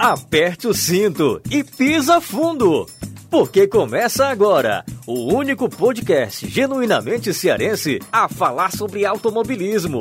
aperte 0.00 0.66
o 0.66 0.72
cinto 0.72 1.42
e 1.50 1.62
pisa 1.62 2.22
fundo. 2.22 2.86
Porque 3.30 3.68
começa 3.68 4.28
agora 4.28 4.82
o 5.06 5.34
único 5.34 5.68
podcast 5.68 6.48
genuinamente 6.48 7.34
cearense 7.34 7.98
a 8.10 8.26
falar 8.26 8.72
sobre 8.72 9.04
automobilismo. 9.04 10.00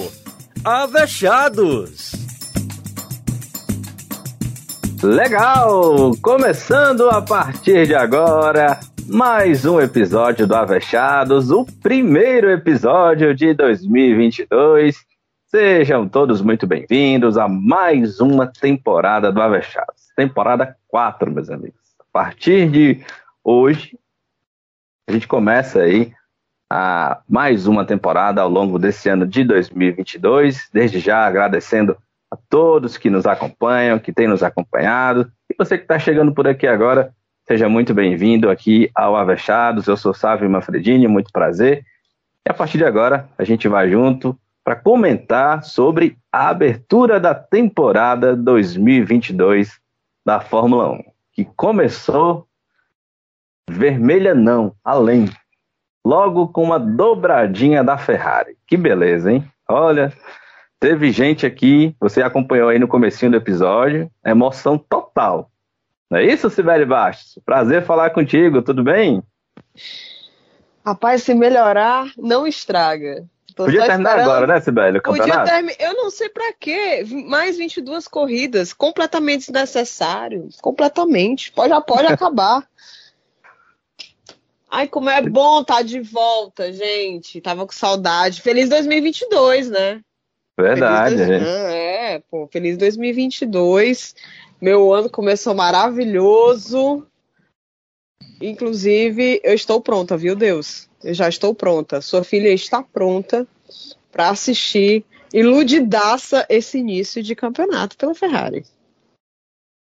Avechados! 0.63 2.13
Legal! 5.03 6.11
Começando 6.21 7.09
a 7.09 7.21
partir 7.21 7.85
de 7.85 7.93
agora 7.93 8.79
mais 9.05 9.65
um 9.65 9.81
episódio 9.81 10.47
do 10.47 10.55
Avechados, 10.55 11.51
o 11.51 11.65
primeiro 11.65 12.49
episódio 12.49 13.35
de 13.35 13.53
2022. 13.53 15.09
Sejam 15.51 16.07
todos 16.07 16.43
muito 16.43 16.67
bem-vindos 16.67 17.35
a 17.35 17.47
mais 17.47 18.19
uma 18.19 18.45
temporada 18.45 19.31
do 19.31 19.41
Avechados. 19.41 19.98
Temporada 20.19 20.75
4, 20.89 21.31
meus 21.31 21.49
amigos. 21.49 21.79
A 21.97 22.03
partir 22.11 22.69
de 22.69 23.05
hoje, 23.41 23.97
a 25.07 25.13
gente 25.13 25.25
começa 25.25 25.79
aí 25.79 26.11
a 26.69 27.21
mais 27.25 27.67
uma 27.67 27.85
temporada 27.85 28.41
ao 28.41 28.49
longo 28.49 28.77
desse 28.77 29.07
ano 29.07 29.25
de 29.25 29.45
2022. 29.45 30.67
Desde 30.73 30.99
já 30.99 31.25
agradecendo 31.25 31.97
a 32.29 32.35
todos 32.35 32.97
que 32.97 33.09
nos 33.09 33.25
acompanham, 33.25 33.97
que 33.97 34.11
têm 34.11 34.27
nos 34.27 34.43
acompanhado. 34.43 35.31
E 35.49 35.55
você 35.57 35.77
que 35.77 35.85
está 35.85 35.97
chegando 35.97 36.33
por 36.33 36.45
aqui 36.49 36.67
agora, 36.67 37.13
seja 37.47 37.69
muito 37.69 37.93
bem-vindo 37.93 38.49
aqui 38.49 38.91
ao 38.93 39.15
Avechados. 39.15 39.87
Eu 39.87 39.95
sou 39.95 40.13
Sávio 40.13 40.49
Manfredini, 40.49 41.07
muito 41.07 41.31
prazer. 41.31 41.85
E 42.45 42.51
a 42.51 42.53
partir 42.53 42.77
de 42.77 42.83
agora, 42.83 43.29
a 43.37 43.45
gente 43.45 43.69
vai 43.69 43.89
junto 43.89 44.37
para 44.65 44.75
comentar 44.75 45.63
sobre 45.63 46.17
a 46.29 46.49
abertura 46.49 47.21
da 47.21 47.33
temporada 47.33 48.35
2022 48.35 49.79
da 50.29 50.39
Fórmula 50.39 50.91
1, 50.91 51.03
que 51.33 51.43
começou 51.43 52.47
vermelha 53.67 54.35
não, 54.35 54.75
além. 54.83 55.27
Logo 56.05 56.49
com 56.49 56.61
uma 56.61 56.79
dobradinha 56.79 57.83
da 57.83 57.97
Ferrari. 57.97 58.55
Que 58.67 58.77
beleza, 58.77 59.31
hein? 59.31 59.43
Olha, 59.67 60.13
teve 60.79 61.11
gente 61.11 61.47
aqui, 61.47 61.95
você 61.99 62.21
acompanhou 62.21 62.69
aí 62.69 62.77
no 62.77 62.87
comecinho 62.87 63.31
do 63.31 63.37
episódio, 63.37 64.07
emoção 64.23 64.77
total. 64.77 65.49
Não 66.11 66.19
é 66.19 66.25
isso, 66.25 66.47
Sibeli 66.47 66.85
Bastos? 66.85 67.41
Prazer 67.43 67.81
falar 67.83 68.11
contigo, 68.11 68.61
tudo 68.61 68.83
bem? 68.83 69.23
Rapaz, 70.85 71.23
se 71.23 71.33
melhorar, 71.33 72.05
não 72.15 72.45
estraga. 72.45 73.25
Tô 73.55 73.65
Podia 73.65 73.85
terminar 73.85 74.11
esperando. 74.11 74.31
agora, 74.31 74.47
né, 74.47 74.61
Sibeli, 74.61 74.97
o 74.97 75.01
campeonato? 75.01 75.39
Podia 75.39 75.53
termi... 75.53 75.75
Eu 75.79 75.93
não 75.95 76.09
sei 76.09 76.29
para 76.29 76.53
quê. 76.53 77.05
Mais 77.27 77.57
22 77.57 78.07
corridas, 78.07 78.73
completamente 78.73 79.51
desnecessário. 79.51 80.49
Completamente. 80.61 81.51
Pode, 81.51 81.69
já 81.69 81.81
pode 81.81 82.07
acabar. 82.11 82.67
Ai, 84.69 84.87
como 84.87 85.09
é 85.09 85.21
bom 85.21 85.61
estar 85.61 85.77
tá 85.77 85.81
de 85.81 85.99
volta, 85.99 86.71
gente. 86.71 87.41
Tava 87.41 87.65
com 87.65 87.73
saudade. 87.73 88.41
Feliz 88.41 88.69
2022, 88.69 89.69
né? 89.69 90.01
Verdade, 90.57 91.15
dois... 91.15 91.27
gente. 91.27 91.47
É, 91.47 92.21
pô, 92.29 92.47
feliz 92.51 92.77
2022. 92.77 94.15
Meu 94.61 94.93
ano 94.93 95.09
começou 95.09 95.55
maravilhoso. 95.55 97.07
Inclusive, 98.41 99.41
eu 99.43 99.53
estou 99.53 99.81
pronta, 99.81 100.15
viu, 100.15 100.35
Deus? 100.35 100.89
Eu 101.03 101.13
já 101.13 101.27
estou 101.27 101.53
pronta. 101.53 102.01
Sua 102.01 102.23
filha 102.23 102.49
está 102.49 102.81
pronta 102.81 103.47
para 104.11 104.29
assistir 104.29 105.05
iludidaça 105.33 106.45
esse 106.49 106.77
início 106.77 107.21
de 107.21 107.35
campeonato 107.35 107.97
pela 107.97 108.15
Ferrari. 108.15 108.63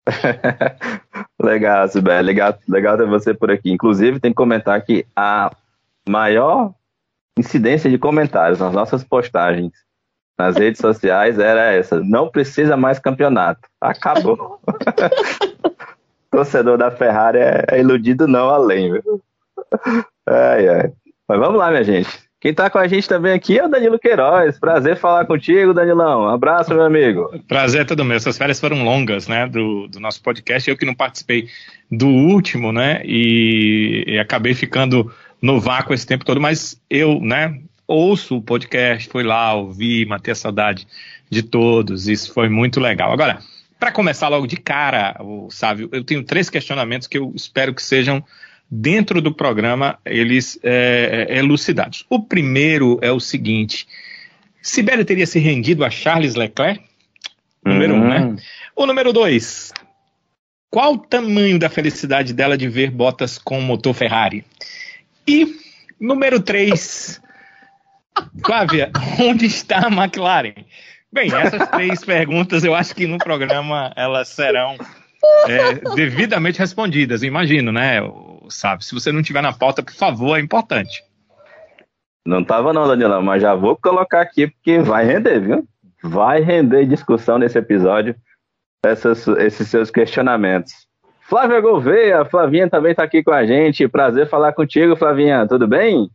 legal, 1.41 1.89
Sibé. 1.89 2.23
Legal, 2.23 2.59
legal 2.69 2.97
ter 2.97 3.07
você 3.07 3.35
por 3.35 3.51
aqui. 3.51 3.71
Inclusive, 3.71 4.21
tem 4.21 4.31
que 4.31 4.37
comentar 4.37 4.81
que 4.85 5.05
a 5.15 5.55
maior 6.09 6.73
incidência 7.39 7.91
de 7.91 7.99
comentários 7.99 8.61
nas 8.61 8.73
nossas 8.73 9.05
postagens 9.05 9.73
nas 10.39 10.55
redes 10.57 10.81
sociais 10.81 11.39
era 11.39 11.73
essa: 11.73 12.01
não 12.01 12.29
precisa 12.29 12.77
mais 12.77 12.99
campeonato. 12.99 13.69
Acabou. 13.81 14.61
Torcedor 16.37 16.77
da 16.77 16.91
Ferrari 16.91 17.39
é, 17.39 17.65
é 17.71 17.81
iludido 17.81 18.29
não 18.29 18.51
além, 18.51 18.93
viu? 18.93 19.23
Ai, 20.29 20.69
ai. 20.69 20.93
Mas 21.27 21.39
vamos 21.39 21.59
lá, 21.59 21.71
minha 21.71 21.83
gente. 21.83 22.11
Quem 22.39 22.51
está 22.51 22.69
com 22.69 22.77
a 22.77 22.87
gente 22.87 23.09
também 23.09 23.33
aqui 23.33 23.59
é 23.59 23.65
o 23.65 23.71
Danilo 23.71 23.99
Queiroz. 23.99 24.59
Prazer 24.59 24.99
falar 24.99 25.25
contigo, 25.25 25.73
Danilão. 25.73 26.25
Um 26.25 26.29
abraço, 26.29 26.75
meu 26.75 26.85
amigo. 26.85 27.31
Prazer 27.49 27.81
é 27.81 27.85
todo 27.87 28.05
meu. 28.05 28.19
Essas 28.19 28.37
férias 28.37 28.61
foram 28.61 28.85
longas, 28.85 29.27
né, 29.27 29.47
do, 29.49 29.89
do 29.89 29.99
nosso 29.99 30.23
podcast. 30.23 30.69
Eu 30.69 30.77
que 30.77 30.85
não 30.85 30.95
participei 30.95 31.49
do 31.91 32.07
último, 32.07 32.71
né, 32.71 33.01
e, 33.03 34.05
e 34.07 34.19
acabei 34.19 34.53
ficando 34.53 35.11
no 35.41 35.59
vácuo 35.59 35.95
esse 35.95 36.07
tempo 36.07 36.23
todo, 36.23 36.39
mas 36.39 36.79
eu, 36.91 37.19
né, 37.19 37.63
ouço 37.89 38.37
o 38.37 38.43
podcast, 38.43 39.09
fui 39.09 39.23
lá, 39.23 39.55
ouvi, 39.55 40.05
matei 40.05 40.33
a 40.33 40.35
saudade 40.35 40.87
de 41.31 41.43
todos. 41.43 42.09
Isso 42.09 42.31
foi 42.35 42.51
muito 42.51 42.79
legal. 42.79 43.11
Agora, 43.11 43.39
para 43.79 43.93
começar 43.93 44.29
logo 44.29 44.47
de 44.47 44.57
cara, 44.57 45.17
o 45.21 45.51
Sávio, 45.51 45.89
eu 45.93 46.03
tenho 46.03 46.25
três 46.25 46.49
questionamentos 46.49 47.07
que 47.07 47.19
eu 47.19 47.33
espero 47.35 47.75
que 47.75 47.83
sejam 47.83 48.25
dentro 48.71 49.21
do 49.21 49.33
programa 49.33 49.99
eles 50.05 50.59
é, 50.63 51.27
é, 51.29 51.39
elucidados. 51.39 52.05
O 52.09 52.23
primeiro 52.23 52.99
é 53.03 53.13
o 53.13 53.21
seguinte: 53.21 53.87
Sibéria 54.63 55.05
teria 55.05 55.27
se 55.27 55.39
rendido 55.39 55.85
a 55.85 55.91
Charles 55.91 56.35
Leclerc? 56.35 56.83
Número 57.65 57.95
um, 57.95 58.09
né? 58.09 58.21
Hum. 58.21 58.37
O 58.75 58.87
número 58.87 59.13
dois: 59.13 59.73
qual 60.71 60.95
o 60.95 60.99
tamanho 60.99 61.59
da 61.59 61.69
felicidade 61.69 62.33
dela 62.33 62.57
de 62.57 62.69
ver 62.69 62.91
Bottas 62.91 63.39
com 63.39 63.61
motor 63.61 63.95
Ferrari? 63.95 64.45
E 65.27 65.57
número 66.01 66.41
três: 66.41 67.21
Flávia, 68.45 68.91
onde 69.21 69.47
está 69.47 69.87
a 69.87 69.91
McLaren? 69.91 70.65
Bem, 71.13 71.33
essas 71.33 71.69
três 71.69 72.05
perguntas 72.05 72.65
eu 72.65 72.75
acho 72.75 72.95
que 72.95 73.07
no 73.07 73.19
programa 73.19 73.93
elas 73.97 74.29
serão 74.29 74.77
é, 75.49 75.75
devidamente 75.95 76.59
respondidas, 76.59 77.23
imagino, 77.23 77.73
né? 77.73 78.01
sabe? 78.49 78.85
Se 78.85 78.95
você 78.95 79.13
não 79.13 79.23
tiver 79.23 79.43
na 79.43 79.53
pauta, 79.53 79.83
por 79.83 79.95
favor, 79.95 80.37
é 80.37 80.41
importante. 80.41 81.03
Não 82.25 82.45
tava 82.45 82.73
não, 82.73 82.87
Danilão, 82.87 83.23
mas 83.23 83.43
já 83.43 83.55
vou 83.55 83.77
colocar 83.77 84.21
aqui 84.21 84.49
porque 84.49 84.81
vai 84.81 85.05
render, 85.05 85.41
viu? 85.41 85.69
Vai 86.03 86.41
render 86.41 86.87
discussão 86.87 87.39
nesse 87.39 87.59
episódio, 87.59 88.15
essas, 88.85 89.27
esses 89.29 89.69
seus 89.69 89.91
questionamentos. 89.91 90.73
Flávia 91.23 91.61
Gouveia, 91.61 92.25
Flavinha 92.25 92.69
também 92.69 92.93
está 92.93 93.05
aqui 93.05 93.23
com 93.23 93.33
a 93.33 93.45
gente. 93.45 93.89
Prazer 93.89 94.29
falar 94.29 94.53
contigo, 94.53 94.97
Flavinha. 94.97 95.47
Tudo 95.47 95.67
bem? 95.67 96.09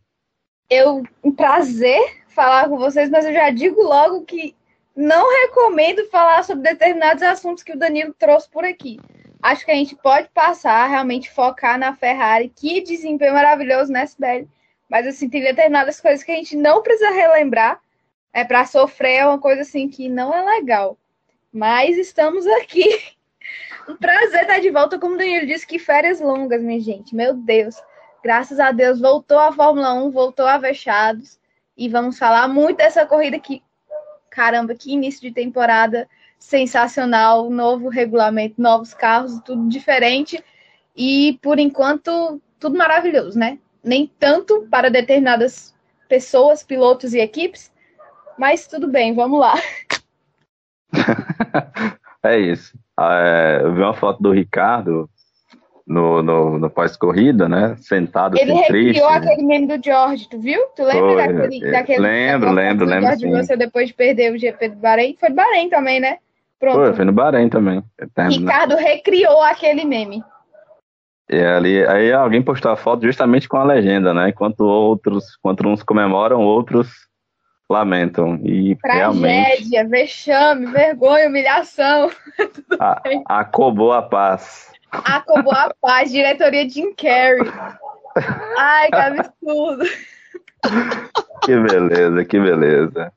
Eu, 0.70 1.02
um 1.22 1.32
prazer 1.32 2.00
falar 2.28 2.68
com 2.68 2.78
vocês, 2.78 3.10
mas 3.10 3.26
eu 3.26 3.32
já 3.32 3.50
digo 3.50 3.82
logo 3.82 4.24
que 4.24 4.54
não 4.94 5.30
recomendo 5.42 6.08
falar 6.10 6.42
sobre 6.44 6.70
determinados 6.70 7.22
assuntos 7.22 7.62
que 7.62 7.72
o 7.72 7.78
Danilo 7.78 8.14
trouxe 8.18 8.48
por 8.50 8.64
aqui 8.64 8.98
acho 9.42 9.64
que 9.64 9.72
a 9.72 9.74
gente 9.74 9.96
pode 9.96 10.28
passar, 10.28 10.86
realmente 10.86 11.28
focar 11.28 11.76
na 11.76 11.94
Ferrari, 11.94 12.48
que 12.48 12.80
desempenho 12.80 13.34
maravilhoso 13.34 13.94
SBL. 13.94 14.46
Mas 14.88 15.06
assim, 15.06 15.28
tem 15.28 15.42
determinadas 15.42 16.00
coisas 16.00 16.22
que 16.22 16.30
a 16.30 16.36
gente 16.36 16.56
não 16.56 16.82
precisa 16.82 17.10
relembrar. 17.10 17.80
É 18.32 18.44
para 18.44 18.64
sofrer 18.64 19.16
é 19.16 19.26
uma 19.26 19.38
coisa 19.38 19.62
assim 19.62 19.88
que 19.88 20.08
não 20.08 20.32
é 20.32 20.42
legal. 20.56 20.96
Mas 21.52 21.98
estamos 21.98 22.46
aqui. 22.46 22.84
Um 23.88 23.96
prazer 23.96 24.42
estar 24.42 24.60
de 24.60 24.70
volta, 24.70 24.96
como 24.96 25.16
o 25.16 25.18
Danilo 25.18 25.44
disse, 25.44 25.66
que 25.66 25.76
férias 25.76 26.20
longas, 26.20 26.62
minha 26.62 26.78
gente. 26.78 27.16
Meu 27.16 27.34
Deus. 27.34 27.74
Graças 28.22 28.60
a 28.60 28.70
Deus 28.70 29.00
voltou 29.00 29.40
a 29.40 29.50
Fórmula 29.50 29.92
1, 29.94 30.12
voltou 30.12 30.46
a 30.46 30.56
Vechados. 30.56 31.40
E 31.76 31.88
vamos 31.88 32.16
falar 32.16 32.46
muito 32.46 32.76
dessa 32.76 33.04
corrida 33.04 33.40
que, 33.40 33.60
caramba, 34.32 34.74
que 34.74 34.92
início 34.92 35.20
de 35.20 35.30
temporada 35.30 36.08
sensacional, 36.38 37.50
novo 37.50 37.88
regulamento, 37.88 38.60
novos 38.60 38.94
carros, 38.94 39.38
tudo 39.44 39.68
diferente 39.68 40.42
e 40.96 41.38
por 41.42 41.58
enquanto 41.58 42.40
tudo 42.58 42.76
maravilhoso, 42.76 43.38
né? 43.38 43.58
Nem 43.84 44.10
tanto 44.18 44.66
para 44.70 44.90
determinadas 44.90 45.74
pessoas, 46.08 46.62
pilotos 46.62 47.12
e 47.14 47.20
equipes, 47.20 47.70
mas 48.38 48.66
tudo 48.66 48.88
bem, 48.88 49.14
vamos 49.14 49.38
lá. 49.38 49.54
é 52.24 52.38
isso. 52.38 52.76
É, 52.98 53.60
eu 53.62 53.74
vi 53.74 53.80
uma 53.80 53.94
foto 53.94 54.22
do 54.22 54.32
Ricardo 54.32 55.08
no, 55.86 56.22
no, 56.22 56.58
no 56.58 56.70
pós-corrida, 56.70 57.48
né? 57.48 57.74
Sentado 57.78 58.38
Ele 58.38 58.52
assim, 58.52 58.64
triste. 58.64 58.76
Ele 58.76 58.86
recriou 59.00 59.08
aquele 59.08 59.42
meme 59.46 59.66
do 59.66 59.84
George, 59.84 60.28
tu 60.28 60.38
viu? 60.38 60.60
Tu 60.76 60.82
lembra 60.82 61.00
Foi, 61.00 61.16
daquele, 61.16 61.64
é, 61.64 61.70
daquele. 61.70 62.00
Lembro, 62.00 62.52
lembro, 62.52 62.86
lembro. 62.86 63.06
George 63.08 63.26
Russell 63.26 63.58
depois 63.58 63.88
de 63.88 63.94
perder 63.94 64.32
o 64.32 64.38
GP 64.38 64.68
do 64.70 64.76
Bahrein? 64.76 65.16
Foi 65.18 65.28
do 65.28 65.34
Bahrein 65.34 65.68
também, 65.68 66.00
né? 66.00 66.18
Pronto. 66.58 66.76
Foi, 66.76 66.94
foi 66.94 67.04
no 67.04 67.12
Bahrein 67.12 67.48
também. 67.48 67.82
Ricardo 68.28 68.76
recriou 68.76 69.42
aquele 69.42 69.84
meme. 69.84 70.22
E 71.28 71.40
ali, 71.40 71.84
aí 71.86 72.12
alguém 72.12 72.42
postou 72.42 72.70
a 72.70 72.76
foto 72.76 73.04
justamente 73.04 73.48
com 73.48 73.56
a 73.56 73.64
legenda, 73.64 74.12
né? 74.12 74.28
Enquanto 74.28 74.60
outros, 74.60 75.24
enquanto 75.38 75.66
uns 75.66 75.82
comemoram, 75.82 76.40
outros 76.40 76.88
lamentam. 77.70 78.38
E 78.44 78.76
Tragédia, 78.76 79.08
realmente 79.08 79.84
vexame, 79.88 80.66
vergonha, 80.66 81.28
humilhação. 81.28 82.10
a, 82.78 83.02
acobou 83.26 83.92
a 83.92 84.02
paz. 84.02 84.71
Acabou 84.92 85.54
a 85.54 85.72
paz, 85.80 86.10
diretoria 86.12 86.68
Jim 86.68 86.94
Carrey. 86.94 87.50
Ai, 88.58 88.90
que 88.90 88.96
absurdo. 88.96 89.84
Que 91.42 91.58
beleza, 91.58 92.24
que 92.24 92.38
beleza. 92.38 93.12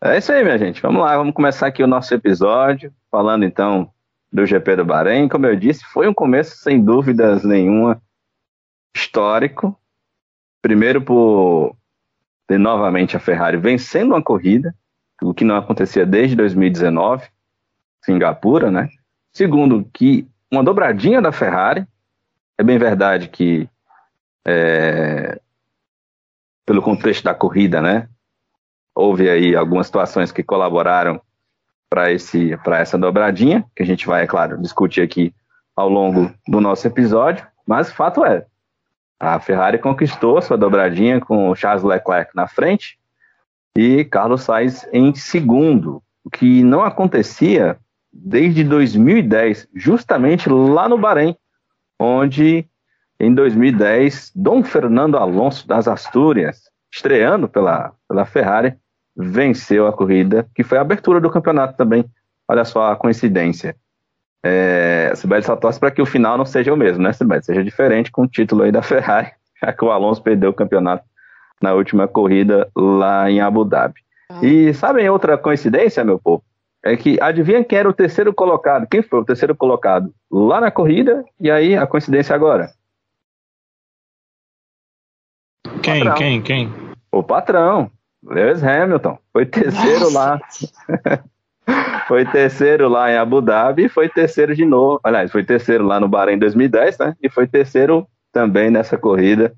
É 0.00 0.16
isso 0.16 0.32
aí, 0.32 0.42
minha 0.42 0.56
gente. 0.56 0.80
Vamos 0.80 1.02
lá, 1.02 1.16
vamos 1.16 1.34
começar 1.34 1.66
aqui 1.66 1.82
o 1.82 1.86
nosso 1.86 2.14
episódio, 2.14 2.92
falando 3.10 3.44
então 3.44 3.90
do 4.32 4.46
GP 4.46 4.76
do 4.76 4.84
Bahrein. 4.84 5.28
Como 5.28 5.46
eu 5.46 5.54
disse, 5.54 5.84
foi 5.84 6.08
um 6.08 6.14
começo 6.14 6.56
sem 6.56 6.82
dúvidas 6.82 7.44
nenhuma 7.44 8.00
histórico. 8.96 9.78
Primeiro 10.62 11.02
por 11.02 11.76
ter 12.46 12.58
novamente 12.58 13.16
a 13.16 13.20
Ferrari 13.20 13.58
vencendo 13.58 14.12
uma 14.12 14.22
corrida, 14.22 14.74
o 15.20 15.34
que 15.34 15.44
não 15.44 15.56
acontecia 15.56 16.06
desde 16.06 16.34
2019, 16.36 17.28
Singapura, 18.02 18.70
né? 18.70 18.88
Segundo, 19.32 19.88
que 19.92 20.26
uma 20.50 20.62
dobradinha 20.62 21.20
da 21.20 21.32
Ferrari. 21.32 21.86
É 22.56 22.62
bem 22.62 22.78
verdade 22.78 23.28
que, 23.28 23.68
é, 24.46 25.40
pelo 26.66 26.82
contexto 26.82 27.24
da 27.24 27.34
corrida, 27.34 27.80
né? 27.80 28.08
Houve 28.94 29.30
aí 29.30 29.54
algumas 29.54 29.86
situações 29.86 30.32
que 30.32 30.42
colaboraram 30.42 31.20
para 31.88 32.10
essa 32.78 32.98
dobradinha, 32.98 33.64
que 33.74 33.82
a 33.82 33.86
gente 33.86 34.06
vai, 34.06 34.24
é 34.24 34.26
claro, 34.26 34.60
discutir 34.60 35.02
aqui 35.02 35.32
ao 35.74 35.88
longo 35.88 36.32
do 36.46 36.60
nosso 36.60 36.86
episódio, 36.86 37.46
mas 37.66 37.92
fato 37.92 38.24
é, 38.24 38.44
a 39.20 39.38
Ferrari 39.40 39.78
conquistou 39.78 40.40
sua 40.42 40.56
dobradinha 40.56 41.20
com 41.20 41.54
Charles 41.54 41.82
Leclerc 41.82 42.34
na 42.34 42.46
frente 42.46 42.98
e 43.76 44.04
Carlos 44.04 44.42
Sainz 44.42 44.88
em 44.92 45.14
segundo, 45.14 46.02
o 46.24 46.30
que 46.30 46.62
não 46.62 46.82
acontecia 46.82 47.78
desde 48.24 48.64
2010, 48.64 49.68
justamente 49.74 50.48
lá 50.48 50.88
no 50.88 50.98
Bahrein, 50.98 51.36
onde 51.98 52.66
em 53.18 53.34
2010 53.34 54.32
Dom 54.34 54.62
Fernando 54.62 55.16
Alonso 55.16 55.66
das 55.66 55.88
Astúrias, 55.88 56.70
estreando 56.92 57.48
pela, 57.48 57.92
pela 58.08 58.24
Ferrari, 58.24 58.74
venceu 59.16 59.86
a 59.86 59.92
corrida, 59.92 60.48
que 60.54 60.62
foi 60.62 60.78
a 60.78 60.80
abertura 60.80 61.20
do 61.20 61.30
campeonato 61.30 61.76
também. 61.76 62.04
Olha 62.46 62.64
só 62.64 62.92
a 62.92 62.96
coincidência. 62.96 63.76
É, 64.42 65.12
Sibeli 65.16 65.42
só 65.42 65.56
torce 65.56 65.80
para 65.80 65.90
que 65.90 66.00
o 66.00 66.06
final 66.06 66.38
não 66.38 66.46
seja 66.46 66.72
o 66.72 66.76
mesmo, 66.76 67.02
né, 67.02 67.12
Sibeli? 67.12 67.44
Seja 67.44 67.64
diferente 67.64 68.10
com 68.10 68.22
o 68.22 68.28
título 68.28 68.62
aí 68.62 68.72
da 68.72 68.82
Ferrari, 68.82 69.32
já 69.60 69.72
que 69.72 69.84
o 69.84 69.90
Alonso 69.90 70.22
perdeu 70.22 70.50
o 70.50 70.54
campeonato 70.54 71.04
na 71.60 71.72
última 71.74 72.06
corrida 72.06 72.68
lá 72.76 73.28
em 73.28 73.40
Abu 73.40 73.64
Dhabi. 73.64 74.00
Ah. 74.30 74.38
E 74.44 74.72
sabem 74.74 75.08
outra 75.08 75.36
coincidência, 75.36 76.04
meu 76.04 76.18
povo? 76.18 76.44
É 76.88 76.96
que 76.96 77.20
adivinha 77.20 77.62
quem 77.62 77.78
era 77.78 77.88
o 77.88 77.92
terceiro 77.92 78.32
colocado? 78.32 78.86
Quem 78.86 79.02
foi 79.02 79.20
o 79.20 79.24
terceiro 79.24 79.54
colocado 79.54 80.10
lá 80.30 80.58
na 80.58 80.70
corrida? 80.70 81.22
E 81.38 81.50
aí 81.50 81.76
a 81.76 81.86
coincidência 81.86 82.34
agora? 82.34 82.72
Quem, 85.82 85.98
patrão. 85.98 86.14
quem, 86.16 86.42
quem? 86.42 86.72
O 87.12 87.22
patrão, 87.22 87.90
Lewis 88.24 88.64
Hamilton. 88.64 89.18
Foi 89.30 89.44
terceiro 89.44 90.10
Nossa. 90.10 90.18
lá. 90.18 90.40
foi 92.08 92.24
terceiro 92.24 92.88
lá 92.88 93.12
em 93.12 93.18
Abu 93.18 93.42
Dhabi 93.42 93.84
e 93.84 93.88
foi 93.90 94.08
terceiro 94.08 94.56
de 94.56 94.64
novo. 94.64 94.98
Aliás, 95.04 95.30
foi 95.30 95.44
terceiro 95.44 95.84
lá 95.84 96.00
no 96.00 96.08
Bahrein 96.08 96.36
em 96.36 96.38
2010, 96.38 96.98
né? 96.98 97.14
E 97.22 97.28
foi 97.28 97.46
terceiro 97.46 98.08
também 98.32 98.70
nessa 98.70 98.96
corrida 98.96 99.54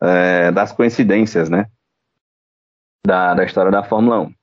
é, 0.00 0.52
das 0.52 0.70
coincidências, 0.70 1.50
né? 1.50 1.66
Da, 3.04 3.34
da 3.34 3.44
história 3.44 3.72
da 3.72 3.82
Fórmula 3.82 4.20
1. 4.20 4.34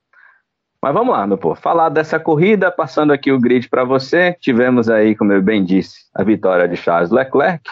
Mas 0.82 0.94
vamos 0.96 1.14
lá, 1.14 1.28
meu 1.28 1.38
povo. 1.38 1.54
Falar 1.56 1.90
dessa 1.90 2.20
corrida, 2.20 2.72
passando 2.72 3.14
aqui 3.14 3.32
o 3.32 3.40
grid 3.40 3.70
para 3.70 3.84
você. 3.84 4.36
Tivemos 4.42 4.90
aí, 4.90 5.16
como 5.16 5.32
eu 5.32 5.42
bem 5.42 5.64
disse, 5.64 6.08
a 6.12 6.24
vitória 6.24 6.68
de 6.68 6.76
Charles 6.76 7.12
Leclerc, 7.12 7.64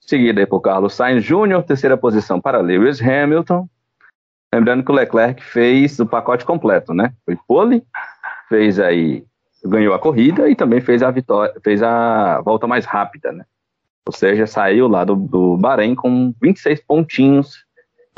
seguida 0.00 0.44
por 0.48 0.60
Carlos 0.60 0.94
Sainz 0.94 1.22
Jr., 1.24 1.62
terceira 1.64 1.96
posição 1.96 2.40
para 2.40 2.58
Lewis 2.58 3.00
Hamilton. 3.00 3.68
Lembrando 4.52 4.84
que 4.84 4.90
o 4.90 4.94
Leclerc 4.94 5.40
fez 5.44 6.00
o 6.00 6.06
pacote 6.06 6.44
completo, 6.44 6.92
né? 6.92 7.12
Foi 7.24 7.38
pole, 7.46 7.84
fez 8.48 8.80
aí, 8.80 9.24
ganhou 9.64 9.94
a 9.94 9.98
corrida 10.00 10.50
e 10.50 10.56
também 10.56 10.80
fez 10.80 11.04
a 11.04 11.10
vitória, 11.12 11.54
fez 11.62 11.80
a 11.84 12.40
volta 12.40 12.66
mais 12.66 12.84
rápida, 12.84 13.30
né? 13.30 13.44
Ou 14.04 14.12
seja, 14.12 14.48
saiu 14.48 14.88
lá 14.88 15.04
do, 15.04 15.14
do 15.14 15.56
Bahrein 15.56 15.94
com 15.94 16.34
26 16.42 16.80
pontinhos 16.80 17.64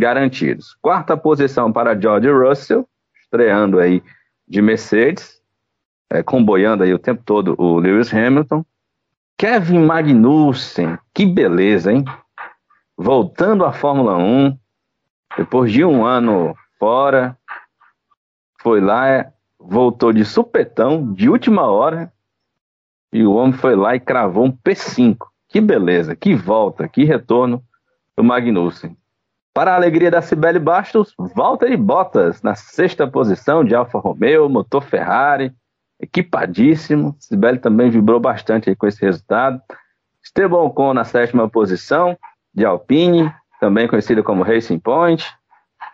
garantidos. 0.01 0.75
Quarta 0.81 1.19
posição 1.19 1.71
para 1.71 2.01
George 2.01 2.31
Russell, 2.31 2.89
estreando 3.23 3.79
aí 3.79 4.03
de 4.53 4.61
Mercedes, 4.61 5.41
é, 6.11 6.23
comboiando 6.23 6.85
aí 6.85 6.93
o 6.93 6.99
tempo 6.99 7.23
todo 7.25 7.55
o 7.57 7.79
Lewis 7.79 8.13
Hamilton. 8.13 8.63
Kevin 9.39 9.79
Magnussen, 9.79 10.99
que 11.15 11.25
beleza, 11.25 11.91
hein? 11.91 12.05
Voltando 12.95 13.65
à 13.65 13.73
Fórmula 13.73 14.19
1, 14.19 14.57
depois 15.39 15.73
de 15.73 15.83
um 15.83 16.05
ano 16.05 16.55
fora, 16.79 17.35
foi 18.61 18.79
lá, 18.83 19.33
voltou 19.59 20.13
de 20.13 20.23
supetão, 20.23 21.15
de 21.15 21.31
última 21.31 21.63
hora, 21.63 22.13
e 23.11 23.25
o 23.25 23.33
homem 23.33 23.55
foi 23.55 23.75
lá 23.75 23.97
e 23.97 24.01
cravou 24.01 24.45
um 24.45 24.53
P5. 24.53 25.17
Que 25.49 25.63
beleza, 25.63 26.15
que 26.15 26.35
volta, 26.35 26.87
que 26.87 27.05
retorno 27.05 27.65
do 28.15 28.23
Magnussen. 28.23 28.95
Para 29.55 29.73
a 29.73 29.77
alegria 29.77 30.11
da 30.11 30.23
Cibele 30.23 30.59
Bastos, 30.59 31.15
Valtteri 31.35 31.77
Bottas 31.77 32.41
na 32.43 32.55
sexta 32.55 33.07
posição 33.07 33.63
de 33.63 33.75
Alfa 33.75 33.99
Romeo, 33.99 34.49
motor 34.49 34.83
Ferrari, 34.83 35.53
equipadíssimo. 36.01 37.15
Cibele 37.21 37.59
também 37.59 37.91
vibrou 37.91 38.19
bastante 38.19 38.75
com 38.75 38.87
esse 38.87 39.05
resultado. 39.05 39.61
Esteban 40.25 40.63
Ocon 40.63 40.95
na 40.95 41.05
sétima 41.05 41.51
posição 41.51 42.17
de 42.55 42.65
Alpine, 42.65 43.31
também 43.61 43.87
conhecido 43.87 44.25
como 44.25 44.43
Racing 44.43 44.79
Point. 44.79 45.31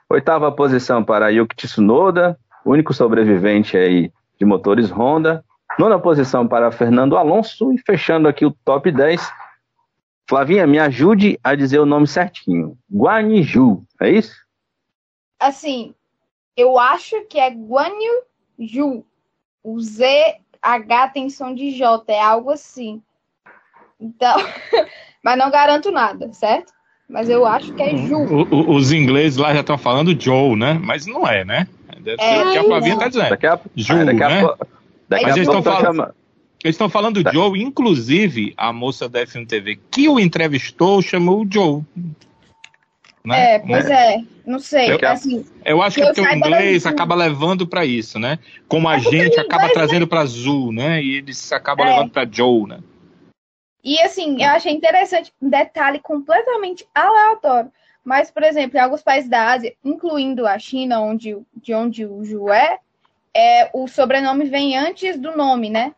Oitava 0.09 0.53
posição 0.53 1.03
para 1.03 1.29
Yuki 1.29 1.57
Tsunoda, 1.57 2.39
único 2.65 2.95
sobrevivente 2.95 3.77
aí 3.77 4.13
de 4.39 4.45
motores 4.45 4.89
Honda. 4.89 5.45
Nona 5.77 5.99
posição 5.99 6.47
para 6.47 6.71
Fernando 6.71 7.17
Alonso 7.17 7.73
e 7.73 7.79
fechando 7.79 8.29
aqui 8.29 8.47
o 8.47 8.53
top 8.65 8.91
10 8.93 9.33
Flavinha, 10.29 10.67
me 10.67 10.79
ajude 10.79 11.41
a 11.43 11.55
dizer 11.55 11.79
o 11.79 11.87
nome 11.87 12.07
certinho. 12.07 12.77
Guaniju, 12.93 13.83
é 13.99 14.11
isso? 14.11 14.37
Assim, 15.41 15.95
eu 16.55 16.79
acho 16.79 17.23
que 17.23 17.39
é 17.39 17.51
Guaniju. 17.51 19.05
O 19.65 19.81
ZH 19.81 21.12
tem 21.14 21.31
som 21.31 21.55
de 21.55 21.71
J, 21.71 22.12
é 22.12 22.21
algo 22.21 22.50
assim. 22.50 23.02
Então, 23.99 24.37
mas 25.25 25.38
não 25.38 25.50
garanto 25.50 25.91
nada, 25.91 26.31
certo? 26.35 26.73
Mas 27.09 27.31
eu 27.31 27.47
acho 27.47 27.73
que 27.73 27.83
é 27.83 27.97
Ju. 27.97 28.19
O, 28.19 28.43
o, 28.55 28.75
os 28.76 28.93
ingleses 28.93 29.38
lá 29.38 29.55
já 29.55 29.61
estão 29.61 29.79
falando 29.79 30.21
Joe, 30.21 30.55
né? 30.55 30.75
Mas 30.75 31.07
não 31.07 31.26
é, 31.26 31.43
né? 31.43 31.67
Deve 32.00 32.23
é, 32.23 32.37
ser 32.37 32.47
o 32.47 32.52
que 32.52 32.59
a 32.59 32.64
Flavinha 32.64 32.95
está 32.95 33.09
dizendo. 33.09 33.31
Daqui 33.31 33.47
a, 33.47 33.61
Ju, 33.75 34.05
daqui 34.05 34.23
a, 34.23 34.29
né? 34.29 34.43
Daqui 35.09 35.25
mas 35.25 35.33
a 35.33 35.37
eles 35.37 35.49
estão 35.49 35.62
falando. 35.62 36.14
Eles 36.65 36.75
estão 36.75 36.88
falando 36.88 37.23
tá. 37.23 37.33
Joe, 37.33 37.61
inclusive 37.61 38.53
a 38.57 38.73
moça 38.73 39.09
da 39.09 39.25
FM 39.27 39.47
TV 39.47 39.79
que 39.91 40.09
o 40.09 40.19
entrevistou 40.19 41.00
chamou 41.00 41.43
o 41.43 41.49
Joe. 41.50 41.83
Né? 43.25 43.55
É, 43.55 43.59
pois 43.59 43.91
é, 43.91 44.15
é 44.15 44.25
não 44.47 44.59
sei. 44.59 44.93
Eu, 44.93 44.99
assim, 45.09 45.45
eu 45.65 45.83
acho 45.83 46.00
que, 46.00 46.12
que 46.15 46.21
o 46.21 46.33
inglês 46.33 46.87
acaba 46.87 47.15
levando 47.15 47.67
para 47.67 47.85
isso, 47.85 48.19
né? 48.19 48.38
Como 48.67 48.88
a 48.88 48.97
é 48.97 49.00
gente 49.00 49.38
acaba 49.38 49.69
trazendo 49.69 50.07
para 50.07 50.21
Azul, 50.21 50.73
né? 50.73 51.03
E 51.03 51.17
eles 51.17 51.53
acabam 51.53 51.87
é. 51.87 51.91
levando 51.91 52.11
para 52.11 52.29
Joe, 52.31 52.67
né? 52.67 52.81
E 53.85 54.00
assim, 54.00 54.43
eu 54.43 54.49
achei 54.49 54.73
interessante 54.73 55.33
um 55.41 55.49
detalhe 55.49 56.00
completamente 56.00 56.87
aleatório. 56.95 57.71
Mas, 58.03 58.31
por 58.31 58.43
exemplo, 58.43 58.79
em 58.79 58.81
alguns 58.81 59.03
países 59.03 59.29
da 59.29 59.53
Ásia, 59.53 59.75
incluindo 59.85 60.47
a 60.47 60.59
China, 60.59 61.00
onde, 61.00 61.37
de 61.55 61.75
onde 61.75 62.07
o 62.07 62.25
Ju 62.25 62.50
é, 62.50 62.79
é, 63.37 63.71
o 63.75 63.87
sobrenome 63.87 64.47
vem 64.47 64.77
antes 64.77 65.19
do 65.19 65.37
nome, 65.37 65.69
né? 65.69 65.95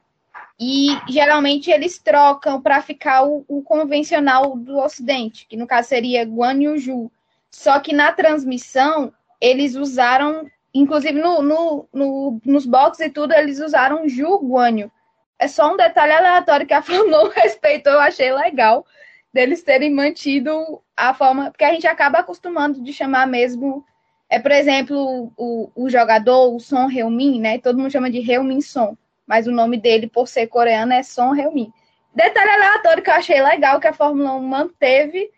E 0.58 0.88
geralmente 1.08 1.70
eles 1.70 1.99
trocam 1.99 2.60
para 2.60 2.82
ficar 2.82 3.25
o, 3.25 3.44
o, 3.49 3.62
convencional 3.62 4.54
do 4.56 4.78
Ocidente, 4.78 5.46
que 5.49 5.56
no 5.56 5.66
caso 5.66 5.88
seria 5.88 6.25
Guan 6.25 6.60
Yu 6.60 7.10
Só 7.50 7.80
que 7.80 7.94
na 7.94 8.12
transmissão 8.12 9.12
eles 9.40 9.75
usaram, 9.75 10.46
inclusive 10.75 11.18
no, 11.18 11.40
no, 11.40 11.88
no, 11.92 12.40
nos 12.44 12.66
boxes 12.66 13.06
e 13.06 13.10
tudo, 13.10 13.32
eles 13.32 13.58
usaram 13.58 14.06
Ju 14.06 14.38
Guanyu. 14.38 14.92
É 15.38 15.49
só 15.49 15.72
um 15.72 15.78
detalhe 15.78 16.12
aleatório 16.12 16.66
que 16.66 16.75
a 16.75 16.82
Fórmula 16.82 17.32
respeitou, 17.34 17.94
eu 17.94 18.00
achei 18.00 18.30
legal 18.30 18.84
deles 19.32 19.62
terem 19.62 19.94
mantido 19.94 20.82
a 20.96 21.14
forma, 21.14 21.50
porque 21.50 21.64
a 21.64 21.72
gente 21.72 21.87
acaba 21.87 22.18
acostumando 22.18 22.82
de 22.82 22.92
chamar 22.92 23.26
mesmo, 23.26 23.84
é 24.28 24.38
por 24.38 24.50
exemplo, 24.50 25.32
o, 25.37 25.70
o 25.75 25.88
jogador, 25.88 26.54
o 26.54 26.58
Son 26.58 26.90
Heung-min, 26.90 27.40
né? 27.40 27.58
Todo 27.58 27.78
mundo 27.78 27.92
chama 27.92 28.10
de 28.10 28.18
Heung-min 28.18 28.60
Son 28.60 28.96
mas 29.30 29.46
o 29.46 29.52
nome 29.52 29.76
dele, 29.76 30.08
por 30.08 30.26
ser 30.26 30.49
coreano, 30.49 30.92
é 30.92 31.04
Son 31.04 31.37
Heung-min. 31.37 31.72
Detalhe 32.12 32.50
aleatório 32.50 33.00
que 33.00 33.08
eu 33.08 33.14
achei 33.14 33.40
legal 33.40 33.78
que 33.78 33.87
a 33.87 33.92
Fórmula 33.92 34.32
1 34.32 34.42
manteve 34.42 35.30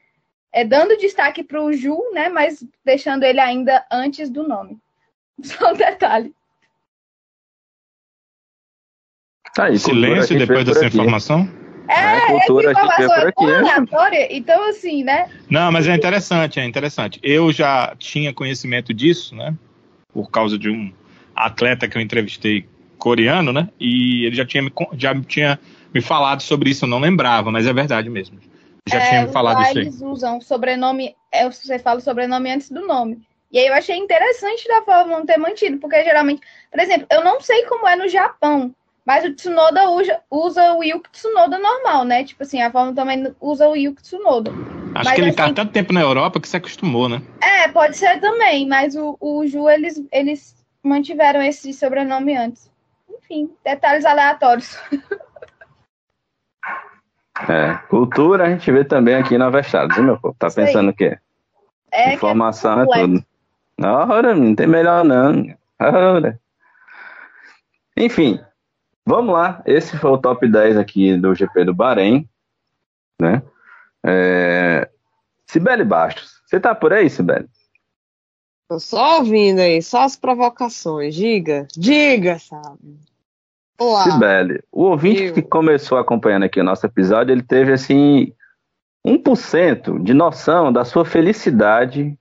é, 0.51 0.65
dando 0.65 0.97
destaque 0.97 1.45
para 1.45 1.63
o 1.63 1.71
Ju, 1.75 1.99
né? 2.15 2.31
Mas 2.31 2.65
deixando 2.83 3.25
ele 3.25 3.39
ainda 3.39 3.85
antes 3.93 4.31
do 4.31 4.49
nome. 4.49 4.79
Só 5.45 5.73
um 5.73 5.77
detalhe. 5.77 6.33
Tá 9.55 9.67
aí, 9.67 9.79
Silêncio 9.79 10.39
depois 10.39 10.65
dessa 10.65 10.87
informação? 10.87 11.47
É, 11.87 12.17
é 12.17 12.27
cultura 12.29 12.71
essa 12.71 12.81
informação 12.81 13.15
é 13.15 13.33
tão 13.33 13.47
aleatória, 13.47 14.35
então 14.35 14.71
assim, 14.71 15.05
né? 15.05 15.29
Não, 15.51 15.71
mas 15.71 15.87
é 15.87 15.95
interessante, 15.95 16.59
é 16.59 16.65
interessante. 16.65 17.21
Eu 17.23 17.53
já 17.53 17.95
tinha 17.99 18.33
conhecimento 18.33 18.95
disso, 18.95 19.37
né? 19.37 19.55
Por 20.11 20.31
causa 20.31 20.59
de 20.59 20.71
um 20.71 20.91
atleta 21.37 21.87
que 21.87 21.99
eu 21.99 22.01
entrevistei 22.01 22.67
coreano, 23.03 23.53
né? 23.53 23.69
E 23.81 24.25
ele 24.27 24.37
já 24.37 24.47
tinha, 24.47 24.63
me, 24.63 24.73
já 24.97 25.13
tinha 25.23 25.59
me 25.93 26.01
falado 26.01 26.41
sobre 26.41 26.71
isso, 26.71 26.85
eu 26.85 26.89
não 26.89 27.01
lembrava, 27.01 27.51
mas 27.51 27.67
é 27.67 27.73
verdade 27.73 28.09
mesmo. 28.09 28.39
Já 28.89 28.99
é, 28.99 29.09
tinha 29.09 29.27
me 29.27 29.33
falado 29.33 29.61
isso 29.63 29.79
aí. 29.79 29.85
Eles 29.85 30.01
usam 30.01 30.41
sobrenome, 30.41 31.17
é, 31.33 31.51
você 31.51 31.81
fala 31.81 31.99
o 31.99 32.03
sobrenome 32.03 32.49
antes 32.53 32.71
do 32.71 32.87
nome. 32.87 33.21
E 33.51 33.59
aí 33.59 33.67
eu 33.67 33.75
achei 33.75 33.97
interessante 33.97 34.69
da 34.69 34.83
forma 34.83 35.19
não 35.19 35.27
ter 35.27 35.37
mantido, 35.37 35.79
porque 35.79 36.03
geralmente, 36.05 36.43
por 36.71 36.81
exemplo, 36.81 37.07
eu 37.11 37.25
não 37.25 37.41
sei 37.41 37.65
como 37.65 37.89
é 37.89 37.97
no 37.97 38.09
Japão, 38.09 38.73
mas 39.05 39.25
o 39.25 39.35
Tsunoda 39.35 39.91
usa, 39.91 40.21
usa 40.31 40.75
o 40.75 40.85
Yuki 40.85 41.11
Tsunoda 41.11 41.59
normal, 41.59 42.05
né? 42.05 42.23
Tipo 42.23 42.45
assim, 42.45 42.63
a 42.63 42.71
Fórmula 42.71 42.95
também 42.95 43.35
usa 43.41 43.69
o 43.69 43.75
Yuki 43.75 44.01
Tsunoda. 44.01 44.53
Acho 44.95 45.09
mas, 45.09 45.15
que 45.15 45.21
ele 45.21 45.33
tá 45.33 45.45
assim, 45.45 45.55
tá 45.55 45.63
tanto 45.63 45.73
tempo 45.73 45.93
na 45.93 46.01
Europa 46.01 46.41
que 46.41 46.49
se 46.49 46.57
acostumou, 46.57 47.09
né? 47.09 47.21
É, 47.43 47.67
pode 47.69 47.97
ser 47.97 48.21
também, 48.21 48.69
mas 48.69 48.95
o, 48.95 49.17
o 49.21 49.45
Ju, 49.45 49.69
eles, 49.69 50.01
eles 50.13 50.55
mantiveram 50.85 51.43
esse 51.43 51.73
sobrenome 51.73 52.37
antes. 52.37 52.72
Enfim, 53.33 53.51
detalhes 53.65 54.05
aleatórios. 54.05 54.79
É, 57.49 57.75
cultura 57.89 58.45
a 58.45 58.51
gente 58.51 58.71
vê 58.71 58.85
também 58.85 59.15
aqui 59.15 59.39
na 59.39 59.49
Vestados, 59.49 59.97
viu, 59.97 60.05
meu 60.05 60.21
povo? 60.21 60.37
Tá 60.39 60.49
pensando 60.51 60.91
o 60.91 60.95
quê? 60.95 61.19
É 61.91 62.15
Informação 62.15 62.81
é, 62.81 62.83
é 62.83 62.87
tudo. 62.87 63.25
Ora, 63.83 64.35
não 64.35 64.55
tem 64.55 64.67
melhor 64.67 65.03
não. 65.03 65.47
Ora. 65.81 66.39
Enfim, 67.97 68.39
Vamos 69.05 69.35
lá, 69.35 69.63
esse 69.67 69.99
foi 69.99 70.11
o 70.11 70.19
top 70.19 70.47
10 70.47 70.77
aqui 70.77 71.17
do 71.17 71.35
GP 71.35 71.65
do 71.65 71.75
Bahrein, 71.75 72.29
né? 73.21 73.43
É... 74.05 74.89
Sibeli 75.47 75.85
Bastos, 75.85 76.41
você 76.47 76.61
tá 76.61 76.73
por 76.75 76.93
aí, 76.93 77.11
Sibeli? 77.11 77.49
Tô 78.69 78.79
só 78.79 79.19
ouvindo 79.19 79.59
aí, 79.59 79.83
só 79.83 80.03
as 80.03 80.15
provocações, 80.15 81.17
diga, 81.17 81.67
diga, 81.77 82.39
sabe? 82.39 83.01
Olá. 83.83 84.05
Sibeli, 84.05 84.63
o 84.71 84.85
ouvinte 84.85 85.25
Eu. 85.25 85.35
que 85.35 85.43
começou 85.43 85.99
acompanhando 85.99 86.45
aqui 86.45 86.61
o 86.61 86.65
nosso 86.65 86.87
episódio, 86.87 87.33
ele 87.33 87.43
teve, 87.43 87.73
assim, 87.73 88.33
1% 89.05 90.01
de 90.05 90.15
noção 90.15 90.73
da 90.73 90.85
sua 90.85 91.05
felicidade 91.05 92.17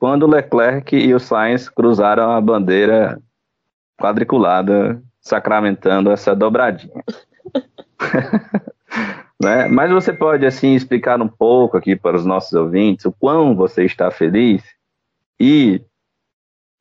quando 0.00 0.24
o 0.24 0.28
Leclerc 0.28 0.96
e 0.96 1.14
o 1.14 1.20
Sainz 1.20 1.68
cruzaram 1.68 2.32
a 2.32 2.40
bandeira 2.40 3.22
quadriculada 3.96 5.00
sacramentando 5.20 6.10
essa 6.10 6.34
dobradinha. 6.34 7.04
né? 9.40 9.68
Mas 9.68 9.92
você 9.92 10.12
pode 10.12 10.44
assim 10.44 10.74
explicar 10.74 11.22
um 11.22 11.28
pouco 11.28 11.76
aqui 11.76 11.94
para 11.94 12.16
os 12.16 12.26
nossos 12.26 12.52
ouvintes 12.52 13.04
o 13.04 13.12
quão 13.12 13.54
você 13.54 13.84
está 13.84 14.10
feliz 14.10 14.64
e 15.38 15.80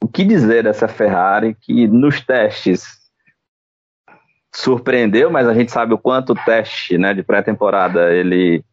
o 0.02 0.08
que 0.08 0.24
dizer 0.24 0.64
dessa 0.64 0.88
Ferrari 0.88 1.56
que 1.56 1.88
nos 1.88 2.22
testes 2.22 2.97
surpreendeu, 4.54 5.30
mas 5.30 5.48
a 5.48 5.54
gente 5.54 5.72
sabe 5.72 5.94
o 5.94 5.98
quanto 5.98 6.34
o 6.34 6.36
teste 6.36 6.98
né, 6.98 7.14
de 7.14 7.24
pré-temporada 7.24 8.14
ele 8.14 8.64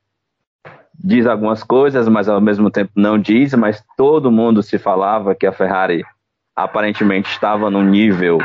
diz 0.94 1.26
algumas 1.26 1.62
coisas, 1.62 2.08
mas 2.08 2.28
ao 2.28 2.40
mesmo 2.40 2.70
tempo 2.70 2.92
não 2.94 3.18
diz, 3.18 3.52
mas 3.54 3.84
todo 3.96 4.30
mundo 4.30 4.62
se 4.62 4.78
falava 4.78 5.34
que 5.34 5.46
a 5.46 5.52
Ferrari 5.52 6.04
aparentemente 6.56 7.28
estava 7.30 7.68
num 7.68 7.82
nível 7.82 8.38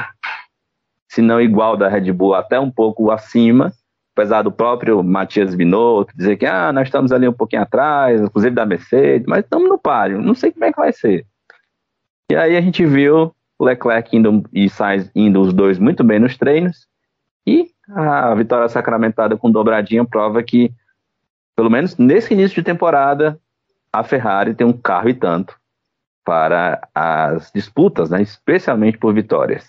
se 1.07 1.21
não 1.21 1.41
igual 1.41 1.75
da 1.75 1.89
Red 1.89 2.11
Bull, 2.11 2.35
até 2.35 2.59
um 2.59 2.69
pouco 2.69 3.09
acima, 3.09 3.73
apesar 4.15 4.43
do 4.43 4.51
próprio 4.51 5.03
Matias 5.03 5.55
Binotto 5.55 6.15
dizer 6.15 6.37
que 6.37 6.45
ah, 6.45 6.71
nós 6.71 6.87
estamos 6.87 7.11
ali 7.11 7.27
um 7.27 7.33
pouquinho 7.33 7.63
atrás, 7.63 8.21
inclusive 8.21 8.53
da 8.53 8.65
Mercedes, 8.65 9.25
mas 9.27 9.43
estamos 9.43 9.67
no 9.67 9.77
páreo, 9.77 10.21
não 10.21 10.35
sei 10.35 10.51
como 10.51 10.65
é 10.65 10.71
que 10.71 10.79
vai 10.79 10.93
ser. 10.93 11.25
E 12.31 12.35
aí 12.35 12.55
a 12.55 12.61
gente 12.61 12.85
viu 12.85 13.33
Leclerc 13.59 14.15
indo, 14.15 14.43
e 14.53 14.69
Sainz 14.69 15.09
indo 15.15 15.41
os 15.41 15.51
dois 15.51 15.79
muito 15.79 16.03
bem 16.03 16.19
nos 16.19 16.37
treinos, 16.37 16.87
e 17.49 17.71
a 17.89 18.35
vitória 18.35 18.69
sacramentada 18.69 19.35
com 19.35 19.51
dobradinha 19.51 20.05
prova 20.05 20.43
que, 20.43 20.71
pelo 21.55 21.69
menos 21.69 21.97
nesse 21.97 22.33
início 22.33 22.55
de 22.55 22.63
temporada, 22.63 23.39
a 23.91 24.03
Ferrari 24.03 24.53
tem 24.53 24.67
um 24.67 24.73
carro 24.73 25.09
e 25.09 25.13
tanto 25.13 25.57
para 26.23 26.87
as 26.93 27.51
disputas, 27.51 28.11
né, 28.11 28.21
especialmente 28.21 28.97
por 28.99 29.13
vitórias. 29.13 29.65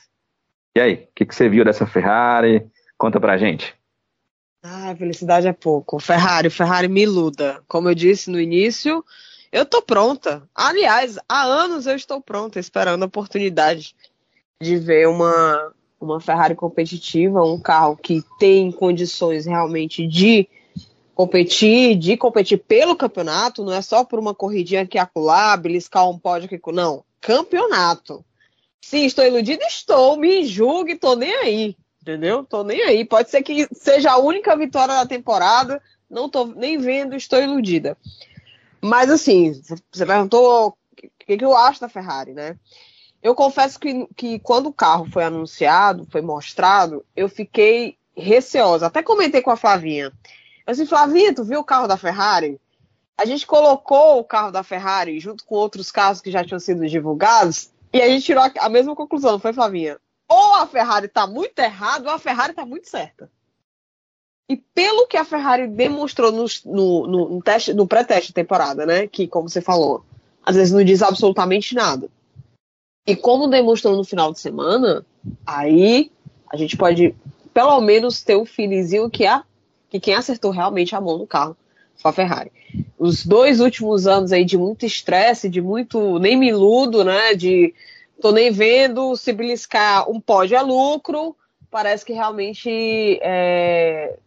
E 0.77 0.81
aí, 0.81 0.95
o 0.95 1.09
que, 1.15 1.25
que 1.25 1.35
você 1.35 1.49
viu 1.49 1.65
dessa 1.65 1.87
Ferrari? 1.87 2.67
Conta 2.99 3.19
pra 3.19 3.39
gente. 3.39 3.75
Ah, 4.63 4.95
felicidade 4.97 5.49
é 5.49 5.53
pouco. 5.55 5.99
Ferrari, 5.99 6.51
Ferrari 6.51 6.87
me 6.87 7.03
iluda. 7.03 7.63
Como 7.67 7.89
eu 7.89 7.95
disse 7.95 8.31
no 8.31 8.39
início, 8.39 9.03
eu 9.51 9.65
tô 9.65 9.81
pronta. 9.81 10.43
Aliás, 10.55 11.19
há 11.27 11.43
anos 11.43 11.87
eu 11.87 11.97
estou 11.97 12.21
pronta, 12.21 12.61
esperando 12.61 13.03
a 13.03 13.07
oportunidade 13.07 13.95
de 14.61 14.77
ver 14.77 15.09
uma, 15.09 15.73
uma 16.01 16.21
Ferrari 16.21 16.55
competitiva, 16.55 17.45
um 17.45 17.61
carro 17.61 17.97
que 17.97 18.23
tem 18.39 18.73
condições 18.73 19.45
realmente 19.45 20.07
de 20.07 20.49
competir, 21.15 21.97
de 21.97 22.17
competir 22.17 22.59
pelo 22.59 22.97
campeonato, 22.97 23.63
não 23.63 23.75
é 23.75 23.83
só 23.83 24.03
por 24.05 24.19
uma 24.19 24.35
corridinha 24.35 24.83
aqui 24.83 24.99
acolá, 24.99 25.55
beliscar 25.57 26.09
um 26.09 26.19
pódio 26.19 26.47
aqui, 26.47 26.59
não. 26.73 27.05
Campeonato. 27.21 28.25
Sim, 28.81 29.05
estou 29.05 29.25
iludida, 29.27 29.63
estou, 29.67 30.17
me 30.17 30.47
julgue, 30.47 30.97
tô 30.97 31.15
nem 31.15 31.35
aí, 31.35 31.77
entendeu? 32.01 32.43
Tô 32.45 32.65
nem 32.65 32.81
aí. 32.83 33.05
Pode 33.05 33.29
ser 33.31 33.43
que 33.43 33.69
seja 33.73 34.13
a 34.13 34.19
única 34.19 34.57
vitória 34.57 34.95
da 34.95 35.05
temporada, 35.05 35.83
não 36.09 36.31
tô 36.31 36.47
nem 36.47 36.79
vendo, 36.79 37.15
estou 37.15 37.39
iludida. 37.39 37.99
Mas 38.81 39.11
assim, 39.11 39.53
você 39.93 40.07
perguntou 40.07 40.69
o 40.69 40.75
que, 41.27 41.37
que 41.37 41.45
eu 41.45 41.55
acho 41.55 41.83
da 41.83 41.89
Ferrari, 41.89 42.33
né? 42.33 42.57
Eu 43.23 43.35
confesso 43.35 43.79
que, 43.79 44.07
que 44.17 44.39
quando 44.39 44.67
o 44.69 44.73
carro 44.73 45.07
foi 45.11 45.25
anunciado, 45.25 46.07
foi 46.11 46.23
mostrado, 46.23 47.05
eu 47.15 47.29
fiquei 47.29 47.99
receosa. 48.17 48.87
Até 48.87 49.03
comentei 49.03 49.43
com 49.43 49.51
a 49.51 49.57
Flavinha. 49.57 50.13
Eu 50.67 50.73
disse, 50.73 50.87
Flavinha, 50.87 51.35
tu 51.35 51.45
viu 51.45 51.61
o 51.61 51.65
carro 51.65 51.87
da 51.87 51.97
Ferrari? 51.97 52.61
A 53.19 53.27
gente 53.27 53.47
colocou 53.47 54.19
o 54.19 54.25
carro 54.25 54.51
da 54.51 54.63
Ferrari 54.63 55.21
junto 55.21 55.45
com 55.45 55.55
outros 55.55 55.93
carros 55.93 56.21
que 56.21 56.31
já 56.31 56.43
tinham 56.43 56.59
sido 56.59 56.87
divulgados 56.89 57.71
e 57.93 58.01
a 58.01 58.09
gente 58.09 58.25
tirou 58.25 58.43
a, 58.59 58.69
mesma 58.69 58.95
conclusão, 58.95 59.39
foi, 59.39 59.53
Flavinha? 59.53 59.99
Ou 60.29 60.55
a 60.55 60.67
Ferrari 60.67 61.09
tá 61.09 61.27
muito 61.27 61.59
errada, 61.59 62.09
ou 62.09 62.15
a 62.15 62.19
Ferrari 62.19 62.55
tá 62.55 62.65
muito 62.65 62.89
certa. 62.89 63.31
E 64.49 64.57
pelo 64.57 65.07
que 65.07 65.17
a 65.17 65.25
Ferrari 65.25 65.67
demonstrou 65.67 66.33
no, 66.33 66.47
no, 66.65 67.07
no, 67.07 67.29
no 67.29 67.43
no 67.75 67.87
pré-teste 67.87 68.29
de 68.29 68.35
temporada, 68.35 68.87
né? 68.87 69.07
Que, 69.07 69.27
como 69.29 69.49
você 69.49 69.61
falou, 69.61 70.05
às 70.45 70.57
vezes 70.57 70.73
não 70.73 70.83
diz 70.83 71.03
absolutamente 71.03 71.75
nada. 71.75 72.09
E 73.07 73.17
como 73.17 73.49
demonstrou 73.49 73.97
no 73.97 74.05
final 74.05 74.33
de 74.33 74.41
semana, 74.41 75.05
aí 75.47 76.11
a 76.51 76.57
gente 76.57 76.77
pode 76.77 77.15
pelo 77.53 77.81
menos 77.81 78.23
ter 78.23 78.37
o 78.37 78.43
um 78.43 78.47
feelingzinho 78.47 79.11
que, 79.11 79.27
a, 79.27 79.43
que 79.89 79.99
quem 79.99 80.15
acertou 80.15 80.51
realmente 80.51 80.95
a 80.95 81.01
mão 81.01 81.19
no 81.19 81.27
carro 81.27 81.57
foi 81.97 82.11
a 82.11 82.15
Ferrari 82.15 82.53
os 82.99 83.25
dois 83.25 83.61
últimos 83.61 84.07
anos 84.07 84.31
aí 84.31 84.45
de 84.45 84.59
muito 84.59 84.85
estresse, 84.85 85.49
de 85.49 85.63
muito 85.63 86.19
nem 86.19 86.37
me 86.37 86.49
iludo, 86.49 87.03
né? 87.03 87.35
De 87.35 87.75
tô 88.21 88.31
nem 88.31 88.51
vendo 88.51 89.17
se 89.17 89.33
beliscar 89.33 90.11
um 90.11 90.21
pódio 90.21 90.57
é 90.57 90.61
lucro, 90.61 91.35
parece 91.71 92.05
que 92.05 92.13
realmente 92.13 93.19
é, 93.23 94.19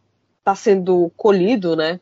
tá 0.43 0.55
sendo 0.55 1.11
colhido, 1.15 1.75
né? 1.75 1.99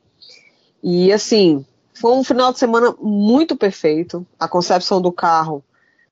E 0.82 1.12
assim, 1.12 1.66
foi 1.94 2.14
um 2.14 2.24
final 2.24 2.54
de 2.54 2.60
semana 2.60 2.96
muito 3.02 3.56
perfeito. 3.58 4.26
A 4.40 4.48
concepção 4.48 5.02
do 5.02 5.12
carro 5.12 5.62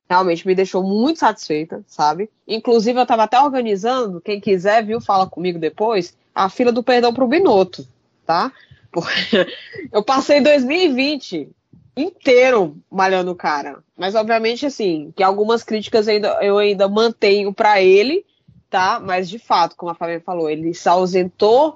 realmente 0.10 0.48
me 0.48 0.56
deixou 0.56 0.84
muito 0.84 1.20
satisfeita, 1.20 1.84
sabe? 1.86 2.30
Inclusive, 2.48 2.98
eu 2.98 3.04
estava 3.04 3.24
até 3.24 3.40
organizando, 3.40 4.20
quem 4.20 4.40
quiser, 4.40 4.84
viu, 4.84 5.00
fala 5.00 5.30
comigo 5.30 5.60
depois, 5.60 6.18
a 6.34 6.50
fila 6.50 6.72
do 6.72 6.82
perdão 6.82 7.14
para 7.14 7.24
o 7.24 7.28
Binotto, 7.28 7.88
tá? 8.26 8.52
eu 9.94 10.04
passei 10.04 10.42
2020 10.42 11.50
inteiro 11.96 12.76
malhando 12.90 13.32
o 13.32 13.36
cara. 13.36 13.84
Mas 13.96 14.16
obviamente, 14.16 14.66
assim, 14.66 15.14
que 15.16 15.22
algumas 15.22 15.64
críticas 15.64 16.08
ainda, 16.08 16.40
eu 16.42 16.58
ainda 16.58 16.88
mantenho 16.88 17.54
para 17.54 17.82
ele, 17.82 18.26
tá? 18.70 19.00
Mas 19.00 19.30
de 19.30 19.38
fato, 19.38 19.76
como 19.76 19.92
a 19.92 19.96
Fábio 19.96 20.22
falou, 20.22 20.50
ele 20.50 20.74
se 20.74 20.90
ausentou 20.90 21.76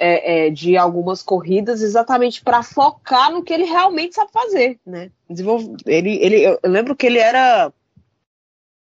é, 0.00 0.46
é, 0.46 0.50
de 0.50 0.76
algumas 0.76 1.22
corridas 1.22 1.82
exatamente 1.82 2.42
para 2.42 2.62
focar 2.62 3.30
no 3.30 3.42
que 3.42 3.52
ele 3.52 3.64
realmente 3.64 4.14
sabe 4.14 4.32
fazer, 4.32 4.78
né? 4.84 5.10
Desenvolve, 5.28 5.76
ele, 5.86 6.18
ele, 6.22 6.42
eu 6.44 6.58
lembro 6.64 6.96
que 6.96 7.06
ele 7.06 7.18
era 7.18 7.72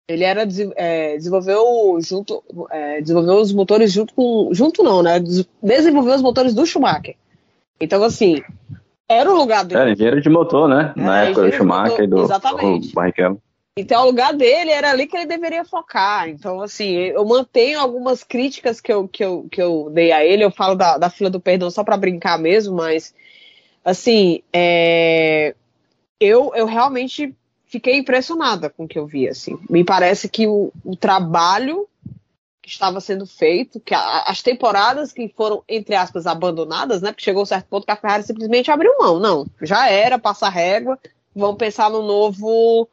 ele 0.06 0.24
era 0.24 0.46
é, 0.76 1.16
desenvolveu 1.16 1.98
junto 2.00 2.44
é, 2.70 3.00
desenvolveu 3.00 3.36
os 3.36 3.52
motores 3.52 3.90
junto 3.90 4.12
com 4.12 4.50
junto 4.52 4.82
não 4.82 5.02
né 5.02 5.18
desenvolveu 5.62 6.14
os 6.14 6.20
motores 6.20 6.52
do 6.52 6.66
Schumacher 6.66 7.16
então, 7.80 8.02
assim, 8.02 8.42
Era 9.08 9.30
o 9.30 9.36
lugar 9.36 9.64
dele. 9.64 9.80
Era 9.80 9.92
engenheiro 9.92 10.20
de 10.20 10.30
motor, 10.30 10.68
né? 10.68 10.92
Na 10.96 11.24
época 11.24 11.42
do 11.42 11.52
Schumacher 11.52 12.04
e 12.04 12.06
motor, 12.06 12.08
do, 12.08 12.22
exatamente. 12.24 12.88
do 12.88 12.94
Barrichello. 12.94 13.42
Então, 13.76 14.02
o 14.02 14.06
lugar 14.06 14.32
dele 14.32 14.70
era 14.70 14.90
ali 14.90 15.04
que 15.04 15.16
ele 15.16 15.26
deveria 15.26 15.64
focar. 15.64 16.28
Então, 16.28 16.60
assim, 16.60 16.92
eu 16.92 17.24
mantenho 17.24 17.80
algumas 17.80 18.22
críticas 18.22 18.80
que 18.80 18.92
eu, 18.92 19.08
que 19.08 19.24
eu, 19.24 19.48
que 19.50 19.60
eu 19.60 19.90
dei 19.92 20.12
a 20.12 20.24
ele. 20.24 20.44
Eu 20.44 20.50
falo 20.52 20.76
da, 20.76 20.96
da 20.96 21.10
fila 21.10 21.28
do 21.28 21.40
perdão 21.40 21.68
só 21.72 21.82
para 21.82 21.96
brincar 21.96 22.38
mesmo, 22.38 22.76
mas, 22.76 23.12
assim, 23.84 24.42
é, 24.52 25.56
eu, 26.20 26.52
eu 26.54 26.66
realmente 26.66 27.34
fiquei 27.66 27.96
impressionada 27.96 28.70
com 28.70 28.84
o 28.84 28.88
que 28.88 28.96
eu 28.96 29.06
vi. 29.08 29.28
Assim. 29.28 29.58
Me 29.68 29.82
parece 29.82 30.28
que 30.28 30.46
o, 30.46 30.72
o 30.84 30.94
trabalho 30.94 31.88
que 32.62 32.70
estava 32.70 33.00
sendo 33.00 33.26
feito, 33.26 33.80
que 33.80 33.92
a- 33.92 34.22
as 34.28 34.40
temporadas 34.40 35.12
que 35.12 35.28
foram, 35.36 35.64
entre 35.68 35.96
aspas, 35.96 36.28
abandonadas, 36.28 37.02
né? 37.02 37.10
Porque 37.10 37.24
chegou 37.24 37.42
um 37.42 37.46
certo 37.46 37.66
ponto 37.66 37.84
que 37.84 37.90
a 37.92 37.96
Ferrari 37.96 38.22
simplesmente 38.22 38.70
abriu 38.70 38.96
mão. 39.00 39.18
Não, 39.18 39.46
já 39.60 39.90
era, 39.90 40.16
passa 40.16 40.46
a 40.46 40.50
régua, 40.50 40.96
vamos 41.34 41.56
pensar 41.58 41.90
no 41.90 42.02
novo 42.02 42.88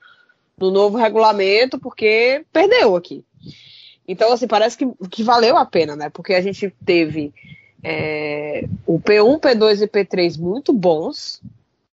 no 0.62 0.72
novo 0.72 0.98
regulamento, 0.98 1.80
porque 1.80 2.46
perdeu 2.54 2.96
aqui. 2.96 3.26
Então, 4.08 4.32
assim, 4.32 4.48
parece 4.48 4.78
que, 4.78 4.88
que 5.10 5.24
valeu 5.24 5.58
a 5.58 5.66
pena, 5.66 5.96
né? 5.96 6.10
Porque 6.10 6.34
a 6.34 6.42
gente 6.42 6.74
teve 6.86 7.34
é, 7.84 8.68
o 8.86 9.00
P1, 9.00 9.40
P2 9.40 9.82
e 9.82 9.88
P3 9.88 10.40
muito 10.40 10.72
bons, 10.72 11.42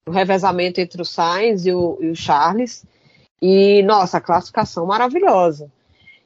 o 0.08 0.12
revezamento 0.12 0.82
entre 0.82 1.02
o 1.02 1.06
Sainz 1.06 1.66
e 1.66 1.72
o, 1.72 1.98
e 2.02 2.10
o 2.10 2.16
Charles, 2.16 2.84
e, 3.42 3.84
nossa, 3.84 4.18
a 4.18 4.22
classificação 4.22 4.86
maravilhosa. 4.86 5.70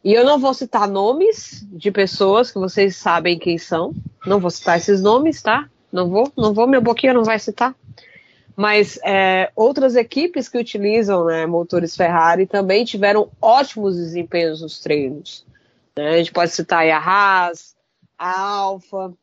E 0.04 0.14
eu 0.14 0.24
não 0.24 0.40
vou 0.40 0.54
citar 0.54 0.88
nomes 0.88 1.68
de 1.72 1.92
pessoas 1.92 2.52
que 2.52 2.60
vocês 2.60 2.96
sabem 2.96 3.38
quem 3.38 3.58
são, 3.58 3.94
não 4.26 4.40
vou 4.40 4.50
citar 4.50 4.78
esses 4.78 5.02
nomes, 5.02 5.42
tá? 5.42 5.68
Não 5.92 6.08
vou, 6.08 6.32
não 6.38 6.54
vou, 6.54 6.68
minha 6.68 6.80
boquinha 6.80 7.14
não 7.14 7.24
vai 7.24 7.40
citar 7.40 7.76
mas 8.60 9.00
é, 9.06 9.50
outras 9.56 9.96
equipes 9.96 10.50
que 10.50 10.58
utilizam 10.58 11.24
né, 11.24 11.46
motores 11.46 11.96
Ferrari 11.96 12.46
também 12.46 12.84
tiveram 12.84 13.32
ótimos 13.42 13.96
desempenhos 13.96 14.62
nos 14.62 14.82
treinos. 14.82 15.46
né? 15.96 16.10
A 16.10 16.18
gente 16.18 16.34
pode 16.34 16.52
citar 16.52 16.80
aí 16.80 16.92
a 16.92 16.98
Haas, 16.98 17.74
a 18.18 18.38
Alfa, 18.38 19.14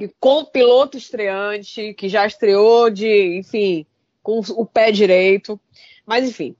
e 0.00 0.08
com 0.18 0.46
piloto 0.46 0.96
estreante, 0.96 1.92
que 1.92 2.08
já 2.08 2.26
estreou 2.26 2.88
de, 2.88 3.36
enfim, 3.36 3.84
com 4.22 4.38
o 4.38 4.64
pé 4.64 4.90
direito. 4.90 5.60
Mas 6.06 6.26
enfim, 6.26 6.56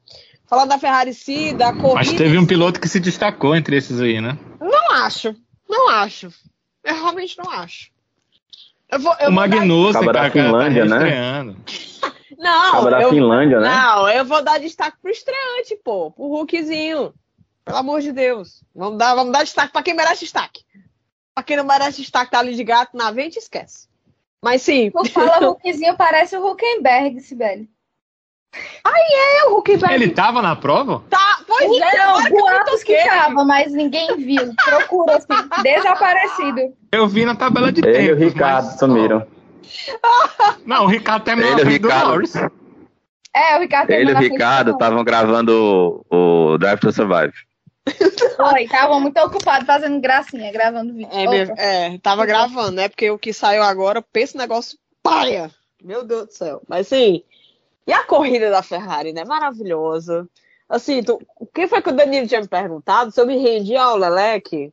falando 0.46 0.68
da 0.68 0.78
Ferrari 0.78 1.14
si, 1.14 1.54
da 1.54 1.72
corrida. 1.72 1.94
Mas 1.94 2.12
teve 2.12 2.36
um 2.36 2.46
piloto 2.46 2.82
que 2.82 2.88
se 2.88 3.00
destacou 3.00 3.56
entre 3.56 3.78
esses 3.78 3.98
aí, 3.98 4.20
né? 4.20 4.38
Não 4.60 4.92
acho, 4.92 5.34
não 5.66 5.88
acho. 5.88 6.30
Eu 6.84 6.96
realmente 6.96 7.38
não 7.38 7.50
acho. 7.50 7.93
Eu 8.90 8.98
vou, 8.98 9.14
eu 9.20 9.28
o 9.28 9.32
vou 10.04 10.12
dar- 10.12 10.30
cara, 10.30 10.46
Finlândia, 10.46 10.88
tá 10.88 10.98
né? 11.00 11.54
Não, 12.38 12.90
da 12.90 13.02
eu, 13.02 13.10
Finlândia, 13.10 13.60
né? 13.60 13.68
Não, 13.68 14.08
eu 14.08 14.24
vou 14.24 14.42
dar 14.42 14.60
destaque 14.60 14.98
pro 15.00 15.10
estreante, 15.10 15.76
pô, 15.84 16.10
pro 16.10 16.24
Hulkzinho. 16.24 17.14
Pelo 17.64 17.78
amor 17.78 18.00
de 18.02 18.12
Deus. 18.12 18.62
Vamos 18.74 18.98
dar, 18.98 19.14
vamos 19.14 19.32
dar 19.32 19.42
destaque 19.42 19.72
pra 19.72 19.82
quem 19.82 19.94
merece 19.94 20.20
destaque. 20.20 20.62
Pra 21.34 21.42
quem 21.42 21.56
não 21.56 21.64
merece 21.64 22.00
destaque, 22.02 22.30
tá 22.30 22.38
ali 22.40 22.54
de 22.54 22.62
gato 22.62 22.96
na 22.96 23.10
vente, 23.10 23.38
esquece. 23.38 23.88
Mas 24.42 24.60
sim, 24.62 24.90
Tu 24.90 25.04
fala 25.10 25.48
Hulkzinho, 25.48 25.96
parece 25.96 26.36
o 26.36 26.46
Huckenberg, 26.46 27.18
Sibeli. 27.20 27.70
É 28.54 29.46
o 29.46 29.54
Hulk 29.54 29.76
vai 29.76 29.94
Ele 29.94 30.10
tava 30.10 30.40
na 30.42 30.54
prova? 30.56 31.02
tá. 31.10 31.38
Pois 31.46 31.70
é, 31.70 31.88
Então, 31.88 32.16
que 32.16 32.30
me 32.32 32.40
boatos 32.40 32.82
que 32.82 32.96
toquei. 32.96 33.08
tava, 33.10 33.44
mas 33.44 33.72
ninguém 33.72 34.16
viu. 34.16 34.54
Procura, 34.64 35.16
assim, 35.16 35.62
desaparecido. 35.62 36.74
Eu 36.90 37.06
vi 37.06 37.24
na 37.24 37.34
tabela 37.36 37.70
de 37.70 37.80
Ele 37.86 38.08
e 38.08 38.12
o 38.12 38.16
Ricardo 38.16 38.66
mas- 38.66 38.78
sumiram. 38.78 39.26
Não, 40.66 40.84
o 40.84 40.86
Ricardo 40.88 41.24
terminou 41.24 41.52
Ele 41.52 41.60
e 41.60 41.64
o 41.64 41.68
Ricardo. 41.68 42.08
Norris. 42.08 42.34
É, 43.34 43.56
o 43.56 43.60
Ricardo 43.60 43.90
Ele 43.90 44.10
e 44.10 44.14
o 44.14 44.18
Ricardo 44.18 44.66
do- 44.72 44.72
estavam 44.74 45.02
gravando 45.04 46.04
o, 46.10 46.52
o 46.54 46.58
Drive 46.58 46.80
to 46.80 46.92
Survive. 46.92 47.32
Foi, 48.36 48.62
estavam 48.64 49.00
muito 49.00 49.18
ocupados 49.20 49.66
fazendo 49.66 50.00
gracinha, 50.00 50.50
gravando 50.52 50.94
vídeo. 50.94 51.10
É, 51.12 51.42
Opa. 51.44 51.54
é, 51.60 51.98
tava 51.98 52.24
gravando, 52.26 52.72
né? 52.72 52.88
Porque 52.88 53.10
o 53.10 53.18
que 53.18 53.32
saiu 53.32 53.62
agora, 53.62 54.00
pensa 54.00 54.38
negócio 54.38 54.78
paia. 55.02 55.50
Meu 55.82 56.02
Deus 56.04 56.26
do 56.28 56.32
céu. 56.32 56.62
Mas 56.68 56.88
sim. 56.88 57.22
E 57.86 57.92
a 57.92 58.02
corrida 58.04 58.50
da 58.50 58.62
Ferrari, 58.62 59.12
né? 59.12 59.24
Maravilhosa. 59.24 60.28
Assim, 60.68 61.02
tu, 61.02 61.20
o 61.38 61.46
que 61.46 61.66
foi 61.68 61.82
que 61.82 61.90
o 61.90 61.92
Danilo 61.96 62.26
tinha 62.26 62.40
me 62.40 62.48
perguntado? 62.48 63.10
Se 63.10 63.20
eu 63.20 63.26
me 63.26 63.36
rendia 63.36 63.82
ao 63.82 63.96
Leleque? 63.96 64.72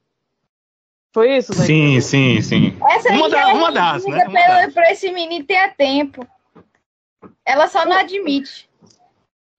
Foi 1.13 1.35
isso, 1.35 1.51
Danilo? 1.51 1.67
Sim, 1.67 2.01
sim, 2.01 2.41
sim. 2.41 2.77
Essa 2.89 3.09
aí 3.09 3.17
Uma 3.17 3.29
já 3.29 3.43
da- 3.43 3.49
é 3.49 3.53
uma 3.53 3.71
das, 3.71 4.05
né? 4.05 4.25
Uma 4.27 4.33
das. 4.47 4.73
Pra 4.73 4.91
esse 4.91 5.11
menino 5.11 5.45
ter 5.45 5.75
tempo. 5.75 6.25
Ela 7.45 7.67
só 7.67 7.85
não 7.85 7.97
admite. 7.97 8.69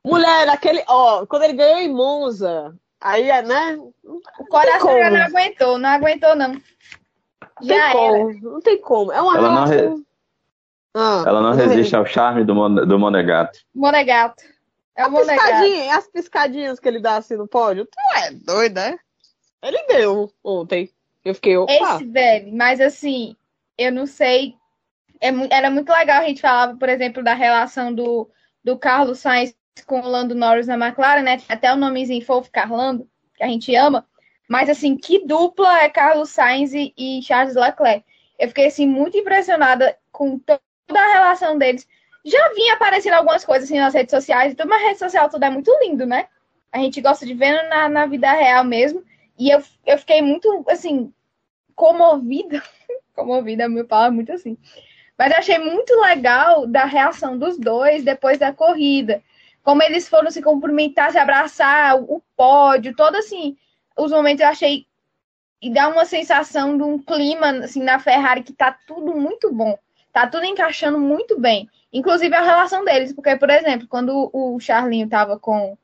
Mulher, 0.05 0.49
aquele. 0.49 0.83
Ó, 0.89 1.27
quando 1.27 1.43
ele 1.43 1.53
ganhou 1.53 1.79
em 1.79 1.93
Monza, 1.93 2.75
aí, 3.01 3.29
é, 3.31 3.43
né? 3.43 3.79
O 4.05 4.47
coração 4.47 4.99
já 4.99 5.11
não 5.11 5.21
aguentou, 5.21 5.79
não 5.79 5.91
aguentou, 5.91 6.35
não. 6.35 6.49
Não 6.55 6.61
Já 7.61 7.75
tem 7.75 7.77
era. 7.77 7.93
como. 7.93 8.41
Não 8.41 8.61
tem 8.61 8.81
como. 8.81 9.13
É 9.13 9.21
uma 9.21 9.37
Ela 9.37 9.51
não 9.51 9.67
relação- 9.67 10.05
Ah, 10.95 11.25
Ela 11.27 11.41
não 11.41 11.53
resiste 11.53 11.97
ao 11.97 12.05
charme 12.05 12.45
do, 12.45 12.55
mon- 12.55 12.75
do 12.87 12.99
Monegato. 12.99 13.59
Monegato. 13.75 14.43
É 14.95 15.03
A 15.03 15.09
o 15.09 15.11
Monegato. 15.11 15.49
piscadinha, 15.49 15.97
as 15.97 16.07
piscadinhas 16.09 16.79
que 16.81 16.87
ele 16.89 17.01
dá 17.01 17.17
assim 17.17 17.35
no 17.37 17.49
pódio. 17.49 17.87
Tu 17.87 18.19
é 18.19 18.31
doido, 18.33 18.75
né? 18.75 18.99
Ele 19.63 19.83
deu 19.87 20.31
ontem. 20.45 20.91
Eu 21.25 21.35
fiquei, 21.35 21.57
opa. 21.57 21.73
Esse 21.73 22.05
velho, 22.05 22.53
mas 22.55 22.81
assim, 22.81 23.37
eu 23.79 23.91
não 23.93 24.07
sei. 24.07 24.55
É 25.21 25.29
era 25.51 25.71
muito 25.71 25.91
legal 25.93 26.21
a 26.21 26.27
gente 26.27 26.41
falava, 26.41 26.77
por 26.77 26.89
exemplo, 26.89 27.23
da 27.23 27.33
relação 27.33 27.95
do, 27.95 28.29
do 28.63 28.77
Carlos 28.77 29.21
Sainz 29.21 29.55
com 29.87 30.01
o 30.01 30.09
Lando 30.09 30.35
Norris 30.35 30.67
na 30.67 30.75
McLaren, 30.75 31.23
né? 31.23 31.41
Até 31.49 31.73
o 31.73 31.77
nomezinho 31.77 32.25
fofo, 32.27 32.51
Carlando, 32.51 33.09
que 33.37 33.43
a 33.45 33.47
gente 33.49 33.75
ama. 33.75 34.05
Mas 34.49 34.69
assim, 34.69 34.97
que 34.97 35.25
dupla 35.25 35.81
é 35.81 35.89
Carlos 35.89 36.29
Sainz 36.31 36.75
e, 36.75 36.93
e 36.99 37.23
Charles 37.23 37.55
Leclerc? 37.55 38.05
Eu 38.39 38.49
fiquei 38.49 38.67
assim 38.67 38.87
muito 38.87 39.17
impressionada 39.17 39.97
com 40.11 40.39
to- 40.87 40.95
toda 40.95 41.01
a 41.01 41.13
relação 41.13 41.59
deles. 41.59 41.87
Já 42.25 42.49
vinha 42.55 42.75
aparecendo 42.75 43.15
algumas 43.15 43.45
coisas 43.45 43.65
assim 43.69 43.79
nas 43.79 43.95
redes 43.95 44.11
sociais, 44.13 44.53
e 44.53 44.57
tudo, 44.57 44.69
mas 44.69 44.83
rede 44.83 44.99
social 44.99 45.29
tudo 45.29 45.45
é 45.45 45.51
muito 45.51 45.71
lindo, 45.83 46.07
né? 46.07 46.29
A 46.73 46.79
gente 46.79 47.01
gosta 47.01 47.27
de 47.27 47.35
ver 47.35 47.69
na, 47.69 47.89
na 47.89 48.07
vida 48.07 48.33
real 48.33 48.65
mesmo. 48.65 49.03
E 49.39 49.51
eu, 49.51 49.63
eu 49.87 49.99
fiquei 49.99 50.23
muito, 50.23 50.65
assim, 50.69 51.13
comovida. 51.75 52.63
comovida, 53.15 53.69
meu 53.69 53.87
pau 53.87 54.05
é 54.07 54.11
muito 54.11 54.33
assim. 54.33 54.57
Mas 55.19 55.33
achei 55.33 55.59
muito 55.59 55.95
legal 56.01 56.67
da 56.67 56.85
reação 56.85 57.39
dos 57.39 57.59
dois 57.59 58.05
depois 58.05 58.39
da 58.39 58.53
corrida. 58.53 59.23
Como 59.63 59.83
eles 59.83 60.09
foram 60.09 60.31
se 60.31 60.43
cumprimentar, 60.43 61.13
se 61.13 61.19
abraçar, 61.19 61.97
o 61.97 62.23
pódio, 62.37 62.95
todo 62.97 63.17
assim. 63.17 63.57
Os 63.97 64.11
momentos 64.11 64.43
eu 64.43 64.49
achei. 64.49 64.87
E 65.61 65.71
dá 65.73 65.89
uma 65.89 66.05
sensação 66.05 66.77
de 66.77 66.83
um 66.83 66.99
clima 66.99 67.51
assim, 67.65 67.83
na 67.83 67.99
Ferrari 67.99 68.43
que 68.43 68.53
tá 68.53 68.77
tudo 68.87 69.15
muito 69.15 69.53
bom. 69.53 69.79
Tá 70.13 70.27
tudo 70.27 70.45
encaixando 70.45 70.99
muito 70.99 71.39
bem. 71.41 71.69
Inclusive 71.93 72.35
a 72.35 72.43
relação 72.43 72.85
deles. 72.85 73.13
Porque, 73.13 73.37
por 73.37 73.51
exemplo, 73.51 73.87
quando 73.89 74.31
o 74.33 74.59
Charlinho 74.61 75.09
tava 75.09 75.39
com, 75.39 75.77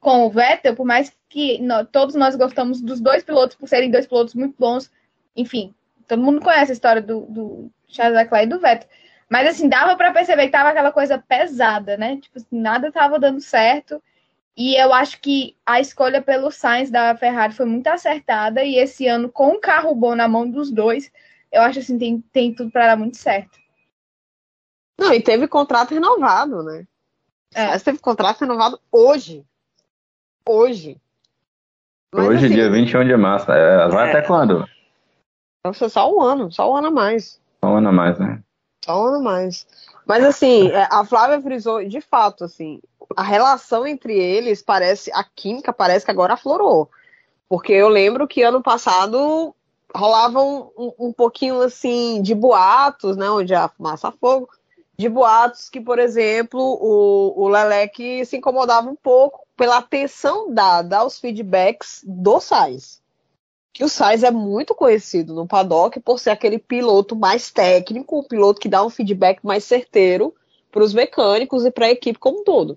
com 0.00 0.26
o 0.26 0.30
Vettel, 0.30 0.76
por 0.76 0.86
mais 0.86 1.12
que 1.28 1.60
nó- 1.62 1.84
todos 1.84 2.14
nós 2.14 2.36
gostamos 2.36 2.80
dos 2.80 3.00
dois 3.00 3.22
pilotos, 3.24 3.56
por 3.56 3.68
serem 3.68 3.90
dois 3.90 4.06
pilotos 4.06 4.34
muito 4.34 4.54
bons, 4.58 4.90
enfim, 5.36 5.74
todo 6.08 6.22
mundo 6.22 6.40
conhece 6.40 6.72
a 6.72 6.74
história 6.74 7.00
do, 7.02 7.20
do 7.22 7.70
Charles 7.88 8.16
Leclerc 8.18 8.46
e 8.46 8.50
do 8.50 8.60
Vettel. 8.60 8.88
Mas 9.28 9.46
assim, 9.48 9.68
dava 9.68 9.96
para 9.96 10.12
perceber 10.12 10.46
que 10.46 10.52
tava 10.52 10.70
aquela 10.70 10.90
coisa 10.92 11.16
pesada, 11.18 11.96
né? 11.96 12.16
Tipo 12.16 12.38
assim, 12.38 12.60
nada 12.60 12.90
tava 12.92 13.18
dando 13.18 13.40
certo. 13.40 14.02
E 14.56 14.76
eu 14.76 14.92
acho 14.92 15.20
que 15.20 15.56
a 15.64 15.80
escolha 15.80 16.20
pelo 16.22 16.50
Sainz 16.50 16.90
da 16.90 17.16
Ferrari 17.16 17.54
foi 17.54 17.66
muito 17.66 17.86
acertada. 17.88 18.62
E 18.64 18.76
esse 18.76 19.06
ano, 19.06 19.30
com 19.30 19.48
um 19.54 19.60
carro 19.60 19.94
bom 19.94 20.14
na 20.14 20.28
mão 20.28 20.48
dos 20.50 20.70
dois, 20.70 21.10
eu 21.52 21.62
acho 21.62 21.78
assim, 21.80 21.98
tem, 21.98 22.20
tem 22.32 22.54
tudo 22.54 22.70
para 22.70 22.88
dar 22.88 22.96
muito 22.96 23.16
certo. 23.16 23.58
Não, 25.00 25.14
e 25.14 25.22
teve 25.22 25.48
contrato 25.48 25.94
renovado, 25.94 26.62
né? 26.62 26.86
É. 27.54 27.68
Mas 27.68 27.82
teve 27.82 27.98
contrato 27.98 28.40
renovado 28.40 28.78
hoje. 28.92 29.46
Hoje. 30.46 31.00
Mas, 32.12 32.28
Hoje, 32.28 32.46
assim, 32.46 32.54
dia 32.54 32.70
21 32.70 33.06
de 33.06 33.16
março. 33.16 33.50
É, 33.50 33.88
vai 33.88 34.08
É. 34.08 34.10
até 34.10 34.26
quando? 34.26 34.68
Vai 35.64 35.72
ser 35.72 35.88
só 35.88 36.12
um 36.12 36.20
ano, 36.20 36.52
só 36.52 36.70
um 36.70 36.76
ano 36.76 36.88
a 36.88 36.90
mais. 36.90 37.40
Um 37.62 37.76
ano 37.76 37.88
a 37.88 37.92
mais, 37.92 38.18
né? 38.18 38.42
Só 38.84 39.02
um 39.02 39.06
ano 39.06 39.16
a 39.16 39.22
mais. 39.22 39.66
Mas 40.04 40.22
assim, 40.22 40.68
é, 40.70 40.86
a 40.90 41.02
Flávia 41.04 41.40
frisou, 41.40 41.82
de 41.82 42.00
fato, 42.02 42.44
assim, 42.44 42.80
a 43.16 43.22
relação 43.22 43.86
entre 43.86 44.12
eles 44.14 44.60
parece, 44.60 45.10
a 45.14 45.24
química 45.24 45.72
parece 45.72 46.04
que 46.04 46.10
agora 46.10 46.34
aflorou. 46.34 46.90
Porque 47.48 47.72
eu 47.72 47.88
lembro 47.88 48.28
que 48.28 48.42
ano 48.42 48.62
passado 48.62 49.54
rolava 49.94 50.42
um, 50.42 50.70
um, 50.76 50.92
um 50.98 51.12
pouquinho 51.12 51.60
assim 51.62 52.20
de 52.22 52.34
boatos, 52.34 53.16
né? 53.16 53.30
Onde 53.30 53.54
a 53.54 53.68
fumaça 53.68 54.08
a 54.08 54.12
fogo, 54.12 54.48
de 55.00 55.08
boatos 55.08 55.70
que, 55.70 55.80
por 55.80 55.98
exemplo, 55.98 56.60
o, 56.60 57.44
o 57.44 57.48
Leleque 57.48 58.22
se 58.26 58.36
incomodava 58.36 58.90
um 58.90 58.94
pouco 58.94 59.46
pela 59.56 59.78
atenção 59.78 60.52
dada 60.52 60.98
aos 60.98 61.18
feedbacks 61.18 62.02
do 62.06 62.38
Sainz. 62.38 63.00
Que 63.72 63.82
o 63.82 63.88
Sainz 63.88 64.22
é 64.22 64.30
muito 64.30 64.74
conhecido 64.74 65.34
no 65.34 65.46
paddock 65.46 65.98
por 66.00 66.20
ser 66.20 66.28
aquele 66.28 66.58
piloto 66.58 67.16
mais 67.16 67.50
técnico, 67.50 68.18
o 68.18 68.28
piloto 68.28 68.60
que 68.60 68.68
dá 68.68 68.84
um 68.84 68.90
feedback 68.90 69.40
mais 69.42 69.64
certeiro 69.64 70.34
para 70.70 70.84
os 70.84 70.92
mecânicos 70.92 71.64
e 71.64 71.70
para 71.70 71.86
a 71.86 71.90
equipe 71.90 72.18
como 72.18 72.40
um 72.40 72.44
todo. 72.44 72.76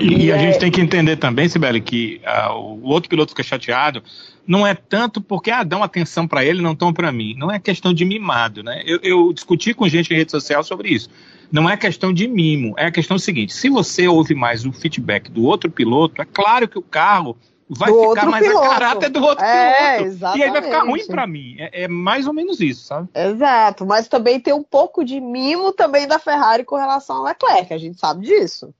E, 0.00 0.26
e 0.26 0.32
a 0.32 0.36
é... 0.36 0.38
gente 0.38 0.58
tem 0.58 0.70
que 0.70 0.80
entender 0.80 1.16
também, 1.16 1.48
Sibeli, 1.48 1.80
que 1.80 2.20
uh, 2.24 2.54
o 2.54 2.88
outro 2.88 3.08
piloto 3.08 3.30
fica 3.32 3.42
chateado, 3.42 4.02
não 4.46 4.66
é 4.66 4.74
tanto 4.74 5.20
porque 5.20 5.50
ah, 5.50 5.62
dão 5.62 5.82
atenção 5.82 6.26
para 6.26 6.44
ele, 6.44 6.62
não 6.62 6.72
estão 6.72 6.92
para 6.92 7.12
mim. 7.12 7.34
Não 7.36 7.50
é 7.52 7.58
questão 7.58 7.92
de 7.92 8.04
mimado, 8.04 8.62
né? 8.62 8.82
Eu, 8.84 8.98
eu, 9.02 9.32
discuti 9.32 9.72
com 9.72 9.88
gente 9.88 10.12
em 10.12 10.16
rede 10.16 10.30
social 10.30 10.64
sobre 10.64 10.88
isso. 10.88 11.08
Não 11.52 11.68
é 11.68 11.76
questão 11.76 12.12
de 12.12 12.26
mimo, 12.26 12.74
é 12.76 12.86
a 12.86 12.90
questão 12.90 13.18
seguinte: 13.18 13.52
se 13.52 13.68
você 13.68 14.08
ouve 14.08 14.34
mais 14.34 14.64
o 14.64 14.72
feedback 14.72 15.30
do 15.30 15.44
outro 15.44 15.70
piloto, 15.70 16.20
é 16.22 16.24
claro 16.24 16.66
que 16.66 16.78
o 16.78 16.82
carro 16.82 17.36
vai 17.68 17.92
do 17.92 18.08
ficar 18.08 18.26
mais 18.26 18.44
piloto. 18.44 18.66
a 18.66 18.68
caráter 18.70 19.08
do 19.10 19.22
outro 19.22 19.44
é, 19.44 19.96
piloto. 19.96 20.08
Exatamente. 20.08 20.40
E 20.40 20.42
aí 20.42 20.50
vai 20.50 20.62
ficar 20.62 20.80
ruim 20.82 21.06
para 21.06 21.26
mim. 21.26 21.56
É, 21.58 21.84
é, 21.84 21.88
mais 21.88 22.26
ou 22.26 22.32
menos 22.32 22.60
isso, 22.60 22.84
sabe? 22.84 23.08
Exato, 23.14 23.86
mas 23.86 24.08
também 24.08 24.40
tem 24.40 24.52
um 24.52 24.62
pouco 24.62 25.04
de 25.04 25.20
mimo 25.20 25.72
também 25.72 26.08
da 26.08 26.18
Ferrari 26.18 26.64
com 26.64 26.76
relação 26.76 27.16
ao 27.16 27.24
Leclerc, 27.24 27.72
a 27.72 27.78
gente 27.78 27.98
sabe 27.98 28.26
disso. 28.26 28.74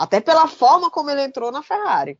Até 0.00 0.18
pela 0.18 0.48
forma 0.48 0.90
como 0.90 1.10
ele 1.10 1.22
entrou 1.22 1.52
na 1.52 1.62
Ferrari. 1.62 2.16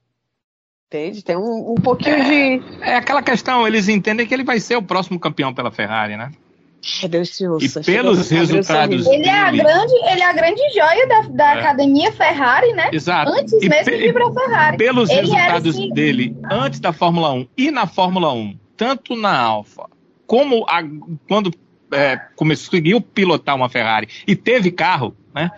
Entende? 0.87 1.25
Tem 1.25 1.35
um, 1.35 1.73
um 1.73 1.75
pouquinho 1.77 2.17
é, 2.17 2.25
de. 2.59 2.63
É 2.83 2.97
aquela 2.97 3.23
questão, 3.23 3.67
eles 3.67 3.89
entendem 3.89 4.27
que 4.27 4.35
ele 4.35 4.45
vai 4.45 4.61
ser 4.61 4.77
o 4.77 4.83
próximo 4.83 5.19
campeão 5.19 5.55
pela 5.55 5.71
Ferrari, 5.71 6.15
né? 6.15 6.31
É, 7.03 7.09
Deus 7.09 7.31
te 7.31 7.47
ouça, 7.47 7.81
e 7.81 7.85
pelos 7.85 8.31
resultados 8.31 9.07
ele 9.07 9.27
é 9.27 9.39
a 9.39 9.51
grande 9.51 9.95
ele 9.95 10.23
é 10.23 10.25
a 10.25 10.33
grande 10.33 10.63
joia 10.75 11.07
da, 11.07 11.21
da 11.29 11.55
é. 11.55 11.59
academia 11.61 12.11
Ferrari 12.11 12.73
né 12.73 12.89
exato 12.91 13.33
antes 13.33 13.53
e 13.53 13.69
mesmo 13.69 13.99
de 13.99 14.07
ir 14.07 14.13
para 14.15 14.33
Ferrari 14.33 14.77
pelos 14.79 15.11
ele 15.11 15.21
resultados 15.21 15.77
assim... 15.77 15.91
dele 15.91 16.35
antes 16.51 16.81
da 16.81 16.91
Fórmula 16.91 17.35
1 17.35 17.49
e 17.55 17.71
na 17.71 17.87
Fórmula 17.87 18.33
1 18.33 18.59
tanto 18.79 19.15
na 19.15 19.39
Alfa 19.39 19.91
como 20.27 20.65
a, 20.67 20.83
quando 21.29 21.53
é, 21.93 22.17
conseguiu 22.35 22.99
pilotar 23.03 23.57
uma 23.57 23.69
Ferrari 23.69 24.09
e 24.27 24.35
teve 24.35 24.71
carro 24.71 25.15
né 25.35 25.51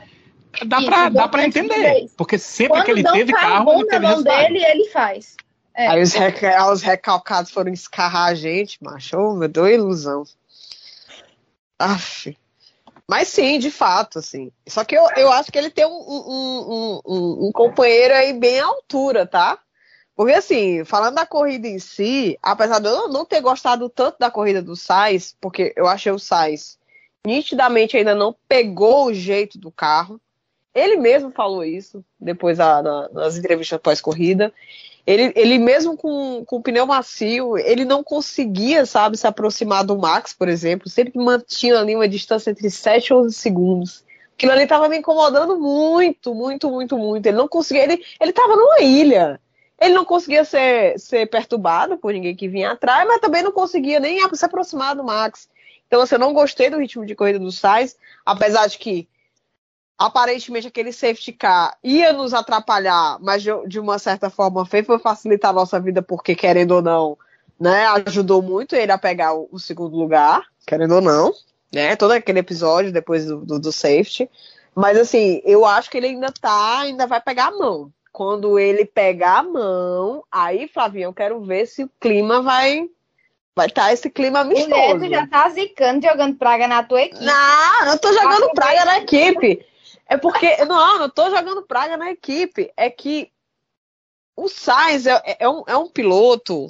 Dá 0.64 0.82
para 0.82 1.08
dá 1.08 1.28
pra 1.28 1.44
entender. 1.44 2.10
Porque 2.16 2.38
sempre 2.38 2.78
Quando 2.78 2.84
que 2.84 2.90
ele 2.90 3.04
teve 3.04 3.32
carro, 3.32 3.72
ele 3.72 3.86
teve 3.86 4.06
mão 4.06 4.22
dele, 4.22 4.64
ele 4.64 4.88
faz. 4.88 5.36
É. 5.74 5.88
Aí 5.88 6.02
os, 6.02 6.12
rec... 6.12 6.42
os, 6.70 6.82
recalcados 6.82 7.50
foram 7.50 7.72
escarrar 7.72 8.28
a 8.28 8.34
gente, 8.34 8.78
macho. 8.82 9.16
Oh, 9.16 9.34
me 9.34 9.48
deu 9.48 9.66
ilusão. 9.66 10.24
Aff. 11.78 12.36
Mas 13.08 13.28
sim, 13.28 13.58
de 13.58 13.70
fato, 13.70 14.18
assim. 14.18 14.52
Só 14.68 14.84
que 14.84 14.94
eu, 14.94 15.06
eu 15.16 15.32
acho 15.32 15.50
que 15.50 15.58
ele 15.58 15.70
tem 15.70 15.86
um, 15.86 15.90
um, 15.90 17.00
um, 17.04 17.46
um, 17.46 17.52
companheiro 17.52 18.14
aí 18.14 18.32
bem 18.32 18.60
à 18.60 18.66
altura, 18.66 19.26
tá? 19.26 19.58
Porque, 20.14 20.34
assim, 20.34 20.84
falando 20.84 21.14
da 21.14 21.26
corrida 21.26 21.66
em 21.66 21.78
si, 21.78 22.38
apesar 22.42 22.78
de 22.78 22.88
eu 22.88 23.08
não 23.08 23.24
ter 23.24 23.40
gostado 23.40 23.88
tanto 23.88 24.18
da 24.18 24.30
corrida 24.30 24.62
do 24.62 24.76
Sainz, 24.76 25.34
porque 25.40 25.72
eu 25.74 25.86
achei 25.86 26.12
o 26.12 26.18
Sainz 26.18 26.78
nitidamente 27.26 27.96
ainda 27.96 28.14
não 28.14 28.34
pegou 28.48 29.06
o 29.06 29.14
jeito 29.14 29.58
do 29.58 29.70
carro. 29.70 30.20
Ele 30.74 30.96
mesmo 30.96 31.30
falou 31.30 31.64
isso 31.64 32.04
depois 32.18 32.58
da, 32.58 32.80
das 33.08 33.36
entrevistas 33.36 33.80
pós-corrida. 33.80 34.52
Ele, 35.06 35.32
ele 35.34 35.58
mesmo 35.58 35.96
com, 35.96 36.44
com 36.46 36.56
o 36.56 36.62
pneu 36.62 36.86
macio, 36.86 37.58
ele 37.58 37.84
não 37.84 38.04
conseguia, 38.04 38.86
sabe, 38.86 39.16
se 39.16 39.26
aproximar 39.26 39.84
do 39.84 39.98
Max, 39.98 40.32
por 40.32 40.48
exemplo. 40.48 40.88
Sempre 40.88 41.18
mantinha 41.18 41.78
ali 41.78 41.94
uma 41.94 42.08
distância 42.08 42.50
entre 42.50 42.70
7 42.70 43.08
e 43.08 43.14
11 43.14 43.34
segundos. 43.34 44.04
Aquilo 44.34 44.52
ali 44.52 44.62
estava 44.62 44.88
me 44.88 44.98
incomodando 44.98 45.58
muito, 45.58 46.34
muito, 46.34 46.70
muito, 46.70 46.96
muito. 46.96 47.26
Ele 47.26 47.36
não 47.36 47.48
conseguia, 47.48 47.82
ele, 47.82 48.04
ele 48.20 48.32
numa 48.36 48.80
ilha. 48.80 49.40
Ele 49.80 49.94
não 49.94 50.04
conseguia 50.04 50.44
ser, 50.44 50.98
ser 50.98 51.26
perturbado 51.26 51.96
por 51.98 52.12
ninguém 52.12 52.36
que 52.36 52.48
vinha 52.48 52.70
atrás, 52.70 53.06
mas 53.06 53.20
também 53.20 53.42
não 53.42 53.50
conseguia 53.50 53.98
nem 53.98 54.20
se 54.32 54.44
aproximar 54.44 54.94
do 54.94 55.02
Max. 55.02 55.48
Então, 55.88 56.00
assim, 56.00 56.14
eu 56.14 56.20
não 56.20 56.32
gostei 56.32 56.70
do 56.70 56.78
ritmo 56.78 57.04
de 57.04 57.16
corrida 57.16 57.38
do 57.38 57.50
Sainz, 57.50 57.96
apesar 58.24 58.68
de 58.68 58.78
que 58.78 59.08
aparentemente 60.06 60.66
aquele 60.66 60.92
safety 60.92 61.32
car 61.32 61.76
ia 61.82 62.12
nos 62.12 62.34
atrapalhar, 62.34 63.18
mas 63.20 63.42
de, 63.42 63.50
de 63.66 63.78
uma 63.78 63.98
certa 63.98 64.28
forma 64.28 64.66
fez 64.66 64.84
foi 64.86 64.98
facilitar 64.98 65.50
a 65.50 65.54
nossa 65.54 65.78
vida, 65.78 66.02
porque 66.02 66.34
querendo 66.34 66.72
ou 66.72 66.82
não, 66.82 67.16
né, 67.58 67.86
ajudou 68.06 68.42
muito 68.42 68.74
ele 68.74 68.90
a 68.90 68.98
pegar 68.98 69.34
o, 69.34 69.48
o 69.52 69.58
segundo 69.58 69.96
lugar, 69.96 70.42
querendo 70.66 70.96
ou 70.96 71.00
não, 71.00 71.32
né, 71.72 71.94
todo 71.96 72.10
aquele 72.10 72.40
episódio 72.40 72.92
depois 72.92 73.26
do, 73.26 73.38
do, 73.44 73.58
do, 73.58 73.72
safety, 73.72 74.28
mas 74.74 74.98
assim, 74.98 75.40
eu 75.44 75.64
acho 75.64 75.90
que 75.90 75.96
ele 75.96 76.08
ainda 76.08 76.32
tá, 76.32 76.80
ainda 76.80 77.06
vai 77.06 77.20
pegar 77.20 77.46
a 77.46 77.52
mão. 77.52 77.90
Quando 78.10 78.58
ele 78.58 78.84
pegar 78.84 79.38
a 79.38 79.42
mão, 79.42 80.22
aí, 80.30 80.68
Flavinho, 80.68 81.04
eu 81.04 81.14
quero 81.14 81.40
ver 81.40 81.66
se 81.66 81.84
o 81.84 81.90
clima 81.98 82.42
vai 82.42 82.86
vai 83.54 83.66
estar 83.66 83.84
tá 83.84 83.92
esse 83.92 84.10
clima 84.10 84.40
amistoso. 84.40 84.74
O 84.74 84.98
Neto 84.98 85.10
já 85.10 85.26
tá 85.26 85.48
zicando, 85.48 86.06
jogando 86.06 86.36
praga 86.36 86.66
na 86.66 86.82
tua 86.82 87.02
equipe. 87.02 87.24
Não, 87.24 87.86
não 87.86 87.98
tô 87.98 88.12
jogando 88.12 88.50
praga 88.50 88.84
na 88.84 88.98
equipe. 88.98 89.64
É 90.12 90.16
porque, 90.18 90.62
não, 90.66 90.98
não 90.98 91.08
tô 91.08 91.30
jogando 91.30 91.62
praga 91.62 91.96
na 91.96 92.10
equipe. 92.10 92.70
É 92.76 92.90
que 92.90 93.32
o 94.36 94.46
Sainz 94.46 95.06
é, 95.06 95.22
é, 95.38 95.48
um, 95.48 95.64
é 95.66 95.74
um 95.74 95.88
piloto. 95.88 96.68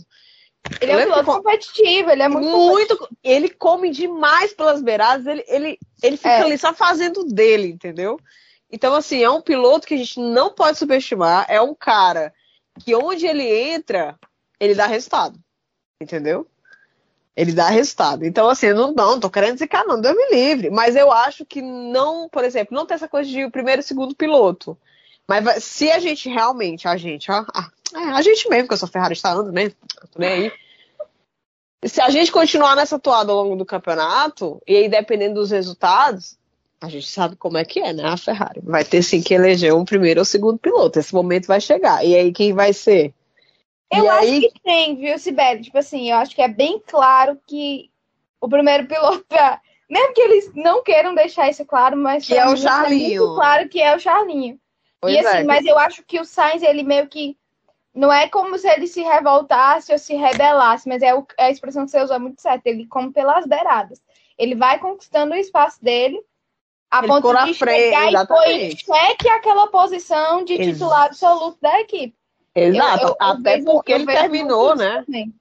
Ele 0.81 0.93
é 0.93 0.97
um 0.97 1.03
piloto 1.03 1.25
competitivo, 1.25 2.11
ele 2.11 2.23
é 2.23 2.29
muito. 2.29 2.47
muito 2.47 3.09
ele 3.21 3.49
come 3.49 3.91
demais 3.91 4.53
pelas 4.53 4.81
beiradas, 4.81 5.27
ele, 5.27 5.45
ele, 5.49 5.79
ele 6.01 6.17
fica 6.17 6.31
é. 6.31 6.43
ali 6.43 6.57
só 6.57 6.73
fazendo 6.73 7.25
dele, 7.25 7.67
entendeu? 7.67 8.17
Então, 8.71 8.95
assim, 8.95 9.25
é 9.25 9.29
um 9.29 9.41
piloto 9.41 9.89
que 9.89 9.95
a 9.95 9.99
gente 9.99 10.21
não 10.21 10.55
pode 10.55 10.79
subestimar. 10.79 11.45
É 11.49 11.61
um 11.61 11.75
cara 11.75 12.33
que 12.79 12.95
onde 12.95 13.27
ele 13.27 13.45
entra, 13.45 14.17
ele 14.61 14.77
dá 14.77 14.87
resultado. 14.87 15.37
Entendeu? 16.01 16.47
Ele 17.35 17.53
dá 17.53 17.69
resultado. 17.69 18.27
Então, 18.27 18.49
assim, 18.49 18.73
não, 18.73 18.93
não 18.93 19.19
tô 19.19 19.31
querendo 19.31 19.55
dizer 19.55 19.67
que 19.67 19.83
não, 19.85 20.01
Deus 20.01 20.15
me 20.15 20.31
livre. 20.31 20.71
Mas 20.71 20.95
eu 20.95 21.11
acho 21.11 21.45
que 21.47 21.63
não, 21.63 22.29
por 22.29 22.45
exemplo, 22.45 22.77
não 22.77 22.85
tem 22.85 22.95
essa 22.95 23.09
coisa 23.09 23.29
de 23.29 23.49
primeiro 23.49 23.81
e 23.81 23.85
segundo 23.85 24.15
piloto. 24.15 24.77
Mas 25.27 25.65
se 25.65 25.91
a 25.91 25.99
gente 25.99 26.29
realmente, 26.29 26.87
a 26.87 26.97
gente, 26.97 27.31
a, 27.31 27.41
a, 27.41 27.71
é, 27.95 28.11
a 28.11 28.23
gente 28.23 28.49
mesmo, 28.51 28.69
que 28.69 28.75
eu 28.75 28.79
sou 28.79 28.89
Ferrari 28.89 29.15
está 29.15 29.33
andando, 29.33 29.53
né? 29.53 29.71
tô 30.11 30.19
nem 30.19 30.29
aí. 30.29 30.53
Se 31.85 32.01
a 32.01 32.11
gente 32.11 32.31
continuar 32.31 32.77
nessa 32.77 32.99
toada 32.99 33.33
ao 33.33 33.43
longo 33.43 33.57
do 33.57 33.65
campeonato, 33.65 34.61
e 34.67 34.77
aí 34.77 34.89
dependendo 34.89 35.35
dos 35.35 35.51
resultados, 35.51 36.37
a 36.81 36.89
gente 36.89 37.09
sabe 37.09 37.37
como 37.37 37.57
é 37.57 37.65
que 37.65 37.81
é, 37.81 37.93
né? 37.93 38.05
A 38.05 38.17
Ferrari. 38.17 38.61
Vai 38.63 38.85
ter 38.85 39.03
sim 39.03 39.23
que 39.23 39.35
eleger 39.35 39.75
um 39.75 39.85
primeiro 39.85 40.21
ou 40.21 40.25
segundo 40.25 40.59
piloto. 40.59 40.99
Esse 40.99 41.15
momento 41.15 41.47
vai 41.47 41.61
chegar. 41.61 42.05
E 42.05 42.15
aí 42.15 42.33
quem 42.33 42.53
vai 42.53 42.73
ser? 42.73 43.15
Eu 43.93 44.05
e 44.05 44.09
acho 44.09 44.29
aí... 44.29 44.41
que 44.41 44.61
tem, 44.63 44.97
viu, 44.97 45.19
Sibeli? 45.19 45.63
Tipo 45.63 45.79
assim, 45.79 46.11
eu 46.11 46.17
acho 46.17 46.35
que 46.35 46.43
é 46.43 46.49
bem 46.49 46.83
claro 46.87 47.39
que 47.47 47.91
o 48.41 48.49
primeiro 48.49 48.87
piloto, 48.87 49.25
mesmo 49.89 50.15
que 50.15 50.21
eles 50.21 50.53
não 50.55 50.83
queiram 50.83 51.15
deixar 51.15 51.51
isso 51.51 51.65
claro, 51.65 51.97
mas 51.97 52.27
que 52.27 52.35
é 52.35 52.47
o 52.47 52.57
Charlinho. 52.57 53.15
É 53.15 53.19
muito 53.19 53.35
claro 53.35 53.69
que 53.69 53.81
é 53.81 53.95
o 53.95 54.01
Charlinho. 54.01 54.59
Pois 55.01 55.15
e 55.15 55.19
assim, 55.19 55.39
é. 55.39 55.45
mas 55.45 55.67
eu 55.67 55.79
acho 55.79 56.03
que 56.05 56.21
o 56.21 56.25
Sainz, 56.25 56.63
ele 56.63 56.83
meio 56.83 57.07
que 57.09 57.37
não 57.95 58.11
é 58.11 58.29
como 58.29 58.57
se 58.57 58.69
ele 58.69 58.87
se 58.87 59.03
revoltasse 59.03 59.93
ou 59.93 59.99
se 59.99 60.15
rebelasse, 60.15 60.89
mas 60.89 61.03
é, 61.03 61.15
o, 61.15 61.27
é 61.37 61.47
a 61.47 61.51
expressão 61.51 61.85
que 61.85 61.91
você 61.91 62.03
usou 62.03 62.19
muito 62.19 62.41
certa, 62.41 62.69
ele 62.69 62.87
come 62.87 63.13
pelas 63.13 63.45
beiradas. 63.45 64.01
Ele 64.39 64.55
vai 64.55 64.79
conquistando 64.79 65.35
o 65.35 65.37
espaço 65.37 65.83
dele 65.85 66.19
a 66.91 66.99
ele 66.99 67.09
ponto 67.09 67.45
de 67.45 67.55
chegar 67.55 67.67
frente, 67.67 68.23
e 68.23 68.27
pôr 68.27 68.49
em 68.49 68.77
xeque 68.77 69.29
aquela 69.29 69.67
posição 69.67 70.45
de 70.45 70.57
titular 70.59 71.05
absoluto 71.05 71.59
da 71.61 71.81
equipe. 71.81 72.17
Exato, 72.55 73.03
eu, 73.03 73.09
eu, 73.09 73.17
até 73.19 73.59
eu 73.59 73.65
porque 73.65 73.93
ele 73.93 74.07
terminou, 74.07 74.77
né? 74.77 75.03
Também. 75.05 75.35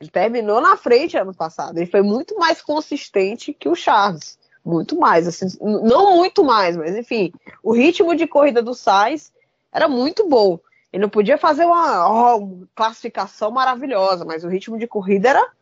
Ele 0.00 0.10
terminou 0.10 0.60
na 0.60 0.76
frente 0.76 1.16
ano 1.16 1.34
passado. 1.34 1.76
Ele 1.76 1.90
foi 1.90 2.02
muito 2.02 2.38
mais 2.38 2.62
consistente 2.62 3.52
que 3.52 3.68
o 3.68 3.74
Charles. 3.74 4.38
Muito 4.64 4.98
mais, 4.98 5.26
assim, 5.26 5.46
não 5.60 6.16
muito 6.16 6.44
mais, 6.44 6.76
mas 6.76 6.94
enfim, 6.94 7.32
o 7.62 7.72
ritmo 7.72 8.14
de 8.14 8.26
corrida 8.26 8.60
do 8.60 8.74
Sainz 8.74 9.32
era 9.72 9.88
muito 9.88 10.28
bom. 10.28 10.60
Ele 10.92 11.02
não 11.02 11.08
podia 11.08 11.38
fazer 11.38 11.64
uma, 11.64 12.34
oh, 12.34 12.66
classificação 12.74 13.50
maravilhosa, 13.50 14.26
mas 14.26 14.44
o 14.44 14.48
ritmo 14.48 14.78
de 14.78 14.86
corrida 14.86 15.30
era, 15.30 15.52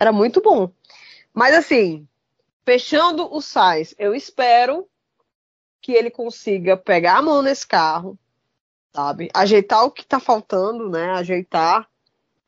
era 0.00 0.12
muito 0.12 0.40
bom. 0.40 0.70
Mas 1.32 1.54
assim, 1.54 2.06
fechando 2.64 3.32
o 3.32 3.40
Sainz, 3.40 3.94
eu 3.96 4.12
espero 4.12 4.88
que 5.80 5.92
ele 5.92 6.10
consiga 6.10 6.76
pegar 6.76 7.18
a 7.18 7.22
mão 7.22 7.42
nesse 7.42 7.66
carro, 7.66 8.18
sabe? 8.98 9.30
Ajeitar 9.32 9.84
o 9.84 9.92
que 9.92 10.04
tá 10.04 10.18
faltando, 10.18 10.90
né? 10.90 11.10
Ajeitar 11.10 11.88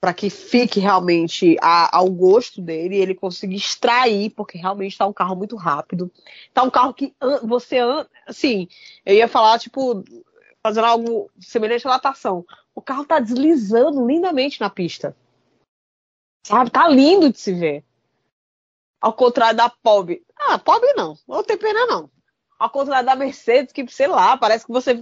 para 0.01 0.13
que 0.13 0.29
fique 0.29 0.81
realmente 0.81 1.57
a, 1.63 1.97
ao 1.97 2.11
gosto 2.11 2.61
dele 2.61 2.97
ele 2.97 3.15
consiga 3.15 3.55
extrair, 3.55 4.31
porque 4.31 4.59
realmente 4.59 4.99
tá 4.99 5.07
um 5.07 5.13
carro 5.13 5.37
muito 5.37 5.55
rápido. 5.55 6.11
Tá 6.53 6.65
um 6.65 6.71
carro 6.71 6.93
que 6.93 7.15
você 7.45 7.79
assim, 8.27 8.67
eu 9.07 9.15
ia 9.15 9.29
falar 9.29 9.61
tipo 9.61 10.03
fazendo 10.61 10.87
algo 10.87 11.31
semelhante 11.39 11.87
à 11.87 11.91
natação. 11.91 12.45
O 12.75 12.83
carro 12.83 13.05
tá 13.05 13.21
deslizando 13.21 14.05
lindamente 14.05 14.61
na 14.61 14.69
pista. 14.69 15.17
Sabe? 16.45 16.71
Tá 16.71 16.89
lindo 16.89 17.31
de 17.31 17.39
se 17.39 17.53
ver. 17.53 17.85
Ao 19.01 19.13
contrário 19.13 19.57
da 19.57 19.71
Pob. 19.71 20.21
Ah, 20.37 20.59
Pob 20.59 20.85
não. 20.95 21.17
Não 21.29 21.45
tem 21.45 21.57
pena 21.57 21.87
não. 21.87 22.11
Ao 22.59 22.69
contrário 22.69 23.07
da 23.07 23.15
Mercedes, 23.15 23.73
que 23.73 23.87
sei 23.87 24.09
lá, 24.09 24.37
parece 24.37 24.67
que 24.67 24.73
você 24.73 24.95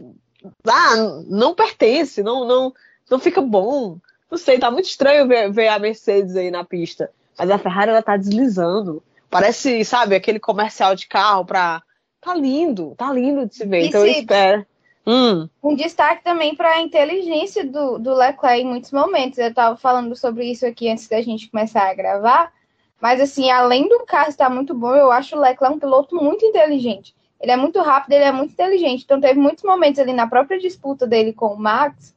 ah, 0.66 0.96
não 1.26 1.54
pertence, 1.54 2.22
não, 2.22 2.46
não, 2.46 2.72
não 3.10 3.18
fica 3.18 3.40
bom. 3.40 3.98
Não 4.30 4.38
sei, 4.38 4.58
tá 4.58 4.70
muito 4.70 4.86
estranho 4.86 5.26
ver, 5.26 5.50
ver 5.50 5.68
a 5.68 5.78
Mercedes 5.78 6.36
aí 6.36 6.50
na 6.50 6.64
pista. 6.64 7.10
Mas 7.38 7.50
a 7.50 7.58
Ferrari 7.58 7.90
ela 7.90 8.02
tá 8.02 8.16
deslizando. 8.16 9.02
Parece, 9.30 9.84
sabe, 9.84 10.14
aquele 10.14 10.40
comercial 10.40 10.94
de 10.94 11.06
carro 11.06 11.44
pra. 11.44 11.82
tá 12.20 12.34
lindo, 12.34 12.94
tá 12.96 13.12
lindo 13.12 13.46
de 13.46 13.54
se 13.54 13.66
ver. 13.66 13.82
E 13.82 13.86
então 13.88 14.00
eu 14.00 14.12
espero. 14.12 14.66
Hum, 15.06 15.48
Um 15.62 15.74
destaque 15.74 16.22
também 16.22 16.54
para 16.54 16.72
a 16.72 16.80
inteligência 16.82 17.64
do, 17.64 17.98
do 17.98 18.12
Leclerc 18.14 18.60
em 18.60 18.66
muitos 18.66 18.92
momentos. 18.92 19.38
Eu 19.38 19.48
estava 19.48 19.74
falando 19.74 20.14
sobre 20.14 20.50
isso 20.50 20.66
aqui 20.66 20.90
antes 20.90 21.08
da 21.08 21.22
gente 21.22 21.50
começar 21.50 21.88
a 21.88 21.94
gravar. 21.94 22.52
Mas, 23.00 23.18
assim, 23.20 23.50
além 23.50 23.88
do 23.88 24.04
carro 24.04 24.28
estar 24.28 24.50
muito 24.50 24.74
bom, 24.74 24.94
eu 24.94 25.10
acho 25.10 25.34
o 25.34 25.40
Leclerc 25.40 25.76
um 25.76 25.78
piloto 25.78 26.14
muito 26.16 26.44
inteligente. 26.44 27.14
Ele 27.40 27.52
é 27.52 27.56
muito 27.56 27.80
rápido, 27.80 28.12
ele 28.12 28.24
é 28.24 28.32
muito 28.32 28.52
inteligente. 28.52 29.04
Então, 29.04 29.20
teve 29.20 29.38
muitos 29.38 29.64
momentos 29.64 30.00
ali 30.00 30.12
na 30.12 30.26
própria 30.26 30.58
disputa 30.58 31.06
dele 31.06 31.32
com 31.32 31.54
o 31.54 31.58
Max 31.58 32.16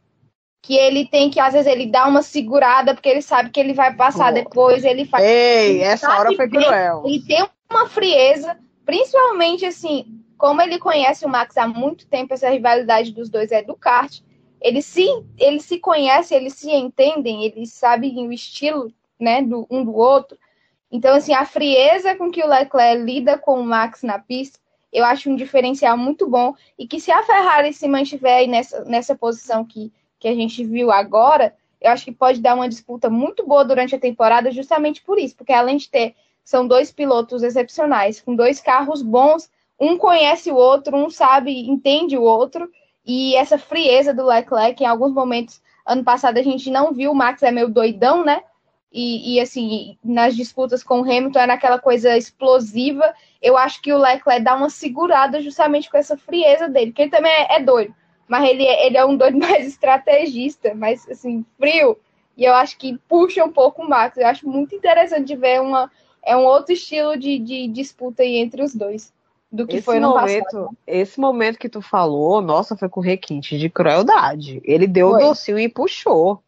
que 0.61 0.75
ele 0.75 1.07
tem 1.07 1.29
que, 1.29 1.39
às 1.39 1.53
vezes, 1.53 1.67
ele 1.67 1.87
dá 1.87 2.07
uma 2.07 2.21
segurada 2.21 2.93
porque 2.93 3.09
ele 3.09 3.21
sabe 3.21 3.49
que 3.49 3.59
ele 3.59 3.73
vai 3.73 3.95
passar 3.95 4.31
depois. 4.31 4.83
Ele 4.83 5.05
faz. 5.05 5.23
ei, 5.23 5.81
essa 5.81 6.07
sabe 6.07 6.19
hora 6.19 6.35
foi 6.35 6.47
cruel. 6.47 7.03
Ele 7.05 7.23
tem 7.25 7.45
uma 7.69 7.87
frieza, 7.89 8.57
principalmente 8.85 9.65
assim, 9.65 10.21
como 10.37 10.61
ele 10.61 10.77
conhece 10.77 11.25
o 11.25 11.29
Max 11.29 11.57
há 11.57 11.67
muito 11.67 12.07
tempo, 12.07 12.33
essa 12.33 12.49
rivalidade 12.49 13.11
dos 13.11 13.29
dois 13.29 13.51
é 13.51 13.63
do 13.63 13.75
kart. 13.75 14.19
Eles 14.61 14.85
se, 14.85 15.07
eles 15.39 15.65
se 15.65 15.79
conhecem, 15.79 16.37
eles 16.37 16.53
se 16.53 16.69
entendem, 16.69 17.43
eles 17.43 17.73
sabem 17.73 18.27
o 18.27 18.31
estilo 18.31 18.93
né, 19.19 19.41
do 19.41 19.65
um 19.69 19.83
do 19.83 19.95
outro. 19.95 20.37
Então, 20.91 21.15
assim, 21.15 21.33
a 21.33 21.45
frieza 21.45 22.15
com 22.15 22.29
que 22.29 22.43
o 22.43 22.47
Leclerc 22.47 23.03
lida 23.03 23.37
com 23.37 23.59
o 23.59 23.63
Max 23.63 24.03
na 24.03 24.19
pista, 24.19 24.59
eu 24.91 25.05
acho 25.05 25.29
um 25.29 25.35
diferencial 25.35 25.97
muito 25.97 26.29
bom. 26.29 26.53
E 26.77 26.87
que 26.87 26.99
se 26.99 27.11
a 27.11 27.23
Ferrari 27.23 27.73
se 27.73 27.87
mantiver 27.87 28.37
aí 28.39 28.47
nessa, 28.47 28.83
nessa 28.85 29.15
posição 29.15 29.63
que, 29.63 29.91
que 30.19 30.27
a 30.27 30.35
gente 30.35 30.63
viu 30.63 30.91
agora, 30.91 31.55
eu 31.79 31.91
acho 31.91 32.05
que 32.05 32.11
pode 32.11 32.39
dar 32.39 32.55
uma 32.55 32.69
disputa 32.69 33.09
muito 33.09 33.45
boa 33.45 33.65
durante 33.65 33.95
a 33.95 33.99
temporada, 33.99 34.51
justamente 34.51 35.01
por 35.01 35.17
isso, 35.17 35.35
porque 35.35 35.53
além 35.53 35.77
de 35.77 35.89
ter 35.89 36.15
são 36.43 36.67
dois 36.67 36.91
pilotos 36.91 37.43
excepcionais, 37.43 38.19
com 38.19 38.35
dois 38.35 38.59
carros 38.59 39.01
bons, 39.01 39.49
um 39.79 39.97
conhece 39.97 40.51
o 40.51 40.55
outro, 40.55 40.95
um 40.95 41.09
sabe, 41.09 41.67
entende 41.67 42.17
o 42.17 42.23
outro, 42.23 42.69
e 43.05 43.35
essa 43.35 43.57
frieza 43.57 44.13
do 44.13 44.25
Leclerc, 44.25 44.83
em 44.83 44.85
alguns 44.85 45.13
momentos, 45.13 45.61
ano 45.85 46.03
passado 46.03 46.37
a 46.37 46.43
gente 46.43 46.69
não 46.69 46.93
viu, 46.93 47.11
o 47.11 47.15
Max 47.15 47.41
é 47.41 47.51
meio 47.51 47.69
doidão, 47.69 48.23
né? 48.23 48.43
E, 48.91 49.35
e, 49.35 49.39
assim, 49.39 49.97
nas 50.03 50.35
disputas 50.35 50.83
com 50.83 50.99
o 50.99 51.03
Hamilton 51.03 51.39
era 51.39 51.53
aquela 51.53 51.79
coisa 51.79 52.17
explosiva. 52.17 53.13
Eu 53.41 53.55
acho 53.57 53.81
que 53.81 53.93
o 53.93 53.97
Leclerc 53.97 54.43
dá 54.43 54.53
uma 54.55 54.69
segurada 54.69 55.41
justamente 55.41 55.89
com 55.89 55.97
essa 55.97 56.17
frieza 56.17 56.67
dele, 56.67 56.87
porque 56.87 57.03
ele 57.03 57.11
também 57.11 57.31
é, 57.31 57.55
é 57.55 57.59
doido, 57.61 57.95
mas 58.27 58.49
ele, 58.49 58.65
é- 58.65 58.85
ele 58.85 58.97
é 58.97 59.05
um 59.05 59.15
doido 59.15 59.37
mais 59.39 59.65
estrategista, 59.65 60.73
mais 60.75 61.07
assim, 61.09 61.45
frio. 61.57 61.97
E 62.35 62.43
eu 62.43 62.53
acho 62.53 62.77
que 62.77 62.97
puxa 63.07 63.43
um 63.45 63.51
pouco 63.51 63.81
o 63.81 63.89
Max. 63.89 64.17
Eu 64.17 64.27
acho 64.27 64.47
muito 64.47 64.75
interessante 64.75 65.25
de 65.27 65.35
ver 65.35 65.61
uma, 65.61 65.89
é 66.23 66.35
um 66.35 66.43
outro 66.43 66.73
estilo 66.73 67.17
de, 67.17 67.39
de 67.39 67.67
disputa 67.69 68.23
aí 68.23 68.37
entre 68.37 68.61
os 68.61 68.75
dois 68.75 69.13
do 69.51 69.67
que 69.67 69.77
Esse 69.77 69.85
foi 69.85 69.99
no 69.99 70.13
passado. 70.13 70.43
momento, 70.53 70.77
esse 70.87 71.19
momento 71.19 71.59
que 71.59 71.67
tu 71.69 71.81
falou, 71.81 72.41
nossa, 72.41 72.75
foi 72.77 72.87
com 72.87 73.01
requinte 73.01 73.57
de 73.57 73.69
crueldade. 73.69 74.61
Ele 74.63 74.87
deu 74.87 75.11
Foi. 75.11 75.23
o 75.23 75.27
docinho 75.27 75.59
e 75.59 75.67
puxou. 75.67 76.41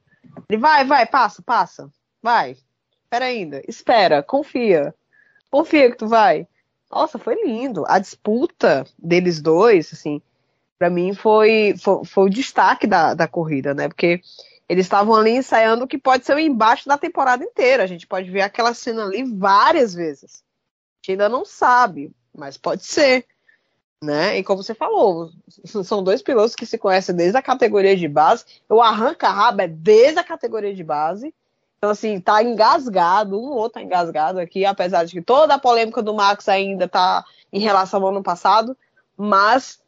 Ele 0.49 0.58
vai, 0.58 0.86
vai, 0.86 1.06
passa, 1.06 1.41
passa. 1.41 1.89
Vai. 2.24 2.58
Espera 3.04 3.26
ainda. 3.26 3.62
Espera, 3.68 4.24
confia. 4.24 4.96
Confia 5.52 5.92
que 5.92 5.98
tu 5.98 6.08
vai. 6.08 6.48
Nossa, 6.90 7.20
foi 7.20 7.36
lindo. 7.44 7.84
A 7.88 8.00
disputa 8.00 8.88
deles 8.98 9.42
dois, 9.42 9.92
assim, 9.92 10.22
pra 10.80 10.90
mim 10.90 11.14
foi, 11.14 11.76
foi, 11.78 12.06
foi 12.06 12.24
o 12.26 12.30
destaque 12.30 12.88
da, 12.88 13.14
da 13.14 13.28
corrida, 13.28 13.74
né? 13.74 13.90
Porque 13.90 14.22
eles 14.70 14.86
estavam 14.86 15.14
ali 15.14 15.32
ensaiando 15.32 15.84
o 15.84 15.88
que 15.88 15.98
pode 15.98 16.26
ser 16.26 16.36
o 16.36 16.40
embate 16.40 16.88
da 16.88 16.98
temporada 16.98 17.44
inteira. 17.44 17.84
A 17.84 17.88
gente 17.88 18.08
pode 18.08 18.32
ver 18.32 18.42
aquela 18.42 18.74
cena 18.74 19.04
ali 19.06 19.24
várias 19.24 19.94
vezes. 19.94 20.44
A 20.44 20.96
gente 20.98 21.12
ainda 21.12 21.28
não 21.28 21.44
sabe, 21.44 22.12
mas 22.34 22.58
pode 22.58 22.86
ser. 22.86 23.26
Né? 24.02 24.38
E 24.38 24.44
como 24.44 24.64
você 24.64 24.74
falou, 24.74 25.30
são 25.84 26.04
dois 26.04 26.22
pilotos 26.22 26.56
que 26.56 26.66
se 26.66 26.78
conhecem 26.78 27.16
desde 27.16 27.38
a 27.38 27.42
categoria 27.42 27.96
de 27.96 28.08
base. 28.08 28.46
O 28.70 28.82
arranca-rabo 28.82 29.62
é 29.62 29.68
desde 29.68 30.20
a 30.20 30.24
categoria 30.24 30.74
de 30.74 30.84
base. 30.84 31.34
Então, 31.84 31.91
assim, 31.91 32.17
tá 32.22 32.41
engasgado, 32.41 33.38
um 33.38 33.43
ou 33.43 33.58
outro 33.58 33.74
tá 33.74 33.82
engasgado 33.82 34.39
aqui, 34.39 34.63
apesar 34.63 35.04
de 35.04 35.12
que 35.12 35.22
toda 35.22 35.56
a 35.56 35.60
polêmica 35.60 36.02
do 36.02 36.13
Max 36.13 36.48
ainda 36.48 36.88
tá 36.88 37.26
em 37.52 37.60
relação 37.60 38.02
ao 38.02 38.08
ano 38.08 38.24
passado, 38.24 38.78
mas 39.17 39.82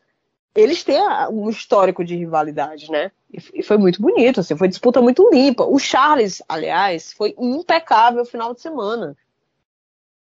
eles 0.53 0.83
têm 0.83 0.99
um 1.31 1.49
histórico 1.49 2.03
de 2.03 2.13
rivalidade, 2.13 2.91
né? 2.91 3.13
E, 3.31 3.63
foi 3.63 3.77
muito 3.77 4.01
bonito, 4.01 4.41
assim, 4.41 4.57
foi 4.57 4.67
disputa 4.67 5.01
muito 5.01 5.29
limpa. 5.31 5.63
O 5.63 5.79
Charles, 5.79 6.43
aliás, 6.49 7.13
foi 7.13 7.33
impecável 7.39 8.23
o 8.23 8.25
final 8.25 8.53
de 8.53 8.59
semana. 8.59 9.15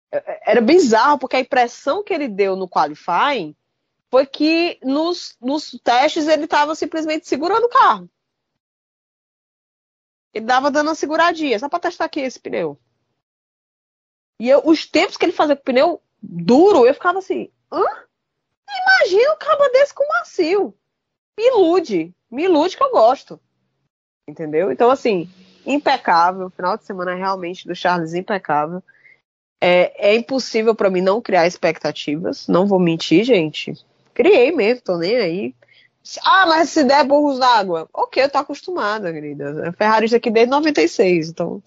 É- 0.10 0.52
Era 0.52 0.62
bizarro, 0.62 1.20
porque 1.20 1.36
a 1.36 1.42
impressão 1.42 2.02
que 2.02 2.14
ele 2.14 2.30
deu 2.30 2.56
no 2.56 2.70
qualifying 2.70 3.54
foi 4.10 4.26
que 4.26 4.80
nos, 4.82 5.36
nos 5.42 5.78
testes 5.84 6.30
ele 6.30 6.46
estava 6.46 6.76
simplesmente 6.76 7.28
segurando 7.28 7.66
o 7.66 7.70
carro. 7.70 8.10
Ele 10.38 10.46
dava 10.46 10.70
dando 10.70 10.88
uma 10.90 10.96
seguradinha, 10.96 11.58
só 11.58 11.68
para 11.68 11.80
testar 11.80 12.06
aqui 12.06 12.20
esse 12.20 12.40
pneu. 12.40 12.78
E 14.40 14.48
eu- 14.48 14.62
os 14.64 14.86
tempos 14.86 15.18
que 15.18 15.26
ele 15.26 15.32
fazia 15.32 15.56
com 15.56 15.62
o 15.62 15.66
pneu 15.66 16.02
duro, 16.22 16.86
eu 16.86 16.94
ficava 16.94 17.18
assim, 17.18 17.50
hã? 17.72 17.84
Imagina 18.70 19.34
um 19.34 19.38
cabo 19.38 19.68
desse 19.70 19.94
com 19.94 20.08
macio. 20.08 20.74
Me 21.38 21.48
ilude. 21.48 22.14
Me 22.30 22.44
ilude 22.44 22.78
que 22.78 22.84
eu 22.84 22.92
gosto. 22.92 23.40
Entendeu? 24.28 24.72
Então, 24.72 24.92
assim, 24.92 25.28
impecável. 25.66 26.52
Final 26.52 26.78
de 26.78 26.86
semana 26.86 27.16
realmente 27.16 27.68
do 27.68 27.74
Charles 27.74 28.14
impecável. 28.14 28.84
É, 29.60 30.12
é 30.12 30.16
impossível 30.16 30.76
para 30.76 30.90
mim 30.90 31.02
não 31.02 31.20
criar 31.20 31.48
expectativas. 31.48 32.48
Não 32.48 32.68
vou 32.68 32.80
mentir, 32.80 33.24
gente. 33.24 33.74
Criei 34.14 34.52
mesmo, 34.52 34.84
tô 34.84 34.98
nem 34.98 35.16
aí. 35.16 35.56
Ah, 36.24 36.46
mas 36.46 36.70
se 36.70 36.84
der 36.84 37.06
burros 37.06 37.40
d'água. 37.40 37.90
Ok, 37.94 38.24
eu 38.24 38.30
tô 38.30 38.38
acostumada, 38.38 39.12
querida. 39.12 39.70
A 39.70 39.74
Ferrari 39.74 40.06
está 40.06 40.18
aqui 40.18 40.32
desde 40.32 40.52
96, 40.52 41.30
então. 41.30 41.62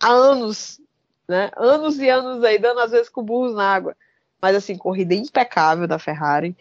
Há 0.00 0.08
anos, 0.08 0.80
né? 1.28 1.50
Anos 1.56 1.98
e 1.98 2.08
anos 2.08 2.42
aí, 2.42 2.58
dando 2.58 2.80
às 2.80 2.90
vezes 2.90 3.08
com 3.08 3.22
burros 3.22 3.54
na 3.54 3.72
água. 3.72 3.96
Mas 4.40 4.56
assim, 4.56 4.76
corrida 4.76 5.14
impecável 5.14 5.86
da 5.86 5.98
Ferrari. 5.98 6.56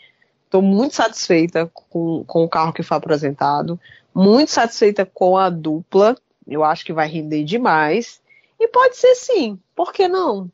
Estou 0.45 0.61
muito 0.61 0.95
satisfeita 0.95 1.71
com, 1.73 2.23
com 2.25 2.43
o 2.43 2.49
carro 2.49 2.73
que 2.73 2.83
foi 2.83 2.97
apresentado. 2.97 3.79
Muito 4.13 4.51
satisfeita 4.51 5.05
com 5.05 5.37
a 5.37 5.49
dupla. 5.49 6.15
Eu 6.47 6.63
acho 6.63 6.85
que 6.85 6.93
vai 6.93 7.07
render 7.07 7.43
demais. 7.43 8.21
E 8.59 8.67
pode 8.67 8.95
ser 8.97 9.15
sim, 9.15 9.59
por 9.75 9.91
que 9.91 10.07
não? 10.07 10.51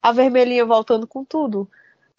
A 0.00 0.12
vermelhinha 0.12 0.64
voltando 0.64 1.06
com 1.06 1.24
tudo. 1.24 1.68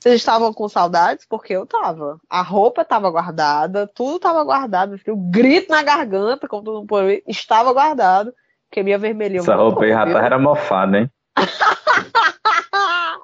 Vocês 0.01 0.15
estavam 0.15 0.51
com 0.51 0.67
saudades? 0.67 1.27
Porque 1.29 1.53
eu 1.53 1.63
tava. 1.63 2.19
A 2.27 2.41
roupa 2.41 2.81
estava 2.81 3.11
guardada, 3.11 3.85
tudo 3.85 4.15
estava 4.15 4.43
guardado. 4.43 4.99
O 5.07 5.15
grito 5.15 5.69
na 5.69 5.83
garganta, 5.83 6.47
como 6.47 6.63
todo 6.63 6.77
mundo 6.79 6.87
pode 6.87 7.05
ver, 7.05 7.23
estava 7.27 7.71
guardado. 7.71 8.33
Porque 8.67 8.81
minha 8.81 8.97
vermelhinha 8.97 9.41
Essa 9.41 9.53
roupa 9.53 9.83
aí, 9.83 9.91
rapaz, 9.91 10.25
era 10.25 10.39
mofada, 10.39 10.97
hein? 10.97 11.11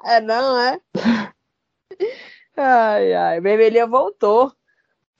É, 0.04 0.20
não, 0.22 0.58
é? 0.58 0.80
Ai, 2.56 3.12
ai, 3.12 3.40
vermelhinha 3.40 3.86
voltou. 3.86 4.52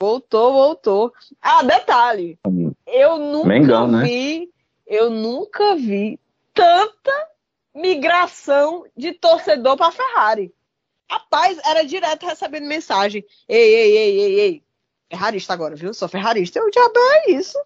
Voltou, 0.00 0.52
voltou. 0.52 1.12
Ah, 1.42 1.62
detalhe. 1.62 2.38
Eu 2.86 3.18
nunca 3.18 3.48
Mengão, 3.48 3.88
né? 3.88 4.04
vi, 4.04 4.48
eu 4.86 5.10
nunca 5.10 5.74
vi 5.74 6.18
tanta 6.54 7.28
migração 7.74 8.84
de 8.96 9.12
torcedor 9.12 9.76
para 9.76 9.92
Ferrari. 9.92 10.54
Rapaz, 11.10 11.58
era 11.64 11.84
direto 11.84 12.26
recebendo 12.26 12.66
mensagem. 12.66 13.24
Ei, 13.48 13.74
ei, 13.74 13.96
ei, 13.96 14.20
ei, 14.20 14.40
ei. 14.40 14.62
Ferrarista 15.10 15.52
agora, 15.54 15.74
viu? 15.74 15.94
Sou 15.94 16.08
ferrarista. 16.08 16.58
Eu 16.58 16.70
diabo 16.70 16.92
é 16.98 17.30
isso. 17.30 17.58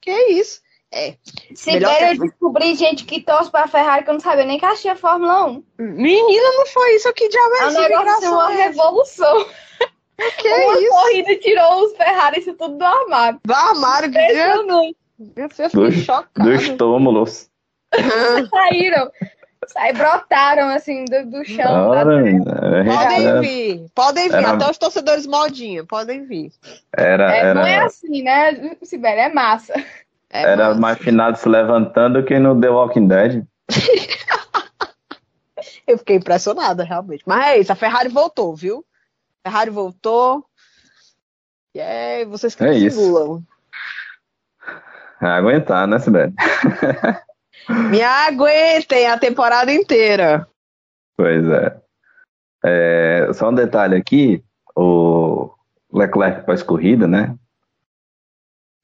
Que 0.00 0.10
isso? 0.30 0.60
É. 0.92 1.14
Se 1.54 1.72
Melhor 1.72 1.90
der, 1.98 2.16
que- 2.16 2.22
eu 2.22 2.26
descobri 2.26 2.74
gente 2.74 3.04
que 3.04 3.20
torce 3.20 3.50
pra 3.50 3.68
Ferrari 3.68 4.02
que 4.02 4.10
eu 4.10 4.14
não 4.14 4.20
sabia 4.20 4.44
nem 4.44 4.58
que 4.58 4.64
assistia 4.64 4.96
Fórmula 4.96 5.44
1. 5.46 5.64
Menina, 5.78 6.50
não 6.56 6.66
foi 6.66 6.96
isso 6.96 7.12
que 7.12 7.28
diabo 7.28 7.54
é 7.54 7.58
É 7.58 7.64
essa 7.66 7.80
negócio 7.82 7.98
migração 8.06 8.32
uma 8.32 8.52
é? 8.52 8.56
revolução. 8.66 9.46
Que 10.38 10.48
uma 10.64 10.80
isso? 10.80 10.90
corrida 10.90 11.36
tirou 11.38 11.84
os 11.84 11.96
Ferraris 11.96 12.44
tudo 12.46 12.76
do 12.76 12.84
armário. 12.84 13.40
Do 13.44 13.52
armário, 13.54 14.10
que 14.10 14.18
Impressionante. 14.18 14.96
eu 15.36 15.48
fiquei 15.50 15.68
Dos, 15.68 15.94
chocada. 16.04 16.50
dos 16.50 16.68
túmulos. 16.70 17.50
Saíram. 18.50 19.10
Sai, 19.72 19.92
brotaram 19.92 20.68
assim 20.70 21.04
do, 21.04 21.26
do 21.30 21.44
chão. 21.44 21.88
Ora, 21.90 22.24
gente 22.24 22.44
Podem 22.44 23.26
era, 23.26 23.40
vir, 23.40 23.86
podem 23.94 24.28
vir. 24.28 24.34
Era- 24.34 24.50
Até 24.52 24.70
os 24.70 24.78
torcedores 24.78 25.26
modinha, 25.26 25.84
podem 25.84 26.24
vir. 26.26 26.52
era, 26.96 27.32
É, 27.32 27.54
não 27.54 27.62
é 27.62 27.72
era, 27.74 27.86
assim, 27.86 28.22
né, 28.22 28.76
Sibeli? 28.82 29.20
É 29.20 29.32
massa. 29.32 29.72
É 30.28 30.42
era 30.42 30.68
massa. 30.68 30.80
mais 30.80 30.98
finado 30.98 31.36
se 31.38 31.48
levantando 31.48 32.24
que 32.24 32.38
no 32.38 32.60
The 32.60 32.68
Walking 32.68 33.06
Dead. 33.08 33.44
Eu 35.86 35.98
fiquei 35.98 36.16
impressionada, 36.16 36.84
realmente. 36.84 37.22
Mas 37.26 37.46
é 37.46 37.58
isso, 37.58 37.72
a 37.72 37.76
Ferrari 37.76 38.08
voltou, 38.08 38.54
viu? 38.54 38.84
A 39.44 39.50
Ferrari 39.50 39.70
voltou. 39.70 40.44
E 41.74 41.80
é 41.80 42.24
vocês 42.24 42.54
que 42.54 42.64
É 42.64 42.74
isso. 42.74 43.42
É 45.22 45.26
aguentar, 45.26 45.86
né, 45.86 45.98
Sibeli? 45.98 46.32
Me 47.90 48.02
aguentem 48.02 49.06
a 49.06 49.18
temporada 49.18 49.72
inteira. 49.72 50.46
Pois 51.16 51.46
é. 51.48 51.76
É, 52.64 53.30
só 53.32 53.50
um 53.50 53.54
detalhe 53.54 53.96
aqui, 53.96 54.42
o 54.76 55.50
Leclerc 55.92 56.44
pós-corrida, 56.44 57.06
né? 57.06 57.34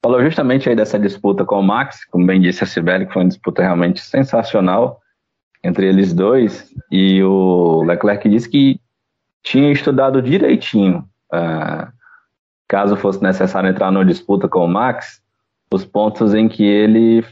Falou 0.03 0.23
justamente 0.23 0.69
aí 0.69 0.75
dessa 0.75 0.97
disputa 0.97 1.43
com 1.43 1.59
o 1.59 1.63
Max, 1.63 2.05
como 2.05 2.25
bem 2.25 2.39
disse 2.39 2.63
a 2.63 2.67
Sibeli, 2.67 3.05
que 3.05 3.13
foi 3.13 3.23
uma 3.23 3.29
disputa 3.29 3.61
realmente 3.61 4.01
sensacional 4.01 5.01
entre 5.63 5.87
eles 5.87 6.13
dois, 6.13 6.73
e 6.91 7.21
o 7.23 7.83
Leclerc 7.83 8.29
disse 8.29 8.47
que 8.47 8.79
tinha 9.43 9.71
estudado 9.71 10.21
direitinho, 10.21 11.07
uh, 11.33 11.91
caso 12.67 12.95
fosse 12.95 13.21
necessário 13.21 13.69
entrar 13.69 13.91
numa 13.91 14.05
disputa 14.05 14.47
com 14.47 14.63
o 14.63 14.67
Max, 14.67 15.21
os 15.71 15.83
pontos 15.83 16.33
em 16.33 16.47
que 16.47 16.63
ele 16.63 17.25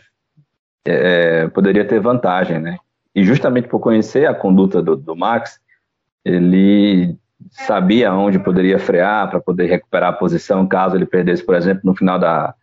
é, 0.85 1.47
poderia 1.47 1.85
ter 1.85 1.99
vantagem, 1.99 2.59
né? 2.59 2.77
E 3.13 3.23
justamente 3.23 3.67
por 3.67 3.79
conhecer 3.79 4.27
a 4.27 4.33
conduta 4.33 4.81
do, 4.81 4.95
do 4.95 5.15
Max, 5.15 5.59
ele 6.23 7.17
sabia 7.51 8.13
onde 8.13 8.39
poderia 8.39 8.79
frear 8.79 9.29
para 9.29 9.39
poder 9.39 9.65
recuperar 9.67 10.09
a 10.09 10.17
posição 10.17 10.67
caso 10.67 10.95
ele 10.95 11.05
perdesse, 11.05 11.43
por 11.43 11.55
exemplo, 11.55 11.81
no 11.83 11.95
final 11.95 12.19
da, 12.19 12.53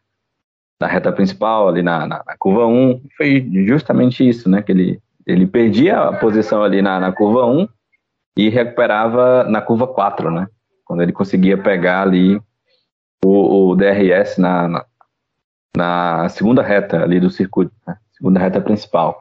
da 0.80 0.86
reta 0.86 1.12
principal, 1.12 1.68
ali 1.68 1.82
na, 1.82 2.06
na, 2.06 2.22
na, 2.26 2.36
curva 2.36 2.66
1. 2.66 3.02
Foi 3.16 3.48
justamente 3.66 4.28
isso, 4.28 4.48
né? 4.50 4.62
Que 4.62 4.72
ele, 4.72 5.00
ele 5.26 5.46
perdia 5.46 5.98
a 6.00 6.12
posição 6.12 6.62
ali 6.62 6.82
na, 6.82 6.98
na 6.98 7.12
curva 7.12 7.46
1 7.46 7.68
e 8.36 8.48
recuperava 8.48 9.44
na 9.44 9.60
curva 9.60 9.86
4, 9.86 10.30
né? 10.30 10.46
Quando 10.84 11.02
ele 11.02 11.12
conseguia 11.12 11.56
pegar 11.56 12.02
ali 12.02 12.40
o, 13.24 13.70
o 13.70 13.76
DRS 13.76 14.38
na, 14.38 14.68
na, 14.68 14.84
na, 15.76 16.28
segunda 16.28 16.62
reta 16.62 17.02
ali 17.02 17.20
do 17.20 17.30
circuito, 17.30 17.72
né? 17.86 17.96
Segunda 18.22 18.38
reta 18.38 18.60
principal. 18.60 19.20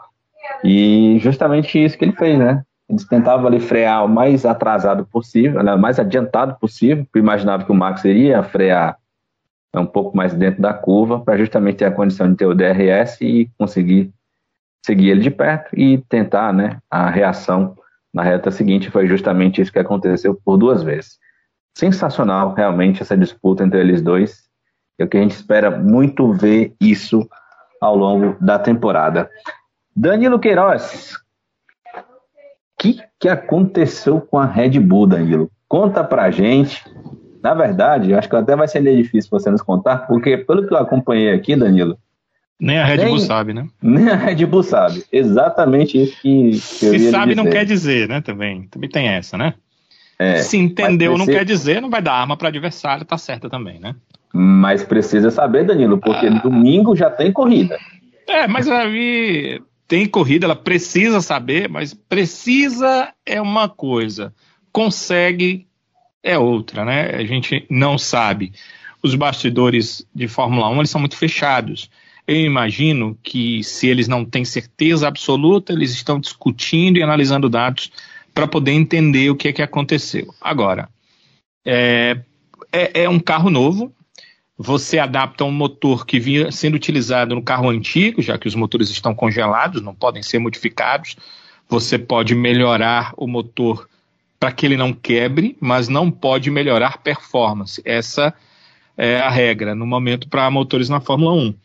E 0.64 1.18
justamente 1.20 1.84
isso 1.84 1.98
que 1.98 2.06
ele 2.06 2.12
fez, 2.12 2.38
né? 2.38 2.64
Eles 2.88 3.08
tentavam 3.08 3.48
ali 3.48 3.60
frear 3.60 4.06
o 4.06 4.08
mais 4.08 4.46
atrasado 4.46 5.06
possível, 5.06 5.60
o 5.60 5.80
mais 5.80 5.98
adiantado 5.98 6.56
possível, 6.60 7.04
porque 7.06 7.18
imaginava 7.18 7.64
que 7.64 7.72
o 7.72 7.76
Max 7.76 8.06
iria 8.06 8.44
frear 8.44 8.98
um 9.76 9.86
pouco 9.86 10.16
mais 10.16 10.34
dentro 10.34 10.62
da 10.62 10.74
curva, 10.74 11.20
para 11.20 11.38
justamente 11.38 11.78
ter 11.78 11.86
a 11.86 11.92
condição 11.92 12.30
de 12.30 12.36
ter 12.36 12.46
o 12.46 12.54
DRS 12.54 13.22
e 13.22 13.50
conseguir 13.58 14.12
seguir 14.86 15.12
ele 15.12 15.22
de 15.22 15.32
perto 15.32 15.74
e 15.80 16.00
tentar 16.10 16.54
né, 16.54 16.78
a 16.90 17.10
reação 17.10 17.76
na 18.14 18.22
reta 18.22 18.52
seguinte. 18.52 18.92
Foi 18.92 19.08
justamente 19.08 19.62
isso 19.62 19.72
que 19.72 19.80
aconteceu 19.80 20.36
por 20.36 20.58
duas 20.58 20.84
vezes. 20.84 21.18
Sensacional, 21.76 22.54
realmente, 22.54 23.02
essa 23.02 23.18
disputa 23.18 23.64
entre 23.64 23.80
eles 23.80 24.02
dois. 24.02 24.44
É 25.00 25.06
o 25.06 25.08
que 25.08 25.18
a 25.18 25.22
gente 25.22 25.32
espera 25.32 25.72
muito 25.72 26.34
ver 26.34 26.76
isso 26.80 27.28
ao 27.82 27.96
longo 27.96 28.38
da 28.40 28.60
temporada. 28.60 29.28
Danilo 29.96 30.40
Queiroz, 30.40 31.16
o 31.96 32.04
que, 32.78 33.00
que 33.20 33.28
aconteceu 33.28 34.22
com 34.22 34.38
a 34.38 34.46
Red 34.46 34.80
Bull, 34.80 35.08
Danilo? 35.08 35.52
Conta 35.68 36.04
pra 36.04 36.30
gente. 36.30 36.86
Na 37.42 37.56
verdade, 37.56 38.14
acho 38.14 38.30
que 38.30 38.36
até 38.36 38.56
vai 38.56 38.68
ser 38.68 38.84
difícil 38.84 39.32
você 39.32 39.50
nos 39.50 39.64
contar, 39.64 40.06
porque 40.08 40.38
pelo 40.38 40.68
que 40.68 40.74
eu 40.74 40.78
acompanhei 40.78 41.34
aqui, 41.34 41.56
Danilo. 41.56 41.98
Nem 42.60 42.78
a 42.78 42.86
Red 42.86 42.98
nem, 42.98 43.08
Bull 43.08 43.20
sabe, 43.20 43.54
né? 43.54 43.68
Nem 43.82 44.10
a 44.10 44.16
Red 44.16 44.46
Bull 44.46 44.62
sabe. 44.62 45.04
Exatamente 45.12 46.00
isso 46.00 46.22
que, 46.22 46.52
que 46.52 46.60
Se 46.60 47.10
sabe, 47.10 47.34
não 47.34 47.50
quer 47.50 47.66
dizer, 47.66 48.08
né? 48.08 48.22
Também, 48.22 48.68
também 48.68 48.88
tem 48.88 49.08
essa, 49.08 49.36
né? 49.36 49.56
É, 50.20 50.38
Se 50.38 50.56
entendeu, 50.56 51.18
não 51.18 51.26
quer 51.26 51.44
dizer, 51.44 51.82
não 51.82 51.90
vai 51.90 52.04
dar 52.04 52.14
arma 52.14 52.38
para 52.38 52.50
adversário, 52.50 53.04
tá 53.04 53.18
certo 53.18 53.50
também, 53.50 53.80
né? 53.80 53.96
Mas 54.34 54.84
precisa 54.84 55.30
saber, 55.30 55.66
Danilo, 55.66 55.98
porque 55.98 56.28
ah. 56.28 56.40
domingo 56.42 56.96
já 56.96 57.10
tem 57.10 57.32
corrida. 57.32 57.78
É, 58.28 58.48
mas 58.48 58.68
aí 58.68 59.62
tem 59.88 60.08
corrida, 60.08 60.46
ela 60.46 60.56
precisa 60.56 61.20
saber, 61.20 61.68
mas 61.68 61.94
precisa 61.94 63.14
é 63.26 63.42
uma 63.42 63.68
coisa, 63.68 64.34
consegue 64.72 65.68
é 66.24 66.38
outra, 66.38 66.86
né? 66.86 67.16
A 67.16 67.26
gente 67.26 67.66
não 67.70 67.98
sabe. 67.98 68.54
Os 69.04 69.16
bastidores 69.16 70.06
de 70.14 70.28
Fórmula 70.28 70.70
1 70.70 70.78
eles 70.78 70.90
são 70.90 71.02
muito 71.02 71.18
fechados. 71.18 71.90
Eu 72.28 72.36
imagino 72.36 73.18
que 73.24 73.64
se 73.64 73.88
eles 73.88 74.08
não 74.08 74.24
têm 74.24 74.46
certeza 74.46 75.08
absoluta, 75.08 75.74
eles 75.74 75.92
estão 75.92 76.20
discutindo 76.20 76.98
e 76.98 77.04
analisando 77.04 77.50
dados 77.50 77.92
para 78.34 78.48
poder 78.48 78.72
entender 78.72 79.30
o 79.30 79.36
que 79.36 79.48
é 79.48 79.54
que 79.54 79.62
aconteceu. 79.62 80.34
Agora, 80.40 80.88
é, 81.66 82.20
é, 82.72 83.04
é 83.04 83.10
um 83.10 83.20
carro 83.20 83.50
novo, 83.50 83.92
você 84.62 85.00
adapta 85.00 85.44
um 85.44 85.52
motor 85.52 86.06
que 86.06 86.20
vinha 86.20 86.52
sendo 86.52 86.76
utilizado 86.76 87.34
no 87.34 87.42
carro 87.42 87.70
antigo, 87.70 88.22
já 88.22 88.38
que 88.38 88.48
os 88.48 88.54
motores 88.54 88.92
estão 88.92 89.16
congelados, 89.16 89.82
não 89.82 89.96
podem 89.96 90.22
ser 90.22 90.38
modificados. 90.38 91.16
Você 91.68 91.98
pode 91.98 92.36
melhorar 92.36 93.12
o 93.18 93.26
motor 93.26 93.90
para 94.40 94.52
que 94.52 94.66
ele 94.66 94.78
não 94.78 94.94
quebre, 94.94 95.58
mas 95.60 95.88
não 95.88 96.12
pode 96.12 96.52
melhorar 96.52 97.00
performance. 97.00 97.82
Essa 97.84 98.34
é 98.96 99.20
a 99.20 99.32
regra 99.32 99.74
no 99.74 99.86
momento 99.88 100.30
para 100.30 100.50
motores 100.52 100.90
na 100.90 101.02
Fórmula 101.02 101.34
1. 101.34 101.56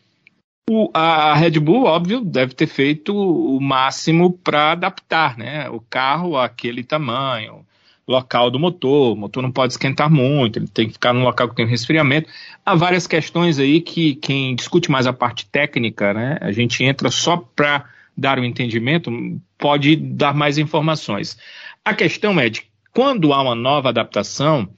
O, 0.69 0.89
a 0.91 1.35
Red 1.35 1.59
Bull, 1.59 1.85
óbvio, 1.85 2.21
deve 2.21 2.55
ter 2.55 2.67
feito 2.67 3.15
o 3.15 3.61
máximo 3.61 4.33
para 4.33 4.71
adaptar 4.71 5.37
né, 5.37 5.69
o 5.69 5.79
carro 5.79 6.35
àquele 6.35 6.83
tamanho, 6.83 7.63
local 8.07 8.49
do 8.49 8.57
motor, 8.57 9.13
o 9.13 9.15
motor 9.15 9.43
não 9.43 9.51
pode 9.51 9.73
esquentar 9.73 10.09
muito, 10.09 10.59
ele 10.59 10.67
tem 10.67 10.87
que 10.87 10.93
ficar 10.93 11.13
num 11.13 11.23
local 11.23 11.49
que 11.49 11.55
tem 11.55 11.67
resfriamento. 11.67 12.29
Há 12.65 12.73
várias 12.73 13.05
questões 13.05 13.59
aí 13.59 13.81
que 13.81 14.15
quem 14.15 14.55
discute 14.55 14.89
mais 14.89 15.05
a 15.05 15.13
parte 15.13 15.45
técnica, 15.45 16.13
né, 16.13 16.37
a 16.39 16.51
gente 16.51 16.83
entra 16.83 17.11
só 17.11 17.37
para 17.37 17.85
dar 18.15 18.39
o 18.39 18.41
um 18.41 18.45
entendimento, 18.45 19.11
pode 19.57 19.95
dar 19.95 20.33
mais 20.33 20.57
informações. 20.57 21.37
A 21.83 21.93
questão 21.93 22.39
é 22.39 22.49
de 22.49 22.63
quando 22.93 23.33
há 23.33 23.41
uma 23.41 23.55
nova 23.55 23.89
adaptação, 23.89 24.69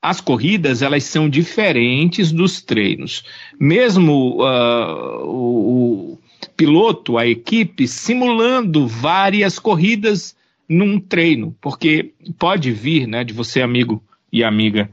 as 0.00 0.20
corridas 0.20 0.82
elas 0.82 1.04
são 1.04 1.28
diferentes 1.28 2.32
dos 2.32 2.62
treinos. 2.62 3.24
Mesmo 3.58 4.42
uh, 4.42 5.24
o, 5.24 6.12
o 6.12 6.18
piloto, 6.56 7.18
a 7.18 7.26
equipe, 7.26 7.86
simulando 7.86 8.86
várias 8.86 9.58
corridas 9.58 10.34
num 10.68 10.98
treino, 10.98 11.56
porque 11.60 12.12
pode 12.38 12.70
vir, 12.72 13.06
né, 13.06 13.24
de 13.24 13.32
você, 13.32 13.60
amigo 13.60 14.02
e 14.32 14.42
amiga, 14.42 14.90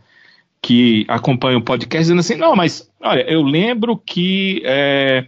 que 0.62 1.05
acompanha 1.08 1.58
o 1.58 1.63
podcast, 1.63 2.03
dizendo 2.03 2.19
assim: 2.19 2.36
não, 2.36 2.55
mas 2.55 2.89
olha, 3.01 3.21
eu 3.21 3.41
lembro 3.41 3.97
que 3.97 4.62
é, 4.65 5.25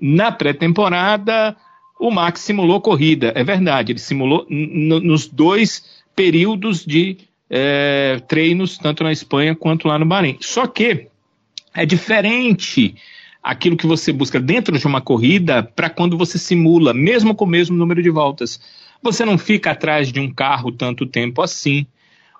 na 0.00 0.30
pré-temporada 0.30 1.56
o 1.98 2.10
Max 2.10 2.40
simulou 2.40 2.80
corrida. 2.80 3.32
É 3.34 3.42
verdade, 3.42 3.92
ele 3.92 3.98
simulou 3.98 4.46
nos 4.48 5.26
dois 5.26 6.02
períodos 6.14 6.84
de 6.84 7.16
é, 7.50 8.20
treinos, 8.28 8.78
tanto 8.78 9.02
na 9.02 9.12
Espanha 9.12 9.54
quanto 9.54 9.88
lá 9.88 9.98
no 9.98 10.06
Bahrein. 10.06 10.36
Só 10.40 10.66
que 10.66 11.08
é 11.74 11.86
diferente 11.86 12.94
aquilo 13.42 13.76
que 13.76 13.86
você 13.86 14.12
busca 14.12 14.38
dentro 14.38 14.78
de 14.78 14.86
uma 14.86 15.00
corrida 15.00 15.62
para 15.62 15.88
quando 15.88 16.18
você 16.18 16.38
simula, 16.38 16.92
mesmo 16.92 17.34
com 17.34 17.44
o 17.44 17.48
mesmo 17.48 17.76
número 17.76 18.02
de 18.02 18.10
voltas. 18.10 18.60
Você 19.02 19.24
não 19.24 19.38
fica 19.38 19.70
atrás 19.70 20.12
de 20.12 20.20
um 20.20 20.32
carro 20.32 20.72
tanto 20.72 21.06
tempo 21.06 21.40
assim, 21.42 21.86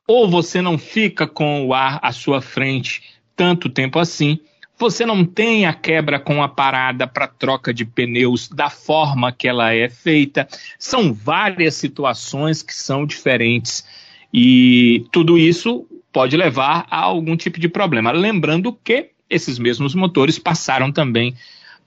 ou 0.07 0.29
você 0.29 0.61
não 0.63 0.79
fica 0.79 1.27
com 1.27 1.67
o 1.67 1.75
ar 1.75 1.99
à 2.03 2.13
sua 2.13 2.41
frente 2.41 3.03
tanto 3.37 3.69
tempo 3.69 3.99
assim. 3.99 4.41
Você 4.79 5.05
não 5.05 5.25
tem 5.25 5.67
a 5.67 5.73
quebra 5.73 6.21
com 6.21 6.43
a 6.43 6.49
parada 6.49 7.07
para 7.07 7.27
troca 7.27 7.75
de 7.75 7.85
pneus 7.85 8.49
da 8.49 8.71
forma 8.71 9.33
que 9.33 9.47
ela 9.49 9.75
é 9.75 9.89
feita. 9.89 10.47
São 10.79 11.13
várias 11.13 11.75
situações 11.75 12.63
que 12.63 12.75
são 12.75 13.05
diferentes. 13.05 13.85
E 14.33 15.05
tudo 15.11 15.37
isso 15.37 15.87
pode 16.13 16.37
levar 16.37 16.87
a 16.91 17.01
algum 17.01 17.37
tipo 17.37 17.59
de 17.59 17.69
problema. 17.69 18.13
Lembrando 18.13 18.73
que 18.73 19.11
esses 19.29 19.59
mesmos 19.59 19.95
motores 19.95 20.39
passaram 20.39 20.91
também 20.91 21.35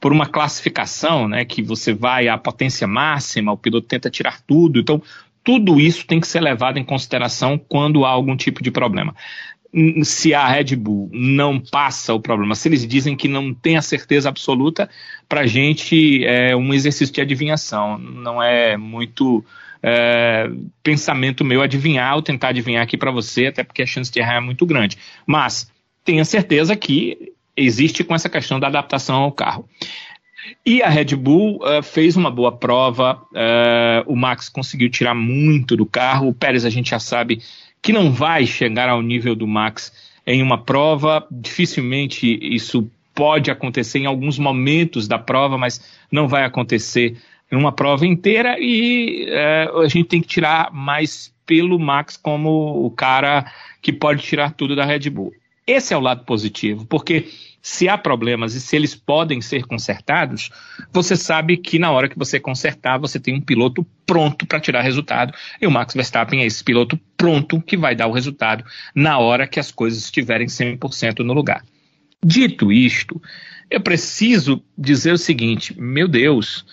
por 0.02 0.12
uma 0.12 0.26
classificação, 0.26 1.28
né, 1.28 1.46
que 1.46 1.62
você 1.62 1.94
vai 1.94 2.28
à 2.28 2.36
potência 2.36 2.88
máxima, 2.88 3.52
o 3.52 3.58
piloto 3.58 3.88
tenta 3.88 4.10
tirar 4.10 4.42
tudo, 4.42 4.80
então 4.80 5.02
tudo 5.44 5.80
isso 5.80 6.08
tem 6.08 6.20
que 6.20 6.28
ser 6.28 6.42
levado 6.42 6.80
em 6.80 6.84
consideração 6.84 7.58
quando 7.58 8.04
há 8.04 8.10
algum 8.10 8.36
tipo 8.36 8.64
de 8.64 8.72
problema. 8.72 9.16
Se 10.04 10.34
a 10.34 10.46
Red 10.48 10.76
Bull 10.76 11.10
não 11.14 11.60
passa 11.60 12.14
o 12.14 12.20
problema, 12.20 12.56
se 12.56 12.68
eles 12.68 12.86
dizem 12.86 13.16
que 13.16 13.28
não 13.28 13.54
tem 13.54 13.78
a 13.78 13.82
certeza 13.82 14.28
absoluta, 14.28 14.90
para 15.30 15.42
a 15.42 15.48
gente 15.48 16.26
é 16.26 16.56
um 16.56 16.74
exercício 16.74 17.14
de 17.14 17.22
adivinhação, 17.22 17.98
não 17.98 18.42
é 18.42 18.76
muito 18.76 19.46
é, 19.84 20.50
pensamento 20.84 21.46
meu 21.46 21.62
adivinhar 21.62 22.16
ou 22.16 22.22
tentar 22.22 22.50
adivinhar 22.50 22.84
aqui 22.84 22.98
para 22.98 23.12
você, 23.12 23.46
até 23.46 23.64
porque 23.64 23.84
a 23.84 23.88
chance 23.88 24.12
de 24.12 24.20
errar 24.20 24.38
é 24.38 24.40
muito 24.42 24.66
grande. 24.66 24.98
Mas 25.26 25.72
tenha 26.04 26.26
certeza 26.26 26.76
que 26.76 27.34
existe 27.56 28.04
com 28.04 28.16
essa 28.16 28.30
questão 28.30 28.60
da 28.60 28.68
adaptação 28.68 29.16
ao 29.18 29.32
carro. 29.32 29.68
E 30.66 30.82
a 30.82 30.90
Red 30.90 31.16
Bull 31.16 31.58
uh, 31.58 31.84
fez 31.84 32.16
uma 32.16 32.32
boa 32.32 32.52
prova, 32.52 33.22
uh, 33.32 34.12
o 34.12 34.16
Max 34.16 34.50
conseguiu 34.50 34.90
tirar 34.90 35.14
muito 35.14 35.78
do 35.78 35.86
carro, 35.86 36.30
o 36.30 36.34
Pérez 36.34 36.66
a 36.66 36.70
gente 36.70 36.92
já 36.92 37.00
sabe 37.00 37.42
que 37.82 37.94
não 37.94 38.12
vai 38.12 38.46
chegar 38.46 38.90
ao 38.90 39.02
nível 39.02 39.36
do 39.36 39.48
Max 39.48 39.92
em 40.26 40.42
uma 40.42 40.58
prova, 40.58 41.26
dificilmente 41.32 42.40
isso 42.42 42.90
pode 43.14 43.52
acontecer 43.52 44.00
em 44.00 44.06
alguns 44.06 44.38
momentos 44.38 45.08
da 45.08 45.20
prova, 45.20 45.58
mas 45.58 45.82
não 46.12 46.28
vai 46.28 46.44
acontecer 46.44 47.18
em 47.52 47.56
uma 47.56 47.72
prova 47.72 48.06
inteira 48.06 48.56
e 48.60 49.28
uh, 49.30 49.80
a 49.80 49.88
gente 49.88 50.08
tem 50.08 50.22
que 50.22 50.28
tirar 50.28 50.72
mais 50.72 51.34
pelo 51.46 51.78
Max 51.78 52.16
como 52.16 52.86
o 52.86 52.90
cara 52.90 53.46
que 53.82 53.92
pode 53.92 54.24
tirar 54.24 54.54
tudo 54.54 54.76
da 54.76 54.86
Red 54.86 55.10
Bull. 55.10 55.34
Esse 55.72 55.94
é 55.94 55.98
o 55.98 56.02
lado 56.02 56.26
positivo, 56.26 56.86
porque 56.86 57.30
se 57.62 57.88
há 57.88 57.98
problemas 57.98 58.56
e 58.56 58.60
se 58.60 58.76
eles 58.76 58.94
podem 58.94 59.40
ser 59.40 59.66
consertados, 59.66 60.50
você 60.92 61.16
sabe 61.16 61.56
que 61.56 61.80
na 61.80 61.92
hora 61.92 62.10
que 62.10 62.18
você 62.18 62.42
consertar, 62.42 63.00
você 63.00 63.20
tem 63.22 63.36
um 63.36 63.42
piloto 63.42 63.88
pronto 64.06 64.46
para 64.46 64.60
tirar 64.60 64.82
resultado. 64.82 65.34
E 65.62 65.66
o 65.66 65.72
Max 65.72 65.94
Verstappen 65.94 66.42
é 66.42 66.46
esse 66.46 66.62
piloto 66.62 67.00
pronto 67.16 67.62
que 67.62 67.78
vai 67.78 67.96
dar 67.96 68.08
o 68.08 68.12
resultado 68.12 68.66
na 68.94 69.18
hora 69.18 69.48
que 69.48 69.62
as 69.62 69.72
coisas 69.72 70.04
estiverem 70.04 70.48
100% 70.48 71.20
no 71.20 71.34
lugar. 71.34 71.64
Dito 72.22 72.70
isto, 72.70 73.22
eu 73.70 73.80
preciso 73.80 74.62
dizer 74.78 75.14
o 75.14 75.18
seguinte: 75.18 75.80
meu 75.80 76.08
Deus, 76.08 76.66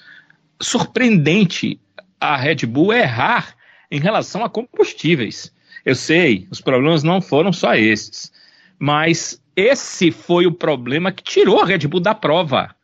surpreendente 0.60 1.78
a 2.20 2.36
Red 2.36 2.66
Bull 2.66 2.92
errar 2.92 3.54
em 3.90 4.00
relação 4.00 4.44
a 4.44 4.50
combustíveis. 4.50 5.54
Eu 5.84 5.94
sei, 5.94 6.48
os 6.50 6.60
problemas 6.60 7.04
não 7.04 7.20
foram 7.20 7.52
só 7.52 7.76
esses, 7.76 8.32
mas 8.78 9.42
esse 9.56 10.10
foi 10.10 10.46
o 10.46 10.52
problema 10.52 11.10
que 11.10 11.22
tirou 11.22 11.60
a 11.60 11.66
Red 11.66 11.86
Bull 11.88 12.00
da 12.00 12.14
prova. 12.14 12.74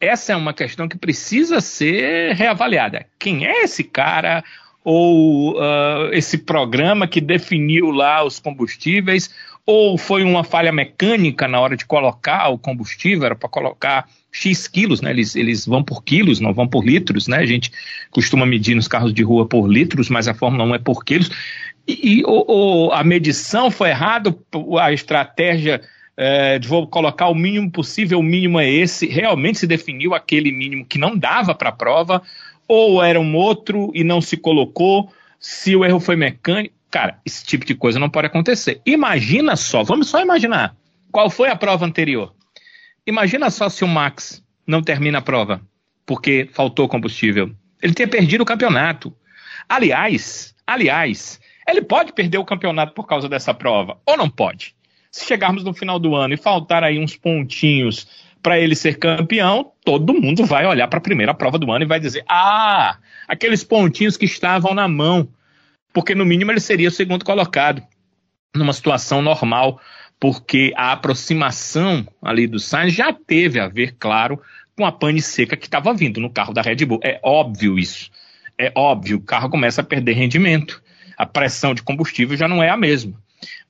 Essa 0.00 0.32
é 0.32 0.36
uma 0.36 0.54
questão 0.54 0.88
que 0.88 0.96
precisa 0.96 1.60
ser 1.60 2.34
reavaliada. 2.34 3.06
Quem 3.18 3.46
é 3.46 3.64
esse 3.64 3.84
cara 3.84 4.42
ou 4.82 5.58
uh, 5.58 6.10
esse 6.12 6.38
programa 6.38 7.06
que 7.06 7.20
definiu 7.20 7.90
lá 7.90 8.24
os 8.24 8.38
combustíveis? 8.38 9.30
Ou 9.66 9.98
foi 9.98 10.24
uma 10.24 10.42
falha 10.42 10.72
mecânica 10.72 11.46
na 11.46 11.60
hora 11.60 11.76
de 11.76 11.84
colocar 11.84 12.48
o 12.48 12.58
combustível? 12.58 13.26
Era 13.26 13.36
para 13.36 13.48
colocar 13.48 14.08
X 14.32 14.68
quilos, 14.68 15.00
né? 15.00 15.10
Eles, 15.10 15.34
eles 15.34 15.66
vão 15.66 15.82
por 15.82 16.04
quilos, 16.04 16.40
não 16.40 16.52
vão 16.52 16.66
por 16.66 16.84
litros, 16.84 17.26
né? 17.26 17.38
A 17.38 17.46
gente 17.46 17.72
costuma 18.10 18.46
medir 18.46 18.74
nos 18.74 18.88
carros 18.88 19.12
de 19.12 19.22
rua 19.22 19.46
por 19.46 19.66
litros, 19.66 20.08
mas 20.08 20.28
a 20.28 20.34
Fórmula 20.34 20.64
1 20.64 20.74
é 20.76 20.78
por 20.78 21.04
quilos. 21.04 21.30
E, 21.86 22.18
e 22.18 22.24
o, 22.24 22.90
a 22.92 23.02
medição 23.02 23.70
foi 23.70 23.90
errada, 23.90 24.34
a 24.80 24.92
estratégia 24.92 25.80
é, 26.16 26.58
de 26.58 26.68
vou 26.68 26.86
colocar 26.86 27.28
o 27.28 27.34
mínimo 27.34 27.70
possível, 27.70 28.18
o 28.18 28.22
mínimo 28.22 28.60
é 28.60 28.70
esse. 28.70 29.06
Realmente 29.06 29.58
se 29.58 29.66
definiu 29.66 30.14
aquele 30.14 30.52
mínimo 30.52 30.84
que 30.84 30.98
não 30.98 31.16
dava 31.16 31.54
para 31.54 31.70
a 31.70 31.72
prova, 31.72 32.22
ou 32.68 33.02
era 33.02 33.18
um 33.18 33.34
outro 33.34 33.90
e 33.94 34.04
não 34.04 34.20
se 34.20 34.36
colocou. 34.36 35.10
Se 35.38 35.74
o 35.74 35.84
erro 35.84 35.98
foi 35.98 36.16
mecânico, 36.16 36.74
cara, 36.90 37.18
esse 37.24 37.44
tipo 37.44 37.64
de 37.64 37.74
coisa 37.74 37.98
não 37.98 38.10
pode 38.10 38.26
acontecer. 38.26 38.80
Imagina 38.84 39.56
só, 39.56 39.82
vamos 39.82 40.08
só 40.08 40.20
imaginar 40.20 40.76
qual 41.10 41.30
foi 41.30 41.48
a 41.48 41.56
prova 41.56 41.86
anterior. 41.86 42.34
Imagina 43.10 43.50
só 43.50 43.68
se 43.68 43.82
o 43.82 43.88
Max 43.88 44.40
não 44.64 44.80
termina 44.80 45.18
a 45.18 45.22
prova 45.22 45.60
porque 46.06 46.48
faltou 46.52 46.88
combustível. 46.88 47.50
Ele 47.82 47.92
ter 47.92 48.06
perdido 48.06 48.42
o 48.42 48.46
campeonato. 48.46 49.12
Aliás, 49.68 50.54
aliás, 50.64 51.40
ele 51.66 51.82
pode 51.82 52.12
perder 52.12 52.38
o 52.38 52.44
campeonato 52.44 52.94
por 52.94 53.08
causa 53.08 53.28
dessa 53.28 53.52
prova, 53.52 53.98
ou 54.06 54.16
não 54.16 54.30
pode? 54.30 54.76
Se 55.10 55.26
chegarmos 55.26 55.64
no 55.64 55.74
final 55.74 55.98
do 55.98 56.14
ano 56.14 56.34
e 56.34 56.36
faltar 56.36 56.84
aí 56.84 57.00
uns 57.00 57.16
pontinhos 57.16 58.06
para 58.40 58.60
ele 58.60 58.76
ser 58.76 58.96
campeão, 58.96 59.72
todo 59.84 60.14
mundo 60.14 60.46
vai 60.46 60.64
olhar 60.64 60.86
para 60.86 61.00
a 61.00 61.02
primeira 61.02 61.34
prova 61.34 61.58
do 61.58 61.72
ano 61.72 61.84
e 61.84 61.88
vai 61.88 61.98
dizer: 61.98 62.24
ah, 62.28 62.96
aqueles 63.26 63.64
pontinhos 63.64 64.16
que 64.16 64.24
estavam 64.24 64.72
na 64.72 64.86
mão, 64.86 65.28
porque 65.92 66.14
no 66.14 66.24
mínimo 66.24 66.52
ele 66.52 66.60
seria 66.60 66.88
o 66.88 66.92
segundo 66.92 67.24
colocado 67.24 67.82
numa 68.54 68.72
situação 68.72 69.20
normal, 69.20 69.80
porque 70.20 70.72
a 70.76 70.92
aproximação 70.92 72.06
ali 72.22 72.46
do 72.46 72.58
Sainz 72.58 72.92
já 72.92 73.12
teve 73.12 73.58
a 73.58 73.66
ver, 73.66 73.96
claro, 73.98 74.40
com 74.76 74.84
a 74.84 74.92
pane 74.92 75.22
seca 75.22 75.56
que 75.56 75.66
estava 75.66 75.92
vindo 75.94 76.20
no 76.20 76.30
carro 76.30 76.52
da 76.52 76.62
Red 76.62 76.84
Bull. 76.84 77.00
É 77.02 77.18
óbvio 77.24 77.78
isso. 77.78 78.10
É 78.58 78.70
óbvio, 78.76 79.16
o 79.16 79.22
carro 79.22 79.48
começa 79.48 79.80
a 79.80 79.84
perder 79.84 80.12
rendimento 80.12 80.82
a 81.20 81.26
pressão 81.26 81.74
de 81.74 81.82
combustível 81.82 82.34
já 82.34 82.48
não 82.48 82.62
é 82.62 82.70
a 82.70 82.78
mesma, 82.78 83.12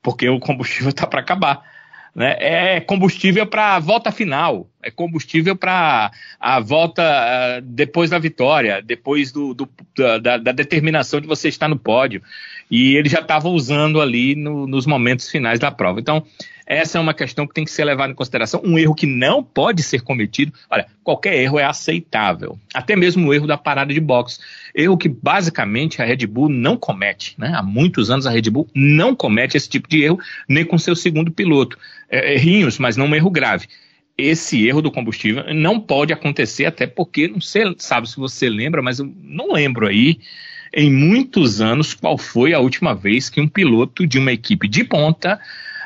porque 0.01 0.29
o 0.29 0.39
combustível 0.39 0.91
está 0.91 1.05
para 1.05 1.21
acabar. 1.21 1.69
Né? 2.15 2.37
É 2.39 2.81
combustível 2.81 3.45
para 3.45 3.75
a 3.75 3.81
volta 3.81 4.13
final, 4.13 4.69
é 4.81 4.91
combustível 4.91 5.57
para 5.57 6.13
a 6.39 6.61
volta 6.61 7.03
uh, 7.03 7.61
depois 7.63 8.11
da 8.11 8.19
vitória, 8.21 8.81
depois 8.81 9.33
do, 9.33 9.53
do 9.53 9.69
da, 9.97 10.37
da, 10.39 10.53
determinação 10.53 11.21
de 11.21 11.27
você 11.27 11.49
estar 11.49 11.69
no 11.69 11.79
pódio. 11.79 12.23
E 12.71 12.95
ele 12.97 13.09
já 13.09 13.21
estava 13.21 13.49
usando 13.49 14.01
ali 14.01 14.35
no, 14.35 14.67
nos 14.67 14.87
momentos 14.87 15.29
finais 15.29 15.59
da 15.59 15.71
prova. 15.71 15.99
Então, 15.99 16.25
essa 16.65 16.99
é 16.99 17.01
uma 17.01 17.13
questão 17.13 17.49
que 17.49 17.53
tem 17.53 17.65
que 17.65 17.71
ser 17.71 17.85
levada 17.85 18.13
em 18.13 18.15
consideração. 18.15 18.63
Um 18.65 18.79
erro 18.79 18.95
que 18.95 19.07
não 19.07 19.43
pode 19.43 19.83
ser 19.83 20.03
cometido. 20.03 20.53
Olha, 20.71 20.87
qualquer 21.03 21.35
erro 21.35 21.59
é 21.59 21.65
aceitável. 21.65 22.57
Até 22.73 22.95
mesmo 22.95 23.27
o 23.27 23.35
erro 23.35 23.49
da 23.49 23.59
parada 23.59 23.93
de 23.93 24.01
boxe. 24.01 24.39
Erro 24.73 24.97
que 24.97 25.09
basicamente 25.09 26.01
a 26.01 26.05
Red 26.05 26.25
Bull 26.29 26.49
não 26.49 26.77
comete. 26.77 27.35
Né? 27.37 27.53
Há 27.53 27.63
muitos 27.63 28.09
anos 28.09 28.25
a 28.25 28.31
Red 28.31 28.43
Bull 28.43 28.69
não 28.73 29.17
comete 29.17 29.57
esse 29.57 29.69
tipo 29.69 29.89
de 29.89 30.05
erro, 30.05 30.21
nem 30.49 30.65
com 30.65 30.79
seu 30.79 30.95
segundo 30.95 31.33
piloto. 31.33 31.77
É, 32.09 32.35
errinhos, 32.35 32.79
mas 32.79 32.97
não 32.97 33.07
um 33.07 33.15
erro 33.15 33.31
grave 33.31 33.67
esse 34.17 34.67
erro 34.67 34.83
do 34.83 34.91
combustível 34.91 35.43
não 35.55 35.81
pode 35.81 36.13
acontecer, 36.13 36.67
até 36.67 36.87
porque, 36.87 37.27
não 37.27 37.41
sei, 37.41 37.75
sabe 37.79 38.07
se 38.07 38.17
você 38.17 38.51
lembra, 38.51 38.83
mas 38.83 38.99
eu 38.99 39.11
não 39.23 39.53
lembro 39.53 39.87
aí, 39.87 40.21
em 40.73 40.91
muitos 40.91 41.61
anos, 41.61 41.95
qual 41.95 42.17
foi 42.17 42.55
a 42.55 42.61
última 42.61 42.95
vez 42.95 43.29
que 43.29 43.41
um 43.41 43.49
piloto 43.49 44.07
de 44.07 44.19
uma 44.19 44.33
equipe 44.33 44.69
de 44.69 44.85
ponta 44.85 45.41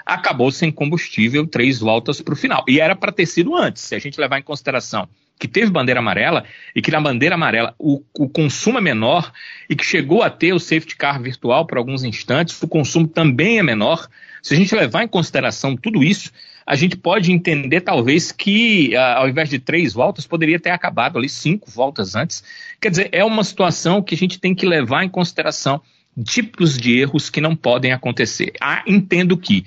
acabou 0.04 0.50
sem 0.50 0.70
combustível 0.70 1.46
três 1.46 1.78
voltas 1.78 2.20
para 2.20 2.34
o 2.34 2.36
final. 2.36 2.64
E 2.68 2.80
era 2.80 2.94
para 2.94 3.12
ter 3.12 3.26
sido 3.26 3.56
antes, 3.56 3.82
se 3.82 3.94
a 3.94 3.98
gente 3.98 4.20
levar 4.20 4.38
em 4.38 4.42
consideração 4.42 5.08
que 5.38 5.48
teve 5.48 5.70
bandeira 5.70 6.00
amarela 6.00 6.44
e 6.74 6.80
que 6.80 6.90
na 6.90 7.00
bandeira 7.00 7.34
amarela 7.34 7.74
o, 7.78 8.02
o, 8.18 8.28
consumo 8.28 8.78
é 8.78 8.80
menor 8.80 9.32
e 9.68 9.74
que 9.74 9.84
chegou 9.84 10.22
a 10.22 10.30
ter 10.30 10.52
o 10.52 10.60
safety 10.60 10.96
car 10.96 11.20
virtual 11.20 11.66
por 11.66 11.76
alguns 11.76 12.04
instantes, 12.04 12.62
o 12.62 12.68
consumo 12.68 13.06
também 13.06 13.58
é 13.58 13.62
menor. 13.62 14.08
Se 14.42 14.54
a 14.54 14.56
gente 14.56 14.74
levar 14.74 15.02
em 15.02 15.08
consideração 15.08 15.76
tudo 15.76 16.04
isso, 16.04 16.30
a 16.66 16.74
gente 16.74 16.96
pode 16.96 17.30
entender 17.30 17.80
talvez 17.80 18.32
que 18.32 18.92
uh, 18.94 19.18
ao 19.18 19.28
invés 19.28 19.48
de 19.48 19.58
três 19.58 19.92
voltas 19.92 20.26
poderia 20.26 20.58
ter 20.58 20.70
acabado 20.70 21.18
ali 21.18 21.28
cinco 21.28 21.70
voltas 21.70 22.14
antes. 22.14 22.42
Quer 22.80 22.90
dizer, 22.90 23.08
é 23.12 23.24
uma 23.24 23.44
situação 23.44 24.02
que 24.02 24.14
a 24.14 24.18
gente 24.18 24.38
tem 24.38 24.54
que 24.54 24.66
levar 24.66 25.04
em 25.04 25.08
consideração 25.08 25.80
tipos 26.24 26.78
de 26.78 26.98
erros 26.98 27.28
que 27.28 27.40
não 27.40 27.56
podem 27.56 27.92
acontecer. 27.92 28.52
Ah, 28.60 28.82
entendo 28.86 29.36
que 29.36 29.66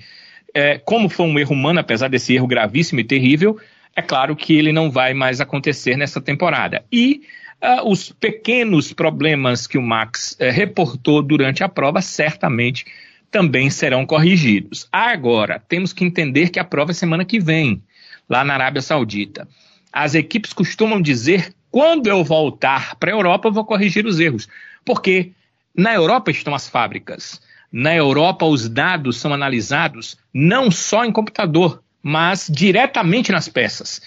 é, 0.54 0.78
como 0.78 1.08
foi 1.08 1.26
um 1.26 1.38
erro 1.38 1.54
humano, 1.54 1.78
apesar 1.78 2.08
desse 2.08 2.34
erro 2.34 2.46
gravíssimo 2.46 3.00
e 3.00 3.04
terrível, 3.04 3.58
é 3.94 4.02
claro 4.02 4.34
que 4.34 4.56
ele 4.56 4.72
não 4.72 4.90
vai 4.90 5.14
mais 5.14 5.40
acontecer 5.40 5.96
nessa 5.96 6.20
temporada. 6.20 6.84
E 6.90 7.22
uh, 7.62 7.88
os 7.88 8.10
pequenos 8.10 8.92
problemas 8.92 9.66
que 9.66 9.76
o 9.76 9.82
Max 9.82 10.36
uh, 10.40 10.50
reportou 10.50 11.22
durante 11.22 11.62
a 11.62 11.68
prova 11.68 12.00
certamente 12.00 12.86
também 13.30 13.70
serão 13.70 14.06
corrigidos. 14.06 14.88
Agora, 14.90 15.62
temos 15.68 15.92
que 15.92 16.04
entender 16.04 16.50
que 16.50 16.58
a 16.58 16.64
prova 16.64 16.92
é 16.92 16.94
semana 16.94 17.24
que 17.24 17.38
vem, 17.38 17.82
lá 18.28 18.44
na 18.44 18.54
Arábia 18.54 18.82
Saudita. 18.82 19.48
As 19.92 20.14
equipes 20.14 20.52
costumam 20.52 21.00
dizer: 21.00 21.52
quando 21.70 22.06
eu 22.06 22.24
voltar 22.24 22.96
para 22.96 23.10
a 23.10 23.14
Europa, 23.14 23.48
eu 23.48 23.52
vou 23.52 23.64
corrigir 23.64 24.06
os 24.06 24.20
erros. 24.20 24.48
Porque 24.84 25.32
na 25.76 25.94
Europa 25.94 26.30
estão 26.30 26.54
as 26.54 26.68
fábricas. 26.68 27.40
Na 27.70 27.94
Europa, 27.94 28.46
os 28.46 28.68
dados 28.68 29.18
são 29.18 29.32
analisados 29.32 30.16
não 30.32 30.70
só 30.70 31.04
em 31.04 31.12
computador, 31.12 31.82
mas 32.02 32.50
diretamente 32.50 33.30
nas 33.30 33.48
peças. 33.48 34.00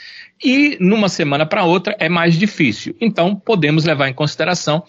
E 0.43 0.77
numa 0.79 1.07
semana 1.07 1.45
para 1.45 1.63
outra 1.63 1.95
é 1.99 2.09
mais 2.09 2.35
difícil. 2.35 2.95
Então, 2.99 3.35
podemos 3.35 3.85
levar 3.85 4.09
em 4.09 4.13
consideração 4.13 4.83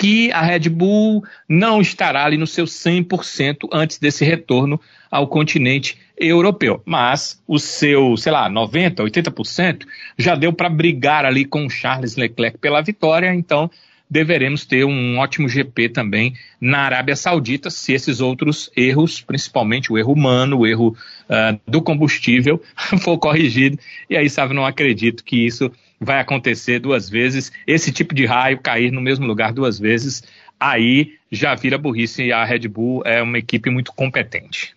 que 0.00 0.32
a 0.32 0.40
Red 0.40 0.70
Bull 0.70 1.22
não 1.46 1.78
estará 1.78 2.24
ali 2.24 2.38
no 2.38 2.46
seu 2.46 2.64
100% 2.64 3.68
antes 3.70 3.98
desse 3.98 4.24
retorno 4.24 4.80
ao 5.10 5.28
continente 5.28 5.98
europeu. 6.16 6.80
Mas 6.86 7.42
o 7.46 7.58
seu, 7.58 8.16
sei 8.16 8.32
lá, 8.32 8.48
90%, 8.48 8.94
80% 8.94 9.86
já 10.16 10.34
deu 10.34 10.54
para 10.54 10.70
brigar 10.70 11.26
ali 11.26 11.44
com 11.44 11.68
Charles 11.68 12.16
Leclerc 12.16 12.56
pela 12.56 12.80
vitória. 12.80 13.34
Então, 13.34 13.70
deveremos 14.10 14.66
ter 14.66 14.84
um 14.84 15.18
ótimo 15.18 15.48
GP 15.48 15.90
também 15.90 16.34
na 16.60 16.80
Arábia 16.80 17.14
Saudita, 17.14 17.70
se 17.70 17.92
esses 17.92 18.20
outros 18.20 18.70
erros, 18.76 19.20
principalmente 19.20 19.92
o 19.92 19.96
erro 19.96 20.12
humano, 20.12 20.58
o 20.58 20.66
erro 20.66 20.96
uh, 21.28 21.60
do 21.66 21.80
combustível, 21.80 22.60
for 23.00 23.16
corrigido. 23.18 23.78
E 24.08 24.16
aí, 24.16 24.28
sabe, 24.28 24.52
não 24.52 24.66
acredito 24.66 25.22
que 25.22 25.46
isso 25.46 25.70
vai 26.00 26.18
acontecer 26.18 26.80
duas 26.80 27.08
vezes, 27.08 27.52
esse 27.66 27.92
tipo 27.92 28.14
de 28.14 28.24
raio 28.24 28.58
cair 28.58 28.90
no 28.90 29.02
mesmo 29.02 29.26
lugar 29.26 29.52
duas 29.52 29.78
vezes, 29.78 30.24
aí 30.58 31.14
já 31.30 31.54
vira 31.54 31.78
burrice 31.78 32.24
e 32.24 32.32
a 32.32 32.42
Red 32.44 32.66
Bull 32.68 33.02
é 33.04 33.22
uma 33.22 33.38
equipe 33.38 33.70
muito 33.70 33.92
competente. 33.92 34.74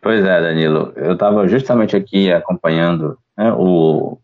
Pois 0.00 0.24
é, 0.24 0.40
Danilo, 0.40 0.92
eu 0.96 1.14
estava 1.14 1.48
justamente 1.48 1.96
aqui 1.96 2.32
acompanhando 2.32 3.18
né, 3.36 3.52
o, 3.52 4.18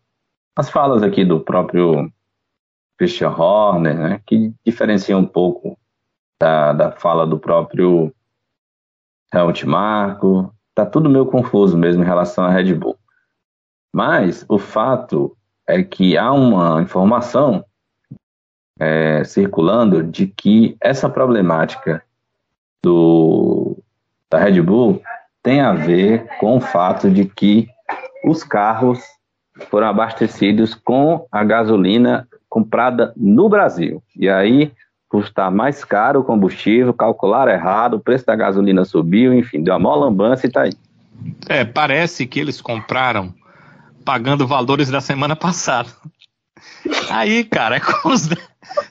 as 0.55 0.69
falas 0.69 1.03
aqui 1.03 1.25
do 1.25 1.39
próprio 1.39 2.11
Christian 3.01 3.31
Horner, 3.31 3.97
né, 3.97 4.21
que 4.27 4.53
diferencia 4.63 5.17
um 5.17 5.25
pouco 5.25 5.75
da, 6.39 6.71
da 6.71 6.91
fala 6.91 7.25
do 7.25 7.39
próprio 7.39 8.13
Helmut 9.33 9.65
Marko. 9.65 10.53
Tá 10.75 10.85
tudo 10.85 11.09
meio 11.09 11.25
confuso 11.25 11.75
mesmo 11.75 12.03
em 12.03 12.05
relação 12.05 12.45
à 12.45 12.51
Red 12.51 12.75
Bull. 12.75 12.95
Mas 13.91 14.45
o 14.47 14.59
fato 14.59 15.35
é 15.65 15.81
que 15.81 16.15
há 16.15 16.31
uma 16.31 16.79
informação 16.79 17.65
é, 18.79 19.23
circulando 19.23 20.03
de 20.03 20.27
que 20.27 20.77
essa 20.79 21.09
problemática 21.09 22.03
do, 22.83 23.79
da 24.29 24.37
Red 24.37 24.61
Bull 24.61 25.01
tem 25.41 25.59
a 25.59 25.73
ver 25.73 26.27
com 26.39 26.57
o 26.57 26.61
fato 26.61 27.09
de 27.09 27.25
que 27.25 27.67
os 28.23 28.43
carros 28.43 29.03
foram 29.71 29.87
abastecidos 29.87 30.75
com 30.75 31.25
a 31.31 31.43
gasolina 31.43 32.27
comprada 32.51 33.13
no 33.15 33.47
Brasil. 33.47 34.03
E 34.13 34.29
aí 34.29 34.73
custar 35.07 35.49
mais 35.49 35.83
caro 35.85 36.19
o 36.19 36.23
combustível, 36.23 36.93
calcular 36.93 37.47
errado, 37.47 37.95
o 37.95 37.99
preço 37.99 38.25
da 38.25 38.35
gasolina 38.35 38.83
subiu, 38.85 39.33
enfim, 39.33 39.63
deu 39.63 39.73
uma 39.73 39.79
mó 39.79 39.95
lambança 39.95 40.45
e 40.45 40.51
tá 40.51 40.63
aí. 40.63 40.73
É, 41.47 41.63
parece 41.65 42.25
que 42.27 42.39
eles 42.39 42.59
compraram 42.61 43.33
pagando 44.03 44.45
valores 44.45 44.89
da 44.89 44.99
semana 44.99 45.35
passada. 45.35 45.89
Aí, 47.09 47.43
cara, 47.43 47.77
é 47.77 47.81
os... 48.05 48.29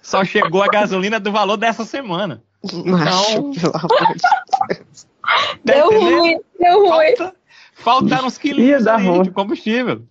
só 0.03 0.25
chegou 0.25 0.63
a 0.63 0.69
gasolina 0.69 1.21
do 1.21 1.31
valor 1.31 1.57
dessa 1.57 1.85
semana. 1.85 2.43
Macho, 2.85 3.33
Então- 3.33 3.53
pelo 3.53 3.77
amor 3.77 4.15
de 4.15 4.75
Deus. 4.75 5.07
Tá 5.23 5.37
Deu 5.65 6.01
ruim, 6.01 6.39
deu 6.59 6.89
ruim. 6.89 7.17
Falta, 7.17 7.35
faltaram 7.75 8.27
uns 8.27 8.39
quilinhos 8.39 8.85
de 9.23 9.31
combustível. 9.31 10.03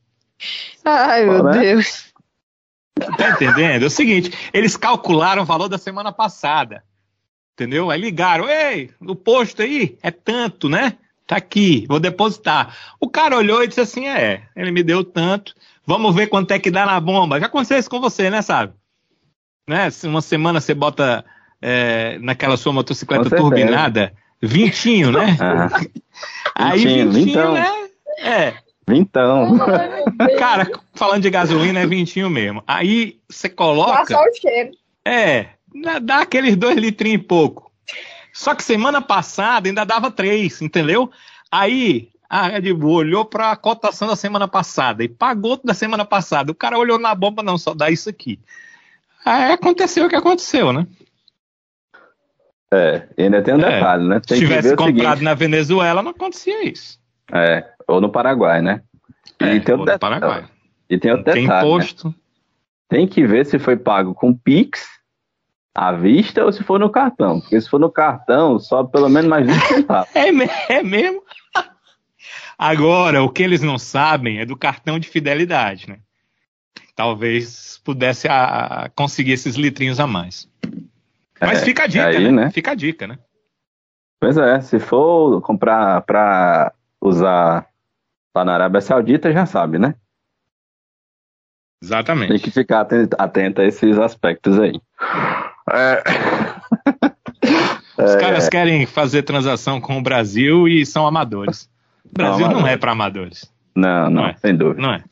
Ai, 0.85 1.25
meu 1.25 1.43
Né? 1.43 1.59
Deus. 1.59 2.08
Tá 3.17 3.29
entendendo? 3.31 3.83
É 3.83 3.85
o 3.85 3.89
seguinte, 3.89 4.31
eles 4.53 4.75
calcularam 4.75 5.43
o 5.43 5.45
valor 5.45 5.67
da 5.67 5.77
semana 5.77 6.11
passada. 6.11 6.83
Entendeu? 7.53 7.89
Aí 7.91 7.99
ligaram, 7.99 8.47
ei, 8.49 8.89
o 9.01 9.15
posto 9.15 9.61
aí 9.61 9.97
é 10.01 10.11
tanto, 10.11 10.69
né? 10.69 10.97
Tá 11.27 11.35
aqui, 11.35 11.85
vou 11.87 11.99
depositar. 11.99 12.75
O 12.99 13.09
cara 13.09 13.37
olhou 13.37 13.63
e 13.63 13.67
disse 13.67 13.81
assim: 13.81 14.07
é, 14.07 14.43
ele 14.55 14.71
me 14.71 14.81
deu 14.81 15.03
tanto, 15.03 15.53
vamos 15.85 16.15
ver 16.15 16.27
quanto 16.27 16.51
é 16.51 16.59
que 16.59 16.71
dá 16.71 16.85
na 16.85 16.99
bomba. 16.99 17.39
Já 17.39 17.45
aconteceu 17.45 17.77
isso 17.77 17.89
com 17.89 17.99
você, 17.99 18.29
né, 18.29 18.41
sabe? 18.41 18.73
Né? 19.67 19.89
Uma 20.05 20.21
semana 20.21 20.59
você 20.59 20.73
bota 20.73 21.23
é, 21.61 22.17
naquela 22.19 22.57
sua 22.57 22.73
motocicleta 22.73 23.29
turbinada, 23.29 24.13
vintinho, 24.41 25.11
né? 25.11 25.37
Ah, 25.39 25.69
Aí 26.55 26.79
Vintinho, 26.79 27.11
vintinho, 27.11 27.25
vintão. 27.25 27.53
né? 27.53 27.89
É, 28.19 28.53
então, 28.95 29.57
cara, 30.37 30.69
falando 30.93 31.21
de 31.23 31.29
gasolina 31.29 31.79
é 31.79 31.87
vintinho 31.87 32.29
mesmo. 32.29 32.63
Aí 32.67 33.19
você 33.29 33.47
Dá 33.49 33.55
coloca. 33.55 34.05
só 34.05 34.21
o 34.23 34.33
cheiro. 34.35 34.71
É, 35.05 35.47
dá, 36.01 36.21
aqueles 36.21 36.55
dois 36.55 36.77
litrinhos 36.77 37.21
e 37.21 37.25
pouco. 37.25 37.71
Só 38.33 38.53
que 38.55 38.63
semana 38.63 39.01
passada 39.01 39.67
ainda 39.67 39.83
dava 39.85 40.11
três, 40.11 40.61
entendeu? 40.61 41.11
Aí 41.51 42.09
a 42.29 42.47
Red 42.47 42.73
Bull 42.73 42.93
olhou 42.97 43.25
para 43.25 43.51
a 43.51 43.55
cotação 43.55 44.07
da 44.07 44.15
semana 44.15 44.47
passada 44.47 45.03
e 45.03 45.09
pagou 45.09 45.59
da 45.63 45.73
semana 45.73 46.05
passada. 46.05 46.51
O 46.51 46.55
cara 46.55 46.77
olhou 46.77 46.99
na 46.99 47.13
bomba, 47.15 47.41
não, 47.41 47.57
só 47.57 47.73
dá 47.73 47.89
isso 47.89 48.09
aqui. 48.09 48.39
Aí 49.25 49.51
aconteceu 49.51 50.05
o 50.05 50.09
que 50.09 50.15
aconteceu, 50.15 50.71
né? 50.71 50.85
é, 52.71 53.07
ainda 53.17 53.41
tem 53.41 53.55
um 53.55 53.61
É, 53.61 53.71
detalhe, 53.75 54.07
né? 54.07 54.19
Se 54.21 54.27
Tem 54.27 54.39
tivesse 54.39 54.75
comprado 54.75 54.95
seguinte, 54.95 55.23
na 55.23 55.33
Venezuela, 55.33 56.03
não 56.03 56.11
acontecia 56.11 56.63
isso. 56.63 56.98
É, 57.33 57.65
ou 57.87 57.99
no 58.01 58.09
Paraguai, 58.11 58.61
né? 58.61 58.81
É, 59.39 59.55
e 59.55 59.59
tem 59.61 59.75
ou 59.75 59.85
no 59.85 59.99
Paraguai. 59.99 60.47
E 60.89 60.97
tem 60.97 61.11
outro 61.11 61.25
Tem 61.31 61.43
detalhe, 61.43 61.67
né? 61.69 61.75
imposto. 61.75 62.15
Tem 62.87 63.07
que 63.07 63.25
ver 63.25 63.45
se 63.45 63.59
foi 63.59 63.77
pago 63.77 64.13
com 64.15 64.33
Pix, 64.35 64.87
à 65.75 65.91
vista, 65.91 66.43
ou 66.43 66.51
se 66.51 66.63
for 66.63 66.79
no 66.79 66.89
cartão. 66.89 67.39
Porque 67.39 67.59
se 67.61 67.69
for 67.69 67.79
no 67.79 67.91
cartão, 67.91 68.57
sobe 68.59 68.91
pelo 68.91 69.07
menos 69.07 69.29
mais 69.29 69.45
20 69.45 69.61
centavos. 69.67 70.09
É, 70.15 70.29
é 70.73 70.83
mesmo? 70.83 71.23
Agora, 72.57 73.23
o 73.23 73.29
que 73.29 73.43
eles 73.43 73.61
não 73.61 73.77
sabem 73.77 74.39
é 74.39 74.45
do 74.45 74.57
cartão 74.57 74.99
de 74.99 75.07
fidelidade, 75.07 75.87
né? 75.89 75.99
Talvez 76.95 77.79
pudesse 77.85 78.27
a- 78.27 78.83
a 78.85 78.89
conseguir 78.89 79.31
esses 79.33 79.55
litrinhos 79.55 79.99
a 79.99 80.07
mais. 80.07 80.49
Mas 81.39 81.61
É, 81.61 81.65
fica 81.65 81.83
a 81.83 81.87
dica, 81.87 82.07
aí, 82.07 82.31
né? 82.31 82.45
né? 82.45 82.51
Fica 82.51 82.71
a 82.71 82.75
dica, 82.75 83.07
né? 83.07 83.17
Pois 84.19 84.37
é, 84.37 84.59
se 84.59 84.79
for 84.79 85.39
comprar 85.41 86.01
para 86.01 86.73
usar 87.01 87.67
lá 88.35 88.45
na 88.45 88.53
Arábia 88.53 88.81
Saudita, 88.81 89.31
já 89.31 89.45
sabe, 89.45 89.77
né? 89.79 89.95
Tem 91.81 91.87
Exatamente. 91.87 92.39
que 92.39 92.51
ficar 92.51 92.81
atento, 92.81 93.15
atento 93.17 93.61
a 93.61 93.65
esses 93.65 93.97
aspectos 93.97 94.59
aí. 94.59 94.79
É. 95.71 96.03
Os 97.97 98.11
É, 98.15 98.19
caras 98.19 98.47
querem 98.49 98.85
fazer 98.85 99.23
transação 99.23 99.79
com 99.81 99.97
o 99.97 100.01
Brasil 100.01 100.67
e 100.67 100.85
são 100.85 101.05
amadores. 101.07 101.69
O 102.05 102.13
Brasil 102.13 102.39
não, 102.45 102.51
amadores. 102.51 102.73
é 102.73 102.77
para 102.77 102.91
amadores. 102.91 103.53
Não, 103.75 104.03
não, 104.09 104.21
Não 104.23 104.27
é. 104.29 104.35
sem 104.37 104.55
dúvida. 104.55 104.81
Não 104.81 104.93
é? 104.93 105.03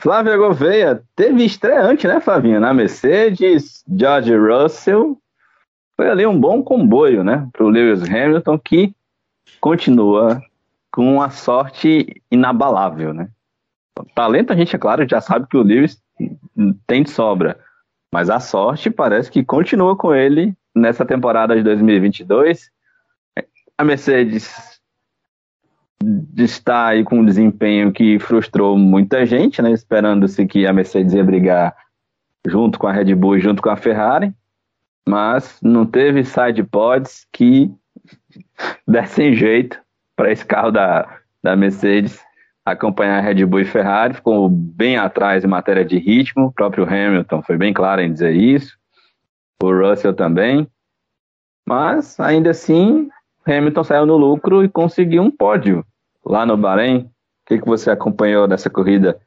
Flávia 0.00 0.36
Gouveia, 0.36 1.02
teve 1.16 1.44
estreante, 1.44 2.06
né, 2.06 2.20
Flavinha? 2.20 2.60
Na 2.60 2.74
Mercedes, 2.74 3.82
George 3.88 4.36
Russell. 4.36 5.18
Foi 5.96 6.10
ali 6.10 6.26
um 6.26 6.38
bom 6.38 6.62
comboio, 6.62 7.22
né, 7.24 7.48
para 7.52 7.64
o 7.64 7.68
Lewis 7.70 8.02
Hamilton, 8.02 8.58
que 8.58 8.94
continua 9.64 10.42
com 10.92 11.14
uma 11.14 11.30
sorte 11.30 12.20
inabalável, 12.30 13.14
né? 13.14 13.30
Talento 14.14 14.52
a 14.52 14.56
gente, 14.56 14.76
é 14.76 14.78
claro, 14.78 15.08
já 15.08 15.22
sabe 15.22 15.46
que 15.48 15.56
o 15.56 15.62
Lewis 15.62 15.98
tem 16.86 17.02
de 17.02 17.08
sobra, 17.08 17.58
mas 18.12 18.28
a 18.28 18.40
sorte 18.40 18.90
parece 18.90 19.30
que 19.30 19.42
continua 19.42 19.96
com 19.96 20.14
ele 20.14 20.54
nessa 20.74 21.06
temporada 21.06 21.56
de 21.56 21.62
2022. 21.62 22.70
A 23.78 23.84
Mercedes 23.84 24.82
está 26.36 26.88
aí 26.88 27.02
com 27.02 27.20
um 27.20 27.24
desempenho 27.24 27.90
que 27.90 28.18
frustrou 28.18 28.76
muita 28.76 29.24
gente, 29.24 29.62
né? 29.62 29.70
Esperando-se 29.70 30.46
que 30.46 30.66
a 30.66 30.74
Mercedes 30.74 31.14
ia 31.14 31.24
brigar 31.24 31.74
junto 32.46 32.78
com 32.78 32.86
a 32.86 32.92
Red 32.92 33.14
Bull 33.14 33.40
junto 33.40 33.62
com 33.62 33.70
a 33.70 33.76
Ferrari, 33.78 34.30
mas 35.08 35.58
não 35.62 35.86
teve 35.86 36.22
side 36.22 36.62
pods 36.64 37.26
que 37.32 37.74
dessem 38.86 39.34
jeito 39.34 39.78
para 40.16 40.30
esse 40.30 40.44
carro 40.44 40.70
da, 40.70 41.18
da 41.42 41.56
Mercedes 41.56 42.22
acompanhar 42.64 43.18
a 43.18 43.20
Red 43.20 43.44
Bull 43.44 43.60
e 43.60 43.64
Ferrari, 43.64 44.14
ficou 44.14 44.48
bem 44.48 44.96
atrás 44.96 45.44
em 45.44 45.48
matéria 45.48 45.84
de 45.84 45.98
ritmo, 45.98 46.46
o 46.46 46.52
próprio 46.52 46.84
Hamilton 46.84 47.42
foi 47.42 47.58
bem 47.58 47.74
claro 47.74 48.00
em 48.00 48.12
dizer 48.12 48.32
isso, 48.32 48.78
o 49.62 49.70
Russell 49.70 50.14
também, 50.14 50.66
mas 51.66 52.18
ainda 52.18 52.50
assim 52.50 53.10
Hamilton 53.46 53.84
saiu 53.84 54.06
no 54.06 54.16
lucro 54.16 54.64
e 54.64 54.68
conseguiu 54.68 55.22
um 55.22 55.30
pódio 55.30 55.84
lá 56.24 56.46
no 56.46 56.56
Bahrein. 56.56 56.98
O 56.98 57.10
que, 57.46 57.58
que 57.58 57.66
você 57.66 57.90
acompanhou 57.90 58.48
dessa 58.48 58.70
corrida 58.70 59.18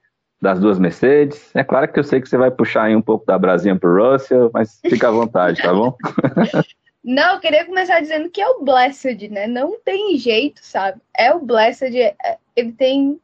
das 0.41 0.60
duas 0.60 0.80
Mercedes? 0.80 1.55
É 1.55 1.64
claro 1.64 1.88
que 1.88 1.99
eu 1.99 2.03
sei 2.03 2.20
que 2.20 2.28
você 2.28 2.38
vai 2.38 2.49
puxar 2.49 2.86
aí 2.86 2.95
um 2.95 3.01
pouco 3.01 3.26
da 3.26 3.38
brasinha 3.38 3.76
pro 3.76 4.12
Russell, 4.12 4.49
mas 4.53 4.80
fica 4.82 5.08
à 5.08 5.12
vontade, 5.12 5.62
tá 5.62 5.72
bom? 5.72 5.95
Não, 7.08 7.36
eu 7.36 7.39
queria 7.39 7.66
começar 7.66 8.01
dizendo 8.01 8.30
que 8.30 8.41
é 8.41 8.49
o 8.49 8.62
Blessed, 8.66 9.30
né? 9.30 9.47
Não 9.47 9.80
tem 9.80 10.18
jeito, 10.18 10.60
sabe? 10.62 11.01
É 11.18 11.34
o 11.34 11.39
Blessed, 11.39 11.97
é- 11.97 12.38
ele 12.53 12.74
tem 12.74 13.18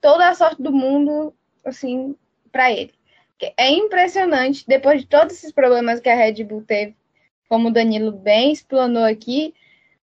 toda 0.00 0.28
a 0.28 0.34
sorte 0.36 0.62
do 0.62 0.72
mundo, 0.72 1.34
assim, 1.64 2.14
pra 2.52 2.70
ele. 2.70 2.94
É 3.56 3.70
impressionante, 3.72 4.64
depois 4.68 5.00
de 5.00 5.08
todos 5.08 5.34
esses 5.34 5.50
problemas 5.50 5.98
que 5.98 6.08
a 6.08 6.14
Red 6.14 6.44
Bull 6.44 6.62
teve, 6.62 6.96
como 7.48 7.68
o 7.68 7.72
Danilo 7.72 8.12
bem 8.12 8.52
explanou 8.52 9.02
aqui, 9.04 9.52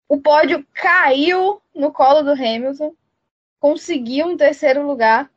o 0.09 0.19
pódio 0.19 0.67
caiu 0.73 1.61
no 1.73 1.93
colo 1.93 2.23
do 2.23 2.31
Hamilton, 2.31 2.93
conseguiu 3.57 4.27
um 4.27 4.37
terceiro 4.37 4.85
lugar. 4.85 5.31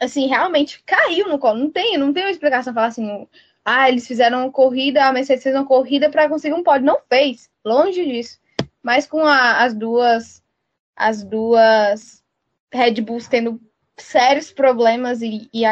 Assim, 0.00 0.26
realmente 0.26 0.82
caiu 0.84 1.28
no 1.28 1.38
colo. 1.38 1.58
Não 1.60 1.70
tem, 1.70 1.96
não 1.96 2.12
tem 2.12 2.24
uma 2.24 2.30
explicação 2.32 2.74
falar 2.74 2.88
assim, 2.88 3.28
ah, 3.64 3.88
eles 3.88 4.06
fizeram 4.06 4.40
uma 4.44 4.52
corrida, 4.52 5.04
a 5.04 5.12
Mercedes 5.12 5.42
fez 5.42 5.54
uma 5.54 5.66
corrida 5.66 6.10
para 6.10 6.28
conseguir 6.28 6.54
um 6.54 6.62
pódio. 6.62 6.86
Não 6.86 6.98
fez, 7.08 7.50
longe 7.64 8.04
disso. 8.04 8.38
Mas 8.82 9.06
com 9.06 9.20
a- 9.26 9.62
as 9.62 9.74
duas 9.74 10.42
as 10.96 11.22
duas 11.22 12.24
Red 12.72 13.00
Bulls 13.02 13.28
tendo 13.28 13.60
sérios 13.96 14.52
problemas 14.52 15.22
e, 15.22 15.48
e, 15.52 15.62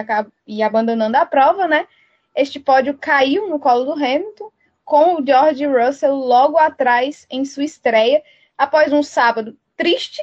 e 0.46 0.62
abandonando 0.62 1.16
a 1.16 1.26
prova, 1.26 1.66
né? 1.66 1.86
Este 2.34 2.60
pódio 2.60 2.96
caiu 2.96 3.48
no 3.48 3.58
colo 3.58 3.84
do 3.84 3.92
Hamilton, 3.92 4.52
com 4.84 5.14
o 5.14 5.26
George 5.26 5.66
Russell 5.66 6.14
logo 6.14 6.56
atrás 6.58 7.26
em 7.28 7.44
sua 7.44 7.64
estreia, 7.64 8.22
após 8.56 8.92
um 8.92 9.02
sábado 9.02 9.58
triste, 9.76 10.22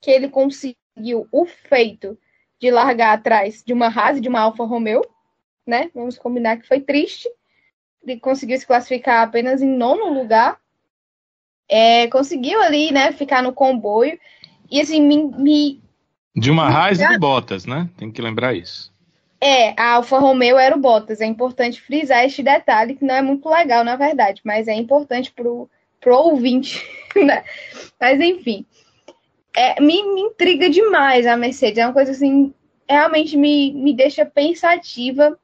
que 0.00 0.10
ele 0.10 0.28
conseguiu 0.28 1.28
o 1.30 1.46
feito 1.46 2.18
de 2.60 2.70
largar 2.70 3.12
atrás 3.14 3.62
de 3.64 3.72
uma 3.72 3.86
Haas 3.86 4.20
de 4.20 4.28
uma 4.28 4.40
Alfa 4.40 4.64
Romeo, 4.64 5.02
né? 5.66 5.90
Vamos 5.94 6.18
combinar 6.18 6.56
que 6.58 6.66
foi 6.68 6.80
triste. 6.80 7.28
Ele 8.02 8.20
conseguiu 8.20 8.58
se 8.58 8.66
classificar 8.66 9.22
apenas 9.26 9.60
em 9.62 9.68
nono 9.68 10.12
lugar. 10.12 10.58
É, 11.68 12.06
conseguiu 12.08 12.62
ali, 12.62 12.92
né, 12.92 13.12
ficar 13.12 13.42
no 13.42 13.52
comboio. 13.52 14.18
E 14.70 14.80
assim, 14.80 15.00
me, 15.02 15.24
me- 15.24 15.80
De 16.34 16.50
uma 16.50 16.68
Raiz 16.70 17.00
e 17.00 17.06
de 17.06 17.18
Bottas, 17.18 17.66
né? 17.66 17.88
Tem 17.96 18.10
que 18.10 18.22
lembrar 18.22 18.54
isso. 18.54 18.92
é, 19.40 19.70
a 19.80 19.94
Alfa 19.94 20.18
Romeo 20.18 20.56
era 20.58 20.76
o 20.76 20.80
Bottas. 20.80 21.20
É 21.20 21.26
importante 21.26 21.80
frisar 21.80 22.24
este 22.24 22.42
detalhe, 22.42 22.94
que 22.96 23.04
não 23.04 23.14
é 23.14 23.22
muito 23.22 23.48
legal, 23.48 23.84
na 23.84 23.96
verdade, 23.96 24.40
mas 24.44 24.68
é 24.68 24.74
importante 24.74 25.32
pro, 25.32 25.68
pro 26.00 26.16
ouvinte, 26.16 26.80
né? 27.16 27.44
Mas 28.00 28.20
enfim. 28.20 28.64
É, 29.56 29.80
me, 29.80 30.02
me 30.14 30.20
intriga 30.20 30.68
demais 30.70 31.26
a 31.26 31.36
Mercedes. 31.36 31.78
É 31.78 31.86
uma 31.86 31.92
coisa 31.94 32.12
assim, 32.12 32.52
realmente 32.88 33.36
me, 33.36 33.72
me 33.72 33.92
deixa 33.94 34.24
pensativa. 34.24 35.38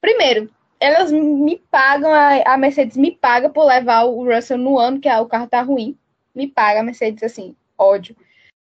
Primeiro, 0.00 0.50
elas 0.80 1.10
me 1.10 1.56
pagam, 1.70 2.12
a, 2.12 2.56
Mercedes 2.56 2.96
me 2.96 3.10
paga 3.10 3.48
por 3.50 3.64
levar 3.64 4.04
o 4.04 4.24
Russell 4.24 4.58
no 4.58 4.78
ano 4.78 5.00
que 5.00 5.08
o 5.08 5.26
carro 5.26 5.48
tá 5.48 5.60
ruim. 5.60 5.98
Me 6.34 6.46
paga 6.46 6.80
a 6.80 6.82
Mercedes, 6.82 7.22
assim, 7.22 7.56
ódio. 7.76 8.16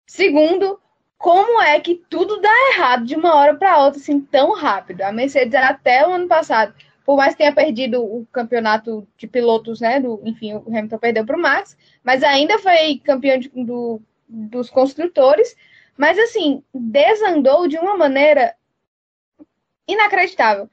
Segundo, 0.06 0.80
como 1.18 1.60
é 1.60 1.78
que 1.80 1.96
tudo 2.08 2.40
dá 2.40 2.50
errado 2.72 3.04
de 3.04 3.14
uma 3.14 3.34
hora 3.34 3.54
para 3.54 3.84
outra, 3.84 4.00
assim, 4.00 4.20
tão 4.20 4.54
rápido? 4.54 5.02
A 5.02 5.12
Mercedes, 5.12 5.54
até 5.54 6.06
o 6.06 6.12
ano 6.12 6.26
passado, 6.26 6.74
por 7.04 7.16
mais 7.16 7.34
que 7.34 7.38
tenha 7.38 7.54
perdido 7.54 8.02
o 8.02 8.26
campeonato 8.32 9.06
de 9.18 9.26
pilotos, 9.26 9.80
né? 9.80 10.00
Do, 10.00 10.22
enfim, 10.24 10.54
o 10.54 10.64
Hamilton 10.68 10.98
perdeu 10.98 11.26
para 11.26 11.36
o 11.36 11.40
Max, 11.40 11.76
mas 12.02 12.22
ainda 12.22 12.58
foi 12.58 12.98
campeão 13.04 13.38
de, 13.38 13.50
do, 13.50 14.00
dos 14.26 14.70
construtores. 14.70 15.54
Mas, 15.98 16.18
assim, 16.18 16.62
desandou 16.72 17.68
de 17.68 17.76
uma 17.76 17.94
maneira 17.94 18.54
inacreditável 19.86 20.70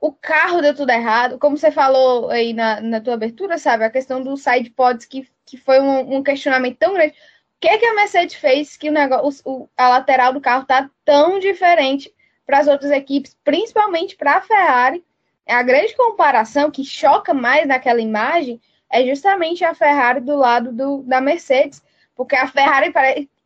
o 0.00 0.12
carro 0.12 0.62
deu 0.62 0.74
tudo 0.74 0.90
errado. 0.90 1.38
Como 1.38 1.56
você 1.56 1.70
falou 1.70 2.30
aí 2.30 2.54
na, 2.54 2.80
na 2.80 3.00
tua 3.00 3.14
abertura, 3.14 3.58
sabe? 3.58 3.84
A 3.84 3.90
questão 3.90 4.22
dos 4.22 4.42
side 4.42 4.70
pods, 4.70 5.04
que, 5.04 5.28
que 5.44 5.56
foi 5.58 5.78
um, 5.80 6.16
um 6.16 6.22
questionamento 6.22 6.78
tão 6.78 6.94
grande. 6.94 7.12
O 7.12 7.60
que, 7.60 7.68
é 7.68 7.76
que 7.76 7.84
a 7.84 7.94
Mercedes 7.94 8.34
fez 8.36 8.76
que 8.76 8.88
o 8.88 8.92
negócio, 8.92 9.42
o, 9.44 9.68
a 9.76 9.88
lateral 9.90 10.32
do 10.32 10.40
carro 10.40 10.64
tá 10.64 10.88
tão 11.04 11.38
diferente 11.38 12.12
para 12.46 12.58
as 12.58 12.66
outras 12.66 12.90
equipes, 12.90 13.36
principalmente 13.44 14.16
para 14.16 14.36
a 14.36 14.40
Ferrari? 14.40 15.04
A 15.46 15.62
grande 15.62 15.94
comparação 15.94 16.70
que 16.70 16.84
choca 16.84 17.34
mais 17.34 17.66
naquela 17.66 18.00
imagem 18.00 18.60
é 18.88 19.04
justamente 19.04 19.64
a 19.64 19.74
Ferrari 19.74 20.20
do 20.20 20.36
lado 20.36 20.72
do, 20.72 21.02
da 21.02 21.20
Mercedes, 21.20 21.82
porque 22.16 22.34
a 22.34 22.46
Ferrari, 22.46 22.92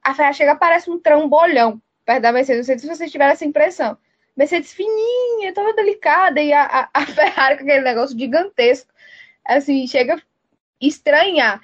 a 0.03 0.15
Ferrari 0.15 0.37
chega 0.37 0.55
parece 0.55 0.91
um 0.91 1.01
trambolhão 1.01 1.81
perto 2.05 2.23
da 2.23 2.33
Mercedes. 2.33 2.59
Não 2.59 2.65
sei 2.65 2.79
se 2.79 2.87
vocês 2.87 3.11
tiveram 3.11 3.33
essa 3.33 3.45
impressão. 3.45 3.97
Mercedes 4.37 4.72
fininha, 4.72 5.53
tava 5.53 5.72
delicada, 5.72 6.41
e 6.41 6.53
a, 6.53 6.89
a, 6.93 7.07
Ferrari 7.07 7.57
com 7.57 7.62
aquele 7.62 7.82
negócio 7.82 8.18
gigantesco, 8.18 8.93
assim, 9.45 9.87
chega 9.87 10.20
estranhar, 10.80 11.61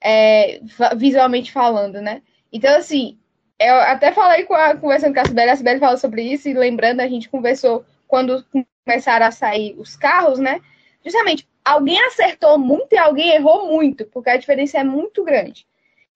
é, 0.00 0.60
visualmente 0.96 1.50
falando, 1.52 2.00
né? 2.00 2.22
Então, 2.52 2.76
assim, 2.76 3.18
eu 3.58 3.74
até 3.76 4.12
falei 4.12 4.44
com 4.44 4.54
a, 4.54 4.76
conversando 4.76 5.14
com 5.14 5.20
a 5.20 5.24
Sibeli, 5.24 5.50
a 5.50 5.56
Sibeli 5.56 5.80
falou 5.80 5.96
sobre 5.96 6.22
isso, 6.22 6.48
e 6.48 6.54
lembrando, 6.54 7.00
a 7.00 7.08
gente 7.08 7.28
conversou 7.28 7.84
quando 8.06 8.44
começaram 8.84 9.26
a 9.26 9.30
sair 9.30 9.74
os 9.78 9.96
carros, 9.96 10.38
né? 10.38 10.60
Justamente, 11.04 11.48
alguém 11.64 11.98
acertou 12.04 12.58
muito 12.58 12.92
e 12.92 12.98
alguém 12.98 13.30
errou 13.30 13.68
muito, 13.68 14.04
porque 14.06 14.30
a 14.30 14.36
diferença 14.36 14.78
é 14.78 14.84
muito 14.84 15.24
grande. 15.24 15.66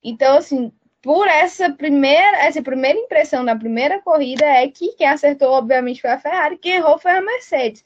Então, 0.03 0.37
assim, 0.37 0.73
por 1.07 1.29
essa 1.29 1.71
primeira, 1.71 2.39
essa 2.39 2.61
primeira 2.61 2.99
impressão 2.99 3.45
na 3.45 3.55
primeira 3.55 4.01
corrida 4.01 4.45
é 4.45 4.67
que 4.67 4.91
quem 4.95 5.07
acertou, 5.07 5.53
obviamente, 5.53 6.01
foi 6.01 6.11
a 6.11 6.19
Ferrari, 6.19 6.59
quem 6.59 6.73
errou 6.73 6.99
foi 6.99 7.13
a 7.13 7.23
Mercedes. 7.23 7.85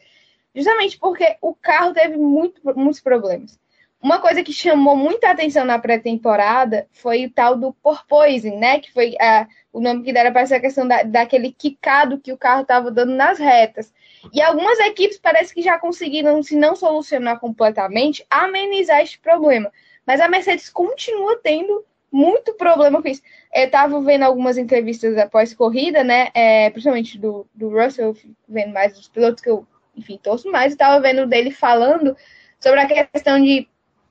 Justamente 0.55 0.97
porque 0.99 1.37
o 1.43 1.55
carro 1.55 1.93
teve 1.93 2.16
muito, 2.16 2.62
muitos 2.75 2.99
problemas. 2.99 3.61
Uma 4.01 4.21
coisa 4.21 4.43
que 4.43 4.55
chamou 4.55 4.97
muita 4.97 5.29
atenção 5.29 5.66
na 5.66 5.79
pré-temporada 5.79 6.89
foi 6.93 7.27
o 7.27 7.31
tal 7.31 7.59
do 7.59 7.75
porpoising, 7.75 8.57
né? 8.57 8.81
Que 8.81 8.91
foi 8.91 9.11
uh, 9.11 9.47
o 9.71 9.83
nome 9.83 10.03
que 10.03 10.14
deram 10.14 10.33
para 10.33 10.41
essa 10.41 10.59
questão 10.59 10.89
da, 10.89 11.03
daquele 11.03 11.53
quicado 11.53 12.18
que 12.18 12.33
o 12.33 12.39
carro 12.39 12.62
estava 12.62 12.91
dando 12.91 13.12
nas 13.12 13.39
retas. 13.39 13.93
E 14.33 14.41
algumas 14.41 14.79
equipes 14.79 15.18
parece 15.18 15.53
que 15.53 15.61
já 15.61 15.79
conseguiram, 15.79 16.43
se 16.43 16.57
não 16.57 16.75
solucionar 16.75 17.39
completamente, 17.39 18.25
amenizar 18.31 19.03
este 19.03 19.18
problema. 19.18 19.71
Mas 20.07 20.23
a 20.23 20.29
Mercedes 20.29 20.71
continua 20.71 21.39
tendo 21.43 21.85
muito 22.12 22.54
problema 22.54 23.00
com 23.00 23.08
isso. 23.08 23.22
Eu 23.54 23.70
tava 23.70 24.00
vendo 24.00 24.22
algumas 24.22 24.58
entrevistas 24.58 25.16
após 25.16 25.54
corrida, 25.54 26.02
né? 26.02 26.30
É, 26.34 26.70
principalmente 26.70 27.18
do, 27.18 27.46
do 27.54 27.68
Russell, 27.68 28.16
vendo 28.48 28.72
mais 28.72 28.94
dos 28.94 29.08
pilotos 29.08 29.42
que 29.42 29.50
eu, 29.50 29.66
enfim, 29.96 30.18
torço 30.22 30.50
mais, 30.50 30.72
e 30.72 30.76
tava 30.76 31.00
vendo 31.00 31.26
dele 31.26 31.50
falando 31.50 32.16
sobre 32.58 32.80
a 32.80 32.86
questão 32.86 33.40
de 33.40 33.68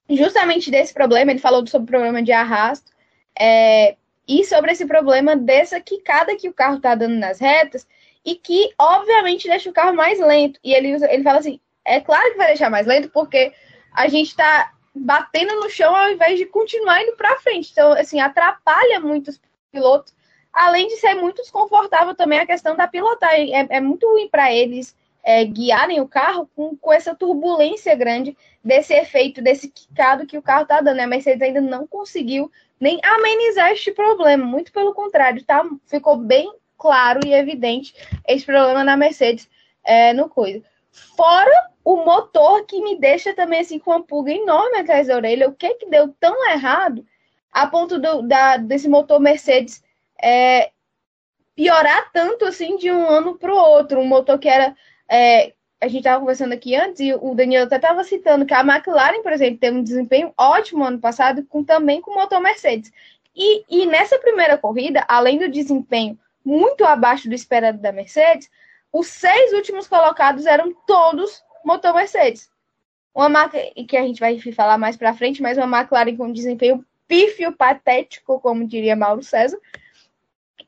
justamente 0.09 0.71
desse 0.71 0.93
problema. 0.93 1.31
Ele 1.31 1.39
falou 1.39 1.65
sobre 1.67 1.85
o 1.85 1.91
problema 1.91 2.23
de 2.23 2.31
arrasto 2.31 2.91
é, 3.37 3.95
e 4.27 4.43
sobre 4.45 4.71
esse 4.71 4.85
problema 4.85 5.35
dessa 5.35 5.79
quicada 5.79 6.35
que 6.35 6.47
o 6.47 6.53
carro 6.53 6.79
tá 6.79 6.95
dando 6.95 7.15
nas 7.15 7.39
retas 7.39 7.87
e 8.25 8.35
que, 8.35 8.71
obviamente, 8.77 9.47
deixa 9.47 9.69
o 9.69 9.73
carro 9.73 9.95
mais 9.95 10.19
lento. 10.19 10.59
E 10.63 10.73
ele, 10.73 10.91
ele 10.91 11.23
fala 11.23 11.39
assim: 11.39 11.59
é 11.85 11.99
claro 11.99 12.31
que 12.31 12.37
vai 12.37 12.47
deixar 12.47 12.69
mais 12.69 12.87
lento, 12.87 13.09
porque 13.09 13.51
a 13.93 14.07
gente 14.07 14.35
tá 14.35 14.71
batendo 14.93 15.55
no 15.55 15.69
chão 15.69 15.95
ao 15.95 16.09
invés 16.09 16.37
de 16.37 16.45
continuar 16.45 17.01
indo 17.01 17.15
para 17.15 17.39
frente. 17.39 17.69
Então, 17.71 17.93
assim, 17.93 18.19
atrapalha 18.19 18.99
muitos 18.99 19.39
pilotos, 19.71 20.13
além 20.51 20.87
de 20.87 20.97
ser 20.97 21.15
muito 21.15 21.41
desconfortável 21.41 22.15
também 22.15 22.39
a 22.39 22.45
questão 22.45 22.75
da 22.75 22.87
pilotagem. 22.87 23.55
É, 23.55 23.67
é 23.69 23.81
muito 23.81 24.07
ruim 24.07 24.27
para 24.29 24.53
eles 24.53 24.95
é, 25.23 25.43
guiarem 25.45 26.01
o 26.01 26.07
carro 26.07 26.49
com, 26.55 26.75
com 26.75 26.93
essa 26.93 27.13
turbulência 27.13 27.95
grande 27.95 28.35
desse 28.63 28.93
efeito, 28.93 29.41
desse 29.41 29.69
quicado 29.69 30.25
que 30.25 30.37
o 30.37 30.41
carro 30.41 30.63
está 30.63 30.81
dando. 30.81 30.99
A 30.99 31.07
Mercedes 31.07 31.41
ainda 31.41 31.61
não 31.61 31.85
conseguiu 31.85 32.51
nem 32.79 32.99
amenizar 33.03 33.71
este 33.71 33.91
problema, 33.91 34.45
muito 34.45 34.71
pelo 34.71 34.93
contrário, 34.93 35.43
tá? 35.43 35.63
ficou 35.85 36.15
bem 36.15 36.51
claro 36.77 37.19
e 37.25 37.33
evidente 37.33 37.93
esse 38.25 38.45
problema 38.45 38.83
na 38.83 38.95
Mercedes 38.95 39.49
é, 39.83 40.13
no 40.13 40.29
coisa. 40.29 40.63
Fora 40.91 41.68
o 41.89 42.05
motor 42.05 42.67
que 42.67 42.79
me 42.83 42.99
deixa 42.99 43.33
também 43.33 43.61
assim 43.61 43.79
com 43.79 43.89
uma 43.89 44.03
pulga 44.03 44.31
enorme 44.31 44.77
atrás 44.77 45.07
da 45.07 45.15
orelha. 45.15 45.49
O 45.49 45.55
que 45.55 45.73
que 45.73 45.89
deu 45.89 46.13
tão 46.19 46.47
errado 46.51 47.03
a 47.51 47.65
ponto 47.65 47.97
do, 47.97 48.21
da, 48.21 48.57
desse 48.57 48.87
motor 48.87 49.19
Mercedes 49.19 49.83
é, 50.21 50.69
piorar 51.55 52.11
tanto 52.13 52.45
assim 52.45 52.77
de 52.77 52.91
um 52.91 53.09
ano 53.09 53.39
para 53.39 53.51
o 53.51 53.57
outro? 53.57 53.99
Um 53.99 54.05
motor 54.05 54.37
que 54.37 54.47
era. 54.47 54.75
É, 55.09 55.53
a 55.81 55.87
gente 55.87 56.01
estava 56.01 56.19
conversando 56.19 56.53
aqui 56.53 56.75
antes 56.75 56.99
e 56.99 57.11
o 57.11 57.33
Daniel 57.33 57.63
até 57.63 57.77
estava 57.77 58.03
citando 58.03 58.45
que 58.45 58.53
a 58.53 58.61
McLaren, 58.61 59.23
por 59.23 59.31
exemplo, 59.31 59.59
teve 59.59 59.75
um 59.75 59.83
desempenho 59.83 60.31
ótimo 60.37 60.83
ano 60.83 60.99
passado, 60.99 61.43
com, 61.45 61.63
também 61.63 62.01
com 62.01 62.11
o 62.11 62.15
motor 62.15 62.39
Mercedes. 62.39 62.91
E, 63.35 63.63
e 63.67 63.87
nessa 63.87 64.19
primeira 64.19 64.59
corrida, 64.59 65.03
além 65.07 65.39
do 65.39 65.49
desempenho 65.49 66.19
muito 66.45 66.85
abaixo 66.85 67.27
do 67.27 67.33
esperado 67.33 67.79
da 67.79 67.91
Mercedes, 67.91 68.47
os 68.93 69.07
seis 69.07 69.53
últimos 69.53 69.87
colocados 69.87 70.45
eram 70.45 70.71
todos 70.85 71.41
motor 71.63 71.93
Mercedes. 71.93 72.49
Uma 73.13 73.29
marca 73.29 73.57
que 73.87 73.97
a 73.97 74.01
gente 74.01 74.19
vai 74.19 74.39
falar 74.51 74.77
mais 74.77 74.95
para 74.95 75.13
frente, 75.13 75.41
mas 75.41 75.57
uma 75.57 75.81
McLaren 75.81 76.15
com 76.15 76.31
desempenho 76.31 76.85
pífio, 77.07 77.51
patético, 77.51 78.39
como 78.39 78.67
diria 78.67 78.95
Mauro 78.95 79.23
César. 79.23 79.59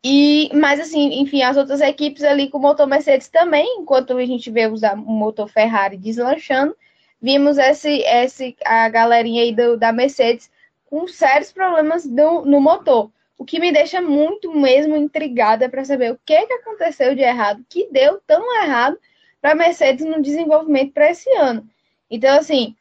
E, 0.03 0.49
mas 0.53 0.79
assim, 0.79 1.21
enfim, 1.21 1.43
as 1.43 1.55
outras 1.55 1.79
equipes 1.79 2.23
ali 2.23 2.49
com 2.49 2.57
o 2.57 2.61
motor 2.61 2.87
Mercedes 2.87 3.29
também, 3.29 3.77
enquanto 3.79 4.17
a 4.17 4.25
gente 4.25 4.49
vê 4.49 4.65
usar 4.65 4.95
o 4.95 4.97
motor 4.97 5.47
Ferrari 5.47 5.95
deslanchando, 5.95 6.75
vimos 7.21 7.59
esse, 7.59 8.01
esse 8.01 8.55
a 8.65 8.89
galerinha 8.89 9.43
aí 9.43 9.53
do, 9.53 9.77
da 9.77 9.91
Mercedes 9.91 10.49
com 10.89 11.07
sérios 11.07 11.51
problemas 11.51 12.05
do, 12.05 12.41
no 12.41 12.59
motor. 12.59 13.11
O 13.37 13.45
que 13.45 13.59
me 13.59 13.71
deixa 13.71 14.01
muito 14.01 14.51
mesmo 14.55 14.95
intrigada 14.95 15.69
para 15.69 15.85
saber 15.85 16.11
o 16.11 16.19
que, 16.25 16.45
que 16.47 16.53
aconteceu 16.53 17.15
de 17.15 17.21
errado, 17.21 17.63
que 17.69 17.87
deu 17.91 18.19
tão 18.25 18.43
errado 18.61 18.97
para 19.41 19.51
a 19.51 19.55
Mercedes 19.55 20.05
no 20.05 20.21
desenvolvimento 20.21 20.93
para 20.93 21.09
esse 21.09 21.29
ano. 21.31 21.67
Então, 22.09 22.37
assim, 22.37 22.75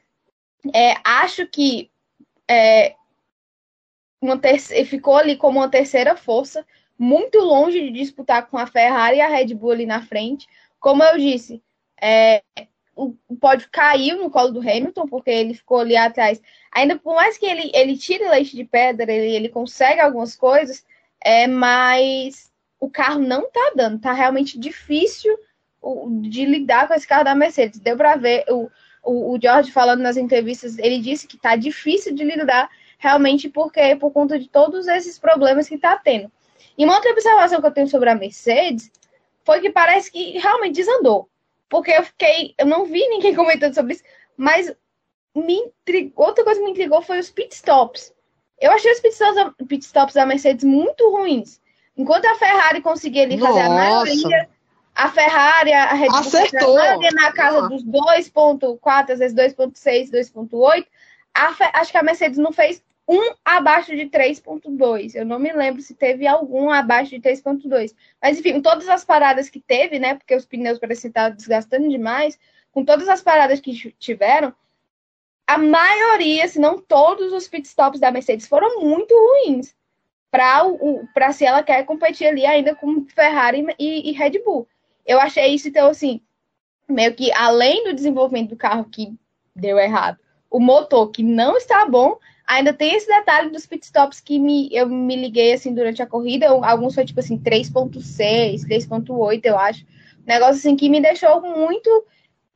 é, 0.74 0.94
acho 1.02 1.46
que 1.46 1.90
é, 2.48 2.94
uma 4.20 4.38
ficou 4.84 5.16
ali 5.16 5.36
como 5.36 5.58
uma 5.58 5.70
terceira 5.70 6.16
força, 6.16 6.66
muito 6.98 7.38
longe 7.38 7.80
de 7.80 7.90
disputar 7.90 8.46
com 8.48 8.58
a 8.58 8.66
Ferrari 8.66 9.16
e 9.16 9.20
a 9.20 9.28
Red 9.28 9.54
Bull 9.54 9.70
ali 9.70 9.86
na 9.86 10.02
frente. 10.02 10.46
Como 10.78 11.02
eu 11.02 11.16
disse, 11.16 11.62
é, 12.00 12.42
o 12.94 13.14
pódio 13.40 13.68
caiu 13.72 14.18
no 14.18 14.30
colo 14.30 14.50
do 14.50 14.60
Hamilton, 14.60 15.06
porque 15.06 15.30
ele 15.30 15.54
ficou 15.54 15.78
ali 15.78 15.96
atrás. 15.96 16.40
Ainda 16.70 16.98
por 16.98 17.14
mais 17.14 17.38
que 17.38 17.46
ele, 17.46 17.70
ele 17.74 17.96
tire 17.96 18.28
leite 18.28 18.54
de 18.54 18.64
pedra, 18.64 19.10
ele, 19.10 19.34
ele 19.34 19.48
consegue 19.48 20.00
algumas 20.00 20.36
coisas, 20.36 20.84
é, 21.24 21.46
mas 21.46 22.52
o 22.78 22.90
carro 22.90 23.20
não 23.20 23.50
tá 23.50 23.72
dando, 23.74 24.00
tá 24.00 24.12
realmente 24.12 24.58
difícil 24.58 25.34
de 26.20 26.44
lidar 26.44 26.86
com 26.86 26.94
esse 26.94 27.06
carro 27.06 27.24
da 27.24 27.34
Mercedes. 27.34 27.80
Deu 27.80 27.96
para 27.96 28.16
ver 28.16 28.44
o, 28.48 28.70
o, 29.02 29.34
o 29.34 29.38
George 29.40 29.72
falando 29.72 30.00
nas 30.00 30.16
entrevistas, 30.16 30.78
ele 30.78 30.98
disse 30.98 31.26
que 31.26 31.38
tá 31.38 31.56
difícil 31.56 32.14
de 32.14 32.24
lidar 32.24 32.68
realmente 32.98 33.48
porque 33.48 33.96
por 33.96 34.10
conta 34.10 34.38
de 34.38 34.48
todos 34.48 34.86
esses 34.86 35.18
problemas 35.18 35.68
que 35.68 35.78
tá 35.78 35.96
tendo. 35.96 36.30
E 36.76 36.84
uma 36.84 36.94
outra 36.94 37.10
observação 37.12 37.60
que 37.60 37.66
eu 37.66 37.72
tenho 37.72 37.88
sobre 37.88 38.10
a 38.10 38.14
Mercedes 38.14 38.90
foi 39.44 39.60
que 39.60 39.70
parece 39.70 40.12
que 40.12 40.38
realmente 40.38 40.76
desandou. 40.76 41.28
Porque 41.68 41.90
eu 41.90 42.02
fiquei, 42.02 42.54
eu 42.58 42.66
não 42.66 42.84
vi 42.84 43.06
ninguém 43.08 43.34
comentando 43.36 43.74
sobre 43.74 43.94
isso, 43.94 44.02
mas 44.36 44.74
me 45.34 45.54
intrigou, 45.54 46.26
outra 46.26 46.44
coisa 46.44 46.60
que 46.60 46.64
me 46.64 46.72
intrigou 46.72 47.00
foi 47.00 47.18
os 47.18 47.30
pitstops. 47.30 48.12
Eu 48.60 48.72
achei 48.72 48.92
os 48.92 49.00
pitstops, 49.00 49.54
pitstops 49.66 50.14
da 50.14 50.26
Mercedes 50.26 50.64
muito 50.64 51.10
ruins. 51.10 51.60
Enquanto 51.96 52.26
a 52.26 52.34
Ferrari 52.34 52.82
conseguia 52.82 53.22
ali 53.22 53.38
fazer 53.38 53.62
Nossa. 53.62 53.72
a 53.72 53.74
maioria 53.74 54.48
a 55.00 55.08
Ferrari, 55.08 55.72
a 55.72 55.94
Red 55.94 56.08
Bull 56.08 56.18
Acertou. 56.18 56.78
na 57.14 57.32
casa 57.32 57.68
dos 57.68 57.82
2.4, 57.82 59.10
às 59.12 59.18
vezes 59.18 59.34
2.6, 59.34 60.10
2.8. 60.10 60.86
Acho 61.34 61.90
que 61.90 61.96
a 61.96 62.02
Mercedes 62.02 62.36
não 62.36 62.52
fez 62.52 62.82
um 63.08 63.32
abaixo 63.42 63.96
de 63.96 64.06
3.2. 64.10 65.14
Eu 65.14 65.24
não 65.24 65.38
me 65.38 65.50
lembro 65.52 65.80
se 65.80 65.94
teve 65.94 66.26
algum 66.26 66.70
abaixo 66.70 67.12
de 67.12 67.20
3.2. 67.20 67.94
Mas, 68.22 68.38
enfim, 68.38 68.60
todas 68.60 68.90
as 68.90 69.02
paradas 69.02 69.48
que 69.48 69.58
teve, 69.58 69.98
né? 69.98 70.16
Porque 70.16 70.36
os 70.36 70.44
pneus 70.44 70.78
parecem 70.78 71.08
estar 71.08 71.30
desgastando 71.30 71.88
demais, 71.88 72.38
com 72.70 72.84
todas 72.84 73.08
as 73.08 73.22
paradas 73.22 73.58
que 73.58 73.72
tiveram, 73.98 74.54
a 75.46 75.56
maioria, 75.56 76.46
se 76.46 76.60
não 76.60 76.78
todos 76.78 77.32
os 77.32 77.48
pitstops 77.48 77.98
da 77.98 78.10
Mercedes 78.10 78.46
foram 78.46 78.82
muito 78.82 79.14
ruins 79.14 79.74
para 80.30 81.32
se 81.32 81.44
ela 81.44 81.62
quer 81.62 81.84
competir 81.84 82.26
ali 82.26 82.44
ainda 82.44 82.74
com 82.74 83.06
Ferrari 83.06 83.66
e, 83.78 84.10
e 84.10 84.12
Red 84.12 84.38
Bull. 84.44 84.68
Eu 85.06 85.20
achei 85.20 85.54
isso, 85.54 85.68
então, 85.68 85.88
assim, 85.88 86.20
meio 86.88 87.14
que 87.14 87.32
além 87.32 87.84
do 87.84 87.94
desenvolvimento 87.94 88.50
do 88.50 88.56
carro 88.56 88.84
que 88.84 89.14
deu 89.54 89.78
errado, 89.78 90.18
o 90.50 90.58
motor 90.58 91.10
que 91.10 91.22
não 91.22 91.56
está 91.56 91.86
bom, 91.86 92.18
ainda 92.46 92.72
tem 92.72 92.94
esse 92.94 93.06
detalhe 93.06 93.50
dos 93.50 93.66
pitstops 93.66 94.20
que 94.20 94.38
me, 94.38 94.68
eu 94.72 94.88
me 94.88 95.14
liguei 95.14 95.52
assim 95.52 95.72
durante 95.72 96.02
a 96.02 96.06
corrida. 96.06 96.48
Alguns 96.48 96.94
foi 96.94 97.04
tipo 97.04 97.20
assim 97.20 97.38
3.6, 97.38 98.62
3.8, 98.66 99.40
eu 99.44 99.56
acho. 99.56 99.86
Negócio 100.26 100.54
assim 100.54 100.74
que 100.74 100.88
me 100.88 101.00
deixou 101.00 101.40
muito. 101.40 101.88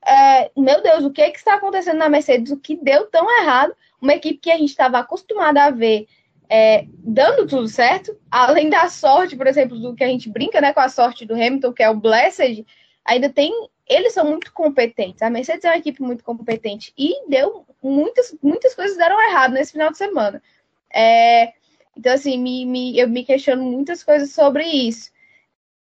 É, 0.04 0.50
meu 0.56 0.82
Deus, 0.82 1.04
o 1.04 1.10
que, 1.10 1.22
é 1.22 1.30
que 1.30 1.38
está 1.38 1.54
acontecendo 1.54 1.98
na 1.98 2.08
Mercedes? 2.08 2.52
O 2.52 2.58
que 2.58 2.76
deu 2.76 3.06
tão 3.06 3.24
errado? 3.40 3.74
Uma 4.00 4.14
equipe 4.14 4.38
que 4.38 4.50
a 4.50 4.58
gente 4.58 4.70
estava 4.70 4.98
acostumado 4.98 5.58
a 5.58 5.70
ver 5.70 6.06
é, 6.48 6.86
dando 6.98 7.46
tudo 7.46 7.68
certo, 7.68 8.16
além 8.30 8.68
da 8.68 8.88
sorte, 8.88 9.36
por 9.36 9.46
exemplo, 9.46 9.78
do 9.78 9.94
que 9.94 10.04
a 10.04 10.08
gente 10.08 10.28
brinca 10.28 10.60
né, 10.60 10.72
com 10.72 10.80
a 10.80 10.88
sorte 10.88 11.24
do 11.24 11.34
Hamilton, 11.34 11.72
que 11.72 11.82
é 11.82 11.90
o 11.90 11.96
Blessed, 11.96 12.66
ainda 13.04 13.28
tem. 13.28 13.52
Eles 13.86 14.14
são 14.14 14.24
muito 14.24 14.52
competentes. 14.52 15.22
A 15.22 15.28
Mercedes 15.28 15.64
é 15.64 15.68
uma 15.68 15.76
equipe 15.76 16.00
muito 16.00 16.24
competente 16.24 16.92
e 16.96 17.28
deu 17.28 17.66
muitas, 17.82 18.34
muitas 18.42 18.74
coisas 18.74 18.96
deram 18.96 19.20
errado 19.28 19.52
nesse 19.52 19.72
final 19.72 19.90
de 19.90 19.98
semana. 19.98 20.42
É, 20.92 21.52
então, 21.96 22.12
assim, 22.12 22.38
me, 22.38 22.64
me, 22.64 22.98
eu 22.98 23.08
me 23.08 23.24
questiono 23.24 23.62
muitas 23.62 24.02
coisas 24.02 24.30
sobre 24.32 24.64
isso. 24.64 25.12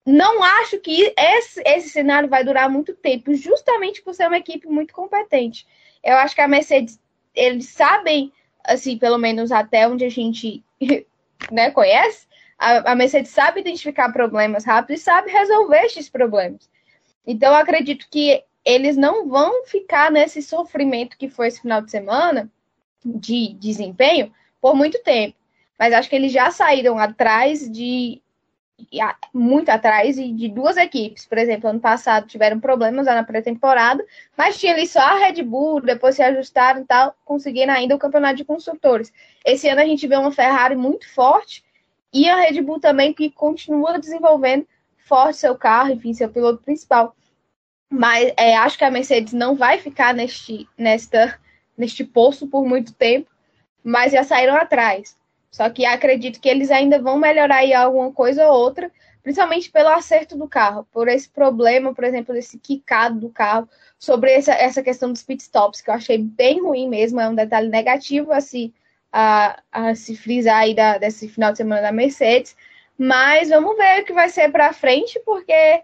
Não 0.06 0.42
acho 0.42 0.78
que 0.78 1.12
esse, 1.16 1.62
esse 1.64 1.90
cenário 1.90 2.28
vai 2.28 2.42
durar 2.42 2.70
muito 2.70 2.94
tempo, 2.94 3.34
justamente 3.34 4.02
por 4.02 4.14
ser 4.14 4.26
uma 4.26 4.38
equipe 4.38 4.66
muito 4.66 4.94
competente. 4.94 5.66
Eu 6.02 6.16
acho 6.16 6.34
que 6.34 6.40
a 6.40 6.48
Mercedes, 6.48 6.98
eles 7.34 7.68
sabem 7.68 8.32
assim, 8.64 8.98
pelo 8.98 9.18
menos 9.18 9.52
até 9.52 9.88
onde 9.88 10.04
a 10.04 10.08
gente 10.08 10.64
né, 11.50 11.70
conhece, 11.70 12.26
a, 12.58 12.92
a 12.92 12.94
Mercedes 12.94 13.30
sabe 13.30 13.60
identificar 13.60 14.12
problemas 14.12 14.64
rápido 14.64 14.94
e 14.96 14.98
sabe 14.98 15.30
resolver 15.30 15.82
esses 15.84 16.08
problemas. 16.08 16.68
Então, 17.26 17.54
acredito 17.54 18.06
que 18.10 18.42
eles 18.64 18.96
não 18.96 19.28
vão 19.28 19.64
ficar 19.64 20.10
nesse 20.10 20.42
sofrimento 20.42 21.16
que 21.16 21.28
foi 21.28 21.48
esse 21.48 21.62
final 21.62 21.80
de 21.80 21.90
semana 21.90 22.50
de 23.04 23.54
desempenho 23.54 24.32
por 24.60 24.74
muito 24.74 25.02
tempo. 25.02 25.36
Mas 25.78 25.94
acho 25.94 26.10
que 26.10 26.16
eles 26.16 26.32
já 26.32 26.50
saíram 26.50 26.98
atrás 26.98 27.70
de 27.70 28.20
muito 29.32 29.68
atrás 29.68 30.18
e 30.18 30.32
de 30.32 30.48
duas 30.48 30.76
equipes. 30.76 31.26
Por 31.26 31.38
exemplo, 31.38 31.68
ano 31.68 31.80
passado 31.80 32.26
tiveram 32.26 32.60
problemas 32.60 33.06
lá 33.06 33.14
na 33.14 33.24
pré-temporada, 33.24 34.04
mas 34.36 34.58
tinha 34.58 34.72
ali 34.72 34.86
só 34.86 35.00
a 35.00 35.18
Red 35.18 35.42
Bull, 35.42 35.80
depois 35.80 36.16
se 36.16 36.22
ajustaram 36.22 36.82
e 36.82 36.84
tal, 36.84 37.14
conseguiram 37.24 37.72
ainda 37.72 37.94
o 37.94 37.98
campeonato 37.98 38.36
de 38.36 38.44
construtores. 38.44 39.12
Esse 39.44 39.68
ano 39.68 39.80
a 39.80 39.84
gente 39.84 40.06
vê 40.06 40.16
uma 40.16 40.32
Ferrari 40.32 40.76
muito 40.76 41.08
forte 41.12 41.64
e 42.12 42.28
a 42.28 42.36
Red 42.36 42.60
Bull 42.62 42.80
também 42.80 43.12
que 43.12 43.30
continua 43.30 43.98
desenvolvendo 43.98 44.66
forte 45.06 45.38
seu 45.38 45.56
carro, 45.56 45.92
enfim, 45.92 46.12
seu 46.12 46.28
piloto 46.28 46.62
principal. 46.62 47.14
Mas 47.90 48.32
é, 48.36 48.56
acho 48.56 48.78
que 48.78 48.84
a 48.84 48.90
Mercedes 48.90 49.32
não 49.32 49.56
vai 49.56 49.78
ficar 49.78 50.14
neste, 50.14 50.68
nesta, 50.78 51.38
neste 51.76 52.04
poço 52.04 52.46
por 52.46 52.64
muito 52.64 52.92
tempo, 52.94 53.28
mas 53.82 54.12
já 54.12 54.22
saíram 54.22 54.54
atrás. 54.54 55.16
Só 55.50 55.68
que 55.68 55.84
acredito 55.84 56.40
que 56.40 56.48
eles 56.48 56.70
ainda 56.70 57.00
vão 57.00 57.18
melhorar 57.18 57.56
aí 57.56 57.74
alguma 57.74 58.12
coisa 58.12 58.46
ou 58.48 58.58
outra, 58.58 58.90
principalmente 59.22 59.70
pelo 59.70 59.88
acerto 59.88 60.36
do 60.36 60.48
carro, 60.48 60.86
por 60.92 61.08
esse 61.08 61.28
problema, 61.28 61.94
por 61.94 62.04
exemplo, 62.04 62.34
desse 62.34 62.58
quicado 62.58 63.20
do 63.20 63.30
carro, 63.30 63.68
sobre 63.98 64.32
essa, 64.32 64.52
essa 64.52 64.82
questão 64.82 65.12
dos 65.12 65.22
pitstops, 65.22 65.80
que 65.80 65.90
eu 65.90 65.94
achei 65.94 66.18
bem 66.18 66.62
ruim 66.62 66.88
mesmo, 66.88 67.20
é 67.20 67.28
um 67.28 67.34
detalhe 67.34 67.68
negativo 67.68 68.32
a 68.32 68.40
se, 68.40 68.72
a, 69.12 69.60
a 69.70 69.94
se 69.94 70.16
frisar 70.16 70.58
aí 70.58 70.74
da, 70.74 70.98
desse 70.98 71.28
final 71.28 71.52
de 71.52 71.58
semana 71.58 71.82
da 71.82 71.92
Mercedes. 71.92 72.56
Mas 72.96 73.48
vamos 73.48 73.76
ver 73.76 74.02
o 74.02 74.04
que 74.04 74.12
vai 74.12 74.28
ser 74.28 74.50
para 74.50 74.72
frente, 74.72 75.20
porque 75.24 75.82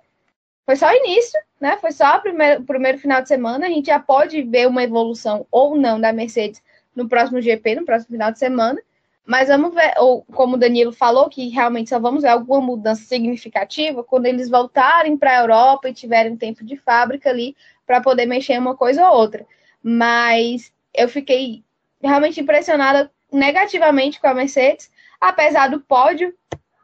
foi 0.65 0.77
só 0.77 0.89
o 0.89 0.97
início, 0.97 1.39
né? 1.61 1.77
Foi 1.79 1.93
só 1.93 2.17
o 2.17 2.21
primeiro, 2.21 2.63
primeiro 2.65 2.99
final 2.99 3.23
de 3.23 3.29
semana. 3.29 3.67
A 3.67 3.71
gente 3.71 3.87
já 3.87 3.99
pode 3.99 4.43
ver 4.43 4.67
uma 4.69 4.83
evolução 4.83 5.47
ou 5.51 5.77
não 5.77 6.01
da 6.01 6.13
Mercedes 6.13 6.63
no 6.95 7.09
próximo 7.09 7.41
GP, 7.41 7.77
no 7.77 7.85
próximo 7.85 8.13
final 8.13 8.33
de 8.33 8.39
semana. 8.39 8.81
Mas 9.27 9.49
vamos 9.49 9.75
ver, 9.75 9.93
ou 9.99 10.23
como 10.23 10.55
o 10.55 10.59
Danilo 10.59 10.93
falou, 10.93 11.29
que 11.29 11.49
realmente 11.49 11.91
só 11.91 11.99
vamos 11.99 12.23
ver 12.23 12.29
alguma 12.29 12.61
mudança 12.61 13.03
significativa 13.03 14.05
quando 14.05 14.27
eles 14.27 14.49
voltarem 14.49 15.17
para 15.17 15.33
a 15.33 15.41
Europa 15.41 15.89
e 15.89 15.95
tiverem 15.95 16.33
um 16.33 16.37
tempo 16.37 16.65
de 16.65 16.77
fábrica 16.77 17.29
ali 17.29 17.57
para 17.85 18.01
poder 18.01 18.25
mexer 18.25 18.53
em 18.53 18.59
uma 18.61 18.77
coisa 18.77 19.11
ou 19.11 19.17
outra. 19.19 19.45
Mas 19.83 20.73
eu 20.95 21.09
fiquei 21.09 21.65
realmente 22.01 22.41
impressionada 22.41 23.11
negativamente 23.33 24.21
com 24.21 24.29
a 24.29 24.35
Mercedes, 24.35 24.93
apesar 25.21 25.71
do 25.71 25.81
pódio, 25.81 26.33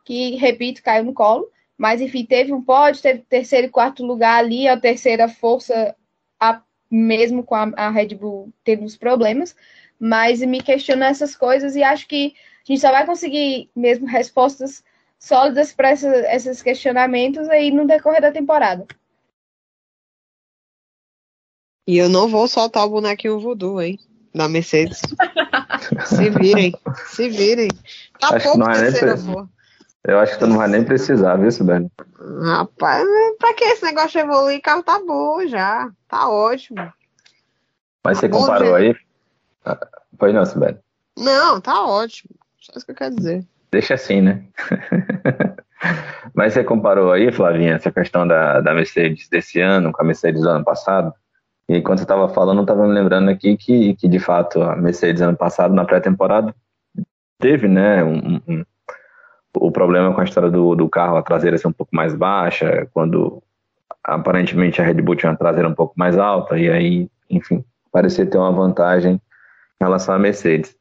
que, 0.04 0.34
repito, 0.34 0.82
caiu 0.82 1.04
no 1.04 1.14
colo. 1.14 1.48
Mas, 1.78 2.00
enfim, 2.00 2.24
teve 2.24 2.52
um 2.52 2.62
pódio, 2.62 3.02
teve 3.02 3.20
terceiro 3.20 3.68
e 3.68 3.70
quarto 3.70 4.04
lugar 4.04 4.38
ali, 4.40 4.66
a 4.66 4.76
terceira 4.76 5.28
força, 5.28 5.94
a, 6.40 6.60
mesmo 6.90 7.44
com 7.44 7.54
a, 7.54 7.70
a 7.76 7.88
Red 7.88 8.16
Bull 8.16 8.52
tendo 8.64 8.84
os 8.84 8.96
problemas 8.96 9.54
mas 10.02 10.40
me 10.40 10.60
questiono 10.60 11.04
essas 11.04 11.36
coisas 11.36 11.76
e 11.76 11.82
acho 11.84 12.08
que 12.08 12.34
a 12.34 12.72
gente 12.72 12.80
só 12.80 12.90
vai 12.90 13.06
conseguir 13.06 13.70
mesmo 13.74 14.04
respostas 14.04 14.82
sólidas 15.16 15.72
para 15.72 15.92
esses 15.92 16.60
questionamentos 16.60 17.48
aí 17.48 17.70
no 17.70 17.86
decorrer 17.86 18.20
da 18.20 18.32
temporada. 18.32 18.84
E 21.86 21.96
eu 21.96 22.08
não 22.08 22.26
vou 22.26 22.48
soltar 22.48 22.84
o 22.84 22.90
bonequinho 22.90 23.38
voodoo, 23.38 23.80
hein? 23.80 23.96
Da 24.34 24.48
Mercedes. 24.48 25.02
se 26.06 26.30
virem, 26.30 26.74
se 27.06 27.28
virem. 27.28 27.68
Tá 28.18 28.34
acho 28.34 28.42
pouco 28.42 28.58
não 28.58 28.72
é 28.72 28.80
terceira, 28.80 29.14
nem 29.14 29.48
Eu 30.04 30.18
acho 30.18 30.32
que 30.32 30.38
tu 30.40 30.48
não 30.48 30.56
vai 30.56 30.66
nem 30.66 30.84
precisar, 30.84 31.36
viu, 31.36 31.52
Sibeli? 31.52 31.88
Rapaz, 32.42 33.06
pra 33.38 33.54
que 33.54 33.64
esse 33.64 33.84
negócio 33.84 34.10
de 34.10 34.18
evoluir? 34.18 34.58
O 34.58 34.62
carro 34.62 34.82
tá 34.82 34.98
bom 34.98 35.46
já. 35.46 35.88
Tá 36.08 36.28
ótimo. 36.28 36.92
Mas 38.04 38.20
tá 38.20 38.22
você 38.22 38.28
comparou 38.28 38.74
aí? 38.74 38.96
Pois 40.18 40.34
não, 40.34 40.44
Sibeli. 40.44 40.78
Não, 41.18 41.60
tá 41.60 41.84
ótimo. 41.86 42.34
Só 42.60 42.72
isso 42.76 42.86
que 42.86 42.92
eu 42.92 42.96
quero 42.96 43.16
dizer. 43.16 43.44
Deixa 43.70 43.94
assim, 43.94 44.20
né? 44.20 44.44
Mas 46.34 46.52
você 46.52 46.62
comparou 46.62 47.12
aí, 47.12 47.32
Flavinha, 47.32 47.74
essa 47.74 47.90
questão 47.90 48.26
da, 48.26 48.60
da 48.60 48.74
Mercedes 48.74 49.28
desse 49.28 49.60
ano 49.60 49.92
com 49.92 50.02
a 50.02 50.04
Mercedes 50.04 50.42
do 50.42 50.48
ano 50.48 50.64
passado? 50.64 51.12
E 51.68 51.76
enquanto 51.76 51.98
você 51.98 52.04
estava 52.04 52.28
falando, 52.28 52.58
eu 52.58 52.62
estava 52.62 52.86
me 52.86 52.92
lembrando 52.92 53.30
aqui 53.30 53.56
que, 53.56 53.94
que, 53.94 54.08
de 54.08 54.18
fato, 54.18 54.62
a 54.62 54.76
Mercedes 54.76 55.22
ano 55.22 55.36
passado, 55.36 55.74
na 55.74 55.84
pré-temporada, 55.84 56.54
teve, 57.38 57.66
né, 57.66 58.04
um, 58.04 58.40
um, 58.46 58.64
o 59.56 59.70
problema 59.70 60.14
com 60.14 60.20
a 60.20 60.24
história 60.24 60.50
do, 60.50 60.74
do 60.74 60.88
carro, 60.88 61.16
a 61.16 61.22
traseira 61.22 61.58
ser 61.58 61.68
um 61.68 61.72
pouco 61.72 61.94
mais 61.94 62.14
baixa, 62.14 62.88
quando 62.92 63.42
aparentemente 64.04 64.80
a 64.80 64.84
Red 64.84 64.94
Bull 64.94 65.16
tinha 65.16 65.30
uma 65.30 65.38
traseira 65.38 65.68
um 65.68 65.74
pouco 65.74 65.94
mais 65.96 66.18
alta, 66.18 66.58
e 66.58 66.70
aí, 66.70 67.08
enfim, 67.30 67.64
parecia 67.90 68.26
ter 68.26 68.38
uma 68.38 68.52
vantagem 68.52 69.20
em 69.82 69.84
relação 69.84 70.14
à 70.14 70.18
Mercedes. 70.18 70.74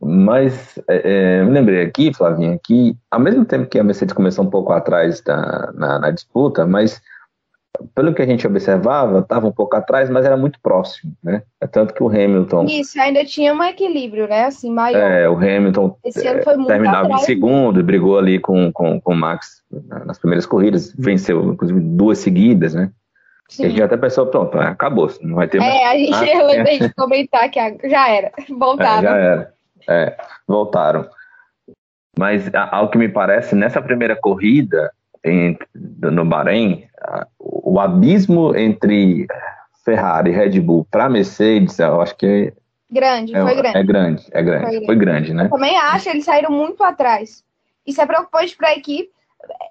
Mas 0.00 0.78
é, 0.88 1.38
é, 1.38 1.44
me 1.44 1.52
lembrei 1.52 1.82
aqui, 1.82 2.12
Flavinha, 2.12 2.58
que 2.62 2.96
ao 3.08 3.20
mesmo 3.20 3.44
tempo 3.44 3.68
que 3.68 3.78
a 3.78 3.84
Mercedes 3.84 4.14
começou 4.14 4.44
um 4.44 4.50
pouco 4.50 4.72
atrás 4.72 5.20
da, 5.20 5.72
na, 5.74 5.98
na 6.00 6.10
disputa, 6.10 6.66
mas 6.66 7.00
pelo 7.94 8.12
que 8.12 8.20
a 8.20 8.26
gente 8.26 8.46
observava, 8.46 9.20
estava 9.20 9.46
um 9.46 9.52
pouco 9.52 9.76
atrás, 9.76 10.10
mas 10.10 10.26
era 10.26 10.36
muito 10.36 10.58
próximo, 10.60 11.12
né? 11.22 11.42
É 11.60 11.66
tanto 11.66 11.94
que 11.94 12.02
o 12.02 12.08
Hamilton. 12.08 12.64
Isso, 12.64 13.00
ainda 13.00 13.24
tinha 13.24 13.54
um 13.54 13.62
equilíbrio, 13.62 14.28
né? 14.28 14.44
Assim, 14.44 14.70
maior. 14.70 15.00
É, 15.00 15.28
o 15.28 15.36
Hamilton 15.36 15.96
é, 16.04 16.10
terminava 16.66 17.06
atrás, 17.06 17.22
em 17.22 17.24
segundo 17.24 17.80
e 17.80 17.82
brigou 17.82 18.18
ali 18.18 18.38
com, 18.38 18.70
com, 18.72 19.00
com 19.00 19.12
o 19.12 19.16
Max 19.16 19.62
nas 20.04 20.18
primeiras 20.18 20.44
corridas, 20.44 20.92
venceu, 20.98 21.52
inclusive, 21.52 21.80
duas 21.80 22.18
seguidas, 22.18 22.74
né? 22.74 22.90
Sim. 23.52 23.66
a 23.66 23.68
gente 23.68 23.82
até 23.82 23.96
pensou, 23.98 24.26
pronto, 24.26 24.58
acabou, 24.58 25.12
não 25.20 25.36
vai 25.36 25.46
ter 25.46 25.58
mais. 25.58 25.74
É, 25.74 25.84
a 25.86 25.98
gente 25.98 26.32
ah, 26.32 26.42
lembrei 26.46 26.78
de 26.78 26.94
comentar 26.94 27.50
que 27.50 27.88
já 27.88 28.08
era, 28.08 28.32
voltaram. 28.58 28.98
É, 28.98 29.02
já 29.02 29.16
era, 29.16 29.54
é, 29.88 30.16
voltaram. 30.48 31.06
Mas 32.18 32.50
ao 32.54 32.90
que 32.90 32.96
me 32.96 33.08
parece, 33.08 33.54
nessa 33.54 33.82
primeira 33.82 34.16
corrida 34.16 34.90
em, 35.22 35.58
no 35.74 36.24
Bahrein, 36.24 36.86
o 37.38 37.78
abismo 37.78 38.56
entre 38.56 39.26
Ferrari 39.84 40.30
e 40.30 40.34
Red 40.34 40.60
Bull 40.60 40.86
para 40.90 41.10
Mercedes, 41.10 41.78
eu 41.78 42.00
acho 42.00 42.16
que 42.16 42.54
grande, 42.90 43.36
é, 43.36 43.42
foi 43.42 43.54
grande. 43.54 43.76
É 43.78 43.82
grande, 43.82 44.26
é 44.32 44.42
grande, 44.42 44.62
foi 44.62 44.70
grande, 44.70 44.86
foi 44.86 44.96
grande 44.96 45.34
né? 45.34 45.44
Eu 45.44 45.50
também 45.50 45.76
acho, 45.76 46.08
eles 46.08 46.24
saíram 46.24 46.50
muito 46.50 46.82
atrás. 46.82 47.44
Isso 47.86 48.00
é 48.00 48.06
preocupante 48.06 48.56
para 48.56 48.68
a 48.68 48.76
equipe, 48.76 49.10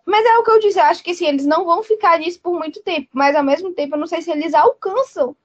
mas 0.05 0.25
é 0.25 0.37
o 0.37 0.43
que 0.43 0.51
eu 0.51 0.59
disse, 0.59 0.79
eu 0.79 0.83
acho 0.83 1.03
que 1.03 1.11
assim, 1.11 1.25
eles 1.25 1.45
não 1.45 1.65
vão 1.65 1.83
ficar 1.83 2.19
nisso 2.19 2.39
por 2.41 2.57
muito 2.57 2.81
tempo, 2.83 3.07
mas 3.13 3.35
ao 3.35 3.43
mesmo 3.43 3.71
tempo 3.73 3.95
eu 3.95 3.99
não 3.99 4.07
sei 4.07 4.21
se 4.21 4.31
eles 4.31 4.53
alcançam 4.53 5.35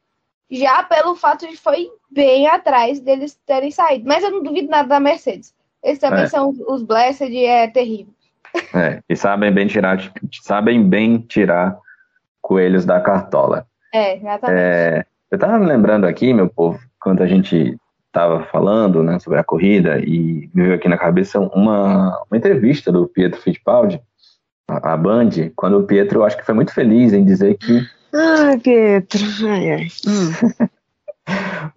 já 0.51 0.83
pelo 0.83 1.15
fato 1.17 1.47
de 1.47 1.57
foi 1.57 1.89
bem 2.11 2.47
atrás 2.47 3.01
deles 3.01 3.39
terem 3.47 3.71
saído. 3.71 4.07
Mas 4.07 4.23
eu 4.23 4.31
não 4.31 4.43
duvido 4.43 4.69
nada 4.69 4.89
da 4.89 5.01
Mercedes. 5.01 5.55
Eles 5.83 5.99
também 5.99 6.25
é. 6.25 6.27
são 6.29 6.55
os 6.69 6.83
Blessed 6.83 7.31
e 7.31 7.45
é 7.45 7.69
terrível. 7.69 8.13
É, 8.75 9.03
e 9.09 9.17
sabem 9.17 9.53
bem 9.53 9.67
tirar, 9.67 9.99
sabem 10.43 10.83
bem 10.83 11.19
tirar 11.19 11.77
coelhos 12.41 12.85
da 12.85 13.01
cartola. 13.01 13.67
É, 13.93 14.17
exatamente. 14.17 14.61
É, 14.61 15.07
eu 15.31 15.39
tava 15.39 15.59
me 15.59 15.67
lembrando 15.67 16.07
aqui, 16.07 16.33
meu 16.33 16.49
povo, 16.49 16.79
quando 17.01 17.23
a 17.23 17.27
gente 17.27 17.77
estava 18.07 18.45
falando 18.45 19.03
né, 19.03 19.19
sobre 19.19 19.39
a 19.39 19.45
corrida 19.45 19.99
e 19.99 20.49
me 20.55 20.63
veio 20.63 20.75
aqui 20.75 20.89
na 20.89 20.97
cabeça 20.97 21.39
uma, 21.39 22.19
uma 22.31 22.37
entrevista 22.39 22.91
do 22.91 23.07
Pietro 23.07 23.41
Fittipaldi, 23.41 24.01
a, 24.69 24.95
a 24.95 24.97
Band, 24.97 25.31
quando 25.55 25.79
o 25.79 25.85
Pietro, 25.85 26.21
eu 26.21 26.25
acho 26.25 26.37
que 26.37 26.45
foi 26.45 26.55
muito 26.55 26.73
feliz 26.73 27.13
em 27.13 27.25
dizer 27.25 27.57
que. 27.57 27.87
Ai, 28.13 28.59
Pietro, 28.59 29.21
ai, 29.47 29.71
ai. 29.73 29.89
Hum. 30.07 30.69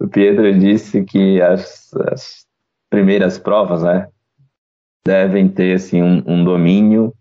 o 0.00 0.08
Pietro 0.08 0.58
disse 0.58 1.04
que 1.04 1.40
as, 1.40 1.92
as 2.12 2.46
primeiras 2.88 3.38
provas, 3.38 3.82
né, 3.82 4.08
devem 5.04 5.48
ter 5.48 5.74
assim 5.74 6.02
um, 6.02 6.22
um, 6.26 6.44
domínio 6.44 7.14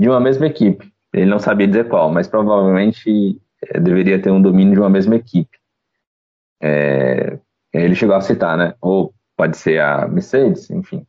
de 0.00 0.08
uma 0.08 0.20
mesma 0.20 0.46
equipe. 0.46 0.92
Ele 1.12 1.26
não 1.26 1.38
sabia 1.38 1.66
dizer 1.66 1.88
qual, 1.88 2.10
mas 2.10 2.26
provavelmente 2.26 3.40
é, 3.62 3.78
deveria 3.78 4.20
ter 4.20 4.30
um 4.30 4.42
domínio 4.42 4.74
de 4.74 4.80
uma 4.80 4.90
mesma 4.90 5.16
equipe. 5.16 5.58
É, 6.60 7.38
ele 7.72 7.94
chegou 7.94 8.14
a 8.14 8.20
citar, 8.20 8.56
né? 8.56 8.74
Ou 8.80 9.14
pode 9.36 9.56
ser 9.56 9.80
a 9.80 10.06
Mercedes, 10.08 10.70
enfim. 10.70 11.06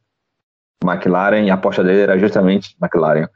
McLaren, 0.84 1.50
a 1.50 1.54
aposta 1.54 1.84
dele 1.84 2.02
era 2.02 2.18
justamente 2.18 2.76
McLaren. 2.82 3.28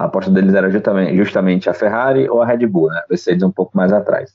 A 0.00 0.04
aposta 0.04 0.30
deles 0.30 0.54
era 0.54 0.70
justamente, 0.70 1.68
a 1.68 1.74
Ferrari 1.74 2.28
ou 2.28 2.40
a 2.40 2.46
Red 2.46 2.66
Bull, 2.66 2.88
né? 2.88 3.02
Mercedes 3.08 3.42
um 3.42 3.50
pouco 3.50 3.76
mais 3.76 3.92
atrás. 3.92 4.32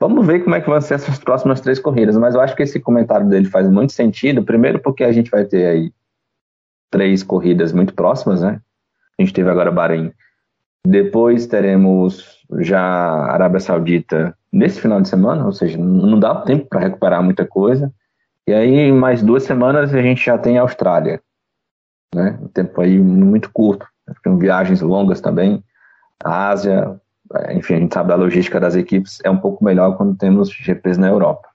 Vamos 0.00 0.26
ver 0.26 0.42
como 0.42 0.54
é 0.54 0.60
que 0.60 0.70
vão 0.70 0.80
ser 0.80 0.94
essas 0.94 1.18
próximas 1.18 1.60
três 1.60 1.78
corridas, 1.78 2.16
mas 2.16 2.34
eu 2.34 2.40
acho 2.40 2.56
que 2.56 2.62
esse 2.62 2.80
comentário 2.80 3.28
dele 3.28 3.44
faz 3.44 3.68
muito 3.68 3.92
sentido. 3.92 4.42
Primeiro, 4.42 4.78
porque 4.78 5.04
a 5.04 5.12
gente 5.12 5.30
vai 5.30 5.44
ter 5.44 5.66
aí 5.66 5.92
três 6.90 7.22
corridas 7.22 7.72
muito 7.74 7.92
próximas, 7.92 8.40
né? 8.40 8.58
A 9.18 9.22
gente 9.22 9.34
teve 9.34 9.50
agora 9.50 9.70
Bahrein. 9.70 10.12
Depois 10.86 11.46
teremos 11.46 12.42
já 12.60 12.80
Arábia 12.80 13.60
Saudita 13.60 14.34
nesse 14.50 14.80
final 14.80 15.02
de 15.02 15.10
semana, 15.10 15.44
ou 15.44 15.52
seja, 15.52 15.76
não 15.76 16.18
dá 16.18 16.34
tempo 16.36 16.66
para 16.70 16.80
recuperar 16.80 17.22
muita 17.22 17.44
coisa. 17.44 17.92
E 18.48 18.54
aí, 18.54 18.74
em 18.74 18.92
mais 18.92 19.22
duas 19.22 19.42
semanas, 19.42 19.94
a 19.94 20.00
gente 20.00 20.24
já 20.24 20.38
tem 20.38 20.56
a 20.56 20.62
Austrália. 20.62 21.20
Né? 22.14 22.38
Um 22.40 22.48
tempo 22.48 22.80
aí 22.80 22.98
muito 22.98 23.50
curto. 23.52 23.86
Tem 24.22 24.36
viagens 24.38 24.80
longas 24.80 25.20
também. 25.20 25.62
A 26.22 26.48
Ásia, 26.50 27.00
enfim, 27.50 27.74
a 27.74 27.78
gente 27.78 27.94
sabe 27.94 28.08
da 28.08 28.16
logística 28.16 28.60
das 28.60 28.74
equipes 28.74 29.18
é 29.24 29.30
um 29.30 29.38
pouco 29.38 29.64
melhor 29.64 29.96
quando 29.96 30.16
temos 30.16 30.50
GPs 30.50 30.98
na 30.98 31.08
Europa. 31.08 31.48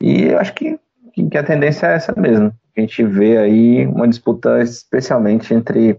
E 0.00 0.24
eu 0.24 0.38
acho 0.38 0.54
que, 0.54 0.78
que 1.14 1.38
a 1.38 1.42
tendência 1.42 1.86
é 1.86 1.94
essa 1.94 2.14
mesmo. 2.18 2.52
A 2.76 2.80
gente 2.80 3.02
vê 3.04 3.38
aí 3.38 3.86
uma 3.86 4.06
disputa 4.06 4.60
especialmente 4.60 5.54
entre, 5.54 5.98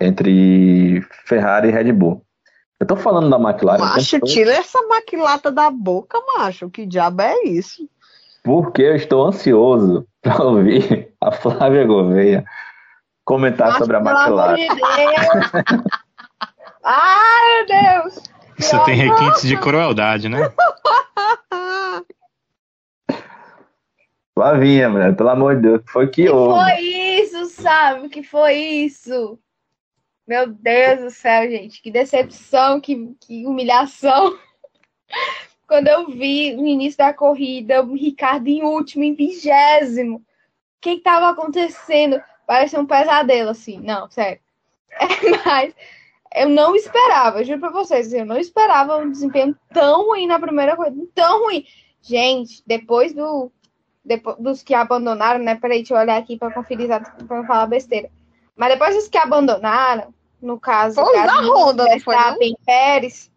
entre 0.00 1.04
Ferrari 1.26 1.68
e 1.68 1.72
Red 1.72 1.92
Bull. 1.92 2.24
Eu 2.78 2.86
tô 2.86 2.96
falando 2.96 3.30
da 3.30 3.38
McLaren. 3.38 3.78
Macho, 3.78 4.20
tô... 4.20 4.26
tira 4.26 4.52
essa 4.52 4.80
maquilata 4.88 5.50
da 5.50 5.70
boca, 5.70 6.18
macho. 6.36 6.68
Que 6.68 6.86
diabo 6.86 7.22
é 7.22 7.44
isso? 7.44 7.88
Porque 8.42 8.82
eu 8.82 8.96
estou 8.96 9.26
ansioso 9.26 10.06
para 10.20 10.42
ouvir 10.42 11.12
a 11.20 11.30
Flávia 11.30 11.86
Gouveia 11.86 12.44
comentar 13.24 13.78
sobre 13.78 13.96
a 13.96 14.00
McLaren. 14.00 14.56
De 14.56 14.68
Ai, 16.84 17.56
meu 17.56 17.66
Deus! 17.66 18.22
Você 18.58 18.84
tem 18.84 18.94
requintes 18.94 19.42
de 19.42 19.56
crueldade, 19.56 20.28
né? 20.28 20.52
Flavinha, 24.34 24.88
mulher, 24.88 25.14
pelo 25.14 25.28
amor 25.28 25.56
de 25.56 25.62
Deus, 25.62 25.82
foi 25.88 26.06
que, 26.08 26.24
que 26.24 26.30
houve? 26.30 26.58
foi 26.58 26.80
isso, 26.80 27.46
sabe? 27.46 28.08
que 28.08 28.22
foi 28.22 28.54
isso? 28.54 29.38
Meu 30.26 30.46
Deus 30.46 31.00
do 31.00 31.10
céu, 31.10 31.50
gente, 31.50 31.82
que 31.82 31.90
decepção, 31.90 32.80
que, 32.80 33.14
que 33.20 33.46
humilhação. 33.46 34.38
Quando 35.68 35.88
eu 35.88 36.08
vi 36.08 36.54
no 36.54 36.66
início 36.66 36.98
da 36.98 37.12
corrida 37.12 37.82
o 37.82 37.94
Ricardo 37.94 38.48
em 38.48 38.62
último, 38.62 39.04
em 39.04 39.14
vigésimo. 39.14 40.16
O 40.16 40.22
que 40.80 40.90
estava 40.90 41.30
acontecendo? 41.30 42.20
Parece 42.46 42.76
um 42.78 42.86
pesadelo, 42.86 43.50
assim. 43.50 43.78
Não, 43.80 44.10
sério. 44.10 44.40
É, 45.00 45.44
mas 45.44 45.74
eu 46.34 46.48
não 46.48 46.74
esperava, 46.74 47.44
juro 47.44 47.60
pra 47.60 47.70
vocês, 47.70 48.06
assim, 48.06 48.20
eu 48.20 48.26
não 48.26 48.38
esperava 48.38 48.98
um 48.98 49.10
desempenho 49.10 49.56
tão 49.72 50.06
ruim 50.06 50.26
na 50.26 50.38
primeira 50.38 50.76
corrida, 50.76 50.96
tão 51.14 51.44
ruim. 51.44 51.64
Gente, 52.00 52.62
depois 52.66 53.14
do 53.14 53.50
depois 54.04 54.36
dos 54.38 54.62
que 54.62 54.74
abandonaram, 54.74 55.42
né? 55.42 55.54
Peraí, 55.54 55.78
deixa 55.78 55.94
eu 55.94 55.98
olhar 55.98 56.16
aqui 56.16 56.36
para 56.36 56.52
conferir 56.52 56.88
para 56.88 57.36
não 57.36 57.46
falar 57.46 57.66
besteira. 57.66 58.10
Mas 58.56 58.70
depois 58.70 58.94
dos 58.94 59.08
que 59.08 59.18
abandonaram, 59.18 60.12
no 60.40 60.58
caso, 60.58 60.96
foi 60.96 61.14
da 61.14 61.40
Honda, 61.40 61.84
não 61.84 62.00
foi? 62.00 62.16
Não? 62.16 62.36
Pérez, 62.66 63.30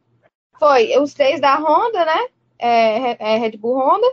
foi 0.60 0.97
os 0.97 1.14
três 1.14 1.39
da 1.39 1.56
Honda, 1.56 2.03
né? 2.06 2.28
É, 2.58 3.34
é, 3.34 3.38
Red 3.38 3.58
Bull 3.58 3.78
Honda. 3.78 4.08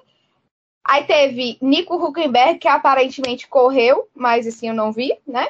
Aí 0.84 1.04
teve 1.04 1.58
Nico 1.60 1.94
Huckenberg, 1.94 2.58
que 2.58 2.68
aparentemente 2.68 3.46
correu, 3.46 4.08
mas 4.14 4.46
assim 4.46 4.68
eu 4.68 4.74
não 4.74 4.92
vi, 4.92 5.16
né? 5.26 5.48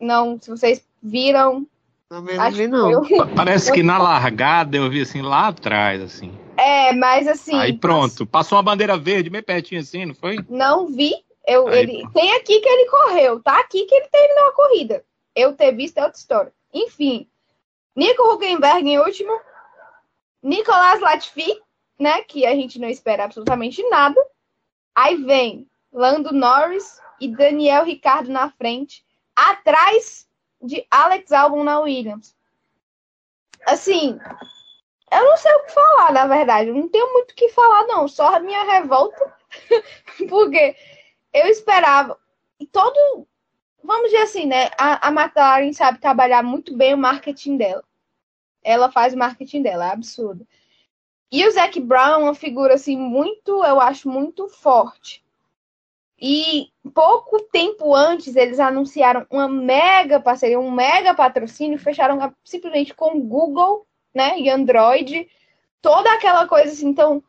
Não, 0.00 0.38
se 0.40 0.50
vocês 0.50 0.84
viram. 1.02 1.66
Não, 2.10 2.22
não 2.22 2.50
vi, 2.50 2.66
não. 2.66 3.02
Parece 3.34 3.72
que 3.72 3.82
na 3.82 3.98
largada 3.98 4.76
eu 4.76 4.90
vi 4.90 5.02
assim 5.02 5.22
lá 5.22 5.48
atrás, 5.48 6.02
assim. 6.02 6.36
É, 6.56 6.92
mas 6.92 7.28
assim. 7.28 7.54
Aí 7.54 7.72
pronto, 7.72 8.26
passou 8.26 8.56
uma 8.56 8.64
bandeira 8.64 8.96
verde 8.96 9.30
bem 9.30 9.42
pertinho 9.42 9.80
assim, 9.80 10.06
não 10.06 10.14
foi? 10.14 10.38
Não 10.48 10.88
vi. 10.88 11.14
Eu, 11.46 11.68
ele, 11.70 12.06
tem 12.12 12.34
aqui 12.34 12.60
que 12.60 12.68
ele 12.68 12.90
correu, 12.90 13.40
tá 13.40 13.58
aqui 13.60 13.86
que 13.86 13.94
ele 13.94 14.08
terminou 14.08 14.48
a 14.48 14.52
corrida. 14.52 15.04
Eu 15.34 15.54
ter 15.54 15.72
visto 15.72 15.96
é 15.96 16.04
outra 16.04 16.18
história. 16.18 16.52
Enfim, 16.74 17.26
Nico 17.96 18.22
Huckenberg 18.34 18.86
em 18.86 18.98
último, 18.98 19.32
Nicolas 20.42 21.00
Latifi, 21.00 21.58
né, 21.98 22.22
que 22.22 22.44
a 22.44 22.54
gente 22.54 22.78
não 22.78 22.88
espera 22.88 23.24
absolutamente 23.24 23.82
nada. 23.88 24.20
Aí 24.98 25.14
vem 25.14 25.70
Lando 25.92 26.34
Norris 26.34 27.00
e 27.20 27.28
Daniel 27.28 27.84
Ricardo 27.84 28.32
na 28.32 28.50
frente, 28.50 29.06
atrás 29.36 30.28
de 30.60 30.84
Alex 30.90 31.30
Albon 31.30 31.62
na 31.62 31.78
Williams. 31.78 32.34
Assim, 33.64 34.18
eu 35.12 35.24
não 35.24 35.36
sei 35.36 35.52
o 35.52 35.66
que 35.66 35.72
falar, 35.72 36.12
na 36.12 36.26
verdade. 36.26 36.70
Eu 36.70 36.74
não 36.74 36.88
tenho 36.88 37.12
muito 37.12 37.30
o 37.30 37.34
que 37.36 37.48
falar, 37.50 37.86
não. 37.86 38.08
Só 38.08 38.34
a 38.34 38.40
minha 38.40 38.64
revolta. 38.64 39.32
Porque 40.28 40.74
eu 41.32 41.46
esperava. 41.46 42.18
E 42.58 42.66
todo. 42.66 43.24
Vamos 43.84 44.10
dizer 44.10 44.22
assim, 44.22 44.46
né? 44.46 44.68
A, 44.76 45.06
a 45.06 45.12
McLaren 45.12 45.72
sabe 45.74 46.00
trabalhar 46.00 46.42
muito 46.42 46.76
bem 46.76 46.94
o 46.94 46.98
marketing 46.98 47.56
dela. 47.56 47.84
Ela 48.64 48.90
faz 48.90 49.14
o 49.14 49.18
marketing 49.18 49.62
dela, 49.62 49.90
é 49.90 49.92
absurdo. 49.92 50.44
E 51.30 51.46
o 51.46 51.50
Zac 51.50 51.78
Brown 51.80 52.12
é 52.12 52.16
uma 52.24 52.34
figura, 52.34 52.74
assim, 52.74 52.96
muito, 52.96 53.62
eu 53.64 53.80
acho, 53.80 54.08
muito 54.08 54.48
forte. 54.48 55.22
E 56.20 56.68
pouco 56.92 57.40
tempo 57.44 57.94
antes, 57.94 58.34
eles 58.34 58.58
anunciaram 58.58 59.26
uma 59.30 59.46
mega 59.46 60.18
parceria, 60.18 60.58
um 60.58 60.70
mega 60.70 61.14
patrocínio, 61.14 61.78
fecharam 61.78 62.34
simplesmente 62.42 62.94
com 62.94 63.20
Google, 63.20 63.86
né, 64.12 64.38
e 64.38 64.50
Android, 64.50 65.28
toda 65.80 66.12
aquela 66.12 66.48
coisa 66.48 66.72
assim. 66.72 66.88
Então, 66.88 67.22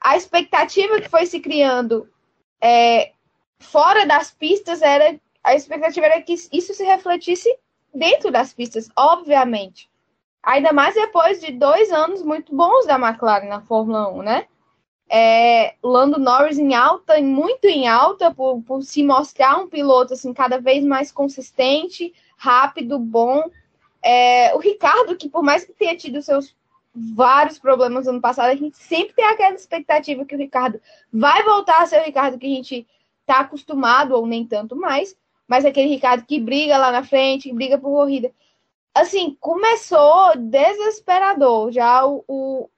a 0.00 0.16
expectativa 0.16 1.00
que 1.00 1.08
foi 1.08 1.24
se 1.24 1.40
criando 1.40 2.10
é, 2.60 3.12
fora 3.58 4.04
das 4.04 4.30
pistas 4.30 4.82
era 4.82 5.18
a 5.42 5.54
expectativa 5.54 6.06
era 6.06 6.20
que 6.20 6.34
isso 6.34 6.74
se 6.74 6.84
refletisse 6.84 7.56
dentro 7.94 8.32
das 8.32 8.52
pistas, 8.52 8.90
obviamente. 8.96 9.88
Ainda 10.46 10.72
mais 10.72 10.94
depois 10.94 11.40
de 11.40 11.50
dois 11.50 11.90
anos 11.90 12.22
muito 12.22 12.54
bons 12.54 12.86
da 12.86 12.94
McLaren 12.94 13.48
na 13.48 13.60
Fórmula 13.62 14.08
1, 14.12 14.22
né? 14.22 14.46
É, 15.10 15.74
Lando 15.82 16.20
Norris 16.20 16.56
em 16.56 16.72
alta, 16.72 17.20
muito 17.20 17.64
em 17.64 17.88
alta, 17.88 18.32
por, 18.32 18.62
por 18.62 18.80
se 18.84 19.02
mostrar 19.02 19.58
um 19.58 19.68
piloto 19.68 20.14
assim 20.14 20.32
cada 20.32 20.60
vez 20.60 20.84
mais 20.84 21.10
consistente, 21.10 22.14
rápido, 22.36 22.96
bom. 22.96 23.42
É, 24.00 24.54
o 24.54 24.58
Ricardo, 24.58 25.16
que 25.16 25.28
por 25.28 25.42
mais 25.42 25.64
que 25.64 25.72
tenha 25.72 25.96
tido 25.96 26.22
seus 26.22 26.54
vários 26.94 27.58
problemas 27.58 28.04
no 28.04 28.12
ano 28.12 28.20
passado, 28.20 28.50
a 28.50 28.54
gente 28.54 28.76
sempre 28.76 29.14
tem 29.14 29.24
aquela 29.24 29.56
expectativa 29.56 30.24
que 30.24 30.36
o 30.36 30.38
Ricardo 30.38 30.80
vai 31.12 31.42
voltar 31.42 31.82
a 31.82 31.86
ser 31.86 32.00
o 32.00 32.04
Ricardo 32.04 32.38
que 32.38 32.46
a 32.46 32.50
gente 32.50 32.86
tá 33.26 33.40
acostumado, 33.40 34.14
ou 34.14 34.24
nem 34.24 34.46
tanto 34.46 34.76
mais, 34.76 35.16
mas 35.48 35.64
aquele 35.64 35.88
Ricardo 35.88 36.24
que 36.24 36.38
briga 36.38 36.78
lá 36.78 36.92
na 36.92 37.02
frente, 37.02 37.48
que 37.48 37.54
briga 37.54 37.76
por 37.76 37.90
corrida. 37.90 38.30
Assim, 38.96 39.36
começou 39.40 40.36
desesperador. 40.36 41.70
Já 41.70 42.06
o. 42.06 42.24
o 42.26 42.70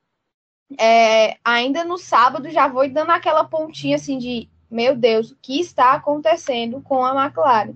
é, 0.79 1.39
ainda 1.45 1.85
no 1.85 1.97
sábado 1.97 2.51
já 2.51 2.69
vou 2.69 2.89
dando 2.91 3.11
aquela 3.11 3.45
pontinha 3.45 3.97
assim 3.97 4.19
de 4.19 4.51
meu 4.71 4.95
Deus, 4.95 5.31
o 5.31 5.37
que 5.41 5.61
está 5.61 5.93
acontecendo 5.93 6.83
com 6.83 7.05
a 7.05 7.25
McLaren? 7.25 7.75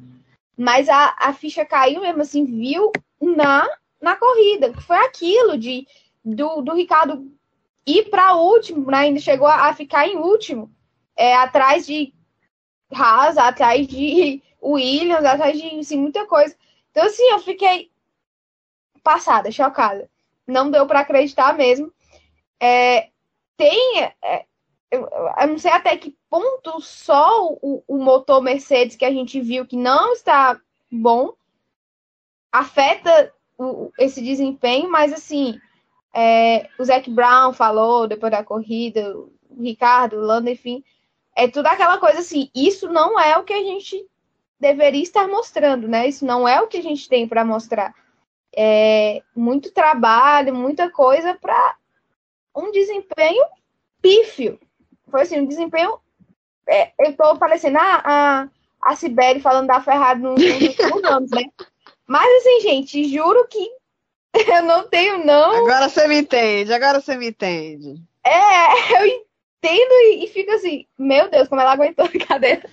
Mas 0.56 0.88
a, 0.88 1.16
a 1.18 1.32
ficha 1.32 1.64
caiu 1.64 2.02
mesmo 2.02 2.22
assim, 2.22 2.44
viu 2.44 2.92
na, 3.20 3.66
na 4.00 4.16
corrida, 4.16 4.72
que 4.72 4.82
foi 4.82 4.96
aquilo 4.96 5.56
de 5.56 5.86
do, 6.24 6.60
do 6.60 6.74
Ricardo 6.74 7.32
ir 7.86 8.10
para 8.10 8.34
último, 8.34 8.90
né? 8.90 8.98
ainda 8.98 9.20
chegou 9.20 9.46
a 9.46 9.72
ficar 9.74 10.06
em 10.06 10.16
último, 10.16 10.70
é, 11.16 11.34
atrás 11.34 11.86
de 11.86 12.12
Haas, 12.92 13.38
atrás 13.38 13.86
de 13.86 14.42
Williams, 14.62 15.24
atrás 15.24 15.58
de 15.58 15.78
assim, 15.78 15.96
muita 15.96 16.26
coisa. 16.26 16.54
Então, 16.90 17.04
assim, 17.06 17.24
eu 17.30 17.38
fiquei 17.38 17.91
passada, 19.02 19.50
chocada. 19.50 20.08
Não 20.46 20.70
deu 20.70 20.86
para 20.86 21.00
acreditar 21.00 21.54
mesmo. 21.54 21.92
É, 22.60 23.08
tem. 23.56 24.02
É, 24.22 24.44
eu, 24.90 25.08
não 25.48 25.58
sei 25.58 25.70
até 25.70 25.96
que 25.96 26.16
ponto 26.28 26.80
só 26.80 27.48
o, 27.62 27.82
o 27.86 27.98
motor 27.98 28.42
Mercedes 28.42 28.96
que 28.96 29.04
a 29.04 29.10
gente 29.10 29.40
viu 29.40 29.66
que 29.66 29.76
não 29.76 30.12
está 30.12 30.60
bom 30.90 31.32
afeta 32.52 33.32
o, 33.56 33.90
esse 33.98 34.22
desempenho, 34.22 34.90
mas 34.90 35.12
assim, 35.12 35.58
é, 36.12 36.68
o 36.78 36.84
Zac 36.84 37.10
Brown 37.10 37.52
falou 37.54 38.06
depois 38.06 38.30
da 38.30 38.44
corrida, 38.44 39.16
o 39.16 39.32
Ricardo, 39.58 40.16
o 40.16 40.20
Lando, 40.20 40.50
enfim, 40.50 40.84
é 41.34 41.48
tudo 41.48 41.66
aquela 41.66 41.98
coisa 41.98 42.18
assim, 42.18 42.50
isso 42.54 42.88
não 42.88 43.18
é 43.18 43.38
o 43.38 43.44
que 43.44 43.54
a 43.54 43.62
gente 43.62 44.06
deveria 44.60 45.02
estar 45.02 45.26
mostrando, 45.26 45.88
né? 45.88 46.06
Isso 46.06 46.24
não 46.24 46.46
é 46.46 46.60
o 46.60 46.68
que 46.68 46.76
a 46.76 46.82
gente 46.82 47.08
tem 47.08 47.26
para 47.26 47.44
mostrar. 47.44 47.94
É 48.54 49.22
muito 49.34 49.72
trabalho, 49.72 50.54
muita 50.54 50.90
coisa 50.90 51.34
para 51.34 51.76
um 52.54 52.70
desempenho 52.70 53.44
pífio. 54.00 54.58
Foi 55.10 55.22
assim, 55.22 55.40
um 55.40 55.46
desempenho. 55.46 55.98
É, 56.68 56.92
eu 56.98 57.16
tô 57.16 57.36
parecendo 57.36 57.78
a, 57.78 58.02
a, 58.04 58.48
a 58.82 58.96
Sibeli 58.96 59.40
falando 59.40 59.66
da 59.66 59.80
Ferrari 59.80 60.20
nos 60.20 60.42
últimos 60.42 61.04
anos, 61.04 61.30
né? 61.30 61.44
Mas 62.06 62.28
assim, 62.36 62.60
gente, 62.60 63.04
juro 63.04 63.46
que 63.48 63.70
eu 64.48 64.62
não 64.62 64.88
tenho, 64.88 65.24
não. 65.24 65.56
Agora 65.56 65.88
você 65.88 66.06
me 66.06 66.18
entende, 66.18 66.72
agora 66.72 67.00
você 67.00 67.16
me 67.16 67.28
entende. 67.28 68.02
É, 68.24 68.92
eu 69.00 69.06
entendo 69.06 69.92
e, 69.92 70.24
e 70.24 70.28
fico 70.28 70.50
assim, 70.52 70.86
meu 70.98 71.30
Deus, 71.30 71.48
como 71.48 71.60
ela 71.60 71.72
aguentou 71.72 72.04
a 72.04 72.26
cadeira. 72.26 72.68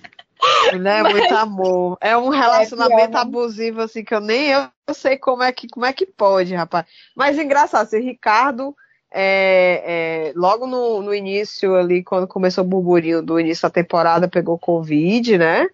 Não 0.78 0.90
é 0.90 1.02
Mas... 1.02 1.12
muito 1.12 1.34
amor. 1.34 1.98
É 2.00 2.16
um 2.16 2.28
relacionamento 2.28 3.02
é 3.02 3.08
né? 3.08 3.20
abusivo, 3.20 3.80
assim, 3.82 4.04
que 4.04 4.14
eu 4.14 4.20
nem 4.20 4.48
eu, 4.48 4.68
eu 4.86 4.94
sei 4.94 5.16
como 5.16 5.42
é, 5.42 5.52
que, 5.52 5.68
como 5.68 5.86
é 5.86 5.92
que 5.92 6.06
pode, 6.06 6.54
rapaz. 6.54 6.86
Mas 7.14 7.38
engraçado, 7.38 7.82
assim, 7.82 8.00
Ricardo, 8.00 8.74
é, 9.12 9.82
é, 10.30 10.32
logo 10.36 10.66
no, 10.66 11.02
no 11.02 11.14
início 11.14 11.74
ali, 11.74 12.02
quando 12.02 12.28
começou 12.28 12.64
o 12.64 12.66
burburinho 12.66 13.22
do 13.22 13.40
início 13.40 13.62
da 13.62 13.70
temporada, 13.70 14.28
pegou 14.28 14.58
Covid, 14.58 15.36
né? 15.36 15.66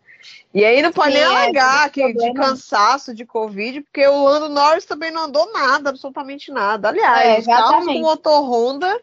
E 0.54 0.64
aí 0.64 0.80
não 0.80 0.90
pode 0.90 1.12
Sim, 1.12 1.18
nem 1.18 1.22
é, 1.22 1.26
alegar 1.26 1.90
que, 1.90 2.12
de 2.12 2.32
cansaço 2.32 3.14
de 3.14 3.26
Covid, 3.26 3.82
porque 3.82 4.06
o 4.06 4.24
Lando 4.24 4.48
Norris 4.48 4.86
também 4.86 5.10
não 5.10 5.24
andou 5.24 5.52
nada, 5.52 5.90
absolutamente 5.90 6.50
nada. 6.50 6.88
Aliás, 6.88 7.36
é, 7.36 7.40
os 7.40 7.46
carros 7.46 7.84
com 7.84 8.00
motor 8.00 8.42
Honda, 8.42 9.00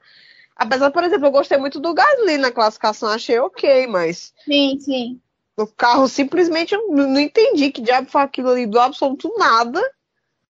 apesar, 0.55 0.89
por 0.89 1.03
exemplo, 1.03 1.27
eu 1.27 1.31
gostei 1.31 1.59
muito 1.59 1.79
do 1.79 1.93
Gasly 1.93 2.39
na 2.39 2.51
classificação, 2.51 3.09
achei 3.09 3.37
ok, 3.37 3.85
mas. 3.85 4.33
Sim, 4.45 4.79
sim. 4.79 5.21
O 5.57 5.67
carro 5.67 6.07
simplesmente 6.07 6.73
eu 6.73 6.87
não 6.89 7.19
entendi 7.19 7.71
que 7.71 7.81
diabo 7.81 8.09
foi 8.09 8.21
aquilo 8.21 8.49
ali 8.49 8.65
do 8.65 8.79
absoluto 8.79 9.31
nada. 9.37 9.81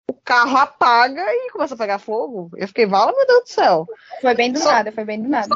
O 0.09 0.13
carro 0.13 0.57
apaga 0.57 1.21
e 1.21 1.51
começa 1.51 1.75
a 1.75 1.77
pegar 1.77 1.99
fogo. 1.99 2.49
Eu 2.55 2.67
fiquei, 2.67 2.85
vala, 2.85 3.11
meu 3.11 3.27
Deus 3.27 3.43
do 3.43 3.49
céu. 3.49 3.87
Foi 4.21 4.33
bem 4.33 4.51
do 4.51 4.59
Só... 4.59 4.71
nada, 4.71 4.91
foi 4.91 5.03
bem 5.03 5.21
do 5.21 5.29
nada. 5.29 5.55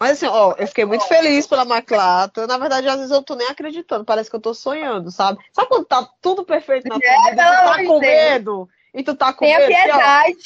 Mas 0.00 0.12
assim, 0.12 0.26
ó, 0.26 0.54
eu 0.58 0.66
fiquei 0.66 0.86
muito 0.86 1.06
feliz 1.06 1.46
pela 1.46 1.62
McLaren. 1.62 2.30
Na 2.48 2.56
verdade, 2.56 2.88
às 2.88 2.96
vezes 2.96 3.10
eu 3.10 3.22
tô 3.22 3.34
nem 3.34 3.46
acreditando. 3.48 4.04
Parece 4.04 4.30
que 4.30 4.36
eu 4.36 4.40
tô 4.40 4.54
sonhando, 4.54 5.10
sabe? 5.10 5.38
Sabe 5.52 5.68
quando 5.68 5.84
tá 5.84 6.08
tudo 6.22 6.42
perfeito 6.42 6.88
na 6.88 6.98
tua 6.98 7.06
é, 7.06 7.30
vida? 7.30 7.44
Tu 7.44 7.64
tá 7.64 7.84
com 7.84 8.00
medo. 8.00 8.68
E 8.94 9.02
tu 9.02 9.14
tá 9.14 9.32
com 9.32 9.44
Tenha 9.44 9.58
medo. 9.58 9.68
piedade. 9.68 10.38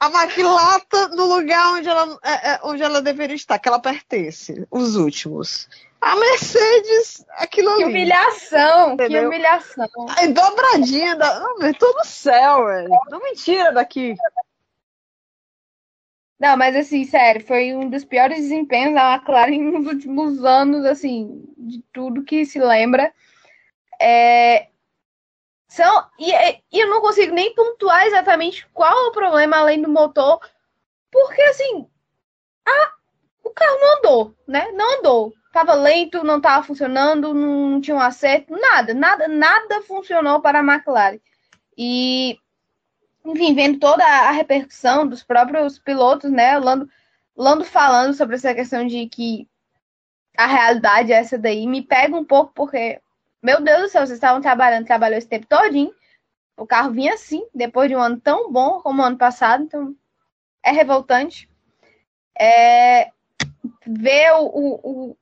Ó, 0.00 0.06
a 0.06 0.80
tá 0.80 1.08
no 1.08 1.26
lugar 1.26 1.74
onde 1.74 1.88
ela, 1.88 2.18
é, 2.24 2.50
é, 2.52 2.60
onde 2.64 2.82
ela 2.82 3.02
deveria 3.02 3.36
estar, 3.36 3.58
que 3.58 3.68
ela 3.68 3.78
pertence. 3.78 4.66
Os 4.70 4.96
últimos. 4.96 5.68
A 6.02 6.16
Mercedes, 6.16 7.24
aquilo 7.30 7.70
ali. 7.70 7.84
Que 7.84 7.88
humilhação, 7.90 8.94
entendeu? 8.94 9.20
que 9.20 9.26
humilhação. 9.28 9.88
Aí 10.18 10.32
dobradinha, 10.32 11.14
da... 11.14 11.38
não, 11.38 11.72
tô 11.74 11.92
no 11.92 12.04
céu, 12.04 12.66
velho. 12.66 12.90
Não 13.08 13.20
me 13.20 13.34
tira 13.36 13.70
daqui. 13.70 14.16
Não, 16.40 16.56
mas 16.56 16.74
assim, 16.74 17.04
sério, 17.04 17.46
foi 17.46 17.72
um 17.72 17.88
dos 17.88 18.04
piores 18.04 18.38
desempenhos 18.38 18.94
da 18.94 19.14
McLaren 19.14 19.62
nos 19.70 19.86
últimos 19.86 20.44
anos, 20.44 20.84
assim, 20.84 21.44
de 21.56 21.80
tudo 21.92 22.24
que 22.24 22.44
se 22.44 22.58
lembra. 22.58 23.14
É... 24.00 24.70
São... 25.68 26.10
E, 26.18 26.32
e 26.72 26.80
eu 26.80 26.90
não 26.90 27.00
consigo 27.00 27.32
nem 27.32 27.54
pontuar 27.54 28.06
exatamente 28.06 28.66
qual 28.74 29.04
é 29.04 29.06
o 29.06 29.12
problema 29.12 29.58
além 29.58 29.80
do 29.80 29.88
motor, 29.88 30.40
porque 31.12 31.42
assim, 31.42 31.88
a... 32.66 32.92
o 33.42 33.50
carro 33.50 33.78
não 33.80 33.98
andou, 33.98 34.34
né? 34.46 34.70
Não 34.72 34.98
andou. 34.98 35.32
Tava 35.52 35.74
lento, 35.74 36.24
não 36.24 36.40
tava 36.40 36.64
funcionando, 36.66 37.34
não 37.34 37.80
tinha 37.80 37.96
um 37.96 38.00
acerto, 38.00 38.56
nada, 38.56 38.94
nada, 38.94 39.28
nada 39.28 39.82
funcionou 39.82 40.40
para 40.40 40.60
a 40.60 40.64
McLaren. 40.64 41.20
E 41.76 42.38
enfim, 43.24 43.54
vendo 43.54 43.78
toda 43.78 44.04
a 44.04 44.30
repercussão 44.30 45.06
dos 45.06 45.22
próprios 45.22 45.78
pilotos, 45.78 46.30
né? 46.30 46.58
Lando, 46.58 46.88
Lando 47.36 47.64
falando 47.64 48.14
sobre 48.14 48.36
essa 48.36 48.54
questão 48.54 48.86
de 48.86 49.06
que 49.08 49.48
a 50.36 50.46
realidade 50.46 51.12
é 51.12 51.16
essa 51.16 51.38
daí, 51.38 51.66
me 51.66 51.82
pega 51.82 52.16
um 52.16 52.24
pouco, 52.24 52.52
porque, 52.54 53.00
meu 53.42 53.60
Deus 53.60 53.82
do 53.82 53.88
céu, 53.88 54.06
vocês 54.06 54.16
estavam 54.16 54.40
trabalhando, 54.40 54.86
trabalhou 54.86 55.18
esse 55.18 55.28
tempo 55.28 55.46
todinho, 55.46 55.94
o 56.56 56.66
carro 56.66 56.90
vinha 56.92 57.14
assim, 57.14 57.46
depois 57.54 57.88
de 57.88 57.96
um 57.96 58.00
ano 58.00 58.20
tão 58.20 58.52
bom 58.52 58.80
como 58.80 59.02
o 59.02 59.04
ano 59.04 59.16
passado, 59.16 59.64
então 59.64 59.94
é 60.62 60.70
revoltante. 60.70 61.48
É, 62.38 63.10
ver 63.86 64.32
o, 64.32 64.46
o, 64.46 64.80
o, 64.82 65.16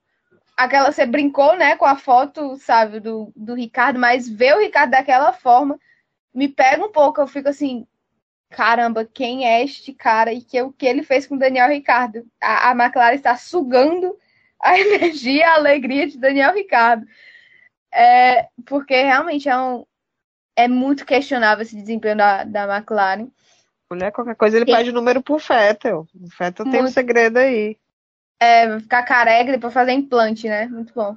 aquela, 0.57 0.91
você 0.91 1.07
brincou, 1.07 1.57
né, 1.57 1.77
com 1.77 1.87
a 1.87 1.97
foto, 1.97 2.57
sabe, 2.57 3.01
do, 3.01 3.33
do 3.35 3.55
Ricardo, 3.55 3.99
mas 3.99 4.29
ver 4.29 4.55
o 4.55 4.61
Ricardo 4.61 4.91
daquela 4.91 5.33
forma 5.33 5.79
me 6.35 6.49
pega 6.49 6.85
um 6.85 6.93
pouco, 6.93 7.21
eu 7.21 7.27
fico 7.27 7.49
assim, 7.49 7.87
caramba, 8.51 9.05
quem 9.05 9.47
é 9.47 9.63
este 9.63 9.93
cara 9.93 10.33
e 10.33 10.43
que 10.43 10.61
o 10.61 10.73
que 10.73 10.87
ele 10.87 11.03
fez 11.03 11.27
com 11.27 11.37
Daniel 11.37 11.69
Ricardo? 11.69 12.27
A, 12.41 12.71
a 12.71 12.73
McLaren 12.73 13.15
está 13.15 13.37
sugando 13.37 14.17
a 14.61 14.79
energia, 14.79 15.49
a 15.49 15.55
alegria 15.55 16.07
de 16.07 16.19
Daniel 16.19 16.53
Ricardo. 16.53 17.07
É, 17.93 18.49
porque 18.67 18.95
realmente 19.03 19.49
é, 19.49 19.57
um, 19.57 19.85
é 20.55 20.69
muito 20.69 21.05
questionável 21.05 21.63
esse 21.63 21.77
desempenho 21.77 22.17
da, 22.17 22.45
da 22.45 22.77
McLaren. 22.77 23.29
Mulher, 23.91 24.13
qualquer 24.13 24.37
coisa 24.37 24.57
ele 24.57 24.71
e... 24.71 24.75
pede 24.75 24.91
o 24.91 24.95
número 24.95 25.23
pro 25.23 25.39
Fettel. 25.39 26.07
O 26.15 26.31
Fettel 26.31 26.65
muito... 26.65 26.77
tem 26.77 26.85
um 26.85 26.91
segredo 26.93 27.39
aí. 27.39 27.77
É, 28.41 28.81
ficar 28.81 29.03
careca 29.03 29.51
e 29.51 29.53
depois 29.53 29.75
fazer 29.75 29.93
implante, 29.93 30.49
né? 30.49 30.67
Muito 30.67 30.95
bom. 30.95 31.17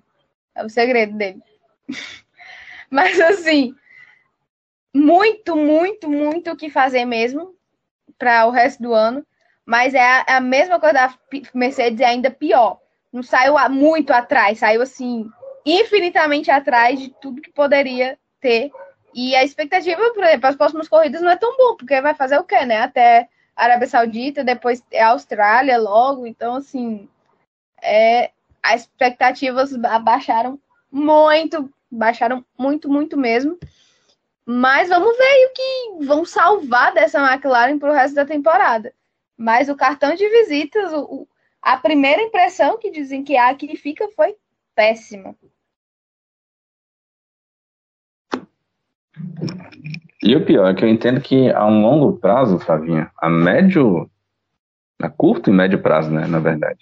É 0.53 0.63
o 0.63 0.69
segredo 0.69 1.17
dele. 1.17 1.41
Mas 2.91 3.19
assim, 3.19 3.73
muito, 4.93 5.55
muito, 5.55 6.09
muito 6.09 6.51
o 6.51 6.55
que 6.55 6.69
fazer 6.69 7.05
mesmo 7.05 7.55
para 8.17 8.45
o 8.45 8.51
resto 8.51 8.83
do 8.83 8.93
ano. 8.93 9.25
Mas 9.65 9.93
é 9.93 10.01
a, 10.01 10.25
é 10.27 10.33
a, 10.33 10.41
mesma 10.41 10.79
coisa 10.79 10.93
da 10.93 11.13
Mercedes, 11.53 12.01
é 12.01 12.05
ainda 12.05 12.29
pior. 12.29 12.79
Não 13.11 13.23
saiu 13.23 13.55
muito 13.69 14.11
atrás, 14.11 14.59
saiu 14.59 14.81
assim, 14.81 15.29
infinitamente 15.65 16.51
atrás 16.51 16.99
de 16.99 17.09
tudo 17.21 17.41
que 17.41 17.51
poderia 17.51 18.17
ter. 18.39 18.71
E 19.13 19.35
a 19.35 19.43
expectativa, 19.43 20.01
exemplo, 20.01 20.47
as 20.47 20.55
próximas 20.55 20.87
corridas 20.87 21.21
não 21.21 21.29
é 21.29 21.35
tão 21.35 21.55
bom, 21.55 21.75
porque 21.75 22.01
vai 22.01 22.13
fazer 22.13 22.37
o 22.37 22.43
quê, 22.43 22.65
né? 22.65 22.81
Até 22.81 23.29
Arábia 23.55 23.87
Saudita, 23.87 24.43
depois 24.43 24.83
é 24.91 25.03
Austrália 25.03 25.77
logo. 25.77 26.25
Então, 26.25 26.55
assim, 26.55 27.07
é, 27.81 28.31
as 28.61 28.81
expectativas 28.81 29.75
baixaram 30.03 30.59
muito, 30.91 31.71
baixaram 31.91 32.45
muito, 32.57 32.89
muito 32.89 33.17
mesmo. 33.17 33.57
Mas 34.45 34.89
vamos 34.89 35.17
ver 35.17 35.45
o 35.45 35.53
que 35.53 36.05
vão 36.05 36.25
salvar 36.25 36.93
dessa 36.93 37.19
McLaren 37.19 37.79
para 37.79 37.91
o 37.91 37.93
resto 37.93 38.15
da 38.15 38.25
temporada. 38.25 38.93
Mas 39.37 39.69
o 39.69 39.75
cartão 39.75 40.15
de 40.15 40.27
visitas, 40.27 40.91
o, 40.93 41.27
a 41.61 41.77
primeira 41.77 42.21
impressão 42.21 42.77
que 42.77 42.91
dizem 42.91 43.23
que 43.23 43.37
há 43.37 43.53
que 43.55 43.75
fica 43.77 44.09
foi 44.15 44.35
péssima. 44.75 45.35
E 50.23 50.35
o 50.35 50.45
pior 50.45 50.71
é 50.71 50.73
que 50.73 50.85
eu 50.85 50.89
entendo 50.89 51.19
que 51.19 51.51
a 51.51 51.65
um 51.65 51.81
longo 51.81 52.17
prazo, 52.17 52.57
Flavinha, 52.57 53.11
a 53.17 53.29
médio, 53.29 54.09
a 55.01 55.09
curto 55.09 55.49
e 55.49 55.53
médio 55.53 55.79
prazo, 55.79 56.09
né, 56.09 56.25
na 56.25 56.39
verdade, 56.39 56.79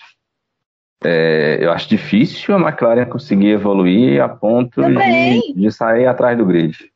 é, 1.03 1.57
eu 1.59 1.71
acho 1.71 1.89
difícil 1.89 2.55
a 2.55 2.59
McLaren 2.59 3.05
conseguir 3.05 3.49
evoluir 3.49 4.21
a 4.21 4.29
ponto 4.29 4.81
de, 4.83 5.53
de 5.53 5.71
sair 5.71 6.05
atrás 6.05 6.37
do 6.37 6.45
grid. 6.45 6.91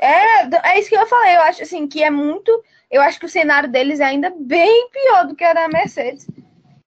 É, 0.00 0.44
é 0.74 0.78
isso 0.78 0.88
que 0.88 0.96
eu 0.96 1.06
falei. 1.06 1.34
Eu 1.34 1.40
acho 1.40 1.62
assim 1.62 1.88
que 1.88 2.02
é 2.02 2.10
muito. 2.10 2.62
Eu 2.88 3.02
acho 3.02 3.18
que 3.18 3.26
o 3.26 3.28
cenário 3.28 3.68
deles 3.68 3.98
é 3.98 4.04
ainda 4.04 4.32
bem 4.38 4.88
pior 4.90 5.26
do 5.26 5.34
que 5.34 5.42
a 5.42 5.52
da 5.52 5.68
Mercedes. 5.68 6.28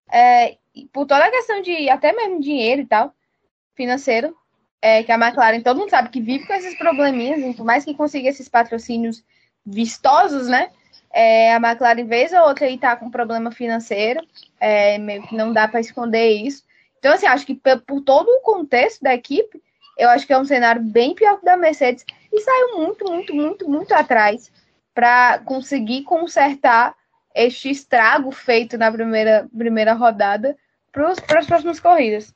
É, 0.09 0.55
por 0.93 1.05
toda 1.05 1.25
a 1.25 1.31
questão 1.31 1.61
de 1.61 1.89
até 1.89 2.13
mesmo 2.13 2.39
dinheiro 2.39 2.81
e 2.81 2.85
tal, 2.85 3.11
financeiro, 3.75 4.33
é, 4.81 5.03
que 5.03 5.11
a 5.11 5.15
McLaren, 5.15 5.61
todo 5.61 5.79
mundo 5.79 5.89
sabe 5.89 6.09
que 6.09 6.21
vive 6.21 6.45
com 6.45 6.53
esses 6.53 6.77
probleminhas, 6.77 7.55
por 7.55 7.65
mais 7.65 7.83
que 7.83 7.93
consiga 7.93 8.29
esses 8.29 8.47
patrocínios 8.47 9.23
vistosos, 9.65 10.47
né? 10.47 10.69
É, 11.11 11.53
a 11.53 11.57
McLaren, 11.57 12.05
vez 12.05 12.31
ou 12.33 12.41
outra, 12.41 12.69
está 12.69 12.95
com 12.95 13.09
problema 13.09 13.51
financeiro, 13.51 14.21
é, 14.59 14.97
meio 14.97 15.23
que 15.27 15.35
não 15.35 15.51
dá 15.51 15.67
para 15.67 15.79
esconder 15.79 16.29
isso. 16.29 16.63
Então, 16.99 17.13
assim, 17.13 17.25
acho 17.25 17.45
que 17.45 17.55
por 17.55 18.01
todo 18.01 18.27
o 18.27 18.41
contexto 18.41 19.01
da 19.01 19.13
equipe, 19.13 19.61
eu 19.97 20.09
acho 20.09 20.27
que 20.27 20.33
é 20.33 20.37
um 20.37 20.45
cenário 20.45 20.81
bem 20.81 21.15
pior 21.15 21.37
que 21.37 21.43
o 21.43 21.45
da 21.45 21.57
Mercedes 21.57 22.05
e 22.31 22.39
saiu 22.39 22.77
muito, 22.77 23.05
muito, 23.05 23.33
muito, 23.33 23.69
muito 23.69 23.93
atrás 23.93 24.51
para 24.93 25.39
conseguir 25.39 26.03
consertar 26.03 26.95
este 27.33 27.69
estrago 27.69 28.31
feito 28.31 28.77
na 28.77 28.91
primeira, 28.91 29.47
primeira 29.55 29.93
rodada 29.93 30.57
para 30.91 31.09
as 31.09 31.45
próximas 31.45 31.79
corridas. 31.79 32.33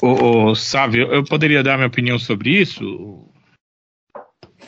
O, 0.00 0.50
o, 0.50 0.54
Sávio, 0.54 1.12
eu 1.12 1.24
poderia 1.24 1.62
dar 1.62 1.76
minha 1.76 1.88
opinião 1.88 2.18
sobre 2.18 2.50
isso? 2.50 3.28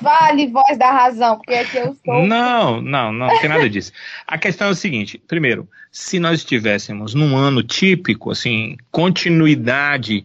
Vale, 0.00 0.48
voz 0.48 0.76
da 0.76 0.90
razão, 0.90 1.36
porque 1.36 1.54
aqui 1.54 1.76
eu 1.76 1.96
sou. 2.04 2.26
Não, 2.26 2.80
não, 2.80 3.12
não, 3.12 3.28
não 3.28 3.40
tem 3.40 3.48
nada 3.48 3.70
disso. 3.70 3.92
A 4.26 4.36
questão 4.36 4.68
é 4.68 4.70
o 4.70 4.74
seguinte: 4.74 5.22
primeiro, 5.28 5.68
se 5.92 6.18
nós 6.18 6.40
estivéssemos 6.40 7.14
num 7.14 7.36
ano 7.36 7.62
típico, 7.62 8.32
assim, 8.32 8.76
continuidade 8.90 10.24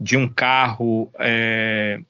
de 0.00 0.16
um 0.16 0.26
carro 0.26 1.10
é, 1.18 2.00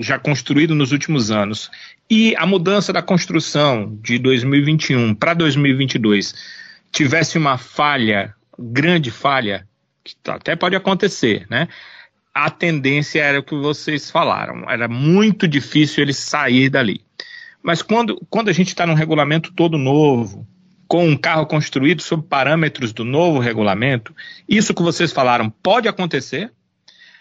já 0.00 0.18
construído 0.18 0.74
nos 0.74 0.90
últimos 0.90 1.30
anos 1.30 1.70
e 2.10 2.34
a 2.36 2.44
mudança 2.44 2.92
da 2.92 3.02
construção 3.02 3.96
de 4.02 4.18
2021 4.18 5.14
para 5.14 5.34
2022 5.34 6.34
tivesse 6.90 7.38
uma 7.38 7.56
falha, 7.56 8.34
grande 8.58 9.12
falha, 9.12 9.67
que 10.16 10.30
até 10.30 10.56
pode 10.56 10.76
acontecer, 10.76 11.46
né? 11.50 11.68
A 12.34 12.50
tendência 12.50 13.20
era 13.20 13.40
o 13.40 13.42
que 13.42 13.54
vocês 13.54 14.10
falaram, 14.10 14.70
era 14.70 14.86
muito 14.86 15.48
difícil 15.48 16.02
ele 16.02 16.12
sair 16.12 16.68
dali. 16.68 17.00
Mas 17.62 17.82
quando, 17.82 18.24
quando 18.30 18.48
a 18.48 18.52
gente 18.52 18.68
está 18.68 18.86
num 18.86 18.94
regulamento 18.94 19.52
todo 19.52 19.76
novo, 19.76 20.46
com 20.86 21.06
um 21.06 21.16
carro 21.16 21.46
construído 21.46 22.00
sob 22.00 22.26
parâmetros 22.26 22.92
do 22.92 23.04
novo 23.04 23.38
regulamento, 23.38 24.14
isso 24.48 24.72
que 24.72 24.82
vocês 24.82 25.12
falaram 25.12 25.50
pode 25.50 25.86
acontecer, 25.86 26.50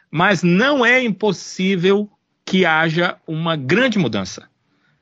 mas 0.10 0.42
não 0.42 0.86
é 0.86 1.04
impossível 1.04 2.10
que 2.46 2.66
haja 2.66 3.18
uma 3.28 3.58
grande 3.58 4.00
mudança. 4.00 4.48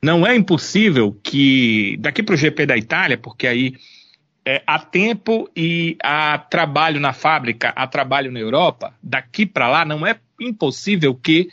Não 0.02 0.26
é 0.26 0.34
impossível 0.34 1.16
que, 1.22 1.96
daqui 2.00 2.22
para 2.22 2.34
o 2.34 2.36
GP 2.36 2.66
da 2.66 2.76
Itália, 2.76 3.16
porque 3.16 3.46
aí 3.46 3.74
é, 4.46 4.62
há 4.64 4.78
tempo 4.78 5.50
e 5.56 5.96
há 6.00 6.38
trabalho 6.38 7.00
na 7.00 7.12
fábrica, 7.12 7.72
há 7.74 7.84
trabalho 7.86 8.30
na 8.30 8.38
Europa, 8.38 8.94
daqui 9.02 9.44
para 9.44 9.68
lá 9.68 9.84
não 9.84 10.06
é 10.06 10.16
impossível 10.40 11.12
que 11.14 11.50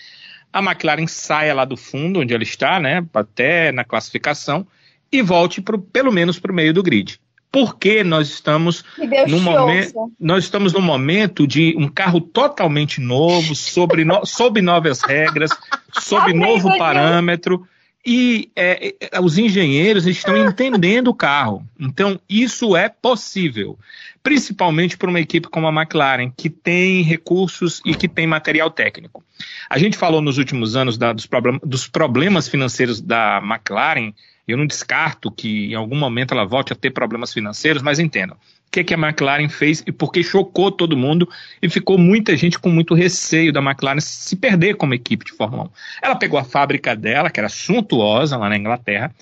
a 0.53 0.61
McLaren 0.61 1.07
saia 1.07 1.55
lá 1.55 1.65
do 1.65 1.75
fundo, 1.75 2.19
onde 2.19 2.35
ela 2.35 2.43
está, 2.43 2.79
né, 2.79 3.03
até 3.11 3.71
na 3.71 3.83
classificação, 3.83 4.67
e 5.11 5.23
volte 5.23 5.59
pro, 5.59 5.79
pelo 5.79 6.11
menos 6.11 6.37
para 6.37 6.51
o 6.51 6.55
meio 6.55 6.73
do 6.73 6.83
grid 6.83 7.19
porque 7.51 8.03
nós 8.03 8.29
estamos 8.29 8.83
no 9.27 9.39
momento, 9.39 10.11
nós 10.19 10.43
estamos 10.43 10.73
no 10.73 10.81
momento 10.81 11.45
de 11.45 11.75
um 11.77 11.87
carro 11.87 12.19
totalmente 12.19 12.99
novo, 12.99 13.53
sobre 13.53 14.03
no, 14.03 14.25
sob 14.25 14.59
novas 14.59 15.03
regras, 15.03 15.51
sob 15.91 16.33
novo 16.33 16.75
parâmetro. 16.79 17.63
E 18.05 18.51
é, 18.55 18.95
é, 18.99 19.19
os 19.21 19.37
engenheiros 19.37 20.05
estão 20.05 20.35
entendendo 20.35 21.07
o 21.07 21.13
carro. 21.13 21.65
Então, 21.79 22.19
isso 22.29 22.75
é 22.75 22.89
possível. 22.89 23.79
Principalmente 24.21 24.97
para 24.97 25.09
uma 25.09 25.19
equipe 25.19 25.47
como 25.47 25.67
a 25.67 25.71
McLaren, 25.71 26.29
que 26.35 26.49
tem 26.49 27.01
recursos 27.01 27.81
e 27.85 27.95
que 27.95 28.07
tem 28.07 28.27
material 28.27 28.69
técnico. 28.69 29.23
A 29.69 29.77
gente 29.77 29.97
falou 29.97 30.21
nos 30.21 30.37
últimos 30.37 30.75
anos 30.75 30.97
da, 30.97 31.13
dos, 31.13 31.25
problem, 31.25 31.59
dos 31.63 31.87
problemas 31.87 32.47
financeiros 32.47 32.99
da 32.99 33.41
McLaren 33.43 34.13
eu 34.47 34.57
não 34.57 34.67
descarto 34.67 35.31
que 35.31 35.71
em 35.71 35.75
algum 35.75 35.95
momento 35.95 36.33
ela 36.33 36.45
volte 36.45 36.73
a 36.73 36.75
ter 36.75 36.91
problemas 36.91 37.33
financeiros, 37.33 37.81
mas 37.81 37.99
entendam. 37.99 38.37
Que, 38.73 38.83
que 38.83 38.95
a 38.95 38.97
McLaren 38.97 39.49
fez 39.49 39.83
e 39.85 39.91
por 39.91 40.11
que 40.11 40.23
chocou 40.23 40.71
todo 40.71 40.97
mundo 40.97 41.29
e 41.61 41.69
ficou 41.69 41.95
muita 41.95 42.35
gente 42.35 42.57
com 42.57 42.69
muito 42.69 42.95
receio 42.95 43.53
da 43.53 43.61
McLaren 43.61 43.99
se 43.99 44.35
perder 44.35 44.77
como 44.77 44.95
equipe 44.95 45.23
de 45.23 45.31
Fórmula 45.31 45.65
1. 45.65 45.69
Ela 46.01 46.15
pegou 46.15 46.39
a 46.39 46.43
fábrica 46.43 46.95
dela, 46.95 47.29
que 47.29 47.39
era 47.39 47.49
suntuosa 47.49 48.35
lá 48.35 48.49
na 48.49 48.57
Inglaterra, 48.57 49.13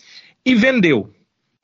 e 0.46 0.56
vendeu. 0.56 1.14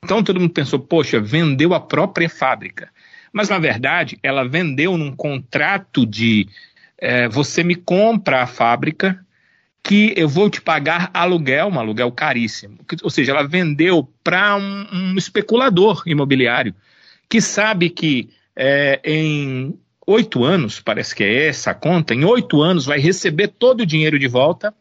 Então 0.04 0.22
todo 0.22 0.38
mundo 0.38 0.52
pensou, 0.52 0.78
poxa, 0.78 1.18
vendeu 1.18 1.72
a 1.72 1.80
própria 1.80 2.28
fábrica. 2.28 2.90
Mas 3.32 3.48
na 3.48 3.58
verdade, 3.58 4.18
ela 4.22 4.46
vendeu 4.46 4.98
num 4.98 5.16
contrato 5.16 6.04
de 6.04 6.46
é, 6.98 7.26
você 7.26 7.64
me 7.64 7.74
compra 7.74 8.42
a 8.42 8.46
fábrica 8.46 9.18
que 9.82 10.12
eu 10.14 10.28
vou 10.28 10.50
te 10.50 10.60
pagar 10.60 11.10
aluguel, 11.14 11.68
um 11.68 11.78
aluguel 11.78 12.12
caríssimo. 12.12 12.76
Ou 13.02 13.08
seja, 13.08 13.32
ela 13.32 13.48
vendeu 13.48 14.06
para 14.22 14.56
um, 14.56 14.86
um, 14.92 15.16
especulador 15.16 16.02
imobiliário 16.04 16.74
que 17.28 17.40
sabe 17.40 17.90
que 17.90 18.30
é, 18.56 19.00
em 19.04 19.78
oito 20.06 20.42
anos, 20.44 20.80
parece 20.80 21.14
que 21.14 21.22
é 21.22 21.48
essa 21.48 21.72
a 21.72 21.74
conta, 21.74 22.14
em 22.14 22.24
oito 22.24 22.62
anos 22.62 22.86
vai 22.86 22.98
receber 22.98 23.48
todo 23.48 23.82
o 23.82 23.86
dinheiro 23.86 24.18
de 24.18 24.26
volta 24.26 24.74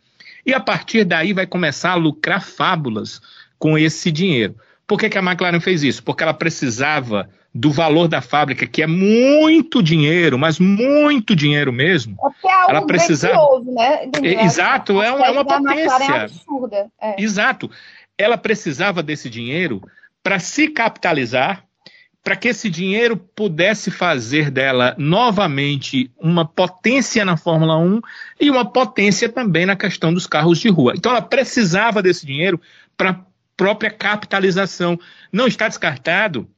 e 0.46 0.54
a 0.54 0.60
partir 0.60 1.04
daí 1.04 1.34
vai 1.34 1.46
começar 1.46 1.92
a 1.92 1.96
lucrar 1.96 2.42
fábulas 2.42 3.22
com 3.60 3.78
esse 3.78 4.12
dinheiro. 4.12 4.56
Por 4.88 4.98
que, 4.98 5.10
que 5.10 5.18
a 5.18 5.22
McLaren 5.22 5.60
fez 5.60 5.84
isso? 5.84 6.02
Porque 6.02 6.24
ela 6.24 6.34
precisava 6.34 7.30
do 7.54 7.72
valor 7.72 8.08
da 8.08 8.22
fábrica, 8.22 8.66
que 8.66 8.82
é 8.82 8.88
muito 8.88 9.82
dinheiro, 9.84 10.38
mas 10.38 10.60
muito 10.60 11.36
dinheiro 11.36 11.74
mesmo. 11.74 12.16
É, 12.24 12.48
é 12.48 12.70
ela 12.70 12.86
precisava. 12.86 13.60
Né, 13.66 14.10
é, 14.24 14.46
exato, 14.46 15.02
é, 15.02 15.12
uma, 15.12 15.26
é 15.26 15.32
uma 15.32 15.44
potência. 15.44 16.04
É 16.04 16.20
absurda. 16.22 16.88
É. 17.02 17.22
Exato. 17.22 17.70
Ela 18.18 18.38
precisava 18.38 19.04
desse 19.04 19.30
dinheiro 19.30 19.82
para 20.24 20.40
se 20.40 20.70
capitalizar, 20.70 21.64
para 22.28 22.36
que 22.36 22.50
esse 22.50 22.70
dinheiro 22.70 23.16
pudesse 23.16 23.90
fazer 23.90 24.52
dela 24.52 24.94
novamente 24.98 26.12
uma 26.20 26.44
potência 26.44 27.24
na 27.24 27.38
Fórmula 27.38 27.78
1 27.78 28.02
e 28.38 28.50
uma 28.50 28.70
potência 28.70 29.30
também 29.30 29.66
na 29.66 29.78
questão 29.78 30.14
dos 30.14 30.28
carros 30.28 30.60
de 30.60 30.68
rua. 30.68 30.92
Então 30.94 31.14
ela 31.14 31.22
precisava 31.22 32.02
desse 32.02 32.26
dinheiro 32.26 32.60
para 32.98 33.24
própria 33.56 33.90
capitalização. 33.90 35.00
Não 35.32 35.48
está 35.48 35.70
descartado, 35.70 36.50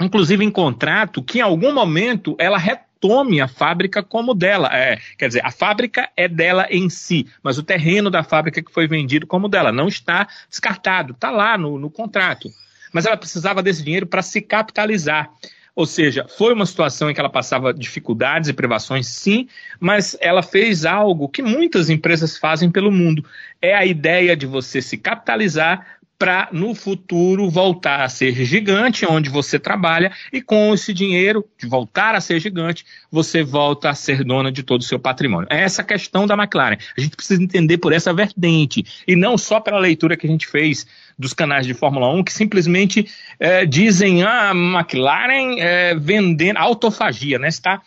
inclusive 0.00 0.42
em 0.42 0.50
contrato, 0.50 1.22
que 1.22 1.40
em 1.40 1.42
algum 1.42 1.74
momento 1.74 2.34
ela 2.38 2.56
retome 2.56 3.38
a 3.42 3.46
fábrica 3.46 4.02
como 4.02 4.32
dela. 4.32 4.70
É, 4.72 4.98
quer 5.18 5.26
dizer, 5.26 5.44
a 5.44 5.50
fábrica 5.50 6.08
é 6.16 6.26
dela 6.26 6.66
em 6.70 6.88
si, 6.88 7.26
mas 7.42 7.58
o 7.58 7.62
terreno 7.62 8.10
da 8.10 8.24
fábrica 8.24 8.62
que 8.62 8.72
foi 8.72 8.88
vendido 8.88 9.26
como 9.26 9.46
dela 9.46 9.70
não 9.70 9.88
está 9.88 10.26
descartado, 10.48 11.12
está 11.12 11.30
lá 11.30 11.58
no, 11.58 11.78
no 11.78 11.90
contrato. 11.90 12.48
Mas 12.92 13.06
ela 13.06 13.16
precisava 13.16 13.62
desse 13.62 13.82
dinheiro 13.82 14.06
para 14.06 14.22
se 14.22 14.40
capitalizar. 14.40 15.30
Ou 15.74 15.86
seja, 15.86 16.26
foi 16.28 16.52
uma 16.52 16.66
situação 16.66 17.10
em 17.10 17.14
que 17.14 17.20
ela 17.20 17.30
passava 17.30 17.72
dificuldades 17.72 18.50
e 18.50 18.52
privações, 18.52 19.06
sim, 19.06 19.48
mas 19.80 20.14
ela 20.20 20.42
fez 20.42 20.84
algo 20.84 21.30
que 21.30 21.42
muitas 21.42 21.88
empresas 21.88 22.36
fazem 22.36 22.70
pelo 22.70 22.92
mundo. 22.92 23.24
É 23.60 23.74
a 23.74 23.86
ideia 23.86 24.36
de 24.36 24.44
você 24.44 24.82
se 24.82 24.98
capitalizar 24.98 25.98
para 26.18 26.48
no 26.52 26.74
futuro 26.74 27.50
voltar 27.50 28.00
a 28.00 28.08
ser 28.08 28.32
gigante 28.44 29.04
onde 29.04 29.28
você 29.28 29.58
trabalha 29.58 30.12
e 30.32 30.40
com 30.40 30.72
esse 30.72 30.94
dinheiro 30.94 31.44
de 31.58 31.66
voltar 31.66 32.14
a 32.14 32.20
ser 32.20 32.38
gigante, 32.38 32.84
você 33.10 33.42
volta 33.42 33.90
a 33.90 33.94
ser 33.94 34.22
dona 34.22 34.52
de 34.52 34.62
todo 34.62 34.82
o 34.82 34.84
seu 34.84 34.98
patrimônio. 34.98 35.48
É 35.50 35.62
essa 35.62 35.82
questão 35.82 36.26
da 36.26 36.34
McLaren. 36.34 36.76
A 36.96 37.00
gente 37.00 37.16
precisa 37.16 37.42
entender 37.42 37.78
por 37.78 37.92
essa 37.92 38.14
vertente 38.14 38.84
e 39.06 39.16
não 39.16 39.36
só 39.36 39.58
pela 39.58 39.78
leitura 39.78 40.16
que 40.16 40.26
a 40.26 40.30
gente 40.30 40.46
fez 40.46 40.86
dos 41.18 41.32
canais 41.32 41.66
de 41.66 41.74
Fórmula 41.74 42.12
1 42.12 42.24
que 42.24 42.32
simplesmente 42.32 43.06
é, 43.38 43.66
dizem 43.66 44.22
ah, 44.22 44.50
a 44.50 44.54
McLaren 44.54 45.58
é, 45.58 45.94
vendendo 45.94 46.56
autofagia, 46.56 47.38
né? 47.38 47.48
Está 47.48 47.82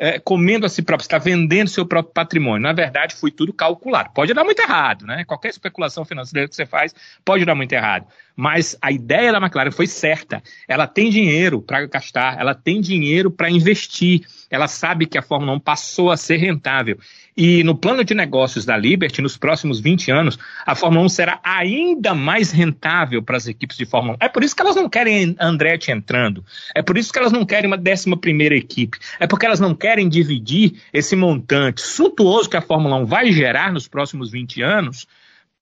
é, 0.00 0.18
comendo 0.18 0.64
a 0.64 0.68
si 0.70 0.80
próprio, 0.80 1.04
está 1.04 1.18
vendendo 1.18 1.68
seu 1.68 1.84
próprio 1.84 2.14
patrimônio. 2.14 2.62
Na 2.62 2.72
verdade, 2.72 3.14
foi 3.14 3.30
tudo 3.30 3.52
calculado. 3.52 4.08
Pode 4.14 4.32
dar 4.32 4.42
muito 4.42 4.58
errado, 4.58 5.06
né? 5.06 5.26
Qualquer 5.26 5.50
especulação 5.50 6.06
financeira 6.06 6.48
que 6.48 6.56
você 6.56 6.64
faz 6.64 6.94
pode 7.22 7.44
dar 7.44 7.54
muito 7.54 7.72
errado. 7.72 8.06
Mas 8.36 8.76
a 8.80 8.90
ideia 8.90 9.32
da 9.32 9.38
McLaren 9.38 9.70
foi 9.70 9.86
certa. 9.86 10.42
Ela 10.66 10.86
tem 10.86 11.10
dinheiro 11.10 11.60
para 11.60 11.86
gastar, 11.86 12.38
ela 12.38 12.54
tem 12.54 12.80
dinheiro 12.80 13.30
para 13.30 13.50
investir. 13.50 14.22
Ela 14.50 14.66
sabe 14.66 15.06
que 15.06 15.18
a 15.18 15.22
Fórmula 15.22 15.52
1 15.52 15.60
passou 15.60 16.10
a 16.10 16.16
ser 16.16 16.36
rentável. 16.36 16.98
E 17.36 17.62
no 17.64 17.74
plano 17.76 18.04
de 18.04 18.14
negócios 18.14 18.64
da 18.64 18.76
Liberty, 18.76 19.22
nos 19.22 19.36
próximos 19.36 19.80
20 19.80 20.10
anos, 20.10 20.38
a 20.66 20.74
Fórmula 20.74 21.06
1 21.06 21.08
será 21.08 21.40
ainda 21.42 22.14
mais 22.14 22.50
rentável 22.50 23.22
para 23.22 23.36
as 23.36 23.46
equipes 23.46 23.76
de 23.76 23.86
Fórmula 23.86 24.18
1. 24.20 24.24
É 24.24 24.28
por 24.28 24.42
isso 24.42 24.54
que 24.54 24.62
elas 24.62 24.76
não 24.76 24.88
querem 24.88 25.36
Andretti 25.40 25.90
entrando. 25.90 26.44
É 26.74 26.82
por 26.82 26.98
isso 26.98 27.12
que 27.12 27.18
elas 27.18 27.32
não 27.32 27.46
querem 27.46 27.66
uma 27.66 27.78
11 27.78 28.16
primeira 28.16 28.56
equipe. 28.56 28.98
É 29.18 29.26
porque 29.26 29.46
elas 29.46 29.60
não 29.60 29.74
querem 29.74 30.08
dividir 30.08 30.82
esse 30.92 31.16
montante 31.16 31.80
suntuoso 31.80 32.50
que 32.50 32.56
a 32.56 32.62
Fórmula 32.62 32.96
1 32.96 33.06
vai 33.06 33.32
gerar 33.32 33.72
nos 33.72 33.88
próximos 33.88 34.30
20 34.30 34.62
anos 34.62 35.06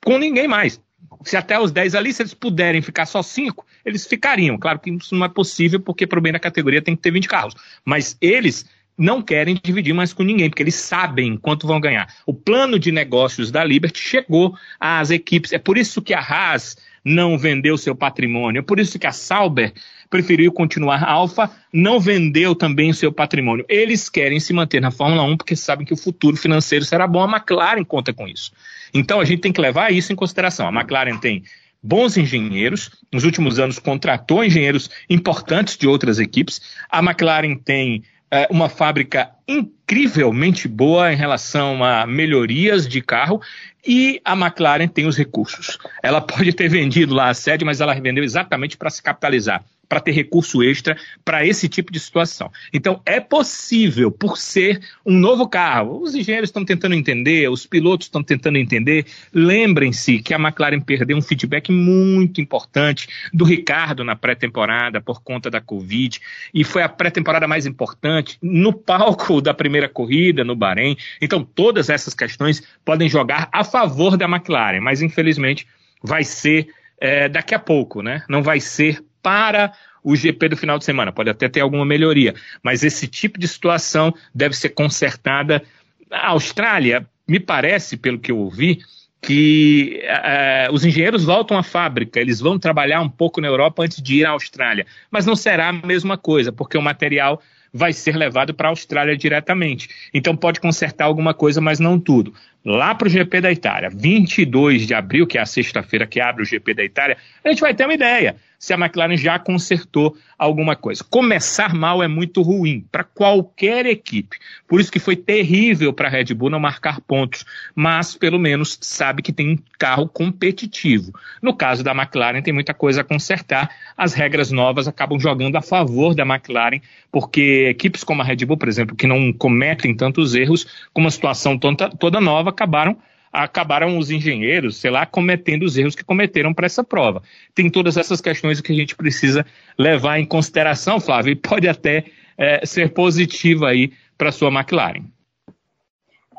com 0.05 0.19
ninguém 0.19 0.49
mais. 0.49 0.81
Se 1.25 1.37
até 1.37 1.59
os 1.59 1.73
10 1.73 1.95
ali, 1.95 2.12
se 2.12 2.23
eles 2.23 2.35
puderem 2.35 2.83
ficar 2.83 3.07
só 3.07 3.23
5, 3.23 3.65
eles 3.85 4.07
ficariam. 4.07 4.59
Claro 4.59 4.79
que 4.79 4.91
isso 4.91 5.15
não 5.15 5.25
é 5.25 5.29
possível, 5.29 5.81
porque 5.81 6.07
para 6.07 6.19
o 6.19 6.23
bem 6.23 6.33
da 6.33 6.39
categoria 6.39 6.83
tem 6.83 6.95
que 6.95 7.03
ter 7.03 7.11
20 7.11 7.29
carros. 7.29 7.55
Mas 7.85 8.16
eles 8.20 8.66
não 8.99 9.23
querem 9.23 9.59
dividir 9.62 9.95
mais 9.95 10.12
com 10.12 10.25
ninguém, 10.25 10.51
porque 10.51 10.62
eles 10.62 10.75
sabem 10.75 11.37
quanto 11.37 11.69
vão 11.69 11.81
ganhar. 11.81 12.12
O 12.27 12.35
plano 12.35 12.79
de 12.79 12.91
negócios 12.91 13.51
da 13.51 13.62
Liberty 13.62 14.01
chegou 14.01 14.57
às 14.81 15.11
equipes. 15.11 15.53
É 15.53 15.59
por 15.59 15.79
isso 15.79 16.03
que 16.03 16.12
a 16.12 16.20
Haas 16.20 16.77
não 17.05 17.39
vendeu 17.39 17.79
seu 17.79 17.95
patrimônio. 17.95 18.59
É 18.59 18.62
por 18.62 18.81
isso 18.81 18.99
que 18.99 19.07
a 19.07 19.12
Sauber 19.12 19.73
preferiu 20.10 20.52
continuar 20.52 21.05
alfa, 21.05 21.51
não 21.72 22.01
vendeu 22.01 22.55
também 22.55 22.93
seu 22.93 23.12
patrimônio. 23.12 23.64
Eles 23.68 24.09
querem 24.09 24.40
se 24.40 24.52
manter 24.52 24.80
na 24.80 24.90
Fórmula 24.90 25.22
1 25.22 25.36
porque 25.36 25.56
sabem 25.56 25.86
que 25.86 25.93
o 25.93 25.97
futuro 25.97 26.36
financeiro 26.36 26.85
será 26.85 27.06
bom. 27.06 27.22
A 27.22 27.36
McLaren 27.36 27.85
conta 27.85 28.12
com 28.12 28.26
isso. 28.26 28.52
Então 28.93 29.20
a 29.20 29.24
gente 29.24 29.40
tem 29.40 29.52
que 29.52 29.60
levar 29.60 29.93
isso 29.93 30.12
em 30.12 30.16
consideração. 30.16 30.66
A 30.66 30.72
McLaren 30.72 31.18
tem 31.18 31.43
bons 31.82 32.16
engenheiros, 32.16 32.90
nos 33.12 33.24
últimos 33.24 33.59
anos 33.59 33.78
contratou 33.78 34.44
engenheiros 34.44 34.90
importantes 35.09 35.76
de 35.76 35.86
outras 35.86 36.18
equipes. 36.18 36.60
A 36.90 37.01
McLaren 37.01 37.55
tem 37.56 38.02
é, 38.30 38.47
uma 38.51 38.68
fábrica 38.68 39.30
incrivelmente 39.47 40.68
boa 40.68 41.12
em 41.12 41.16
relação 41.16 41.82
a 41.82 42.06
melhorias 42.06 42.86
de 42.86 43.01
carro 43.01 43.40
e 43.86 44.20
a 44.24 44.32
McLaren 44.32 44.89
tem 44.89 45.06
os 45.06 45.16
recursos. 45.16 45.78
Ela 46.02 46.20
pode 46.22 46.52
ter 46.52 46.68
vendido 46.68 47.14
lá 47.14 47.28
a 47.28 47.35
sede, 47.35 47.64
mas 47.64 47.80
ela 47.80 47.94
vendeu 47.94 48.24
exatamente 48.24 48.76
para 48.76 48.90
se 48.90 49.02
capitalizar 49.02 49.64
para 49.89 50.01
ter 50.01 50.12
recurso 50.12 50.62
extra 50.62 50.97
para 51.24 51.47
esse 51.47 51.69
tipo 51.69 51.90
de 51.90 51.98
situação. 51.98 52.51
Então, 52.73 53.01
é 53.06 53.20
possível, 53.20 54.10
por 54.10 54.36
ser 54.36 54.81
um 55.05 55.15
novo 55.15 55.48
carro, 55.48 56.02
os 56.02 56.15
engenheiros 56.15 56.48
estão 56.48 56.65
tentando 56.65 56.94
entender, 56.94 57.48
os 57.48 57.66
pilotos 57.66 58.06
estão 58.06 58.23
tentando 58.23 58.59
entender. 58.59 59.06
Lembrem-se 59.32 60.19
que 60.19 60.35
a 60.35 60.39
McLaren 60.39 60.81
perdeu 60.81 61.16
um 61.16 61.23
feedback 61.23 61.73
muito 61.73 62.40
importante 62.40 63.09
do 63.32 63.44
Ricardo 63.44 64.05
na 64.05 64.15
pré-temporada 64.15 65.01
por 65.01 65.23
conta 65.23 65.51
da 65.51 65.60
Covid, 65.60 66.20
e 66.52 66.65
foi 66.65 66.82
a 66.82 66.89
pré-temporada 66.89 67.48
mais 67.48 67.66
importante 67.66 68.39
no 68.43 68.73
palco 68.73 69.40
da 69.40 69.55
primeira 69.55 69.89
corrida 69.89 70.44
no 70.44 70.55
Bahrein. 70.55 70.97
Então, 71.20 71.43
todas 71.43 71.89
essas 71.89 72.15
questões 72.15 72.62
podem 72.85 73.09
jogar 73.09 73.48
a 73.52 73.65
favor 73.65 74.16
da 74.16 74.27
McLaren, 74.27 74.81
mas 74.81 75.01
infelizmente 75.01 75.66
vai 76.02 76.24
ser 76.24 76.69
é, 77.01 77.28
daqui 77.28 77.55
a 77.55 77.59
pouco, 77.59 78.02
né? 78.02 78.24
Não 78.28 78.43
vai 78.43 78.60
ser 78.60 79.02
para 79.23 79.73
o 80.03 80.15
GP 80.16 80.51
do 80.51 80.57
final 80.57 80.78
de 80.78 80.85
semana. 80.85 81.12
Pode 81.12 81.31
até 81.31 81.49
ter 81.49 81.61
alguma 81.61 81.85
melhoria, 81.85 82.35
mas 82.62 82.82
esse 82.82 83.07
tipo 83.07 83.39
de 83.39 83.47
situação 83.47 84.15
deve 84.35 84.57
ser 84.57 84.70
consertada. 84.70 85.62
A 86.11 86.28
Austrália, 86.28 87.07
me 87.27 87.39
parece, 87.39 87.97
pelo 87.97 88.19
que 88.19 88.32
eu 88.32 88.39
ouvi, 88.39 88.81
que 89.20 90.01
uh, 90.05 90.73
os 90.73 90.85
engenheiros 90.85 91.24
voltam 91.24 91.59
à 91.59 91.62
fábrica, 91.62 92.20
eles 92.20 92.40
vão 92.40 92.59
trabalhar 92.59 93.01
um 93.01 93.09
pouco 93.09 93.40
na 93.40 93.49
Europa 93.49 93.82
antes 93.82 94.01
de 94.01 94.20
ir 94.20 94.27
à 94.27 94.31
Austrália, 94.31 94.86
mas 95.11 95.27
não 95.27 95.35
será 95.35 95.69
a 95.69 95.73
mesma 95.73 96.16
coisa, 96.16 96.53
porque 96.53 96.78
o 96.78 96.82
material 96.82 97.43
vai 97.73 97.93
ser 97.93 98.16
levado 98.16 98.55
para 98.55 98.69
a 98.69 98.70
Austrália 98.70 99.16
diretamente. 99.16 99.89
Então 100.15 100.36
pode 100.36 100.61
consertar 100.61 101.05
alguma 101.05 101.35
coisa, 101.35 101.61
mas 101.61 101.78
não 101.78 101.99
tudo. 101.99 102.32
Lá 102.64 102.94
para 102.94 103.06
o 103.06 103.10
GP 103.10 103.40
da 103.40 103.52
Itália, 103.52 103.89
22 103.89 104.86
de 104.86 104.94
abril, 104.94 105.26
que 105.26 105.39
é 105.39 105.40
a 105.40 105.47
sexta-feira 105.47 106.06
que 106.06 106.20
abre 106.20 106.43
o 106.43 106.47
GP 106.47 106.74
da 106.74 106.85
Itália, 106.85 107.16
a 107.44 107.48
gente 107.48 107.60
vai 107.60 107.74
ter 107.74 107.85
uma 107.85 107.94
ideia 107.94 108.36
se 108.59 108.72
a 108.72 108.76
McLaren 108.76 109.16
já 109.16 109.39
consertou 109.39 110.16
alguma 110.36 110.74
coisa. 110.74 111.05
Começar 111.05 111.74
mal 111.74 112.02
é 112.02 112.09
muito 112.09 112.43
ruim 112.43 112.85
para 112.90 113.05
qualquer 113.05 113.86
equipe. 113.86 114.36
Por 114.66 114.80
isso 114.80 114.90
que 114.90 114.98
foi 114.98 115.14
terrível 115.14 115.93
para 115.93 116.09
a 116.09 116.10
Red 116.10 116.35
Bull 116.35 116.51
não 116.51 116.59
marcar 116.59 117.01
pontos, 117.01 117.44
mas 117.74 118.14
pelo 118.16 118.39
menos 118.39 118.76
sabe 118.80 119.22
que 119.22 119.32
tem 119.32 119.52
um 119.52 119.59
carro 119.78 120.09
competitivo. 120.09 121.12
No 121.40 121.55
caso 121.55 121.85
da 121.85 121.93
McLaren 121.93 122.43
tem 122.43 122.52
muita 122.52 122.74
coisa 122.74 123.02
a 123.02 123.05
consertar. 123.05 123.70
As 123.97 124.12
regras 124.12 124.51
novas 124.51 124.89
acabam 124.89 125.18
jogando 125.20 125.56
a 125.56 125.62
favor 125.62 126.14
da 126.14 126.24
McLaren, 126.24 126.80
porque 127.12 127.68
equipes 127.70 128.02
como 128.02 128.22
a 128.22 128.24
Red 128.24 128.44
Bull, 128.44 128.56
por 128.56 128.68
exemplo, 128.68 128.97
que 128.97 129.06
não 129.06 129.32
cometem 129.32 129.94
tantos 129.94 130.35
erros, 130.35 130.89
com 130.93 131.01
uma 131.01 131.10
situação 131.10 131.56
toda, 131.56 131.90
toda 131.90 132.20
nova, 132.49 132.51
acabaram 132.51 132.97
acabaram 133.33 133.99
os 133.99 134.11
engenheiros, 134.11 134.77
sei 134.77 134.91
lá, 134.91 135.05
cometendo 135.07 135.62
os 135.62 135.77
erros 135.77 135.95
que 135.95 136.05
cometeram 136.05 136.55
para 136.55 136.66
essa 136.66 136.83
prova. 136.83 137.23
Tem 137.55 137.70
todas 137.70 137.97
essas 137.97 138.20
questões 138.20 138.61
que 138.61 138.73
a 138.73 138.75
gente 138.75 138.97
precisa 138.97 139.45
levar 139.79 140.19
em 140.19 140.25
consideração, 140.25 141.01
Flávio, 141.01 141.33
e 141.33 141.37
pode 141.37 141.69
até 141.69 142.05
é, 142.37 142.65
ser 142.65 142.93
positiva 142.93 143.69
aí 143.69 143.93
para 144.16 144.33
sua 144.33 144.49
McLaren. 144.49 145.05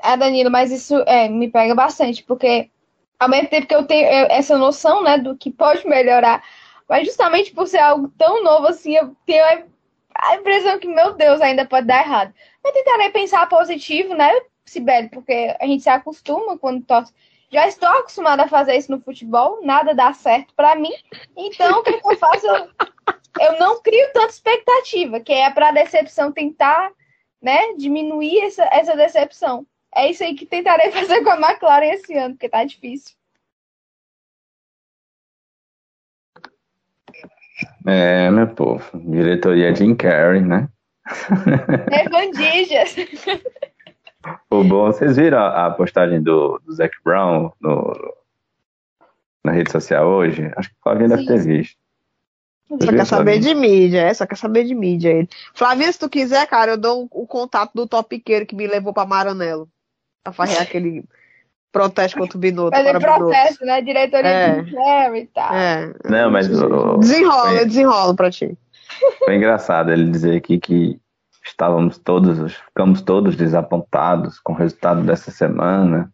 É, 0.03 0.15
Danilo, 0.17 0.49
mas 0.49 0.71
isso 0.71 0.95
é, 1.05 1.27
me 1.27 1.49
pega 1.49 1.75
bastante, 1.75 2.23
porque 2.23 2.69
ao 3.19 3.29
mesmo 3.29 3.49
tempo 3.49 3.67
que 3.67 3.75
eu 3.75 3.83
tenho 3.83 4.07
essa 4.31 4.57
noção, 4.57 5.03
né, 5.03 5.17
do 5.17 5.35
que 5.35 5.51
pode 5.51 5.85
melhorar, 5.87 6.41
mas 6.87 7.05
justamente 7.05 7.51
por 7.51 7.67
ser 7.67 7.79
algo 7.79 8.11
tão 8.17 8.43
novo 8.43 8.67
assim, 8.67 8.95
eu 8.95 9.15
tenho 9.25 9.43
a 10.15 10.35
impressão 10.35 10.79
que, 10.79 10.87
meu 10.87 11.13
Deus, 11.13 11.41
ainda 11.41 11.65
pode 11.65 11.85
dar 11.85 12.01
errado. 12.01 12.33
Mas 12.63 12.73
tentarei 12.73 13.09
pensar 13.09 13.47
positivo, 13.47 14.15
né, 14.15 14.31
Sibeli, 14.69 15.09
porque 15.09 15.55
a 15.59 15.65
gente 15.65 15.83
se 15.83 15.89
acostuma 15.89 16.57
quando 16.57 16.83
torce. 16.83 17.13
Já 17.51 17.67
estou 17.67 17.89
acostumada 17.89 18.43
a 18.43 18.47
fazer 18.47 18.75
isso 18.75 18.91
no 18.91 19.01
futebol, 19.01 19.59
nada 19.63 19.95
dá 19.95 20.13
certo 20.13 20.53
para 20.53 20.75
mim. 20.75 20.93
Então, 21.35 21.79
o 21.79 21.83
que, 21.83 21.91
eu 21.91 22.17
faço? 22.17 22.45
Eu, 22.45 22.69
eu, 23.39 23.59
não 23.59 23.81
crio 23.81 24.05
tanta 24.13 24.27
expectativa, 24.27 25.19
que 25.19 25.33
é 25.33 25.49
para 25.49 25.69
a 25.69 25.71
decepção 25.71 26.31
tentar 26.31 26.91
né, 27.41 27.73
diminuir 27.75 28.39
essa, 28.41 28.63
essa 28.71 28.95
decepção. 28.95 29.65
É 29.95 30.09
isso 30.09 30.23
aí 30.23 30.35
que 30.35 30.45
tentarei 30.45 30.91
fazer 30.93 31.23
com 31.23 31.31
a 31.31 31.39
McLaren 31.39 31.89
esse 31.89 32.15
ano, 32.15 32.35
porque 32.35 32.49
tá 32.49 32.63
difícil. 32.63 33.17
É, 37.85 38.29
meu 38.29 38.47
povo, 38.47 38.85
diretoria 38.93 39.75
Jim 39.75 39.95
Carrey, 39.95 40.41
né? 40.41 40.69
Evandijas. 41.91 42.95
O 44.49 44.63
bom, 44.63 44.87
vocês 44.87 45.15
viram 45.15 45.39
a, 45.39 45.69
postagem 45.71 46.21
do, 46.21 46.59
do 46.65 46.73
Zac 46.73 46.93
Brown 47.03 47.51
no, 47.59 47.93
na 49.43 49.51
rede 49.51 49.71
social 49.71 50.07
hoje? 50.07 50.51
Acho 50.57 50.69
que 50.69 50.75
o 50.75 50.83
Flavinho 50.83 51.09
deve 51.09 51.25
ter 51.25 51.39
visto. 51.39 51.77
Só 52.81 52.91
quer 52.91 53.05
saber 53.05 53.39
de 53.39 53.55
mídia, 53.55 54.01
é? 54.01 54.13
Só 54.13 54.27
quer 54.27 54.35
saber 54.35 54.63
de 54.63 54.75
mídia 54.75 55.09
ele. 55.09 55.29
Flavinho, 55.55 55.91
se 55.91 55.97
tu 55.97 56.09
quiser, 56.09 56.45
cara, 56.47 56.71
eu 56.71 56.77
dou 56.77 57.07
o, 57.09 57.25
contato 57.25 57.71
do 57.73 57.87
topiqueiro 57.87 58.45
que 58.45 58.55
me 58.55 58.67
levou 58.67 58.93
pra 58.93 59.05
Maranello. 59.05 59.67
Pra 60.23 60.33
fazer 60.33 60.57
aquele 60.61 61.03
protesto 61.71 62.17
contra 62.17 62.37
o 62.37 62.39
Binotto. 62.39 62.75
Fazer 62.75 62.99
protesto, 62.99 63.65
né? 63.65 63.81
Diretoria 63.81 64.29
é. 64.29 64.61
de 64.61 64.75
Harry 64.75 65.19
e 65.21 65.27
tal. 65.27 65.53
É. 65.53 65.93
Não, 66.05 66.29
mas... 66.29 66.47
O, 66.47 66.97
desenrola, 66.97 67.49
foi, 67.49 67.65
desenrola 67.65 68.15
pra 68.15 68.29
ti. 68.29 68.55
Foi 69.19 69.35
engraçado 69.35 69.91
ele 69.91 70.11
dizer 70.11 70.35
aqui 70.35 70.59
que 70.59 70.99
estávamos 71.49 71.97
todos, 71.97 72.53
ficamos 72.55 73.01
todos 73.01 73.35
desapontados 73.35 74.39
com 74.39 74.53
o 74.53 74.55
resultado 74.55 75.03
dessa 75.03 75.31
semana, 75.31 76.11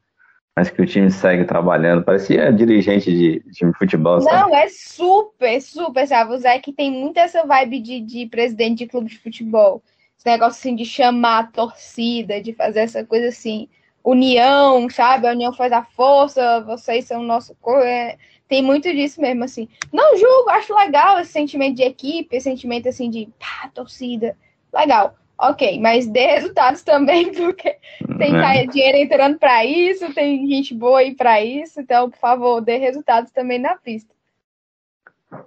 mas 0.56 0.70
que 0.70 0.82
o 0.82 0.86
time 0.86 1.12
segue 1.12 1.44
trabalhando. 1.44 2.03
Parecia 2.03 2.52
dirigente 2.52 3.12
de, 3.12 3.40
time 3.52 3.72
de 3.72 3.78
futebol. 3.78 4.22
Sabe? 4.22 4.36
Não, 4.36 4.56
é 4.56 4.68
super, 4.70 5.62
super, 5.62 6.07
sabe? 6.07 6.34
O 6.34 6.38
Zé 6.38 6.60
que 6.60 6.72
tem 6.72 6.91
muito 6.91 7.18
essa 7.18 7.45
vibe 7.45 7.80
de, 7.80 8.02
de 8.02 8.26
presidente 8.28 8.80
de 8.80 8.88
clube 8.88 9.10
de 9.10 9.20
futebol. 9.20 9.84
Esse 10.18 10.26
negócio 10.26 10.60
assim 10.60 10.76
de 10.76 10.86
chamar 10.86 11.40
a 11.40 11.48
torcida, 11.48 12.41
de 12.41 12.53
fazer 12.53 12.80
essa 12.80 13.03
coisa 13.03 13.28
assim, 13.28 13.68
união, 14.03 14.90
sabe? 14.90 15.28
A 15.28 15.32
união 15.32 15.52
faz 15.52 15.74
a 15.74 15.84
força, 15.84 16.62
vocês 16.62 17.06
são 17.06 17.22
o 17.22 17.26
nosso. 17.26 17.56
É, 17.84 18.18
tem 18.48 18.62
muito 18.62 18.90
disso 18.91 19.20
mesmo, 19.20 19.44
assim. 19.44 19.68
Não 19.91 20.16
julgo, 20.18 20.49
acho 20.52 20.74
legal 20.74 21.20
esse 21.20 21.32
sentimento 21.32 21.76
de 21.76 21.84
equipe, 21.84 22.36
esse 22.36 22.49
sentimento 22.49 22.88
assim 22.88 23.10
de 23.10 23.28
pá, 23.40 23.70
torcida. 23.74 24.38
Legal. 24.74 25.16
Ok, 25.38 25.80
mas 25.80 26.07
dê 26.07 26.28
resultados 26.28 26.82
também, 26.82 27.32
porque 27.36 27.78
tem 28.18 28.36
é. 28.36 28.66
dinheiro 28.68 28.98
entrando 28.98 29.38
para 29.38 29.66
isso, 29.66 30.14
tem 30.14 30.48
gente 30.48 30.74
boa 30.74 30.99
aí 30.99 31.14
para 31.14 31.41
isso, 31.41 31.82
então, 31.82 32.10
por 32.10 32.20
favor, 32.20 32.62
dê 32.62 32.78
resultados 32.78 33.32
também 33.32 33.60
na 33.60 33.76
pista. 33.76 34.14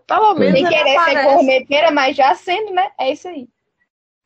Pelo 0.06 0.34
menos 0.34 0.60
Sem 0.60 0.68
querer 0.68 0.96
aparece. 0.96 1.22
ser 1.22 1.24
corneteira, 1.24 1.90
mas 1.90 2.16
já 2.16 2.34
sendo, 2.34 2.72
né? 2.72 2.90
É 2.98 3.12
isso 3.12 3.28
aí. 3.28 3.48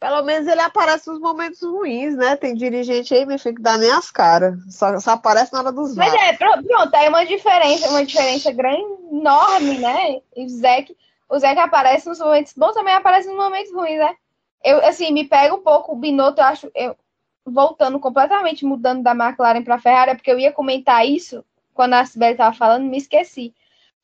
Pelo 0.01 0.23
menos 0.25 0.49
ele 0.49 0.61
aparece 0.61 1.09
nos 1.09 1.21
momentos 1.21 1.63
ruins, 1.63 2.17
né? 2.17 2.35
Tem 2.35 2.55
dirigente 2.55 3.15
aí, 3.15 3.25
meu 3.25 3.39
filho, 3.39 3.55
que 3.55 3.63
dá 3.63 3.79
nem 3.79 3.93
as 3.93 4.11
caras. 4.11 4.59
Só, 4.69 4.99
só 4.99 5.13
aparece 5.13 5.53
na 5.53 5.61
hora 5.61 5.71
dos 5.71 5.95
Mas 5.95 6.13
é, 6.13 6.33
pronto, 6.33 6.67
aí 6.93 7.09
uma 7.09 7.25
diferença, 7.25 7.89
uma 7.89 8.05
diferença 8.05 8.51
grande, 8.51 8.83
enorme, 9.13 9.79
né? 9.79 10.21
E 10.35 10.45
o 10.45 10.49
Zeke, 10.49 10.97
o 11.29 11.39
Zeke 11.39 11.61
aparece 11.61 12.09
nos 12.09 12.19
momentos 12.19 12.53
bons, 12.57 12.75
também 12.75 12.95
aparece 12.95 13.29
nos 13.29 13.37
momentos 13.37 13.73
ruins, 13.73 13.99
né? 13.99 14.17
Eu, 14.65 14.85
assim, 14.85 15.13
me 15.13 15.25
pega 15.25 15.55
um 15.55 15.63
pouco 15.63 15.93
o 15.93 15.97
Binotto, 15.97 16.41
eu 16.41 16.45
acho, 16.45 16.71
eu, 16.75 16.97
voltando 17.45 17.99
completamente, 17.99 18.65
mudando 18.65 19.03
da 19.03 19.13
McLaren 19.13 19.63
para 19.63 19.77
a 19.77 19.81
Ferrari, 19.81 20.11
é 20.13 20.15
porque 20.15 20.31
eu 20.31 20.39
ia 20.39 20.53
comentar 20.53 21.07
isso 21.07 21.45
quando 21.75 21.95
a 21.95 22.05
Sibeli 22.05 22.33
estava 22.33 22.55
falando, 22.55 22.85
me 22.85 22.99
esqueci. 22.99 23.55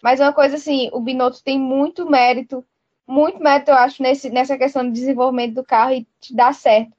Mas 0.03 0.21
uma 0.21 0.33
coisa 0.33 0.57
assim, 0.57 0.91
o 0.93 1.01
Binotto 1.01 1.43
tem 1.43 1.59
muito 1.59 2.09
mérito, 2.09 2.65
muito 3.07 3.41
mérito, 3.43 3.71
eu 3.71 3.77
acho, 3.77 4.03
nesse, 4.03 4.31
nessa 4.31 4.57
questão 4.57 4.85
do 4.85 4.93
desenvolvimento 4.93 5.55
do 5.55 5.65
carro 5.65 5.93
e 5.93 6.07
de 6.21 6.35
dar 6.35 6.55
certo. 6.55 6.93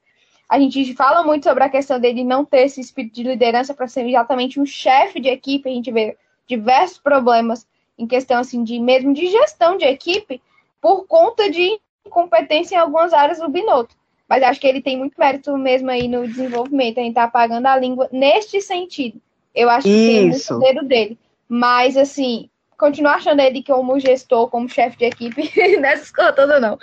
A 0.48 0.58
gente 0.58 0.94
fala 0.94 1.22
muito 1.22 1.44
sobre 1.44 1.62
a 1.62 1.68
questão 1.68 2.00
dele 2.00 2.24
não 2.24 2.44
ter 2.44 2.66
esse 2.66 2.80
espírito 2.80 3.14
de 3.14 3.22
liderança 3.22 3.72
para 3.72 3.86
ser 3.86 4.04
exatamente 4.06 4.58
um 4.58 4.66
chefe 4.66 5.20
de 5.20 5.28
equipe. 5.28 5.68
A 5.68 5.72
gente 5.72 5.92
vê 5.92 6.18
diversos 6.44 6.98
problemas 6.98 7.64
em 7.96 8.04
questão 8.04 8.40
assim 8.40 8.64
de 8.64 8.80
mesmo 8.80 9.14
de 9.14 9.28
gestão 9.28 9.76
de 9.76 9.84
equipe 9.84 10.42
por 10.80 11.06
conta 11.06 11.48
de 11.48 11.80
competência 12.08 12.76
em 12.76 12.78
algumas 12.78 13.12
áreas 13.12 13.38
do 13.38 13.48
Binotto. 13.48 13.96
Mas 14.28 14.42
acho 14.42 14.60
que 14.60 14.66
ele 14.66 14.80
tem 14.80 14.96
muito 14.96 15.18
mérito 15.18 15.56
mesmo 15.58 15.90
aí 15.90 16.06
no 16.06 16.26
desenvolvimento. 16.26 16.98
A 16.98 17.02
gente 17.02 17.14
tá 17.14 17.24
apagando 17.24 17.66
a 17.66 17.76
língua 17.76 18.08
neste 18.12 18.60
sentido. 18.60 19.20
Eu 19.54 19.68
acho 19.68 19.88
que 19.88 20.28
Isso. 20.28 20.58
tem 20.60 20.74
muito 20.74 20.84
dele. 20.86 21.18
Mas, 21.48 21.96
assim, 21.96 22.48
continuo 22.78 23.10
achando 23.10 23.40
ele 23.40 23.62
como 23.62 23.98
gestor, 24.00 24.48
como 24.48 24.68
chefe 24.68 24.96
de 24.96 25.04
equipe, 25.04 25.50
nessa 25.80 26.04
escola 26.04 26.32
toda 26.32 26.58
não. 26.58 26.78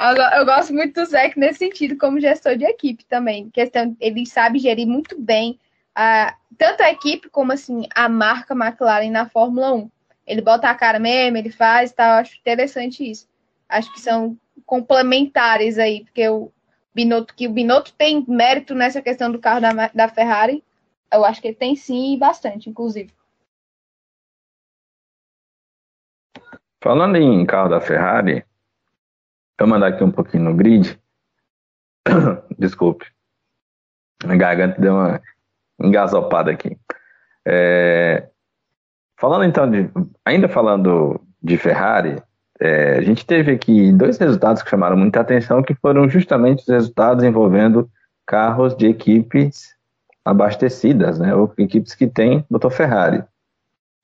Eu, 0.00 0.38
eu, 0.38 0.46
gosto 0.46 0.72
muito 0.72 0.94
do 0.94 1.06
Zeke 1.06 1.38
nesse 1.38 1.58
sentido, 1.58 1.98
como 1.98 2.20
gestor 2.20 2.56
de 2.56 2.64
equipe 2.64 3.04
também. 3.04 3.50
Questão, 3.50 3.96
ele 4.00 4.24
sabe 4.24 4.58
gerir 4.58 4.86
muito 4.86 5.20
bem 5.20 5.58
a, 5.94 6.34
tanto 6.56 6.82
a 6.82 6.90
equipe 6.90 7.28
como 7.28 7.52
assim 7.52 7.86
a 7.94 8.08
marca 8.08 8.54
McLaren 8.54 9.10
na 9.10 9.28
Fórmula 9.28 9.74
1. 9.74 9.90
Ele 10.26 10.40
bota 10.40 10.70
a 10.70 10.74
cara 10.74 10.98
mesmo, 10.98 11.36
ele 11.36 11.50
faz, 11.50 11.92
tá? 11.92 12.04
Eu 12.04 12.20
acho 12.20 12.38
interessante 12.38 13.08
isso. 13.08 13.28
Acho 13.68 13.92
que 13.92 14.00
são 14.00 14.38
complementares 14.66 15.78
aí, 15.78 16.04
porque 16.04 16.28
o 16.28 16.52
Binotto, 16.94 17.34
que 17.34 17.46
o 17.46 17.52
Binotto 17.52 17.92
tem 17.94 18.24
mérito 18.28 18.74
nessa 18.74 19.00
questão 19.00 19.30
do 19.30 19.38
carro 19.38 19.60
da, 19.60 19.90
da 19.94 20.08
Ferrari, 20.08 20.62
eu 21.12 21.24
acho 21.24 21.40
que 21.40 21.48
ele 21.48 21.56
tem 21.56 21.76
sim, 21.76 22.18
bastante, 22.18 22.70
inclusive. 22.70 23.12
Falando 26.82 27.16
em 27.16 27.46
carro 27.46 27.68
da 27.68 27.80
Ferrari, 27.80 28.44
vou 29.58 29.68
mandar 29.68 29.88
aqui 29.88 30.02
um 30.02 30.10
pouquinho 30.10 30.44
no 30.44 30.54
grid. 30.54 31.00
Desculpe. 32.58 33.06
A 34.24 34.34
garganta 34.34 34.80
deu 34.80 34.94
uma 34.94 35.22
engasopada 35.80 36.50
aqui. 36.50 36.76
É, 37.46 38.28
falando 39.16 39.44
então 39.44 39.70
de. 39.70 39.90
Ainda 40.24 40.48
falando 40.48 41.20
de 41.42 41.56
Ferrari, 41.56 42.22
é, 42.64 42.98
a 42.98 43.00
gente 43.02 43.26
teve 43.26 43.50
aqui 43.50 43.90
dois 43.90 44.18
resultados 44.18 44.62
que 44.62 44.70
chamaram 44.70 44.96
muita 44.96 45.18
atenção, 45.18 45.64
que 45.64 45.74
foram 45.74 46.08
justamente 46.08 46.60
os 46.60 46.68
resultados 46.68 47.24
envolvendo 47.24 47.90
carros 48.24 48.76
de 48.76 48.86
equipes 48.86 49.74
abastecidas, 50.24 51.18
né? 51.18 51.34
Ou 51.34 51.52
equipes 51.58 51.92
que 51.92 52.06
têm 52.06 52.44
motor 52.48 52.70
Ferrari. 52.70 53.24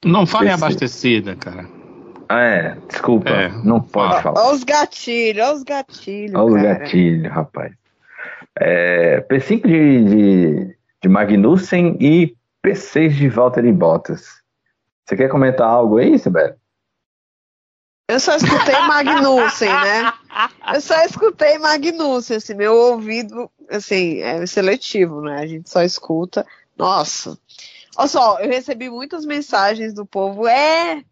Não 0.04 0.26
fale 0.26 0.50
Esse... 0.50 0.64
abastecida, 0.64 1.36
cara. 1.36 1.68
Ah, 2.28 2.40
é, 2.40 2.76
desculpa, 2.88 3.30
é. 3.30 3.48
não 3.62 3.80
pode 3.80 4.16
ó, 4.16 4.22
falar. 4.22 4.40
Olha 4.40 4.54
os 4.56 4.64
gatilhos, 4.64 5.46
olha 5.46 5.54
os 5.54 5.62
gatilhos. 5.62 6.34
Olha 6.34 6.54
os 6.56 6.62
gatilhos, 6.62 7.32
rapaz. 7.32 7.72
É, 8.58 9.20
P5 9.30 9.66
de, 9.68 10.04
de, 10.04 10.76
de, 11.00 11.08
Magnussen 11.08 11.96
e 12.00 12.34
P6 12.66 13.10
de 13.10 13.28
Valtteri 13.28 13.72
Bottas. 13.72 14.42
Você 15.06 15.16
quer 15.16 15.28
comentar 15.28 15.68
algo 15.68 15.98
aí, 15.98 16.18
Sibeli? 16.18 16.54
Eu 18.08 18.18
só 18.18 18.34
escutei 18.36 18.74
Magnussen, 18.80 19.68
né? 19.68 20.12
Eu 20.74 20.80
só 20.80 20.98
escutei 21.04 21.58
Magnussen, 21.58 22.38
assim, 22.38 22.54
meu 22.54 22.74
ouvido, 22.74 23.50
assim, 23.68 24.20
é 24.22 24.46
seletivo, 24.46 25.20
né? 25.20 25.38
A 25.42 25.46
gente 25.46 25.68
só 25.68 25.82
escuta. 25.82 26.46
Nossa. 26.74 27.38
Olha 27.98 28.08
só, 28.08 28.38
eu 28.40 28.48
recebi 28.48 28.88
muitas 28.88 29.26
mensagens 29.26 29.92
do 29.92 30.06
povo, 30.06 30.48
é, 30.48 31.04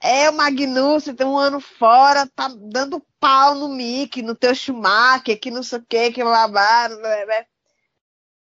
é, 0.00 0.30
o 0.30 0.32
Magnussen 0.34 1.14
tem 1.14 1.26
um 1.26 1.38
ano 1.38 1.58
fora, 1.58 2.28
tá 2.36 2.48
dando 2.56 3.04
pau 3.18 3.54
no 3.54 3.68
Mickey, 3.68 4.22
no 4.22 4.34
teu 4.34 4.54
Schumacher, 4.54 5.40
que 5.40 5.50
não 5.50 5.62
sei 5.62 5.78
o 5.78 5.86
que, 5.88 6.12
que 6.12 6.22
blá 6.22 6.46
blá, 6.46 6.88
blá, 6.88 6.98
blá. 7.24 7.46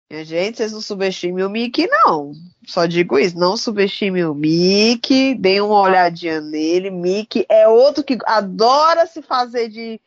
Gente, 0.10 0.58
vocês 0.58 0.72
não 0.72 0.80
subestimem 0.80 1.44
o 1.44 1.50
Mickey, 1.50 1.86
não. 1.88 2.32
Só 2.66 2.86
digo 2.86 3.20
isso, 3.20 3.38
não 3.38 3.58
subestimem 3.58 4.26
o 4.26 4.34
Mickey, 4.34 5.36
deem 5.36 5.62
uma 5.62 5.82
olhadinha 5.82 6.40
nele. 6.40 6.90
Mickey 6.90 7.46
é 7.50 7.68
outro 7.68 8.04
que 8.04 8.18
adora 8.26 9.06
se 9.06 9.22
fazer 9.22 9.68
de 9.68 10.00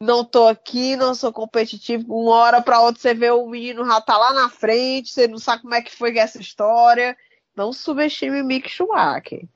não 0.00 0.24
tô 0.24 0.48
aqui, 0.48 0.96
não 0.96 1.14
sou 1.14 1.32
competitivo. 1.32 2.20
Uma 2.20 2.34
hora 2.34 2.60
para 2.60 2.80
outra 2.80 3.00
você 3.00 3.14
vê 3.14 3.30
o 3.30 3.46
menino 3.46 3.86
já 3.86 4.00
tá 4.00 4.18
lá 4.18 4.32
na 4.32 4.50
frente, 4.50 5.10
você 5.10 5.28
não 5.28 5.38
sabe 5.38 5.62
como 5.62 5.74
é 5.74 5.82
que 5.82 5.94
foi 5.94 6.16
essa 6.18 6.40
história. 6.40 7.16
Não 7.56 7.72
subestime 7.72 8.42
o 8.42 8.44
Mick 8.44 8.68
Schumacher 8.68 9.48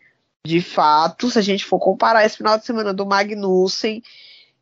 de 0.48 0.62
fato, 0.62 1.30
se 1.30 1.38
a 1.38 1.42
gente 1.42 1.64
for 1.64 1.78
comparar 1.78 2.24
esse 2.24 2.38
final 2.38 2.58
de 2.58 2.64
semana 2.64 2.94
do 2.94 3.04
Magnussen, 3.04 4.02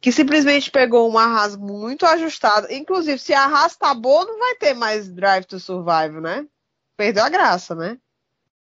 que 0.06 0.12
simplesmente 0.12 0.70
pegou 0.70 1.08
uma 1.08 1.24
Haas 1.24 1.56
muito 1.56 2.06
ajustada. 2.06 2.72
Inclusive, 2.72 3.18
se 3.18 3.34
a 3.34 3.44
Haas 3.44 3.74
tá 3.74 3.92
boa, 3.92 4.24
não 4.24 4.38
vai 4.38 4.54
ter 4.54 4.72
mais 4.72 5.08
Drive 5.08 5.46
to 5.46 5.58
Survive, 5.58 6.20
né? 6.20 6.46
Perdeu 6.96 7.24
a 7.24 7.28
graça, 7.28 7.74
né? 7.74 7.98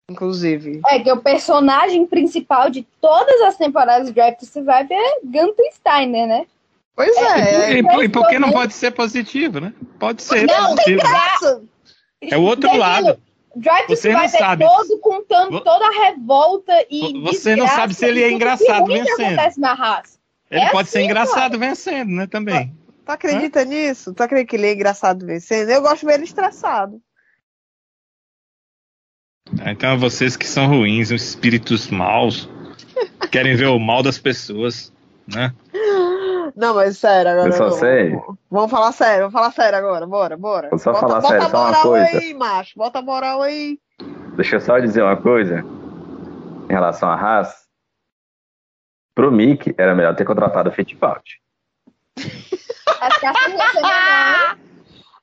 Inclusive. 0.08 0.80
É 0.86 1.00
que 1.00 1.10
o 1.10 1.16
personagem 1.16 2.06
principal 2.06 2.70
de 2.70 2.86
todas 3.00 3.40
as 3.40 3.56
temporadas 3.56 4.06
de 4.06 4.14
Drive 4.14 4.36
to 4.36 4.46
Survive 4.46 4.86
é 4.92 5.20
Gunther 5.24 5.72
Steiner, 5.74 6.28
né? 6.28 6.46
Pois 6.94 7.16
é. 7.16 7.22
é. 7.22 7.72
E, 7.72 7.82
e, 7.82 8.04
e, 8.04 8.08
por 8.08 8.28
que 8.28 8.38
não 8.38 8.52
pode 8.52 8.72
ser 8.72 8.92
positivo, 8.92 9.58
né? 9.58 9.74
Pode 9.98 10.22
ser 10.22 10.46
não, 10.46 10.76
positivo. 10.76 11.00
Tem 11.00 11.10
graça. 11.10 11.62
É 12.22 12.36
o 12.36 12.42
outro 12.42 12.76
lado. 12.76 13.20
Drive 13.56 13.86
to 13.88 13.96
Survive 13.96 14.36
é 14.36 14.56
todo 14.58 14.98
contando 15.00 15.60
toda 15.60 15.86
a 15.88 16.04
revolta 16.04 16.86
e 16.88 17.20
Você 17.22 17.56
não 17.56 17.66
sabe 17.66 17.94
se 17.94 18.06
ele 18.06 18.22
é 18.22 18.30
engraçado 18.30 18.86
vencendo. 18.86 19.16
Que 19.16 19.22
acontece 19.24 19.58
na 19.58 19.74
raça. 19.74 20.15
Ele 20.50 20.60
é 20.60 20.70
pode 20.70 20.88
assim, 20.88 20.98
ser 20.98 21.04
engraçado 21.04 21.58
cara. 21.58 21.68
vencendo, 21.68 22.10
né, 22.10 22.26
também. 22.26 22.76
Tu 23.04 23.10
acredita 23.10 23.60
Hã? 23.60 23.64
nisso? 23.64 24.14
Tu 24.14 24.22
acredita 24.22 24.50
que 24.50 24.56
ele 24.56 24.66
é 24.66 24.74
engraçado 24.74 25.24
vencendo? 25.24 25.70
Eu 25.70 25.82
gosto 25.82 26.00
de 26.00 26.06
ver 26.06 26.14
ele 26.14 26.24
estressado. 26.24 27.00
Ah, 29.60 29.70
então 29.70 29.96
vocês 29.98 30.36
que 30.36 30.46
são 30.46 30.66
ruins, 30.66 31.10
os 31.10 31.22
espíritos 31.22 31.88
maus, 31.88 32.48
querem 33.30 33.54
ver 33.54 33.66
o 33.66 33.78
mal 33.78 34.02
das 34.02 34.18
pessoas, 34.18 34.92
né? 35.26 35.54
Não, 36.56 36.74
mas 36.74 36.98
sério, 36.98 37.30
agora. 37.30 37.48
Eu 37.48 37.52
só 37.52 37.64
vamos, 37.64 37.78
sei. 37.78 38.18
Vamos 38.50 38.70
falar 38.70 38.92
sério, 38.92 39.18
vamos 39.20 39.32
falar 39.32 39.52
sério 39.52 39.78
agora, 39.78 40.06
bora, 40.06 40.36
bora. 40.36 40.70
Vou 40.70 40.78
só 40.78 40.92
bota, 40.92 41.06
falar 41.06 41.20
bota 41.20 41.34
sério, 41.34 41.50
só 41.50 41.68
uma 41.68 41.82
coisa. 41.82 42.18
aí, 42.18 42.34
macho, 42.34 42.72
bota 42.76 42.98
a 42.98 43.02
moral 43.02 43.42
aí. 43.42 43.78
Deixa 44.36 44.56
eu 44.56 44.60
só 44.60 44.78
dizer 44.78 45.02
uma 45.02 45.16
coisa 45.16 45.64
em 46.68 46.72
relação 46.72 47.08
à 47.08 47.14
Haas. 47.14 47.65
Pro 49.16 49.32
Mick, 49.32 49.74
era 49.76 49.96
melhor 49.96 50.14
ter 50.14 50.24
contratado 50.24 50.70
o 50.70 50.72
Fittipaldi. 50.72 51.40
Acho 52.16 53.20
que 53.20 53.26
a 53.26 53.32
ia 53.32 53.72
menor. 53.74 54.58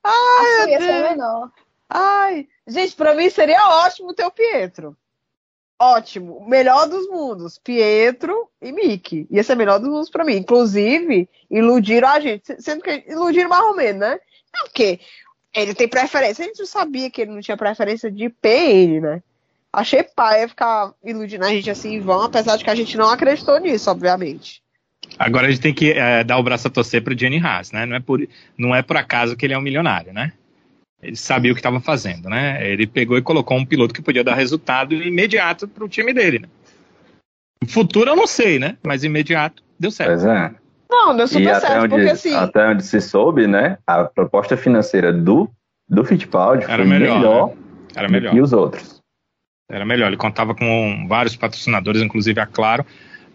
Ai, 0.04 0.70
ia 0.70 0.82
ser 0.82 1.04
menor. 1.10 1.52
Ai, 1.90 2.48
gente, 2.68 2.94
pra 2.94 3.14
mim 3.14 3.30
seria 3.30 3.86
ótimo 3.86 4.14
ter 4.14 4.26
o 4.26 4.32
Pietro 4.32 4.98
ótimo, 5.84 6.46
melhor 6.48 6.88
dos 6.88 7.08
mundos, 7.10 7.58
Pietro 7.58 8.50
e 8.62 8.72
Mickey. 8.72 9.28
Ia 9.30 9.44
ser 9.44 9.56
melhor 9.56 9.80
dos 9.80 9.90
mundos 9.90 10.10
para 10.10 10.24
mim. 10.24 10.36
Inclusive, 10.36 11.30
iludiram 11.50 12.08
a 12.08 12.20
gente, 12.20 12.62
sendo 12.62 12.82
que 12.82 13.04
iludiram 13.08 13.50
mais 13.50 13.64
ou 13.66 13.76
menos, 13.76 14.00
né? 14.00 14.20
Não, 14.54 14.64
porque 14.64 15.00
ele 15.54 15.74
tem 15.74 15.88
preferência. 15.88 16.44
A 16.44 16.48
gente 16.48 16.60
não 16.60 16.66
sabia 16.66 17.10
que 17.10 17.22
ele 17.22 17.32
não 17.32 17.42
tinha 17.42 17.58
preferência 17.58 18.10
de 18.10 18.30
PN, 18.30 19.02
né? 19.02 19.24
Achei 19.74 20.04
pai 20.04 20.48
ficar 20.48 20.94
iludindo 21.04 21.44
a 21.44 21.50
gente 21.50 21.70
assim 21.70 21.96
em 21.96 22.00
vão, 22.00 22.22
apesar 22.22 22.58
de 22.58 22.64
que 22.64 22.70
a 22.70 22.76
gente 22.76 22.96
não 22.96 23.10
acreditou 23.10 23.60
nisso, 23.60 23.90
obviamente. 23.90 24.62
Agora 25.18 25.48
a 25.48 25.50
gente 25.50 25.62
tem 25.62 25.74
que 25.74 25.92
é, 25.92 26.24
dar 26.24 26.38
o 26.38 26.44
braço 26.44 26.68
a 26.68 26.72
torcer 26.72 27.04
pro 27.04 27.18
Jenny 27.18 27.40
Haas, 27.40 27.72
né? 27.72 27.86
Não 27.86 27.96
é, 27.96 28.00
por, 28.00 28.26
não 28.58 28.76
é 28.76 28.82
por 28.82 28.98
acaso 28.98 29.36
que 29.36 29.46
ele 29.46 29.54
é 29.54 29.58
um 29.58 29.62
milionário, 29.62 30.14
né? 30.14 30.32
ele 31.04 31.16
sabia 31.16 31.52
o 31.52 31.56
que 31.56 31.60
estava 31.60 31.80
fazendo, 31.80 32.30
né? 32.30 32.66
Ele 32.66 32.88
pegou 32.88 33.18
e 33.18 33.22
colocou 33.22 33.58
um 33.58 33.66
piloto 33.66 33.94
que 33.94 34.02
podia 34.02 34.24
dar 34.24 34.36
resultado 34.36 34.96
imediato 34.96 35.68
para 35.68 35.84
o 35.84 35.90
time 35.90 36.14
dele. 36.14 36.40
Né? 36.40 36.48
Futuro 37.68 38.10
eu 38.10 38.16
não 38.16 38.26
sei, 38.26 38.58
né? 38.58 38.78
Mas 38.82 39.04
imediato 39.04 39.62
deu 39.78 39.92
certo. 39.92 40.12
Pois 40.12 40.26
é. 40.26 40.52
Não, 40.90 41.16
deu 41.16 41.28
super 41.28 41.42
e 41.42 41.60
certo, 41.60 41.84
onde, 41.84 41.90
porque 41.90 42.10
assim... 42.10 42.34
Até 42.34 42.68
onde 42.68 42.84
se 42.84 43.02
soube, 43.02 43.48
né? 43.48 43.78
A 43.86 44.06
proposta 44.06 44.56
financeira 44.56 45.12
do, 45.12 45.50
do 45.90 46.06
Fittipaldi 46.06 46.64
Era 46.64 46.78
foi 46.78 46.86
melhor, 46.86 47.18
melhor, 47.18 47.48
né? 47.48 47.54
Era 47.96 48.10
melhor. 48.10 48.34
que 48.34 48.42
os 48.42 48.54
outros. 48.54 48.93
Era 49.70 49.86
melhor, 49.86 50.08
ele 50.08 50.18
contava 50.18 50.54
com 50.54 51.06
vários 51.08 51.36
patrocinadores, 51.36 52.02
inclusive 52.02 52.40
a 52.40 52.46
Claro, 52.46 52.86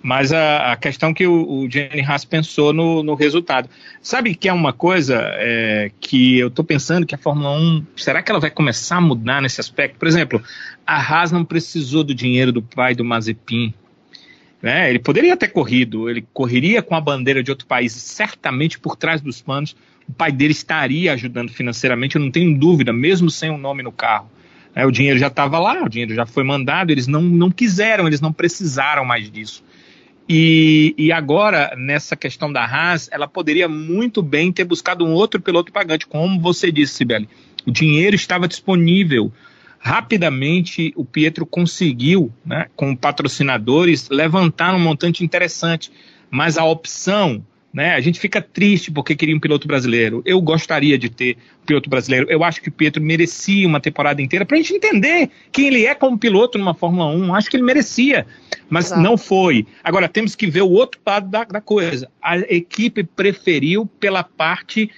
mas 0.02 0.32
a, 0.32 0.72
a 0.72 0.76
questão 0.76 1.12
que 1.12 1.26
o, 1.26 1.62
o 1.62 1.70
Jenny 1.70 2.02
Haas 2.02 2.24
pensou 2.24 2.72
no, 2.72 3.02
no, 3.02 3.14
resultado. 3.14 3.68
Sabe 4.00 4.34
que 4.34 4.48
é 4.48 4.52
uma 4.52 4.72
coisa 4.72 5.20
é, 5.20 5.90
que 5.98 6.38
eu 6.38 6.48
estou 6.48 6.64
pensando 6.64 7.06
que 7.06 7.14
a 7.14 7.18
Fórmula 7.18 7.50
1, 7.58 7.86
será 7.96 8.22
que 8.22 8.30
ela 8.30 8.40
vai 8.40 8.50
começar 8.50 8.96
a 8.96 9.00
mudar 9.00 9.42
nesse 9.42 9.60
aspecto? 9.60 9.98
Por 9.98 10.06
exemplo, 10.06 10.42
a 10.86 10.96
Haas 10.96 11.32
não 11.32 11.44
precisou 11.44 12.04
do 12.04 12.14
dinheiro 12.14 12.52
do 12.52 12.62
pai 12.62 12.94
do 12.94 13.04
Mazepin. 13.04 13.72
Né? 14.62 14.90
Ele 14.90 14.98
poderia 14.98 15.36
ter 15.36 15.48
corrido, 15.48 16.10
ele 16.10 16.26
correria 16.32 16.82
com 16.82 16.94
a 16.94 17.00
bandeira 17.00 17.42
de 17.42 17.50
outro 17.50 17.66
país, 17.66 17.92
certamente 17.92 18.78
por 18.78 18.96
trás 18.96 19.20
dos 19.20 19.40
panos, 19.40 19.74
o 20.08 20.12
pai 20.12 20.30
dele 20.30 20.52
estaria 20.52 21.12
ajudando 21.12 21.50
financeiramente, 21.50 22.16
eu 22.16 22.22
não 22.22 22.30
tenho 22.30 22.58
dúvida, 22.58 22.92
mesmo 22.92 23.30
sem 23.30 23.50
o 23.50 23.54
um 23.54 23.58
nome 23.58 23.82
no 23.82 23.92
carro. 23.92 24.28
É, 24.78 24.86
o 24.86 24.92
dinheiro 24.92 25.18
já 25.18 25.26
estava 25.26 25.58
lá, 25.58 25.82
o 25.82 25.88
dinheiro 25.88 26.14
já 26.14 26.24
foi 26.24 26.44
mandado, 26.44 26.92
eles 26.92 27.08
não, 27.08 27.20
não 27.20 27.50
quiseram, 27.50 28.06
eles 28.06 28.20
não 28.20 28.32
precisaram 28.32 29.04
mais 29.04 29.28
disso. 29.28 29.64
E, 30.28 30.94
e 30.96 31.10
agora, 31.10 31.74
nessa 31.76 32.14
questão 32.14 32.52
da 32.52 32.64
Haas, 32.64 33.08
ela 33.10 33.26
poderia 33.26 33.68
muito 33.68 34.22
bem 34.22 34.52
ter 34.52 34.62
buscado 34.62 35.04
um 35.04 35.12
outro 35.12 35.40
piloto 35.40 35.72
pagante, 35.72 36.06
como 36.06 36.40
você 36.40 36.70
disse, 36.70 36.94
Sibeli. 36.94 37.28
O 37.66 37.72
dinheiro 37.72 38.14
estava 38.14 38.46
disponível. 38.46 39.32
Rapidamente, 39.80 40.92
o 40.94 41.04
Pietro 41.04 41.44
conseguiu, 41.44 42.32
né, 42.46 42.66
com 42.76 42.94
patrocinadores, 42.94 44.08
levantar 44.08 44.76
um 44.76 44.78
montante 44.78 45.24
interessante. 45.24 45.90
Mas 46.30 46.56
a 46.56 46.64
opção 46.64 47.44
Né? 47.72 47.94
A 47.94 48.00
gente 48.00 48.18
fica 48.18 48.40
triste 48.40 48.90
porque 48.90 49.14
queria 49.14 49.36
um 49.36 49.40
piloto 49.40 49.68
brasileiro. 49.68 50.22
Eu 50.24 50.40
gostaria 50.40 50.96
de 50.96 51.10
ter 51.10 51.36
um 51.62 51.66
piloto 51.66 51.90
brasileiro. 51.90 52.26
Eu 52.30 52.42
acho 52.42 52.62
que 52.62 52.70
o 52.70 52.72
Pietro 52.72 53.02
merecia 53.02 53.68
uma 53.68 53.78
temporada 53.78 54.22
inteira 54.22 54.46
para 54.46 54.56
a 54.56 54.60
gente 54.60 54.72
entender 54.72 55.30
quem 55.52 55.66
ele 55.66 55.84
é 55.84 55.94
como 55.94 56.18
piloto 56.18 56.56
numa 56.56 56.72
Fórmula 56.72 57.06
1. 57.06 57.34
Acho 57.34 57.50
que 57.50 57.56
ele 57.56 57.64
merecia, 57.64 58.26
mas 58.70 58.86
Exato. 58.86 59.02
não 59.02 59.18
foi. 59.18 59.66
Agora 59.84 60.08
temos 60.08 60.34
que 60.34 60.46
ver 60.46 60.62
o 60.62 60.70
outro 60.70 60.98
lado 61.06 61.28
da, 61.28 61.44
da 61.44 61.60
coisa. 61.60 62.10
A 62.22 62.38
equipe 62.38 63.04
preferiu 63.04 63.84
pela 63.84 64.24
parte 64.24 64.90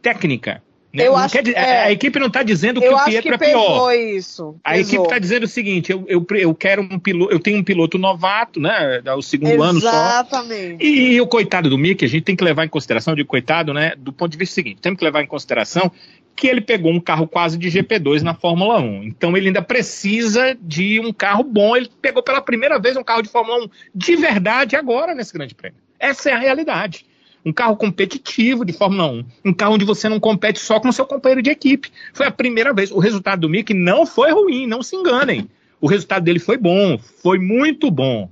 técnica. 0.00 0.62
Né? 0.94 1.08
Eu 1.08 1.16
acho 1.16 1.34
quer, 1.34 1.48
é, 1.48 1.82
a 1.82 1.90
equipe 1.90 2.20
não 2.20 2.28
está 2.28 2.44
dizendo 2.44 2.80
que 2.80 2.88
o 2.88 3.04
Pietro 3.04 3.36
que 3.36 3.44
é 3.44 3.48
pior. 3.48 3.92
Isso, 3.92 4.54
a 4.62 4.78
equipe 4.78 5.02
está 5.02 5.18
dizendo 5.18 5.42
o 5.42 5.48
seguinte: 5.48 5.90
eu, 5.90 6.04
eu, 6.06 6.24
eu 6.36 6.54
quero 6.54 6.82
um 6.82 7.00
piloto, 7.00 7.32
eu 7.32 7.40
tenho 7.40 7.58
um 7.58 7.64
piloto 7.64 7.98
novato, 7.98 8.60
né? 8.60 9.02
É 9.04 9.12
o 9.12 9.20
segundo 9.20 9.50
Exatamente. 9.50 9.70
ano 9.70 9.80
só. 9.80 9.88
Exatamente. 9.88 10.84
E, 10.84 11.14
e, 11.14 11.20
o 11.20 11.26
coitado 11.26 11.68
do 11.68 11.76
Mick, 11.76 12.04
a 12.04 12.08
gente 12.08 12.22
tem 12.22 12.36
que 12.36 12.44
levar 12.44 12.64
em 12.64 12.68
consideração, 12.68 13.16
de 13.16 13.24
coitado, 13.24 13.74
né? 13.74 13.94
Do 13.98 14.12
ponto 14.12 14.30
de 14.30 14.38
vista 14.38 14.54
seguinte, 14.54 14.80
temos 14.80 14.96
que 14.96 15.04
levar 15.04 15.20
em 15.20 15.26
consideração 15.26 15.90
que 16.36 16.46
ele 16.46 16.60
pegou 16.60 16.92
um 16.92 17.00
carro 17.00 17.26
quase 17.26 17.58
de 17.58 17.68
GP2 17.68 18.22
na 18.22 18.34
Fórmula 18.34 18.80
1. 18.80 19.02
Então 19.02 19.36
ele 19.36 19.48
ainda 19.48 19.62
precisa 19.62 20.56
de 20.60 21.00
um 21.00 21.12
carro 21.12 21.42
bom. 21.42 21.76
Ele 21.76 21.90
pegou 22.00 22.22
pela 22.22 22.40
primeira 22.40 22.78
vez 22.78 22.96
um 22.96 23.02
carro 23.02 23.22
de 23.22 23.28
Fórmula 23.28 23.64
1 23.64 23.68
de 23.92 24.16
verdade 24.16 24.76
agora 24.76 25.12
nesse 25.12 25.32
Grande 25.32 25.56
Prêmio. 25.56 25.78
Essa 25.98 26.30
é 26.30 26.32
a 26.34 26.38
realidade 26.38 27.04
um 27.44 27.52
carro 27.52 27.76
competitivo 27.76 28.64
de 28.64 28.72
Fórmula 28.72 29.06
1, 29.06 29.24
um 29.44 29.52
carro 29.52 29.74
onde 29.74 29.84
você 29.84 30.08
não 30.08 30.18
compete 30.18 30.58
só 30.58 30.80
com 30.80 30.88
o 30.88 30.92
seu 30.92 31.04
companheiro 31.04 31.42
de 31.42 31.50
equipe. 31.50 31.90
Foi 32.12 32.26
a 32.26 32.30
primeira 32.30 32.72
vez. 32.72 32.90
O 32.90 32.98
resultado 32.98 33.40
do 33.40 33.48
Mick 33.48 33.74
não 33.74 34.06
foi 34.06 34.32
ruim, 34.32 34.66
não 34.66 34.82
se 34.82 34.96
enganem. 34.96 35.48
O 35.80 35.86
resultado 35.86 36.24
dele 36.24 36.38
foi 36.38 36.56
bom, 36.56 36.98
foi 37.22 37.38
muito 37.38 37.90
bom. 37.90 38.30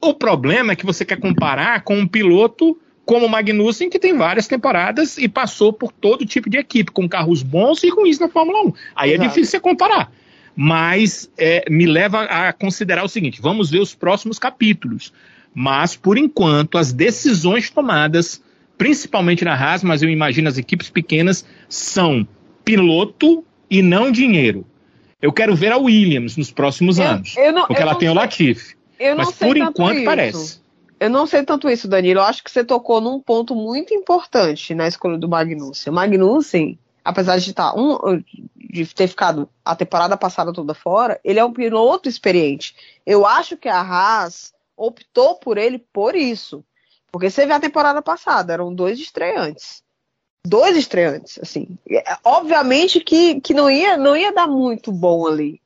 O 0.00 0.12
problema 0.12 0.72
é 0.72 0.76
que 0.76 0.84
você 0.84 1.04
quer 1.04 1.20
comparar 1.20 1.82
com 1.84 1.96
um 1.96 2.08
piloto 2.08 2.76
como 3.04 3.26
o 3.26 3.28
Magnussen, 3.28 3.88
que 3.88 3.98
tem 3.98 4.16
várias 4.16 4.48
temporadas 4.48 5.18
e 5.18 5.28
passou 5.28 5.72
por 5.72 5.92
todo 5.92 6.26
tipo 6.26 6.50
de 6.50 6.58
equipe, 6.58 6.90
com 6.90 7.08
carros 7.08 7.42
bons 7.42 7.82
e 7.84 7.88
ruins 7.88 8.18
na 8.18 8.28
Fórmula 8.28 8.62
1. 8.66 8.72
Aí 8.96 9.10
é 9.10 9.14
Exato. 9.14 9.24
é 9.24 9.28
difícil 9.28 9.50
você 9.50 9.60
comparar. 9.60 10.12
Mas 10.54 11.30
é, 11.38 11.64
me 11.70 11.86
leva 11.86 12.22
a 12.24 12.52
considerar 12.52 13.04
o 13.04 13.08
seguinte: 13.08 13.40
vamos 13.40 13.70
ver 13.70 13.80
os 13.80 13.94
próximos 13.94 14.38
capítulos. 14.38 15.12
Mas, 15.54 15.94
por 15.96 16.16
enquanto, 16.16 16.78
as 16.78 16.92
decisões 16.92 17.70
tomadas, 17.70 18.42
principalmente 18.78 19.44
na 19.44 19.54
Haas, 19.54 19.82
mas 19.82 20.02
eu 20.02 20.08
imagino 20.08 20.48
as 20.48 20.58
equipes 20.58 20.88
pequenas, 20.88 21.44
são 21.68 22.26
piloto 22.64 23.44
e 23.70 23.82
não 23.82 24.10
dinheiro. 24.10 24.66
Eu 25.20 25.32
quero 25.32 25.54
ver 25.54 25.72
a 25.72 25.78
Williams 25.78 26.36
nos 26.36 26.50
próximos 26.50 26.98
eu, 26.98 27.04
anos, 27.04 27.36
eu 27.36 27.52
não, 27.52 27.66
porque 27.66 27.80
ela 27.80 27.94
tem 27.94 28.08
sei, 28.08 28.16
o 28.16 28.20
Latifi. 28.20 28.76
mas 29.16 29.32
por 29.32 29.56
enquanto 29.56 29.96
isso. 29.96 30.04
parece. 30.04 30.62
Eu 30.98 31.10
não 31.10 31.26
sei 31.26 31.44
tanto 31.44 31.68
isso, 31.68 31.88
Danilo. 31.88 32.20
Eu 32.20 32.24
acho 32.24 32.44
que 32.44 32.50
você 32.50 32.62
tocou 32.64 33.00
num 33.00 33.20
ponto 33.20 33.54
muito 33.54 33.92
importante 33.92 34.74
na 34.74 34.86
escolha 34.86 35.18
do 35.18 35.28
Magnussen. 35.28 35.92
O 35.92 35.94
Magnussen, 35.94 36.78
apesar 37.04 37.38
de, 37.38 37.50
estar 37.50 37.72
tá 37.72 37.80
um, 37.80 38.22
de 38.56 38.86
ter 38.86 39.08
ficado 39.08 39.48
a 39.64 39.74
temporada 39.74 40.16
passada 40.16 40.52
toda 40.52 40.74
fora, 40.74 41.20
ele 41.24 41.40
é 41.40 41.44
um 41.44 41.52
piloto 41.52 42.08
experiente. 42.08 42.74
Eu 43.04 43.26
acho 43.26 43.56
que 43.56 43.68
a 43.68 43.80
Haas 43.80 44.51
optou 44.76 45.36
por 45.36 45.58
ele 45.58 45.78
por 45.78 46.14
isso. 46.14 46.64
Porque 47.10 47.28
você 47.28 47.46
vê 47.46 47.52
a 47.52 47.60
temporada 47.60 48.00
passada, 48.00 48.52
eram 48.52 48.74
dois 48.74 48.98
estreantes. 48.98 49.82
Dois 50.44 50.76
estreantes, 50.76 51.38
assim. 51.40 51.78
É, 51.88 52.16
obviamente 52.24 53.00
que, 53.00 53.40
que 53.40 53.54
não, 53.54 53.70
ia, 53.70 53.96
não 53.96 54.16
ia 54.16 54.32
dar 54.32 54.48
muito 54.48 54.90
bom 54.90 55.26
ali, 55.26 55.60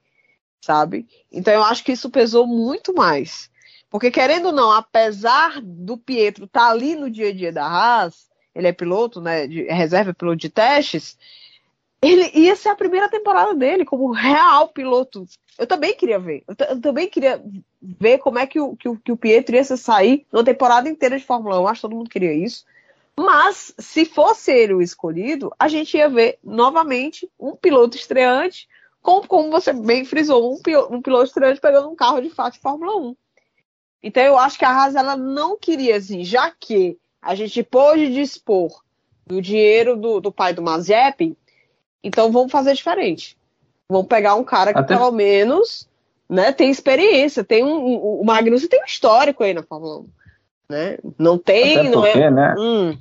sabe? 0.60 1.06
Então 1.32 1.54
eu 1.54 1.62
acho 1.62 1.82
que 1.84 1.92
isso 1.92 2.10
pesou 2.10 2.46
muito 2.46 2.92
mais. 2.92 3.48
Porque, 3.88 4.10
querendo 4.10 4.46
ou 4.46 4.52
não, 4.52 4.72
apesar 4.72 5.60
do 5.62 5.96
Pietro 5.96 6.44
estar 6.44 6.66
tá 6.66 6.70
ali 6.70 6.96
no 6.96 7.10
dia 7.10 7.28
a 7.28 7.32
dia 7.32 7.52
da 7.52 7.64
Haas, 7.64 8.26
ele 8.54 8.66
é 8.66 8.72
piloto, 8.72 9.20
né? 9.20 9.46
De, 9.46 9.66
é 9.68 9.72
reserva 9.72 10.12
piloto 10.12 10.36
de 10.36 10.50
testes, 10.50 11.16
ele 12.10 12.30
ia 12.34 12.56
ser 12.56 12.68
a 12.68 12.76
primeira 12.76 13.08
temporada 13.08 13.54
dele 13.54 13.84
como 13.84 14.10
real 14.12 14.68
piloto. 14.68 15.24
Eu 15.58 15.66
também 15.66 15.94
queria 15.94 16.18
ver. 16.18 16.44
Eu, 16.46 16.54
eu 16.68 16.80
também 16.80 17.08
queria 17.08 17.42
ver 17.80 18.18
como 18.18 18.38
é 18.38 18.46
que 18.46 18.60
o, 18.60 18.76
que 18.76 18.88
o, 18.88 18.96
que 18.96 19.12
o 19.12 19.16
Pietro 19.16 19.56
ia 19.56 19.64
sair 19.64 20.26
numa 20.32 20.44
temporada 20.44 20.88
inteira 20.88 21.18
de 21.18 21.24
Fórmula 21.24 21.60
1. 21.60 21.68
Acho 21.68 21.80
que 21.80 21.82
todo 21.82 21.96
mundo 21.96 22.10
queria 22.10 22.32
isso. 22.32 22.64
Mas, 23.18 23.74
se 23.78 24.04
fosse 24.04 24.52
ele 24.52 24.74
o 24.74 24.82
escolhido, 24.82 25.50
a 25.58 25.68
gente 25.68 25.96
ia 25.96 26.08
ver 26.08 26.38
novamente 26.44 27.30
um 27.40 27.56
piloto 27.56 27.96
estreante, 27.96 28.68
com, 29.00 29.22
como 29.22 29.50
você 29.50 29.72
bem 29.72 30.04
frisou, 30.04 30.52
um, 30.52 30.60
um 30.90 31.00
piloto 31.00 31.24
estreante 31.24 31.60
pegando 31.60 31.88
um 31.88 31.96
carro 31.96 32.20
de 32.20 32.28
fato 32.28 32.54
de 32.54 32.60
Fórmula 32.60 32.94
1. 32.94 33.16
Então, 34.02 34.22
eu 34.22 34.38
acho 34.38 34.58
que 34.58 34.64
a 34.66 34.70
Haas 34.70 34.94
ela 34.94 35.16
não 35.16 35.56
queria, 35.56 35.96
assim, 35.96 36.22
já 36.22 36.50
que 36.50 36.98
a 37.22 37.34
gente 37.34 37.62
pôde 37.62 38.12
dispor 38.12 38.82
do 39.26 39.40
dinheiro 39.40 39.96
do, 39.96 40.20
do 40.20 40.30
pai 40.30 40.52
do 40.52 40.62
Mazepin, 40.62 41.34
então 42.02 42.30
vamos 42.30 42.52
fazer 42.52 42.74
diferente. 42.74 43.36
Vamos 43.88 44.06
pegar 44.06 44.34
um 44.34 44.44
cara 44.44 44.72
que 44.72 44.80
Até... 44.80 44.96
pelo 44.96 45.10
menos 45.12 45.88
né, 46.28 46.52
tem 46.52 46.70
experiência, 46.70 47.44
tem 47.44 47.64
um, 47.64 47.76
um, 47.76 48.20
o 48.20 48.24
Magnussen 48.24 48.68
tem 48.68 48.80
um 48.80 48.86
histórico 48.86 49.42
aí 49.42 49.54
na 49.54 49.62
Fórmula 49.62 50.00
1. 50.00 50.08
Né? 50.68 50.98
Não 51.18 51.38
tem, 51.38 51.78
Até 51.78 51.90
porque, 51.90 52.18
não 52.18 52.26
é. 52.26 52.30
Né? 52.30 52.54
Hum. 52.58 52.98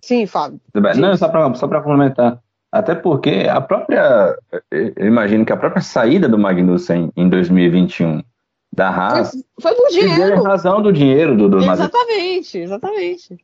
Sim, 0.00 0.26
Fábio. 0.26 0.60
Não, 0.96 1.16
só 1.16 1.28
para 1.28 1.52
só 1.54 1.68
complementar. 1.68 2.40
Até 2.70 2.94
porque 2.94 3.46
a 3.50 3.60
própria. 3.60 4.36
Eu 4.70 5.06
imagino 5.06 5.44
que 5.44 5.52
a 5.52 5.56
própria 5.56 5.82
saída 5.82 6.28
do 6.28 6.38
Magnussen 6.38 7.10
em 7.16 7.28
2021 7.28 8.22
da 8.72 8.88
Haas. 8.88 9.30
Foi, 9.60 9.72
foi 9.72 9.74
por 9.74 9.88
dinheiro. 9.88 10.42
razão 10.42 10.82
do 10.82 10.92
dinheiro 10.92 11.36
do, 11.36 11.48
do 11.48 11.58
Exatamente, 11.58 12.58
exatamente. 12.58 13.38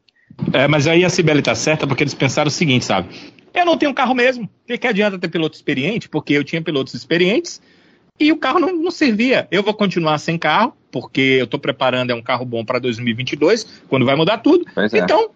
É, 0.52 0.68
mas 0.68 0.86
aí 0.86 1.04
a 1.04 1.10
Sibeli 1.10 1.42
tá 1.42 1.54
certa 1.54 1.86
porque 1.86 2.02
eles 2.02 2.14
pensaram 2.14 2.48
o 2.48 2.50
seguinte, 2.50 2.84
sabe? 2.84 3.09
Eu 3.54 3.66
não 3.66 3.76
tenho 3.76 3.92
carro 3.92 4.14
mesmo. 4.14 4.44
O 4.44 4.66
que, 4.66 4.78
que 4.78 4.86
adianta 4.86 5.18
ter 5.18 5.28
piloto 5.28 5.54
experiente? 5.54 6.09
Porque 6.09 6.32
eu 6.32 6.44
tinha 6.44 6.62
pilotos 6.62 6.94
experientes 6.94 7.60
e 8.18 8.32
o 8.32 8.36
carro 8.36 8.59
não, 8.59 8.74
não 8.74 8.90
servia. 8.90 9.46
Eu 9.50 9.62
vou 9.62 9.74
continuar 9.74 10.18
sem 10.18 10.38
carro, 10.38 10.74
porque 10.90 11.20
eu 11.20 11.44
estou 11.44 11.60
preparando 11.60 12.10
é 12.10 12.14
um 12.14 12.22
carro 12.22 12.44
bom 12.44 12.64
para 12.64 12.78
2022, 12.78 13.82
quando 13.88 14.06
vai 14.06 14.16
mudar 14.16 14.38
tudo. 14.38 14.64
É. 14.76 14.98
Então, 14.98 15.30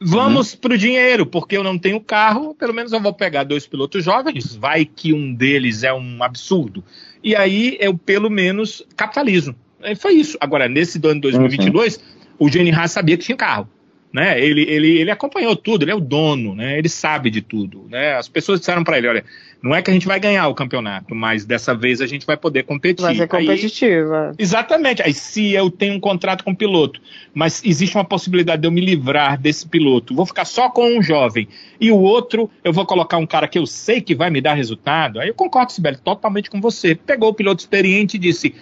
vamos 0.00 0.52
uhum. 0.52 0.60
para 0.60 0.74
o 0.74 0.78
dinheiro, 0.78 1.26
porque 1.26 1.56
eu 1.56 1.64
não 1.64 1.78
tenho 1.78 2.00
carro, 2.00 2.54
pelo 2.54 2.74
menos 2.74 2.92
eu 2.92 3.00
vou 3.00 3.12
pegar 3.12 3.44
dois 3.44 3.66
pilotos 3.66 4.04
jovens, 4.04 4.54
vai 4.54 4.84
que 4.84 5.12
um 5.12 5.34
deles 5.34 5.82
é 5.82 5.92
um 5.92 6.22
absurdo. 6.22 6.84
E 7.22 7.34
aí 7.34 7.76
eu, 7.80 7.96
pelo 7.96 8.30
menos, 8.30 8.84
capitalizo. 8.96 9.54
E 9.82 9.94
foi 9.94 10.14
isso. 10.14 10.36
Agora, 10.40 10.68
nesse 10.68 10.98
ano 11.04 11.14
de 11.14 11.20
2022, 11.22 11.96
uhum. 11.96 12.46
o 12.46 12.48
Jenny 12.48 12.72
Haas 12.72 12.92
sabia 12.92 13.16
que 13.16 13.24
tinha 13.24 13.36
carro 13.36 13.68
né? 14.12 14.40
Ele, 14.40 14.62
ele, 14.62 14.98
ele 14.98 15.10
acompanhou 15.10 15.54
tudo, 15.54 15.82
ele 15.82 15.90
é 15.90 15.94
o 15.94 16.00
dono, 16.00 16.54
né? 16.54 16.78
Ele 16.78 16.88
sabe 16.88 17.30
de 17.30 17.42
tudo, 17.42 17.86
né? 17.90 18.14
As 18.14 18.28
pessoas 18.28 18.60
disseram 18.60 18.82
para 18.82 18.98
ele, 18.98 19.08
olha, 19.08 19.24
não 19.62 19.74
é 19.74 19.82
que 19.82 19.90
a 19.90 19.94
gente 19.94 20.06
vai 20.06 20.20
ganhar 20.20 20.46
o 20.48 20.54
campeonato, 20.54 21.14
mas 21.14 21.44
dessa 21.44 21.74
vez 21.74 22.00
a 22.00 22.06
gente 22.06 22.24
vai 22.24 22.36
poder 22.36 22.62
competir. 22.62 23.02
Vai 23.02 23.14
ser 23.14 23.26
competitiva. 23.26 24.28
Aí, 24.30 24.34
exatamente. 24.38 25.02
Aí 25.02 25.12
se 25.12 25.52
eu 25.52 25.70
tenho 25.70 25.94
um 25.94 26.00
contrato 26.00 26.44
com 26.44 26.52
o 26.52 26.56
piloto, 26.56 27.00
mas 27.34 27.62
existe 27.64 27.96
uma 27.96 28.04
possibilidade 28.04 28.62
de 28.62 28.68
eu 28.68 28.72
me 28.72 28.80
livrar 28.80 29.38
desse 29.38 29.66
piloto, 29.66 30.14
vou 30.14 30.26
ficar 30.26 30.44
só 30.44 30.70
com 30.70 30.96
um 30.96 31.02
jovem 31.02 31.48
e 31.80 31.90
o 31.90 31.98
outro 31.98 32.50
eu 32.62 32.72
vou 32.72 32.86
colocar 32.86 33.16
um 33.16 33.26
cara 33.26 33.48
que 33.48 33.58
eu 33.58 33.66
sei 33.66 34.00
que 34.00 34.14
vai 34.14 34.30
me 34.30 34.40
dar 34.40 34.54
resultado. 34.54 35.20
Aí 35.20 35.28
eu 35.28 35.34
concordo, 35.34 35.72
Sibeli, 35.72 35.98
totalmente 35.98 36.48
com 36.48 36.60
você. 36.60 36.94
Pegou 36.94 37.30
o 37.30 37.34
piloto 37.34 37.60
experiente 37.60 38.16
e 38.16 38.20
disse, 38.20 38.54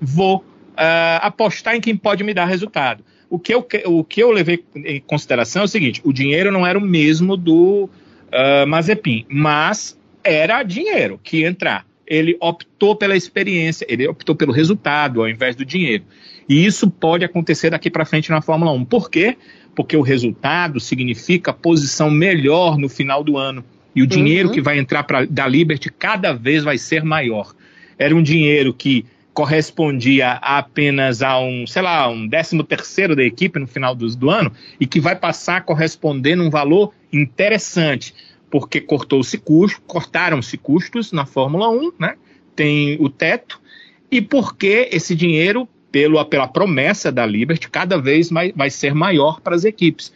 vou 0.00 0.38
uh, 0.38 1.20
apostar 1.20 1.74
em 1.74 1.80
quem 1.80 1.96
pode 1.96 2.22
me 2.24 2.32
dar 2.32 2.46
resultado. 2.46 3.04
O 3.32 3.38
que, 3.38 3.54
eu, 3.54 3.66
o 3.86 4.04
que 4.04 4.22
eu 4.22 4.30
levei 4.30 4.62
em 4.76 5.00
consideração 5.00 5.62
é 5.62 5.64
o 5.64 5.68
seguinte: 5.68 6.02
o 6.04 6.12
dinheiro 6.12 6.52
não 6.52 6.66
era 6.66 6.78
o 6.78 6.82
mesmo 6.82 7.34
do 7.34 7.88
uh, 8.28 8.66
Mazepin, 8.66 9.24
mas 9.26 9.98
era 10.22 10.62
dinheiro 10.62 11.18
que 11.24 11.38
ia 11.38 11.48
entrar. 11.48 11.86
Ele 12.06 12.36
optou 12.38 12.94
pela 12.94 13.16
experiência, 13.16 13.86
ele 13.88 14.06
optou 14.06 14.36
pelo 14.36 14.52
resultado 14.52 15.22
ao 15.22 15.30
invés 15.30 15.56
do 15.56 15.64
dinheiro. 15.64 16.04
E 16.46 16.66
isso 16.66 16.90
pode 16.90 17.24
acontecer 17.24 17.70
daqui 17.70 17.88
para 17.88 18.04
frente 18.04 18.30
na 18.30 18.42
Fórmula 18.42 18.70
1. 18.72 18.84
Por 18.84 19.10
quê? 19.10 19.34
Porque 19.74 19.96
o 19.96 20.02
resultado 20.02 20.78
significa 20.78 21.54
posição 21.54 22.10
melhor 22.10 22.76
no 22.76 22.86
final 22.86 23.24
do 23.24 23.38
ano. 23.38 23.64
E 23.96 24.02
o 24.02 24.06
dinheiro 24.06 24.48
uhum. 24.48 24.54
que 24.54 24.60
vai 24.60 24.78
entrar 24.78 25.04
pra, 25.04 25.24
da 25.24 25.48
Liberty 25.48 25.90
cada 25.90 26.34
vez 26.34 26.62
vai 26.62 26.76
ser 26.76 27.02
maior. 27.02 27.54
Era 27.98 28.14
um 28.14 28.22
dinheiro 28.22 28.74
que 28.74 29.06
correspondia 29.34 30.32
apenas 30.32 31.22
a 31.22 31.38
um, 31.40 31.66
sei 31.66 31.82
lá, 31.82 32.08
um 32.08 32.26
décimo 32.26 32.62
terceiro 32.62 33.16
da 33.16 33.22
equipe 33.22 33.58
no 33.58 33.66
final 33.66 33.94
do, 33.94 34.08
do 34.14 34.30
ano 34.30 34.52
e 34.78 34.86
que 34.86 35.00
vai 35.00 35.16
passar 35.16 35.56
a 35.56 35.60
corresponder 35.60 36.36
num 36.36 36.50
valor 36.50 36.92
interessante, 37.12 38.14
porque 38.50 38.80
cortou-se 38.80 39.36
custo, 39.38 39.80
cortaram-se 39.82 40.56
custos 40.58 41.12
na 41.12 41.24
Fórmula 41.24 41.68
1, 41.70 41.92
né? 41.98 42.16
Tem 42.54 42.96
o 43.00 43.08
teto, 43.08 43.60
e 44.10 44.20
porque 44.20 44.90
esse 44.92 45.14
dinheiro, 45.14 45.66
pelo, 45.90 46.22
pela 46.26 46.46
promessa 46.46 47.10
da 47.10 47.24
Liberty, 47.24 47.70
cada 47.70 47.96
vez 47.96 48.30
mais, 48.30 48.52
vai 48.54 48.68
ser 48.68 48.94
maior 48.94 49.40
para 49.40 49.56
as 49.56 49.64
equipes. 49.64 50.12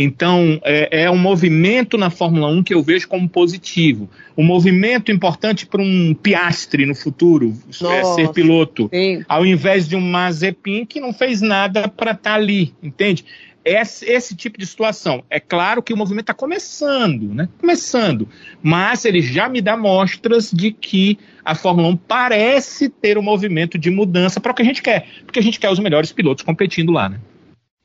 Então, 0.00 0.60
é, 0.62 1.02
é, 1.02 1.10
um 1.10 1.18
movimento 1.18 1.98
na 1.98 2.08
Fórmula 2.08 2.46
1 2.46 2.62
que 2.62 2.72
eu 2.72 2.80
vejo 2.80 3.08
como 3.08 3.28
positivo. 3.28 4.08
Um 4.36 4.44
movimento 4.44 5.10
importante 5.10 5.66
para 5.66 5.82
um 5.82 6.14
Piastre 6.14 6.86
no 6.86 6.94
futuro, 6.94 7.52
é, 7.90 8.04
ser 8.04 8.28
piloto. 8.28 8.88
Sim. 8.94 9.24
Ao 9.28 9.44
invés 9.44 9.88
de 9.88 9.96
um 9.96 10.00
Mazepin 10.00 10.86
que 10.86 11.00
não 11.00 11.12
fez 11.12 11.40
nada 11.40 11.88
para 11.88 12.12
estar 12.12 12.30
tá 12.30 12.36
ali, 12.36 12.72
entende? 12.80 13.24
esse, 13.64 14.06
esse 14.06 14.34
tipo 14.34 14.58
de 14.58 14.66
situação. 14.66 15.22
É 15.28 15.38
claro 15.38 15.82
que 15.82 15.92
o 15.92 15.96
movimento 15.96 16.24
está 16.24 16.34
começando, 16.34 17.34
né? 17.34 17.48
Começando. 17.58 18.28
Mas 18.62 19.04
ele 19.04 19.20
já 19.20 19.48
me 19.48 19.60
dá 19.60 19.76
mostras 19.76 20.50
de 20.50 20.72
que 20.72 21.18
a 21.44 21.54
Fórmula 21.54 21.88
1 21.88 21.96
parece 21.96 22.88
ter 22.88 23.18
um 23.18 23.22
movimento 23.22 23.78
de 23.78 23.90
mudança 23.90 24.40
para 24.40 24.52
o 24.52 24.54
que 24.54 24.62
a 24.62 24.64
gente 24.64 24.82
quer. 24.82 25.06
Porque 25.24 25.38
a 25.38 25.42
gente 25.42 25.60
quer 25.60 25.70
os 25.70 25.78
melhores 25.78 26.12
pilotos 26.12 26.44
competindo 26.44 26.92
lá, 26.92 27.08
né? 27.08 27.18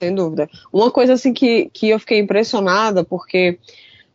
Sem 0.03 0.15
dúvida. 0.15 0.49
Uma 0.71 0.91
coisa 0.91 1.13
assim 1.13 1.33
que, 1.33 1.69
que 1.73 1.89
eu 1.89 1.99
fiquei 1.99 2.19
impressionada, 2.19 3.03
porque, 3.03 3.57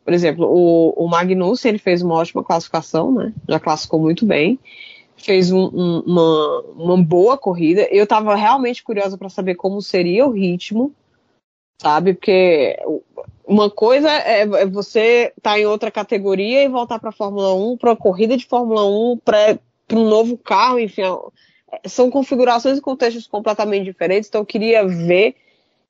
por 0.05 0.12
exemplo, 0.12 0.47
o, 0.47 0.90
o 0.90 1.09
Magnussen 1.09 1.70
ele 1.70 1.78
fez 1.78 2.02
uma 2.02 2.15
ótima 2.15 2.44
classificação, 2.44 3.12
né? 3.12 3.32
Já 3.48 3.59
classificou 3.59 4.01
muito 4.01 4.27
bem 4.27 4.59
fez 5.19 5.51
um, 5.51 5.65
um, 5.65 5.98
uma, 6.06 6.60
uma 6.77 6.97
boa 6.97 7.36
corrida. 7.36 7.89
Eu 7.90 8.05
estava 8.05 8.35
realmente 8.35 8.82
curiosa 8.82 9.19
para 9.19 9.28
saber 9.28 9.56
como 9.56 9.82
seria 9.82 10.27
o 10.27 10.31
ritmo, 10.31 10.94
sabe? 11.81 12.15
Porque 12.15 12.78
uma 13.47 13.70
coisa 13.70 14.10
é, 14.10 14.43
é 14.43 14.66
você 14.66 15.32
estar 15.36 15.52
tá 15.52 15.60
em 15.60 15.66
outra 15.66 15.90
categoria 15.90 16.62
e 16.62 16.69
voltar 16.69 16.98
para 16.98 17.10
a 17.10 17.12
Fórmula 17.12 17.55
1, 17.55 17.77
para 17.77 17.93
a 17.93 17.97
corrida 17.97 18.36
de 18.36 18.47
Fórmula 18.47 18.86
1, 18.86 19.19
para 19.24 19.59
um 19.93 20.09
novo 20.09 20.36
carro, 20.39 20.78
enfim. 20.78 21.02
É, 21.02 21.89
são 21.89 22.10
configurações 22.10 22.78
e 22.78 22.82
contextos 22.82 23.27
completamente 23.27 23.85
diferentes, 23.85 24.28
então 24.28 24.43
eu 24.43 24.47
queria 24.47 24.86
ver 24.86 25.35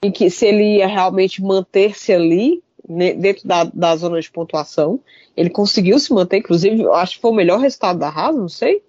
em 0.03 0.11
que 0.11 0.31
se 0.31 0.47
ele 0.47 0.79
ia 0.79 0.87
realmente 0.87 1.43
manter-se 1.43 2.13
ali, 2.13 2.63
né, 2.89 3.13
dentro 3.13 3.47
da, 3.47 3.65
da 3.65 3.97
zona 3.97 4.21
de 4.21 4.31
pontuação. 4.31 5.01
Ele 5.37 5.51
conseguiu 5.51 5.99
se 5.99 6.13
manter, 6.13 6.39
inclusive, 6.39 6.83
eu 6.83 6.95
acho 6.95 7.17
que 7.17 7.21
foi 7.21 7.31
o 7.31 7.35
melhor 7.35 7.61
resultado 7.61 7.99
da 7.99 8.09
Haas, 8.09 8.37
não 8.37 8.49
sei. 8.49 8.83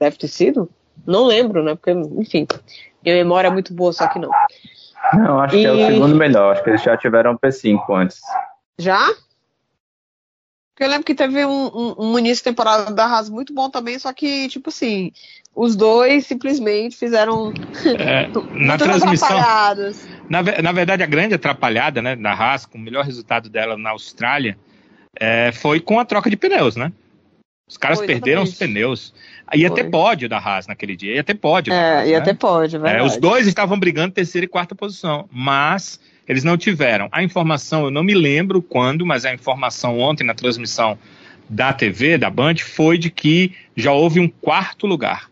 Deve 0.00 0.16
ter 0.16 0.28
sido? 0.28 0.68
Não 1.06 1.24
lembro, 1.24 1.62
né? 1.62 1.74
Porque, 1.74 1.90
enfim, 1.90 2.46
minha 3.02 3.16
memória 3.16 3.48
é 3.48 3.50
muito 3.50 3.72
boa, 3.72 3.92
só 3.92 4.06
que 4.08 4.18
não. 4.18 4.30
Não, 5.14 5.40
acho 5.40 5.56
e... 5.56 5.60
que 5.60 5.66
é 5.66 5.72
o 5.72 5.86
segundo 5.92 6.14
melhor. 6.14 6.52
Acho 6.52 6.62
que 6.62 6.70
eles 6.70 6.82
já 6.82 6.96
tiveram 6.96 7.38
P5 7.38 7.80
antes. 7.90 8.20
Já? 8.78 9.08
Porque 10.78 10.84
eu 10.84 10.90
lembro 10.90 11.04
que 11.04 11.14
teve 11.16 11.44
um, 11.44 11.66
um, 11.66 11.94
um, 11.98 12.18
início 12.20 12.36
de 12.36 12.44
temporada 12.44 12.94
da 12.94 13.04
Haas 13.04 13.28
muito 13.28 13.52
bom 13.52 13.68
também, 13.68 13.98
só 13.98 14.12
que, 14.12 14.46
tipo 14.48 14.68
assim, 14.68 15.10
os 15.52 15.74
dois 15.74 16.24
simplesmente 16.24 16.96
fizeram. 16.96 17.52
É, 17.98 18.28
na 18.52 18.78
transmissão. 18.78 19.40
Na, 20.30 20.40
na 20.62 20.70
verdade, 20.70 21.02
a 21.02 21.06
grande 21.06 21.34
atrapalhada 21.34 22.00
né, 22.00 22.14
da 22.14 22.30
Haas, 22.32 22.64
com 22.64 22.78
o 22.78 22.80
melhor 22.80 23.04
resultado 23.04 23.48
dela 23.48 23.76
na 23.76 23.90
Austrália, 23.90 24.56
é, 25.18 25.50
foi 25.50 25.80
com 25.80 25.98
a 25.98 26.04
troca 26.04 26.30
de 26.30 26.36
pneus, 26.36 26.76
né? 26.76 26.92
Os 27.68 27.76
caras 27.76 27.98
foi, 27.98 28.06
perderam 28.06 28.44
os 28.44 28.54
pneus. 28.54 29.12
Ia 29.52 29.68
Foi. 29.68 29.82
ter 29.82 29.90
pódio 29.90 30.28
da 30.28 30.38
Haas 30.38 30.68
naquele 30.68 30.94
dia, 30.94 31.16
ia 31.16 31.24
ter 31.24 31.34
pódio. 31.34 31.72
É, 31.72 31.98
Haas, 31.98 32.08
ia 32.08 32.18
né? 32.20 32.24
ter 32.24 32.34
pódio, 32.34 32.86
é, 32.86 33.02
Os 33.02 33.16
dois 33.16 33.48
estavam 33.48 33.76
brigando 33.80 34.14
terceira 34.14 34.44
e 34.44 34.48
quarta 34.48 34.76
posição, 34.76 35.28
mas 35.32 35.98
eles 36.28 36.44
não 36.44 36.56
tiveram. 36.58 37.08
A 37.10 37.22
informação, 37.22 37.84
eu 37.84 37.90
não 37.90 38.04
me 38.04 38.14
lembro 38.14 38.60
quando, 38.60 39.06
mas 39.06 39.24
a 39.24 39.32
informação 39.32 39.98
ontem 39.98 40.24
na 40.24 40.34
transmissão 40.34 40.98
da 41.48 41.72
TV, 41.72 42.18
da 42.18 42.28
Band, 42.28 42.56
foi 42.56 42.98
de 42.98 43.10
que 43.10 43.54
já 43.74 43.92
houve 43.92 44.20
um 44.20 44.28
quarto 44.28 44.86
lugar. 44.86 45.30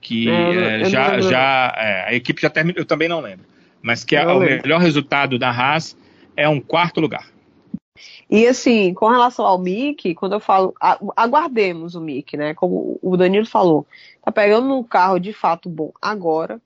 Que 0.00 0.28
é, 0.28 0.82
é, 0.82 0.84
já, 0.84 1.20
já 1.20 1.74
é, 1.76 2.08
a 2.08 2.14
equipe 2.14 2.42
já 2.42 2.50
terminou, 2.50 2.80
eu 2.80 2.84
também 2.84 3.08
não 3.08 3.20
lembro. 3.20 3.46
Mas 3.80 4.04
que 4.04 4.16
o 4.16 4.38
melhor 4.38 4.80
resultado 4.80 5.38
da 5.38 5.50
Haas 5.50 5.96
é 6.36 6.48
um 6.48 6.60
quarto 6.60 7.00
lugar. 7.00 7.26
E 8.28 8.46
assim, 8.46 8.92
com 8.92 9.08
relação 9.08 9.46
ao 9.46 9.58
Mickey, 9.58 10.14
quando 10.14 10.32
eu 10.32 10.40
falo, 10.40 10.74
aguardemos 11.16 11.94
o 11.94 12.00
Mickey, 12.00 12.36
né? 12.36 12.54
Como 12.54 12.98
o 13.00 13.16
Danilo 13.16 13.46
falou, 13.46 13.86
tá 14.22 14.30
pegando 14.30 14.74
um 14.74 14.82
carro 14.82 15.18
de 15.18 15.32
fato 15.32 15.68
bom 15.68 15.92
agora. 16.02 16.60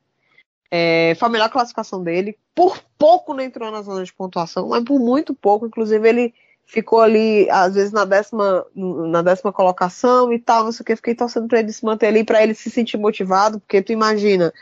É, 0.71 1.17
foi 1.19 1.29
a 1.29 1.31
melhor 1.31 1.51
classificação 1.51 2.03
dele. 2.03 2.39
Por 2.55 2.79
pouco 2.97 3.35
não 3.35 3.43
entrou 3.43 3.71
na 3.71 3.83
zona 3.83 4.05
de 4.05 4.13
pontuação, 4.13 4.69
mas 4.69 4.85
por 4.85 4.99
muito 5.01 5.35
pouco. 5.35 5.67
Inclusive, 5.67 6.09
ele 6.09 6.35
ficou 6.65 7.01
ali, 7.01 7.51
às 7.51 7.75
vezes, 7.75 7.93
na 7.93 8.05
décima, 8.05 8.65
na 8.75 9.23
décima 9.23 9.53
colocação 9.53 10.33
e 10.33 10.39
tal, 10.39 10.65
não 10.65 10.73
sei 10.73 10.83
o 10.83 10.87
que. 10.87 10.97
Fiquei 10.97 11.15
torcendo 11.15 11.49
para 11.49 11.59
ele 11.59 11.73
se 11.73 11.85
manter 11.85 12.07
ali, 12.07 12.25
para 12.25 12.43
ele 12.43 12.55
se 12.55 12.71
sentir 12.71 12.97
motivado, 12.97 13.59
porque 13.59 13.83
tu 13.83 13.93
imagina, 13.93 14.53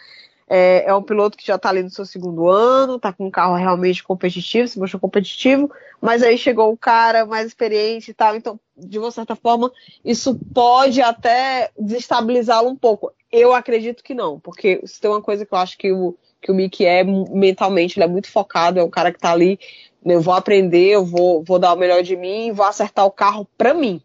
é, 0.49 0.85
é 0.87 0.95
um 0.95 1.03
piloto 1.03 1.37
que 1.37 1.47
já 1.47 1.57
está 1.57 1.69
ali 1.69 1.83
no 1.83 1.91
seu 1.91 2.07
segundo 2.07 2.49
ano, 2.49 2.97
está 2.97 3.13
com 3.13 3.27
um 3.27 3.31
carro 3.31 3.55
realmente 3.55 4.03
competitivo, 4.03 4.67
se 4.67 4.79
mostrou 4.79 5.01
competitivo, 5.01 5.71
mas 6.01 6.23
aí 6.23 6.39
chegou 6.39 6.73
o 6.73 6.77
cara 6.77 7.27
mais 7.27 7.47
experiente 7.47 8.11
e 8.11 8.15
tal, 8.15 8.35
então, 8.35 8.59
de 8.77 8.99
uma 8.99 9.11
certa 9.11 9.37
forma, 9.37 9.71
isso 10.05 10.39
pode 10.55 11.03
até 11.03 11.71
desestabilizá-lo 11.79 12.71
um 12.71 12.77
pouco. 12.77 13.13
Eu 13.31 13.55
acredito 13.55 14.03
que 14.03 14.15
não, 14.15 14.41
porque 14.41 14.81
se 14.85 15.01
tem 15.01 15.11
uma 15.11 15.23
coisa 15.23 15.45
que 15.45 15.53
eu 15.53 15.59
acho 15.59 15.77
que 15.77 15.93
o, 15.93 16.17
que 16.41 16.51
o 16.51 16.55
Mickey 16.55 16.87
é 16.87 17.05
mentalmente, 17.05 17.99
ele 17.99 18.05
é 18.05 18.09
muito 18.09 18.31
focado, 18.31 18.81
é 18.81 18.85
um 18.85 18.91
cara 18.91 19.11
que 19.11 19.19
está 19.19 19.33
ali, 19.33 19.59
eu 20.05 20.21
vou 20.21 20.33
aprender, 20.33 20.89
eu 20.89 21.05
vou, 21.05 21.43
vou 21.45 21.59
dar 21.59 21.75
o 21.75 21.77
melhor 21.77 22.03
de 22.03 22.17
mim, 22.17 22.53
vou 22.53 22.65
acertar 22.65 23.05
o 23.05 23.11
carro 23.11 23.47
para 23.59 23.75
mim. 23.75 24.01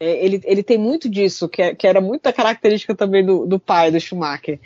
É, 0.00 0.24
ele, 0.24 0.40
ele 0.44 0.62
tem 0.62 0.78
muito 0.78 1.10
disso, 1.10 1.46
que, 1.46 1.60
é, 1.60 1.74
que 1.74 1.86
era 1.86 2.00
muita 2.00 2.32
característica 2.32 2.94
também 2.94 3.24
do, 3.24 3.46
do 3.46 3.60
pai 3.60 3.90
do 3.90 4.00
Schumacher. 4.00 4.58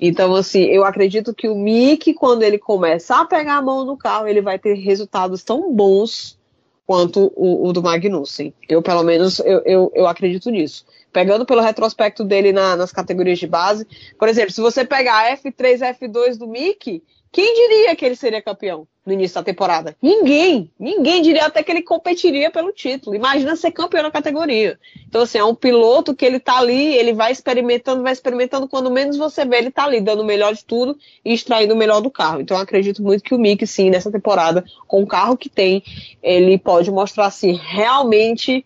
Então, 0.00 0.34
assim, 0.34 0.62
eu 0.62 0.84
acredito 0.84 1.34
que 1.34 1.48
o 1.48 1.56
Mick, 1.56 2.14
quando 2.14 2.44
ele 2.44 2.56
começar 2.56 3.22
a 3.22 3.24
pegar 3.24 3.56
a 3.56 3.62
mão 3.62 3.84
no 3.84 3.96
carro, 3.96 4.28
ele 4.28 4.40
vai 4.40 4.58
ter 4.58 4.74
resultados 4.74 5.42
tão 5.42 5.74
bons 5.74 6.38
quanto 6.86 7.32
o, 7.34 7.66
o 7.66 7.72
do 7.72 7.82
Magnussen. 7.82 8.54
Eu, 8.68 8.80
pelo 8.80 9.02
menos, 9.02 9.40
eu, 9.40 9.60
eu, 9.64 9.92
eu, 9.92 10.06
acredito 10.06 10.50
nisso. 10.50 10.86
Pegando 11.12 11.44
pelo 11.44 11.62
retrospecto 11.62 12.22
dele 12.22 12.52
na, 12.52 12.76
nas 12.76 12.92
categorias 12.92 13.40
de 13.40 13.46
base, 13.46 13.86
por 14.16 14.28
exemplo, 14.28 14.52
se 14.52 14.60
você 14.60 14.84
pegar 14.84 15.36
F3, 15.36 15.80
F2 15.98 16.38
do 16.38 16.46
Mick, 16.46 17.02
quem 17.36 17.54
diria 17.54 17.94
que 17.94 18.02
ele 18.02 18.16
seria 18.16 18.40
campeão? 18.40 18.88
no 19.04 19.12
início 19.12 19.34
da 19.34 19.42
temporada? 19.42 19.94
Ninguém. 20.00 20.70
Ninguém 20.80 21.20
diria 21.20 21.44
até 21.44 21.62
que 21.62 21.70
ele 21.70 21.82
competiria 21.82 22.50
pelo 22.50 22.72
título. 22.72 23.14
Imagina 23.14 23.54
ser 23.54 23.70
campeão 23.72 24.02
na 24.02 24.10
categoria. 24.10 24.78
Então, 25.06 25.20
assim, 25.20 25.36
é 25.36 25.44
um 25.44 25.54
piloto 25.54 26.14
que 26.14 26.24
ele 26.24 26.40
tá 26.40 26.58
ali, 26.58 26.94
ele 26.94 27.12
vai 27.12 27.30
experimentando, 27.30 28.02
vai 28.02 28.14
experimentando, 28.14 28.66
quando 28.66 28.90
menos 28.90 29.18
você 29.18 29.44
vê, 29.44 29.58
ele 29.58 29.70
tá 29.70 29.84
ali, 29.84 30.00
dando 30.00 30.22
o 30.22 30.24
melhor 30.24 30.54
de 30.54 30.64
tudo 30.64 30.98
e 31.22 31.34
extraindo 31.34 31.74
o 31.74 31.76
melhor 31.76 32.00
do 32.00 32.10
carro. 32.10 32.40
Então, 32.40 32.56
acredito 32.56 33.02
muito 33.02 33.22
que 33.22 33.34
o 33.34 33.38
Mick, 33.38 33.66
sim, 33.66 33.90
nessa 33.90 34.10
temporada, 34.10 34.64
com 34.88 35.02
o 35.02 35.06
carro 35.06 35.36
que 35.36 35.50
tem, 35.50 35.84
ele 36.22 36.56
pode 36.56 36.90
mostrar, 36.90 37.26
assim, 37.26 37.52
realmente 37.52 38.64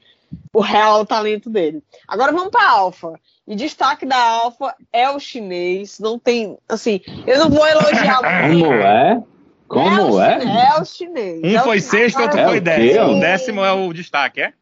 o 0.54 0.60
real 0.60 1.04
talento 1.04 1.50
dele. 1.50 1.82
Agora 2.06 2.30
vamos 2.30 2.50
para 2.50 2.62
a 2.62 2.70
Alfa. 2.70 3.18
E 3.50 3.56
destaque 3.56 4.06
da 4.06 4.16
Alfa 4.16 4.76
é 4.92 5.10
o 5.10 5.18
chinês. 5.18 5.98
Não 5.98 6.20
tem, 6.20 6.56
assim, 6.68 7.00
eu 7.26 7.36
não 7.36 7.50
vou 7.50 7.66
elogiar 7.66 8.22
muito. 8.22 8.64
Como 8.64 8.74
é? 8.74 9.22
Como 9.66 10.20
é? 10.20 10.38
É, 10.38 10.76
é 10.76 10.80
o 10.80 10.84
chinês. 10.84 11.42
Um 11.42 11.58
é 11.58 11.62
foi 11.64 11.80
sexto, 11.80 12.22
outro 12.22 12.40
foi 12.44 12.60
décimo. 12.60 13.16
O 13.16 13.18
décimo 13.18 13.64
é 13.64 13.72
o 13.72 13.92
destaque, 13.92 14.40
é? 14.40 14.52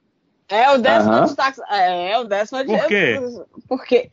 É, 0.48 0.70
o 0.70 0.78
décimo 0.78 1.12
é 1.12 1.20
o 1.20 1.24
destaque. 1.24 1.60
É, 1.70 2.18
o 2.18 2.24
décimo 2.24 2.58
é 2.60 2.64
Por 2.64 2.86
quê? 2.86 3.20
Porque, 3.68 4.10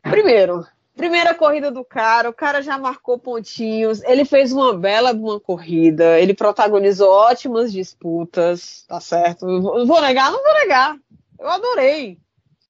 primeiro, 0.00 0.66
primeira 0.96 1.34
corrida 1.34 1.70
do 1.70 1.84
cara, 1.84 2.30
o 2.30 2.32
cara 2.32 2.62
já 2.62 2.78
marcou 2.78 3.18
pontinhos, 3.18 4.02
ele 4.04 4.24
fez 4.24 4.54
uma 4.54 4.72
bela 4.72 5.12
uma 5.12 5.38
corrida, 5.38 6.18
ele 6.18 6.32
protagonizou 6.32 7.10
ótimas 7.10 7.70
disputas, 7.70 8.86
tá 8.88 9.00
certo? 9.00 9.46
Vou 9.60 10.00
negar? 10.00 10.32
Não 10.32 10.42
vou 10.42 10.54
negar. 10.54 10.96
Eu 11.38 11.50
adorei. 11.50 12.18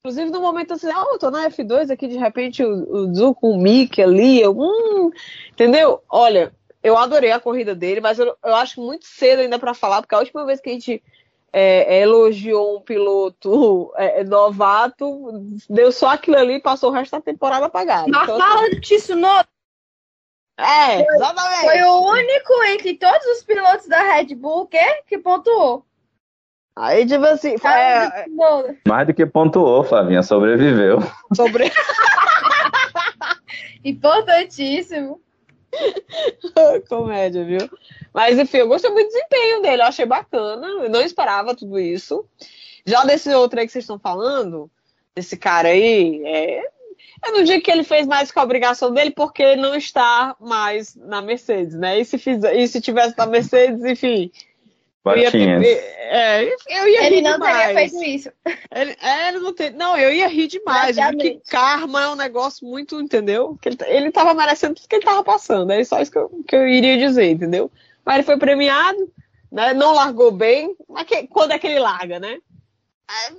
Inclusive, 0.06 0.30
no 0.30 0.40
momento 0.40 0.72
assim, 0.72 0.88
ó, 0.88 1.04
oh, 1.04 1.14
eu 1.14 1.18
tô 1.18 1.32
na 1.32 1.50
F2 1.50 1.90
aqui, 1.90 2.06
de 2.06 2.16
repente 2.16 2.62
o, 2.62 2.92
o 2.92 3.12
Zu 3.12 3.34
com 3.34 3.50
o 3.50 3.60
Mick 3.60 4.00
ali, 4.00 4.40
eu, 4.40 4.56
hum, 4.56 5.10
entendeu? 5.50 6.00
Olha, 6.08 6.54
eu 6.80 6.96
adorei 6.96 7.32
a 7.32 7.40
corrida 7.40 7.74
dele, 7.74 8.00
mas 8.00 8.16
eu, 8.20 8.36
eu 8.44 8.54
acho 8.54 8.80
muito 8.80 9.04
cedo 9.04 9.40
ainda 9.40 9.58
para 9.58 9.74
falar, 9.74 10.00
porque 10.00 10.14
a 10.14 10.20
última 10.20 10.46
vez 10.46 10.60
que 10.60 10.70
a 10.70 10.72
gente 10.72 11.02
é, 11.52 11.96
é 11.96 12.02
elogiou 12.02 12.76
um 12.76 12.80
piloto 12.80 13.92
é, 13.96 14.20
é, 14.20 14.24
novato, 14.24 15.42
deu 15.68 15.90
só 15.90 16.10
aquilo 16.10 16.36
ali 16.36 16.54
e 16.54 16.62
passou 16.62 16.90
o 16.90 16.92
resto 16.92 17.10
da 17.10 17.20
temporada 17.20 17.66
apagado. 17.66 18.08
Mas 18.08 18.22
então, 18.22 18.38
fala 18.38 18.60
assim, 18.60 18.78
disso, 18.78 19.16
não. 19.16 19.44
É, 20.56 21.00
exatamente. 21.00 21.62
Foi 21.62 21.82
o 21.82 22.12
único 22.12 22.62
entre 22.68 22.94
todos 22.94 23.26
os 23.26 23.42
pilotos 23.42 23.88
da 23.88 24.00
Red 24.02 24.36
Bull 24.36 24.68
que, 24.68 25.02
que 25.08 25.18
pontuou. 25.18 25.84
Aí, 26.76 27.06
tipo 27.06 27.24
assim. 27.24 27.56
Foi, 27.56 27.70
é... 27.70 28.26
Mais 28.86 29.06
do 29.06 29.14
que 29.14 29.24
pontuou, 29.24 29.82
Flavinha, 29.82 30.22
sobreviveu. 30.22 30.98
Sobre... 31.34 31.72
Importantíssimo. 33.82 35.20
Comédia, 36.88 37.44
viu? 37.44 37.70
Mas 38.12 38.38
enfim, 38.38 38.58
eu 38.58 38.68
gostei 38.68 38.90
muito 38.90 39.08
do 39.08 39.12
desempenho 39.12 39.62
dele, 39.62 39.82
eu 39.82 39.86
achei 39.86 40.06
bacana, 40.06 40.66
eu 40.66 40.90
não 40.90 41.00
esperava 41.00 41.54
tudo 41.54 41.78
isso. 41.78 42.24
Já 42.84 43.04
desse 43.04 43.34
outro 43.34 43.58
aí 43.58 43.66
que 43.66 43.72
vocês 43.72 43.84
estão 43.84 43.98
falando, 43.98 44.70
desse 45.14 45.36
cara 45.36 45.68
aí, 45.68 46.22
é, 46.24 46.62
eu 47.26 47.32
não 47.32 47.42
digo 47.42 47.62
que 47.62 47.70
ele 47.70 47.84
fez 47.84 48.06
mais 48.06 48.30
que 48.30 48.38
a 48.38 48.42
obrigação 48.42 48.92
dele, 48.92 49.10
porque 49.10 49.56
não 49.56 49.74
está 49.74 50.36
mais 50.40 50.94
na 50.94 51.20
Mercedes, 51.20 51.74
né? 51.74 51.98
E 51.98 52.04
se, 52.04 52.18
fiz, 52.18 52.42
e 52.42 52.68
se 52.68 52.80
tivesse 52.80 53.16
na 53.16 53.26
Mercedes, 53.26 53.84
enfim, 53.84 54.30
Eu 55.14 55.22
ia, 55.22 55.30
ter, 55.30 55.64
é, 55.98 56.44
eu 56.68 56.88
ia 56.88 57.06
Ele 57.06 57.16
rir 57.16 57.22
não 57.22 57.32
demais. 57.34 57.56
teria 57.56 57.74
feito 57.74 58.04
isso. 58.04 58.32
Ele, 58.74 58.96
é, 59.00 59.28
ele 59.28 59.38
não, 59.40 59.52
tem, 59.52 59.70
não, 59.70 59.96
eu 59.96 60.12
ia 60.12 60.26
rir 60.28 60.46
demais. 60.48 60.96
Porque 60.96 61.00
Praticamente. 61.02 61.50
karma 61.50 62.02
é 62.02 62.08
um 62.08 62.16
negócio 62.16 62.66
muito, 62.66 63.00
entendeu? 63.00 63.56
Que 63.60 63.68
ele, 63.70 63.78
ele 63.86 64.10
tava 64.12 64.34
merecendo 64.34 64.74
tudo 64.74 64.88
que 64.88 64.96
ele 64.96 65.04
tava 65.04 65.22
passando. 65.22 65.70
É 65.72 65.82
só 65.84 66.00
isso 66.00 66.10
que 66.10 66.18
eu, 66.18 66.30
que 66.46 66.56
eu 66.56 66.66
iria 66.66 66.96
dizer, 66.98 67.30
entendeu? 67.30 67.70
Mas 68.04 68.16
ele 68.16 68.24
foi 68.24 68.36
premiado, 68.38 69.12
né? 69.50 69.72
Não 69.74 69.92
largou 69.94 70.30
bem. 70.30 70.76
Mas 70.88 71.04
que- 71.04 71.26
quando 71.28 71.52
é 71.52 71.58
que 71.58 71.66
ele 71.66 71.78
larga, 71.80 72.18
né? 72.18 72.38
É, 73.08 73.32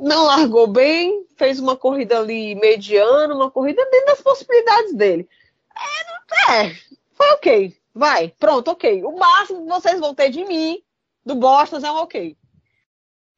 Não 0.00 0.24
largou 0.24 0.66
bem, 0.66 1.24
fez 1.36 1.58
uma 1.60 1.76
corrida 1.76 2.18
ali 2.18 2.54
mediana, 2.56 3.34
uma 3.34 3.50
corrida 3.50 3.84
dentro 3.90 4.06
das 4.06 4.20
possibilidades 4.20 4.94
dele. 4.94 5.28
É, 5.74 6.50
não- 6.50 6.54
é, 6.54 6.76
foi 7.12 7.30
ok. 7.32 7.76
Vai, 7.94 8.32
pronto, 8.38 8.70
ok. 8.70 9.02
O 9.04 9.16
máximo 9.18 9.62
que 9.62 9.68
vocês 9.68 9.98
vão 9.98 10.14
ter 10.14 10.28
de 10.30 10.44
mim, 10.44 10.82
do 11.26 11.34
Boston, 11.34 11.78
é 11.84 11.90
um 11.92 11.96
ok. 11.96 12.36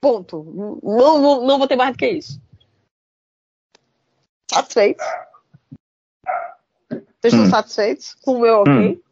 Ponto. 0.00 0.44
Não, 0.84 1.18
não, 1.20 1.46
não 1.46 1.58
vou 1.58 1.66
ter 1.66 1.74
mais 1.76 1.92
do 1.92 1.98
que 1.98 2.08
isso. 2.08 2.40
Satisfeitos? 4.50 5.04
Vocês 6.90 7.34
estão 7.34 7.44
Hum. 7.46 7.50
satisfeitos 7.50 8.14
com 8.22 8.34
o 8.36 8.40
meu 8.40 8.60
ok? 8.60 9.02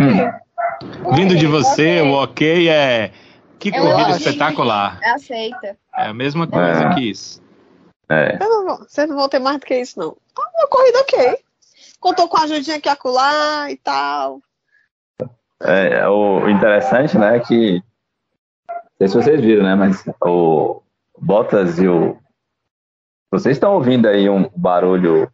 Hum. 0.00 1.14
Vindo 1.14 1.36
de 1.36 1.46
você, 1.46 2.00
Ok. 2.00 2.10
o 2.10 2.14
ok 2.14 2.68
é. 2.70 3.12
Que 3.58 3.68
É 3.68 3.72
corrida 3.72 4.08
lógico. 4.08 4.16
espetacular. 4.30 4.98
Aceita. 5.04 5.76
É 5.94 6.06
a 6.06 6.14
mesma 6.14 6.46
coisa 6.48 6.84
É. 6.84 6.94
que 6.94 7.10
isso. 7.10 7.42
É. 8.08 8.38
Vocês 8.38 8.48
não, 8.50 8.64
vão, 8.64 8.76
vocês 8.78 9.08
não 9.08 9.16
vão 9.16 9.28
ter 9.28 9.38
mais 9.38 9.58
do 9.60 9.66
que 9.66 9.78
isso, 9.78 9.98
não. 9.98 10.16
Ah, 10.38 10.50
Uma 10.58 10.68
corrida 10.68 11.00
ok. 11.00 11.44
Contou 12.00 12.26
com 12.28 12.38
a 12.38 12.44
ajudinha 12.44 12.76
aqui 12.76 12.88
e 12.88 12.90
acolá 12.90 13.70
e 13.70 13.76
tal. 13.76 14.40
É, 15.62 16.08
o 16.08 16.48
interessante, 16.48 17.18
né, 17.18 17.36
é 17.36 17.40
que. 17.40 17.82
Não 18.68 19.06
sei 19.06 19.08
se 19.08 19.14
vocês 19.14 19.40
viram, 19.40 19.62
né, 19.62 19.74
mas 19.74 20.04
o 20.24 20.82
Bottas 21.18 21.78
e 21.78 21.86
o. 21.86 22.16
Vocês 23.30 23.56
estão 23.56 23.74
ouvindo 23.74 24.08
aí 24.08 24.28
um 24.28 24.48
barulho. 24.56 25.30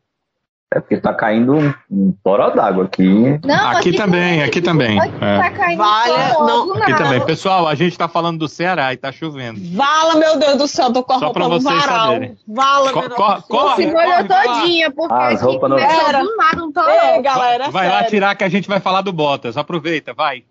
É 0.77 0.81
porque 0.81 0.99
tá 0.99 1.15
caindo 1.15 1.55
um, 1.55 1.73
um 1.91 2.15
toró 2.23 2.51
d'água 2.51 2.85
aqui. 2.85 3.41
Não, 3.43 3.69
Aqui 3.71 3.93
também, 3.97 4.43
aqui 4.43 4.61
também. 4.61 5.01
Aqui 5.01 5.15
É. 5.25 5.39
tá 5.39 5.51
caindo 5.51 5.79
Vale, 5.79 6.33
só 6.35 6.47
não, 6.47 6.71
Aqui 6.75 6.91
nada. 6.93 7.05
também. 7.05 7.25
Pessoal, 7.25 7.67
a 7.67 7.75
gente 7.75 7.97
tá 7.97 8.07
falando 8.09 8.39
do 8.39 8.47
Ceará 8.47 8.93
e 8.93 8.97
tá 8.99 9.11
chovendo. 9.11 9.59
Vala, 9.75 10.17
meu 10.17 10.39
Deus 10.39 10.59
do 10.59 10.69
céu, 10.69 10.93
tô 10.93 11.03
com 11.03 11.15
a 11.15 11.19
Só 11.19 11.25
roupa 11.27 11.41
no 11.49 11.61
varal. 11.61 12.07
saberem. 12.13 12.37
Vala, 12.47 12.93
Co- 12.93 13.01
meu 13.01 13.09
Deus 13.09 13.19
co- 13.21 13.27
do 13.27 13.41
céu. 13.41 13.43
corre, 13.49 13.77
Se 13.77 13.91
molhou 13.91 14.11
corre, 14.13 14.23
vai 14.29 14.47
lá. 14.47 14.55
todinha, 14.61 14.91
porque 14.91 15.15
as 15.15 15.35
aqui 15.37 15.45
roupas 15.45 15.71
não- 15.71 15.79
Era. 15.79 16.21
do 16.23 16.37
nada 16.37 16.63
um 16.63 16.67
Ei, 16.67 16.73
toró. 16.73 17.23
galera, 17.23 17.71
vai 17.71 17.89
lá 17.89 18.05
tirar 18.05 18.35
que 18.35 18.45
a 18.45 18.49
gente 18.51 18.69
vai 18.69 18.79
falar 18.81 19.01
do 19.01 19.13
Bottas. 19.15 19.57
Aproveita, 19.57 20.13
vai. 20.13 20.45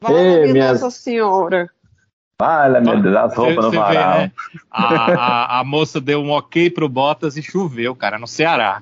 Vala, 0.00 0.18
Ei, 0.18 0.52
minha 0.52 0.72
Nossa 0.72 0.90
Senhora. 0.90 1.68
Olha, 2.40 2.80
meu 2.80 3.00
Deus, 3.00 3.16
as 3.16 3.34
roupas 3.36 3.56
no 3.56 3.62
Você 3.62 3.70
vê, 3.70 3.76
varal. 3.78 4.18
né? 4.18 4.32
A, 4.70 5.12
a, 5.12 5.60
a 5.60 5.64
moça 5.64 6.00
deu 6.00 6.20
um 6.20 6.30
ok 6.30 6.70
pro 6.70 6.88
Bottas 6.88 7.36
e 7.36 7.42
choveu, 7.42 7.94
cara, 7.96 8.18
no 8.18 8.26
Ceará. 8.28 8.80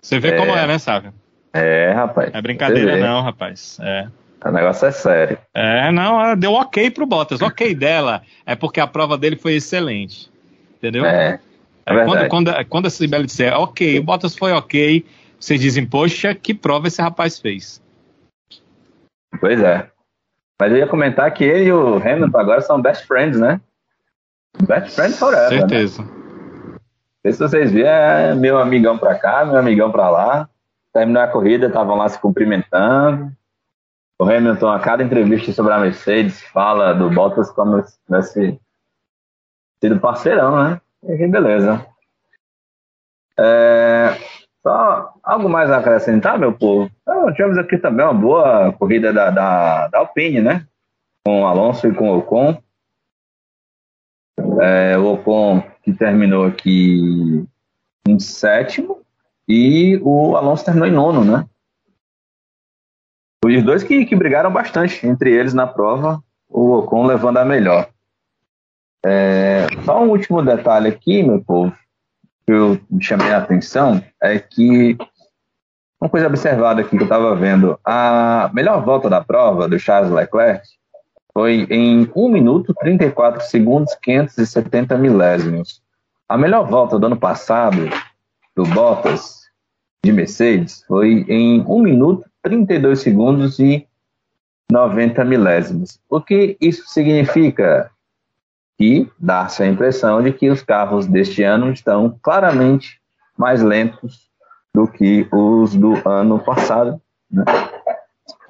Você 0.00 0.18
vê 0.18 0.28
É. 0.28 0.36
como 0.36 0.52
é, 0.52 0.66
né, 0.66 0.78
Sávio? 0.78 1.12
É, 1.52 1.92
rapaz. 1.92 2.30
É 2.32 2.40
brincadeira, 2.40 2.96
não, 2.98 3.22
rapaz. 3.22 3.78
É. 3.80 4.08
O 4.44 4.50
negócio 4.50 4.86
é 4.86 4.90
sério. 4.90 5.38
É, 5.52 5.90
não, 5.92 6.20
ela 6.20 6.34
deu 6.34 6.52
ok 6.52 6.90
pro 6.90 7.04
Bottas. 7.06 7.42
Ok 7.42 7.74
dela 7.74 8.22
é 8.46 8.54
porque 8.54 8.80
a 8.80 8.86
prova 8.86 9.18
dele 9.18 9.36
foi 9.36 9.54
excelente. 9.54 10.30
Entendeu? 10.78 11.04
É. 11.04 11.38
É 11.84 11.92
quando, 11.92 12.06
verdade. 12.06 12.28
quando, 12.28 12.64
quando 12.66 12.86
a 12.86 12.90
Sibeli 12.90 13.26
disser, 13.26 13.52
ok, 13.52 13.98
o 13.98 14.02
Bottas 14.02 14.36
foi 14.36 14.52
ok, 14.52 15.04
vocês 15.38 15.60
dizem, 15.60 15.84
poxa, 15.84 16.34
que 16.34 16.54
prova 16.54 16.86
esse 16.86 17.02
rapaz 17.02 17.38
fez. 17.38 17.82
Pois 19.40 19.60
é. 19.60 19.90
Mas 20.60 20.72
eu 20.72 20.78
ia 20.78 20.86
comentar 20.86 21.32
que 21.32 21.44
ele 21.44 21.64
e 21.64 21.72
o 21.72 21.96
Hamilton 21.96 22.38
agora 22.38 22.60
são 22.60 22.80
best 22.80 23.06
friends, 23.06 23.38
né? 23.40 23.60
Best 24.66 24.94
friends 24.94 25.18
forever. 25.18 25.50
Né? 25.50 25.58
Certeza. 25.58 26.02
Não 26.02 26.19
sei 27.22 27.32
se 27.32 27.38
vocês 27.38 27.70
viram, 27.70 27.90
é 27.90 28.34
meu 28.34 28.58
amigão 28.58 28.98
pra 28.98 29.18
cá, 29.18 29.44
meu 29.44 29.56
amigão 29.56 29.90
pra 29.90 30.08
lá. 30.10 30.48
Terminou 30.92 31.22
a 31.22 31.28
corrida, 31.28 31.66
estavam 31.66 31.96
lá 31.96 32.08
se 32.08 32.18
cumprimentando. 32.18 33.30
O 34.20 34.24
Hamilton, 34.24 34.68
a 34.68 34.80
cada 34.80 35.02
entrevista 35.02 35.52
sobre 35.52 35.72
a 35.72 35.78
Mercedes, 35.78 36.42
fala 36.42 36.92
do 36.92 37.10
Bottas 37.10 37.50
como 37.50 37.82
se 37.82 37.98
tivesse 38.04 38.60
sido 39.82 39.98
parceirão, 39.98 40.62
né? 40.62 40.80
E 41.04 41.26
beleza. 41.26 41.86
É, 43.38 44.14
só 44.62 45.14
algo 45.22 45.48
mais 45.48 45.70
a 45.70 45.78
acrescentar, 45.78 46.38
meu 46.38 46.52
povo? 46.52 46.90
Então, 47.00 47.32
tivemos 47.32 47.56
aqui 47.56 47.78
também 47.78 48.04
uma 48.04 48.12
boa 48.12 48.72
corrida 48.74 49.12
da, 49.12 49.30
da, 49.30 49.88
da 49.88 49.98
Alpine, 49.98 50.42
né? 50.42 50.66
Com 51.24 51.42
o 51.42 51.46
Alonso 51.46 51.86
e 51.86 51.94
com 51.94 52.10
o 52.10 52.18
Ocon. 52.18 52.62
É, 54.60 54.98
o 54.98 55.14
Ocon 55.14 55.62
que 55.92 55.98
terminou 55.98 56.46
aqui 56.46 57.44
em 58.06 58.18
sétimo 58.18 59.02
e 59.48 59.98
o 60.02 60.36
Alonso 60.36 60.64
terminou 60.64 60.88
em 60.88 60.92
nono, 60.92 61.24
né? 61.24 61.46
Os 63.44 63.62
dois 63.62 63.82
que, 63.82 64.04
que 64.04 64.14
brigaram 64.14 64.52
bastante 64.52 65.06
entre 65.06 65.32
eles 65.32 65.54
na 65.54 65.66
prova, 65.66 66.22
o 66.48 66.72
Ocon 66.72 67.06
levando 67.06 67.38
a 67.38 67.44
melhor. 67.44 67.88
É, 69.04 69.66
só 69.84 70.02
um 70.02 70.10
último 70.10 70.42
detalhe 70.42 70.88
aqui, 70.88 71.22
meu 71.22 71.42
povo, 71.42 71.72
que 72.46 72.52
eu 72.52 72.78
me 72.90 73.02
chamei 73.02 73.32
a 73.32 73.38
atenção, 73.38 74.04
é 74.22 74.38
que 74.38 74.98
uma 76.00 76.08
coisa 76.08 76.26
observada 76.26 76.80
aqui 76.80 76.96
que 76.96 77.02
eu 77.02 77.04
estava 77.04 77.34
vendo, 77.34 77.78
a 77.84 78.50
melhor 78.52 78.84
volta 78.84 79.08
da 79.08 79.22
prova 79.22 79.68
do 79.68 79.78
Charles 79.78 80.12
Leclerc 80.12 80.66
foi 81.32 81.66
em 81.70 82.10
1 82.14 82.28
minuto 82.28 82.74
34 82.74 83.42
segundos 83.42 83.94
570 84.02 84.96
milésimos. 84.98 85.82
A 86.28 86.36
melhor 86.36 86.66
volta 86.68 86.98
do 86.98 87.06
ano 87.06 87.18
passado 87.18 87.88
do 88.54 88.64
Bottas 88.64 89.40
de 90.04 90.12
Mercedes 90.12 90.84
foi 90.86 91.24
em 91.28 91.60
1 91.60 91.78
minuto 91.80 92.24
32 92.42 93.00
segundos 93.00 93.58
e 93.58 93.86
90 94.70 95.24
milésimos. 95.24 95.98
O 96.08 96.20
que 96.20 96.56
isso 96.60 96.84
significa? 96.86 97.90
Que 98.78 99.10
dá-se 99.18 99.62
a 99.62 99.66
impressão 99.66 100.22
de 100.22 100.32
que 100.32 100.48
os 100.48 100.62
carros 100.62 101.06
deste 101.06 101.42
ano 101.42 101.70
estão 101.70 102.18
claramente 102.22 102.98
mais 103.36 103.62
lentos 103.62 104.30
do 104.74 104.86
que 104.86 105.28
os 105.30 105.74
do 105.74 105.96
ano 106.08 106.38
passado. 106.38 107.00
Né? 107.30 107.44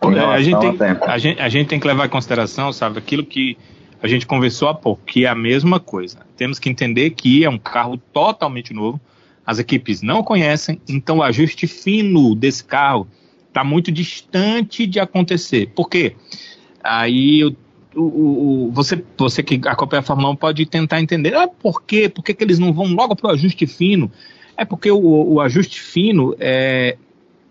É, 0.03 0.21
a, 0.35 0.41
gente 0.43 0.59
tem, 0.61 0.77
a, 1.07 1.19
gente, 1.19 1.41
a 1.41 1.49
gente 1.49 1.69
tem 1.69 1.81
que 1.81 1.87
levar 1.87 2.07
em 2.07 2.09
consideração, 2.09 2.73
sabe, 2.73 2.99
aquilo 2.99 3.25
que 3.25 3.57
a 4.03 4.09
gente 4.09 4.27
conversou 4.27 4.69
há 4.69 4.75
pouco, 4.75 5.03
que 5.05 5.25
é 5.27 5.29
a 5.29 5.35
mesma 5.35 5.79
coisa. 5.79 6.19
Temos 6.37 6.59
que 6.59 6.71
entender 6.71 7.11
que 7.11 7.45
é 7.45 7.51
um 7.51 7.59
carro 7.59 7.99
totalmente 8.13 8.73
novo, 8.73 8.99
as 9.45 9.59
equipes 9.59 10.01
não 10.01 10.23
conhecem, 10.23 10.81
então 10.89 11.19
o 11.19 11.23
ajuste 11.23 11.67
fino 11.67 12.35
desse 12.35 12.65
carro 12.65 13.07
está 13.49 13.63
muito 13.65 13.91
distante 13.93 14.87
de 14.87 15.01
acontecer. 15.01 15.71
Por 15.75 15.89
quê? 15.89 16.15
Aí 16.83 17.45
o, 17.45 17.55
o, 17.95 18.01
o- 18.69 18.71
você, 18.73 19.03
você 19.19 19.43
que 19.43 19.61
acompanha 19.67 20.01
a 20.01 20.05
Fórmula 20.05 20.31
1 20.31 20.37
pode 20.37 20.65
tentar 20.67 21.01
entender. 21.01 21.35
Ah, 21.35 21.49
por 21.49 21.83
quê? 21.83 22.09
Por 22.09 22.23
que, 22.25 22.33
que 22.33 22.45
eles 22.45 22.59
não 22.59 22.73
vão 22.73 22.87
logo 22.87 23.15
para 23.17 23.29
o 23.29 23.33
ajuste 23.33 23.67
fino? 23.67 24.11
É 24.57 24.65
porque 24.65 24.91
o, 24.91 25.33
o 25.33 25.41
ajuste 25.41 25.81
fino 25.81 26.35
é, 26.39 26.97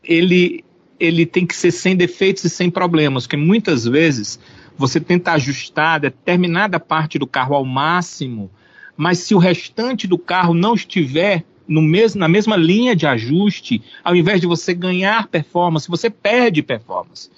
ele, 0.04 0.64
ele 1.00 1.26
tem 1.26 1.46
que 1.46 1.56
ser 1.56 1.72
sem 1.72 1.96
defeitos 1.96 2.44
e 2.44 2.50
sem 2.50 2.70
problemas, 2.70 3.26
porque 3.26 3.38
muitas 3.38 3.86
vezes 3.86 4.40
você 4.78 5.00
tenta 5.00 5.34
ajustar 5.34 6.00
determinada 6.00 6.80
parte 6.80 7.18
do 7.20 7.28
carro 7.28 7.56
ao 7.56 7.66
máximo, 7.66 8.50
mas 8.96 9.20
se 9.20 9.34
o 9.34 9.38
restante 9.38 10.08
do 10.08 10.18
carro 10.18 10.54
não 10.54 10.74
estiver 10.74 11.44
no 11.68 11.82
mesmo, 11.82 12.20
na 12.20 12.28
mesma 12.28 12.58
linha 12.58 12.96
de 12.96 13.06
ajuste, 13.06 13.82
ao 14.04 14.16
invés 14.16 14.42
de 14.42 14.48
você 14.48 14.74
ganhar 14.74 15.28
performance, 15.28 15.88
você 15.88 16.10
perde 16.10 16.64
performance. 16.64 17.30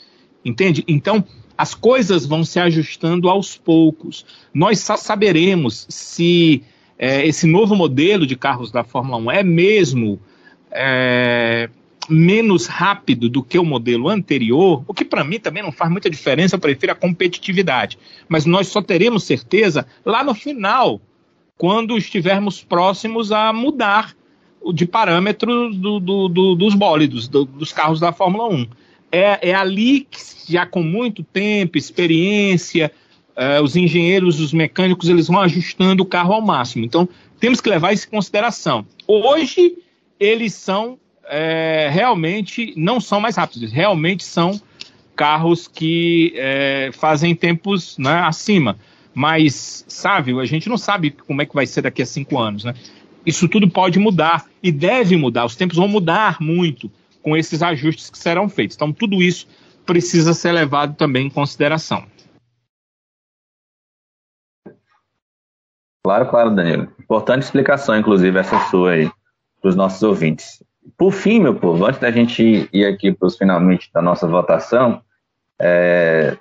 Entende? 0.44 0.84
Então, 0.88 1.24
as 1.58 1.76
coisas 1.76 2.26
vão 2.26 2.44
se 2.44 2.60
ajustando 2.60 3.30
aos 3.30 3.58
poucos. 3.58 4.26
Nós 4.54 4.80
só 4.80 4.96
saberemos 4.96 5.86
se 5.90 6.64
é, 6.98 7.26
esse 7.28 7.46
novo 7.46 7.76
modelo 7.76 8.26
de 8.26 8.36
carros 8.36 8.72
da 8.72 8.84
Fórmula 8.84 9.18
1 9.18 9.32
é 9.32 9.44
mesmo 9.44 10.20
é, 10.72 11.70
menos 12.12 12.68
rápido 12.68 13.30
do 13.30 13.42
que 13.42 13.58
o 13.58 13.66
modelo 13.66 14.10
anterior, 14.10 14.84
o 14.88 14.94
que 14.94 15.06
para 15.06 15.24
mim 15.24 15.40
também 15.40 15.64
não 15.64 15.72
faz 15.72 15.90
muita 15.92 16.10
diferença, 16.10 16.56
eu 16.56 16.60
prefiro 16.60 16.92
a 16.92 16.96
competitividade. 16.96 17.98
Mas 18.28 18.46
nós 18.46 18.68
só 18.68 18.82
teremos 18.82 19.24
certeza 19.24 19.86
lá 20.06 20.24
no 20.24 20.34
final, 20.34 21.02
quando 21.58 21.98
estivermos 21.98 22.64
próximos 22.64 23.32
a 23.32 23.54
mudar 23.54 24.16
de 24.74 24.86
parâmetros 24.86 25.76
do, 25.78 26.00
do, 26.00 26.28
do, 26.28 26.56
dos 26.56 26.76
bólidos, 26.76 27.28
do, 27.28 27.46
dos 27.46 27.72
carros 27.72 28.00
da 28.00 28.12
Fórmula 28.12 28.48
1. 28.48 28.68
É, 29.12 29.50
é 29.50 29.56
ali 29.56 30.02
que, 30.02 30.20
já 30.48 30.66
com 30.66 30.84
muito 30.84 31.24
tempo, 31.24 31.78
experiência, 31.78 32.92
eh, 33.36 33.62
os 33.62 33.76
engenheiros, 33.76 34.40
os 34.40 34.54
mecânicos, 34.54 35.10
eles 35.10 35.28
vão 35.28 35.40
ajustando 35.42 36.04
o 36.04 36.06
carro 36.06 36.34
ao 36.34 36.42
máximo. 36.42 36.86
Então, 36.86 37.08
temos 37.40 37.60
que 37.60 37.70
levar 37.70 37.94
isso 37.94 38.08
em 38.08 38.12
consideração. 38.12 38.86
Hoje, 39.08 39.78
eles 40.20 40.54
são 40.54 41.00
é, 41.26 41.90
realmente, 41.92 42.74
não 42.76 43.00
são 43.00 43.20
mais 43.20 43.36
rápidos, 43.36 43.72
realmente 43.72 44.24
são 44.24 44.60
carros 45.16 45.68
que 45.68 46.34
é, 46.36 46.90
fazem 46.94 47.36
tempos 47.36 47.98
né, 47.98 48.22
acima. 48.22 48.78
Mas, 49.14 49.84
sabe, 49.88 50.40
a 50.40 50.46
gente 50.46 50.70
não 50.70 50.78
sabe 50.78 51.12
como 51.12 51.42
é 51.42 51.46
que 51.46 51.54
vai 51.54 51.68
ser 51.68 51.82
daqui 51.82 52.02
a 52.02 52.06
cinco 52.06 52.40
anos, 52.40 52.64
né? 52.64 52.74
Isso 53.26 53.48
tudo 53.48 53.70
pode 53.70 54.00
mudar 54.00 54.46
e 54.64 54.72
deve 54.72 55.16
mudar. 55.16 55.46
Os 55.46 55.56
tempos 55.56 55.78
vão 55.78 55.88
mudar 55.88 56.38
muito 56.40 56.90
com 57.22 57.38
esses 57.38 57.62
ajustes 57.62 58.10
que 58.10 58.18
serão 58.18 58.50
feitos. 58.50 58.76
Então, 58.76 58.92
tudo 58.92 59.22
isso 59.22 59.48
precisa 59.86 60.34
ser 60.34 60.54
levado 60.54 60.96
também 60.96 61.28
em 61.28 61.30
consideração. 61.30 62.06
Claro, 66.04 66.30
claro, 66.30 66.56
Danilo. 66.56 66.92
Importante 67.00 67.44
explicação, 67.44 67.96
inclusive, 67.96 68.40
essa 68.40 68.60
sua 68.70 68.94
aí, 68.94 69.12
para 69.62 69.70
os 69.70 69.76
nossos 69.76 70.02
ouvintes. 70.02 70.64
Por 70.98 71.12
fim, 71.12 71.40
meu 71.40 71.56
povo, 71.56 71.86
antes 71.86 72.00
da 72.00 72.12
gente 72.12 72.70
ir 72.72 72.86
aqui 72.86 73.12
para 73.12 73.28
os 73.28 73.38
finalmente 73.38 73.90
da 73.94 74.02
nossa 74.02 74.28
votação, 74.28 75.02
é... 75.60 76.38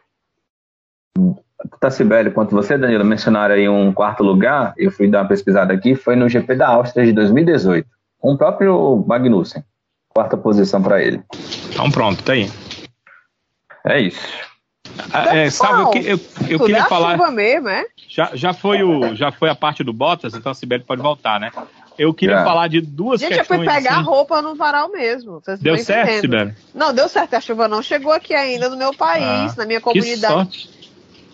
Tacibélio, 1.79 2.33
quanto 2.33 2.55
você, 2.55 2.79
Danilo, 2.79 3.05
mencionaram 3.05 3.55
aí 3.55 3.69
um 3.69 3.93
quarto 3.93 4.23
lugar, 4.23 4.73
eu 4.79 4.91
fui 4.91 5.09
dar 5.09 5.23
uma 5.23 5.29
pesquisada 5.29 5.75
aqui, 5.75 5.95
foi 5.95 6.17
no 6.17 6.29
GP 6.29 6.55
da 6.55 6.69
Áustria 6.69 7.05
de 7.05 7.13
2018, 7.13 7.87
com 8.19 8.33
o 8.33 8.39
próprio 8.39 9.05
Magnussen. 9.07 9.63
Quarta 10.09 10.37
posição 10.37 10.83
para 10.83 11.03
ele. 11.03 11.23
Então 11.71 11.91
pronto, 11.91 12.23
tá 12.23 12.33
aí. 12.33 12.51
É 13.87 14.01
isso. 14.01 14.21
Ah, 15.13 15.37
é, 15.37 15.51
sabe, 15.51 15.99
eu, 15.99 16.03
eu, 16.03 16.21
eu 16.49 16.59
queria 16.61 16.85
falar. 16.87 17.17
Mesmo, 17.31 17.69
é? 17.69 17.85
já, 18.09 18.31
já, 18.35 18.53
foi 18.53 18.83
o, 18.83 19.15
já 19.15 19.31
foi 19.31 19.49
a 19.49 19.55
parte 19.55 19.85
do 19.85 19.93
Bottas, 19.93 20.35
então 20.35 20.51
a 20.51 20.55
Sibeli 20.55 20.85
pode 20.85 21.01
voltar, 21.01 21.39
né? 21.39 21.51
Eu 22.01 22.15
queria 22.15 22.37
já. 22.37 22.45
falar 22.45 22.67
de 22.67 22.81
duas 22.81 23.21
Gente, 23.21 23.37
questões. 23.37 23.59
Gente, 23.59 23.69
eu 23.69 23.73
fui 23.75 23.83
pegar 23.83 23.97
assim. 24.01 24.09
roupa 24.09 24.41
no 24.41 24.55
varal 24.55 24.91
mesmo. 24.91 25.43
Deu 25.61 25.77
certo, 25.77 26.23
Sibeli? 26.23 26.55
Não, 26.75 26.95
deu 26.95 27.11
certo. 27.11 27.35
A 27.35 27.41
chuva 27.43 27.69
não 27.69 27.83
chegou 27.83 28.11
aqui 28.11 28.33
ainda 28.33 28.71
no 28.71 28.77
meu 28.79 28.95
país, 28.95 29.53
ah, 29.53 29.55
na 29.59 29.67
minha 29.67 29.83
comunidade. 29.83 30.17
Que 30.19 30.59
sorte. 30.63 30.71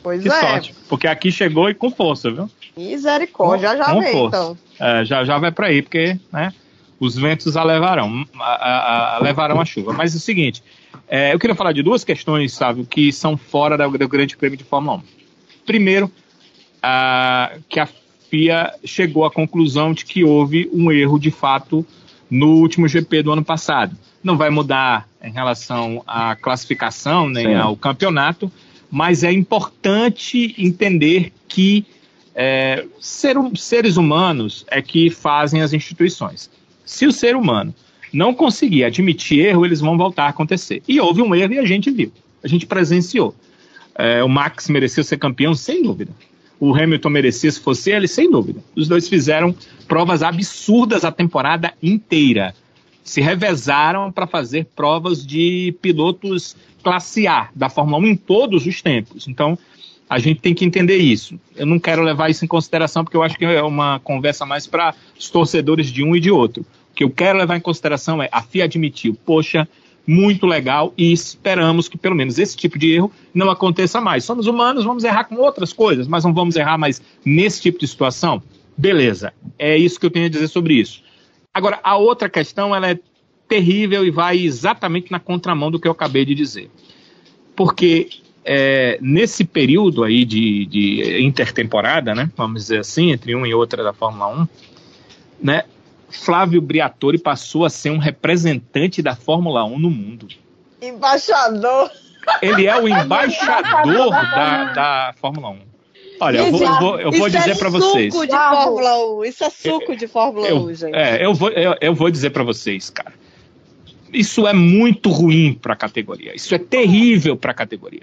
Pois 0.02 0.22
que 0.22 0.28
é. 0.28 0.40
sorte. 0.40 0.74
Porque 0.88 1.06
aqui 1.06 1.30
chegou 1.30 1.70
e 1.70 1.74
com 1.74 1.88
força, 1.88 2.32
viu? 2.32 2.51
Misericórdia, 2.76 3.68
já 3.68 3.76
já 3.76 3.84
com 3.84 4.01
vem, 4.01 4.12
força. 4.12 4.36
então. 4.36 4.59
É, 4.80 5.05
já, 5.05 5.24
já 5.24 5.38
vai 5.38 5.52
para 5.52 5.68
aí, 5.68 5.82
porque 5.82 6.18
né, 6.32 6.52
os 6.98 7.14
ventos 7.14 7.56
a 7.56 7.62
levarão, 7.62 8.26
a, 8.36 8.43
a, 8.43 9.16
a 9.16 9.18
levarão 9.22 9.60
a 9.60 9.64
chuva. 9.64 9.93
Mas 9.93 10.14
é 10.14 10.16
o 10.16 10.20
seguinte, 10.20 10.64
é, 11.06 11.32
eu 11.32 11.38
queria 11.38 11.55
falar 11.55 11.70
de 11.70 11.82
duas 11.84 12.02
questões, 12.02 12.52
sabe, 12.52 12.84
que 12.84 13.12
são 13.12 13.36
fora 13.36 13.78
do, 13.78 13.97
do 13.97 14.09
Grande 14.09 14.36
Prêmio 14.36 14.59
de 14.59 14.64
Fórmula 14.64 14.97
1. 14.97 15.02
Primeiro, 15.64 16.10
a, 16.82 17.52
que 17.68 17.78
a 17.78 17.88
FIA 18.28 18.73
chegou 18.85 19.24
à 19.24 19.31
conclusão 19.31 19.93
de 19.93 20.05
que 20.05 20.24
houve 20.24 20.69
um 20.73 20.90
erro 20.90 21.19
de 21.19 21.31
fato 21.31 21.86
no 22.31 22.57
último 22.57 22.89
GP 22.89 23.23
do 23.23 23.32
ano 23.32 23.44
passado. 23.44 23.97
Não 24.23 24.36
vai 24.36 24.51
mudar 24.51 25.09
em 25.23 25.31
relação 25.31 26.03
à 26.07 26.35
classificação 26.35 27.28
nem 27.28 27.47
Sim. 27.47 27.55
ao 27.55 27.77
campeonato, 27.77 28.51
mas 28.90 29.23
é 29.23 29.32
importante 29.32 30.55
entender 30.59 31.32
que 31.48 31.85
é, 32.35 32.85
ser, 33.01 33.36
seres 33.55 33.97
humanos 33.97 34.65
é 34.69 34.82
que 34.82 35.11
fazem 35.11 35.62
as 35.62 35.73
instituições. 35.73 36.51
Se 36.85 37.07
o 37.07 37.12
ser 37.12 37.35
humano 37.35 37.74
não 38.12 38.35
conseguir 38.35 38.85
admitir 38.85 39.47
erro, 39.47 39.65
eles 39.65 39.81
vão 39.81 39.97
voltar 39.97 40.27
a 40.27 40.28
acontecer. 40.28 40.82
E 40.86 41.01
houve 41.01 41.23
um 41.23 41.35
erro 41.35 41.55
e 41.55 41.59
a 41.59 41.65
gente 41.65 41.90
viu, 41.90 42.12
a 42.43 42.48
gente 42.48 42.66
presenciou. 42.66 43.35
É, 43.98 44.23
o 44.23 44.28
Max 44.28 44.69
mereceu 44.69 45.03
ser 45.03 45.16
campeão, 45.16 45.55
sem 45.55 45.82
dúvida. 45.82 46.12
O 46.59 46.74
Hamilton 46.74 47.11
merecia 47.11 47.51
se 47.51 47.61
fosse 47.61 47.91
ele, 47.91 48.09
sem 48.09 48.31
dúvida. 48.31 48.61
Os 48.74 48.89
dois 48.89 49.09
fizeram 49.09 49.55
provas 49.87 50.23
absurdas 50.23 51.05
a 51.05 51.12
temporada 51.12 51.74
inteira. 51.83 52.55
Se 53.05 53.20
revezaram 53.20 54.11
para 54.11 54.27
fazer 54.27 54.66
provas 54.74 55.24
de 55.24 55.74
pilotos 55.81 56.57
classe 56.83 57.27
A 57.27 57.49
da 57.55 57.69
Fórmula 57.69 57.99
1 57.99 58.07
em 58.07 58.16
todos 58.16 58.66
os 58.66 58.81
tempos. 58.81 59.28
Então, 59.28 59.59
a 60.09 60.19
gente 60.19 60.41
tem 60.41 60.55
que 60.55 60.65
entender 60.65 60.99
isso. 60.99 61.39
Eu 61.57 61.66
não 61.66 61.78
quero 61.78 62.03
levar 62.03 62.31
isso 62.31 62.45
em 62.45 62.49
consideração 62.49 63.05
porque 63.05 63.16
eu 63.16 63.23
acho 63.23 63.37
que 63.37 63.45
é 63.45 63.62
uma 63.62 63.99
conversa 64.01 64.47
mais 64.47 64.66
para 64.66 64.95
os 65.19 65.28
torcedores 65.28 65.89
de 65.89 66.05
um 66.05 66.15
e 66.15 66.20
de 66.20 66.31
outro. 66.31 66.62
O 66.62 66.95
que 66.95 67.05
eu 67.05 67.11
quero 67.11 67.39
levar 67.39 67.57
em 67.57 67.61
consideração 67.61 68.23
é 68.23 68.28
a 68.33 68.41
FIA 68.41 68.65
admitiu, 68.65 69.15
poxa, 69.27 69.69
muito 70.07 70.47
legal 70.47 70.95
e 70.97 71.12
esperamos 71.12 71.89
que 71.89 71.99
pelo 71.99 72.15
menos 72.15 72.39
esse 72.39 72.57
tipo 72.57 72.78
de 72.78 72.93
erro 72.93 73.11
não 73.35 73.51
aconteça 73.51 74.01
mais. 74.01 74.24
Somos 74.24 74.47
humanos, 74.47 74.85
vamos 74.85 75.05
errar 75.05 75.24
com 75.24 75.37
outras 75.37 75.73
coisas, 75.73 76.07
mas 76.07 76.24
não 76.24 76.33
vamos 76.33 76.57
errar 76.57 76.78
mais 76.78 77.03
nesse 77.24 77.61
tipo 77.61 77.78
de 77.78 77.89
situação? 77.89 78.43
Beleza, 78.77 79.33
é 79.59 79.77
isso 79.77 79.99
que 79.99 80.07
eu 80.07 80.11
tenho 80.11 80.27
a 80.27 80.28
dizer 80.31 80.49
sobre 80.49 80.74
isso. 80.74 81.03
Agora, 81.53 81.81
a 81.83 81.97
outra 81.97 82.28
questão, 82.28 82.74
ela 82.74 82.91
é 82.91 82.99
terrível 83.49 84.05
e 84.05 84.11
vai 84.11 84.39
exatamente 84.39 85.11
na 85.11 85.19
contramão 85.19 85.70
do 85.70 85.81
que 85.81 85.89
eu 85.89 85.93
acabei 85.93 86.24
de 86.24 86.35
dizer. 86.35 86.70
Porque 87.55 88.09
é, 88.45 88.99
nesse 89.01 89.45
período 89.45 90.05
aí 90.05 90.24
de, 90.24 90.66
de, 90.66 91.23
intertemporada, 91.23 92.15
né, 92.15 92.31
vamos 92.37 92.62
dizer 92.62 92.81
assim, 92.81 93.11
entre 93.11 93.35
uma 93.35 93.49
e 93.49 93.55
outra 93.55 93.83
da 93.83 93.93
Fórmula 93.93 94.28
1, 94.28 94.49
né, 95.43 95.65
Flávio 96.09 96.61
Briatore 96.61 97.19
passou 97.19 97.65
a 97.65 97.70
ser 97.70 97.91
um 97.91 97.99
representante 97.99 99.03
da 99.03 99.15
Fórmula 99.15 99.65
1 99.65 99.78
no 99.78 99.91
mundo. 99.91 100.28
Embaixador. 100.81 101.91
Ele 102.43 102.66
é 102.66 102.81
o 102.81 102.87
embaixador 102.89 104.11
da, 104.11 104.73
da 104.73 105.15
Fórmula 105.20 105.51
1. 105.51 105.59
Olha, 106.19 106.39
eu 106.39 106.51
vou, 106.51 106.62
eu 106.62 106.78
vou, 106.78 107.01
eu 107.01 107.12
vou 107.12 107.28
dizer 107.28 107.51
é 107.51 107.55
para 107.55 107.69
vocês. 107.69 108.15
Isso 108.15 108.23
é 108.23 108.27
suco 108.27 108.27
de 108.27 108.37
Fórmula 108.37 108.99
1. 109.19 109.24
Isso 109.24 109.45
é 109.45 109.51
suco 109.51 109.97
de 109.97 110.07
Fórmula 110.07 110.49
eu, 110.49 110.57
1, 110.59 110.74
gente. 110.74 110.95
É, 110.95 111.24
eu 111.24 111.35
vou, 111.35 111.51
eu, 111.51 111.74
eu 111.81 111.95
vou 111.95 112.11
dizer 112.11 112.31
para 112.31 112.43
vocês, 112.43 112.89
cara. 112.91 113.12
Isso 114.12 114.47
é 114.47 114.53
muito 114.53 115.11
ruim 115.11 115.53
para 115.53 115.74
a 115.74 115.77
categoria. 115.77 116.35
Isso 116.35 116.55
é 116.55 116.59
terrível 116.59 117.37
para 117.37 117.51
a 117.51 117.55
categoria. 117.55 118.03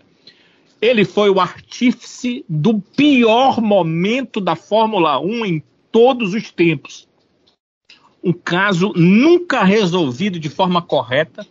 Ele 0.80 1.06
foi 1.06 1.30
o 1.30 1.40
artífice 1.40 2.46
do 2.48 2.80
pior 2.80 3.62
momento 3.62 4.40
da 4.40 4.56
Fórmula 4.56 5.20
1 5.20 5.46
em 5.46 5.64
todos 5.92 6.34
os 6.34 6.52
tempos. 6.52 7.08
Um 8.24 8.32
caso 8.32 8.94
nunca 8.96 9.64
resolvido 9.64 10.40
de 10.40 10.50
forma 10.50 10.82
correta, 10.82 11.46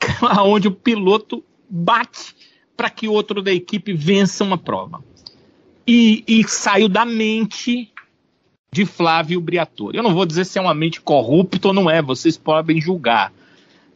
onde 0.44 0.68
o 0.68 0.72
piloto 0.72 1.44
bate 1.68 2.34
para 2.76 2.90
que 2.90 3.06
outro 3.06 3.40
da 3.40 3.52
equipe 3.52 3.92
vença 3.92 4.42
uma 4.42 4.58
prova. 4.58 5.02
E, 5.86 6.24
e, 6.26 6.46
saiu 6.48 6.88
da 6.88 7.04
mente 7.04 7.92
de 8.72 8.84
Flávio 8.84 9.40
Briatore. 9.40 9.96
Eu 9.96 10.02
não 10.02 10.14
vou 10.14 10.26
dizer 10.26 10.44
se 10.44 10.58
é 10.58 10.62
uma 10.62 10.74
mente 10.74 11.00
corrupta 11.00 11.68
ou 11.68 11.74
não 11.74 11.90
é, 11.90 12.00
vocês 12.00 12.36
podem 12.36 12.80
julgar, 12.80 13.32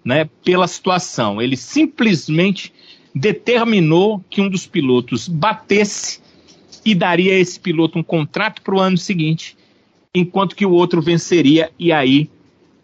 né, 0.05 0.28
pela 0.44 0.69
situação. 0.69 1.40
Ele 1.40 1.57
simplesmente 1.57 2.73
determinou 3.15 4.23
que 4.28 4.40
um 4.40 4.48
dos 4.48 4.66
pilotos 4.66 5.27
batesse 5.28 6.20
e 6.85 6.94
daria 6.94 7.32
a 7.32 7.39
esse 7.39 7.59
piloto 7.59 7.98
um 7.98 8.03
contrato 8.03 8.62
para 8.62 8.74
o 8.74 8.81
ano 8.81 8.98
seguinte, 8.98 9.57
enquanto 10.18 10.56
que 10.56 10.64
o 10.64 10.72
outro 10.72 11.02
venceria 11.02 11.70
e 11.78 11.93
aí 11.93 12.30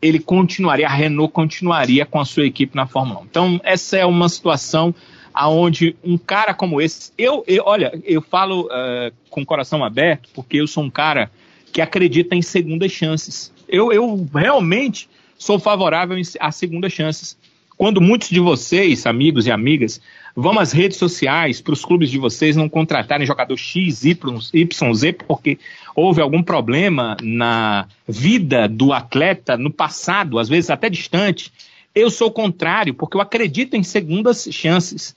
ele 0.02 0.18
continuaria, 0.18 0.86
a 0.86 0.92
Renault 0.92 1.32
continuaria 1.32 2.04
com 2.04 2.20
a 2.20 2.24
sua 2.24 2.44
equipe 2.44 2.76
na 2.76 2.86
Fórmula 2.86 3.20
1. 3.20 3.24
Então, 3.24 3.60
essa 3.64 3.96
é 3.96 4.04
uma 4.04 4.28
situação 4.28 4.94
aonde 5.32 5.96
um 6.04 6.18
cara 6.18 6.52
como 6.52 6.78
esse, 6.78 7.10
eu, 7.16 7.42
eu 7.46 7.62
olha, 7.64 7.98
eu 8.04 8.20
falo 8.20 8.66
uh, 8.66 9.12
com 9.30 9.40
o 9.40 9.46
coração 9.46 9.82
aberto, 9.82 10.28
porque 10.34 10.58
eu 10.58 10.66
sou 10.66 10.84
um 10.84 10.90
cara 10.90 11.30
que 11.72 11.80
acredita 11.80 12.34
em 12.34 12.42
segundas 12.42 12.92
chances. 12.92 13.50
Eu, 13.66 13.90
eu 13.92 14.28
realmente 14.34 15.08
sou 15.38 15.58
favorável 15.58 16.20
a 16.38 16.52
segundas 16.52 16.92
chances. 16.92 17.38
Quando 17.78 18.00
muitos 18.00 18.28
de 18.28 18.40
vocês, 18.40 19.06
amigos 19.06 19.46
e 19.46 19.50
amigas, 19.50 20.02
vão 20.34 20.58
às 20.58 20.72
redes 20.72 20.96
sociais 20.96 21.60
para 21.60 21.72
os 21.72 21.84
clubes 21.84 22.10
de 22.10 22.18
vocês 22.18 22.56
não 22.56 22.68
contratarem 22.68 23.26
jogador 23.26 23.56
X, 23.56 24.04
Y, 24.04 24.94
Z, 24.94 25.12
porque 25.12 25.58
houve 25.94 26.20
algum 26.20 26.42
problema 26.42 27.16
na 27.22 27.86
vida 28.08 28.66
do 28.68 28.92
atleta 28.92 29.56
no 29.56 29.70
passado, 29.70 30.38
às 30.38 30.48
vezes 30.48 30.70
até 30.70 30.88
distante, 30.88 31.52
eu 31.94 32.10
sou 32.10 32.30
contrário, 32.30 32.94
porque 32.94 33.16
eu 33.16 33.20
acredito 33.20 33.76
em 33.76 33.82
segundas 33.82 34.48
chances. 34.50 35.14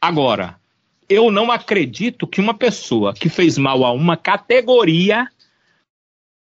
Agora, 0.00 0.56
eu 1.08 1.30
não 1.30 1.52
acredito 1.52 2.26
que 2.26 2.40
uma 2.40 2.54
pessoa 2.54 3.12
que 3.12 3.28
fez 3.28 3.58
mal 3.58 3.84
a 3.84 3.92
uma 3.92 4.16
categoria 4.16 5.28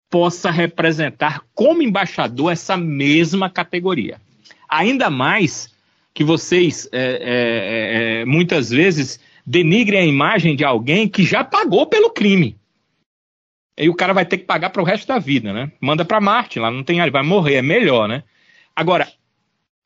possa 0.09 0.49
representar 0.49 1.43
como 1.53 1.81
embaixador 1.81 2.51
essa 2.51 2.75
mesma 2.75 3.49
categoria. 3.49 4.19
Ainda 4.67 5.09
mais 5.09 5.73
que 6.19 6.23
vocês 6.25 6.85
é, 6.91 6.99
é, 7.01 8.21
é, 8.21 8.25
muitas 8.25 8.69
vezes 8.69 9.21
denigrem 9.45 10.01
a 10.01 10.05
imagem 10.05 10.53
de 10.53 10.65
alguém 10.65 11.07
que 11.07 11.23
já 11.23 11.45
pagou 11.45 11.85
pelo 11.85 12.09
crime. 12.09 12.57
E 13.77 13.87
o 13.87 13.95
cara 13.95 14.11
vai 14.11 14.25
ter 14.25 14.39
que 14.39 14.43
pagar 14.43 14.69
para 14.69 14.81
o 14.81 14.85
resto 14.85 15.07
da 15.07 15.17
vida, 15.17 15.53
né? 15.53 15.71
Manda 15.79 16.03
para 16.03 16.19
Marte, 16.19 16.59
lá 16.59 16.69
não 16.69 16.83
tem, 16.83 16.99
ele 16.99 17.09
vai 17.09 17.23
morrer, 17.23 17.55
é 17.55 17.61
melhor, 17.61 18.09
né? 18.09 18.23
Agora, 18.75 19.07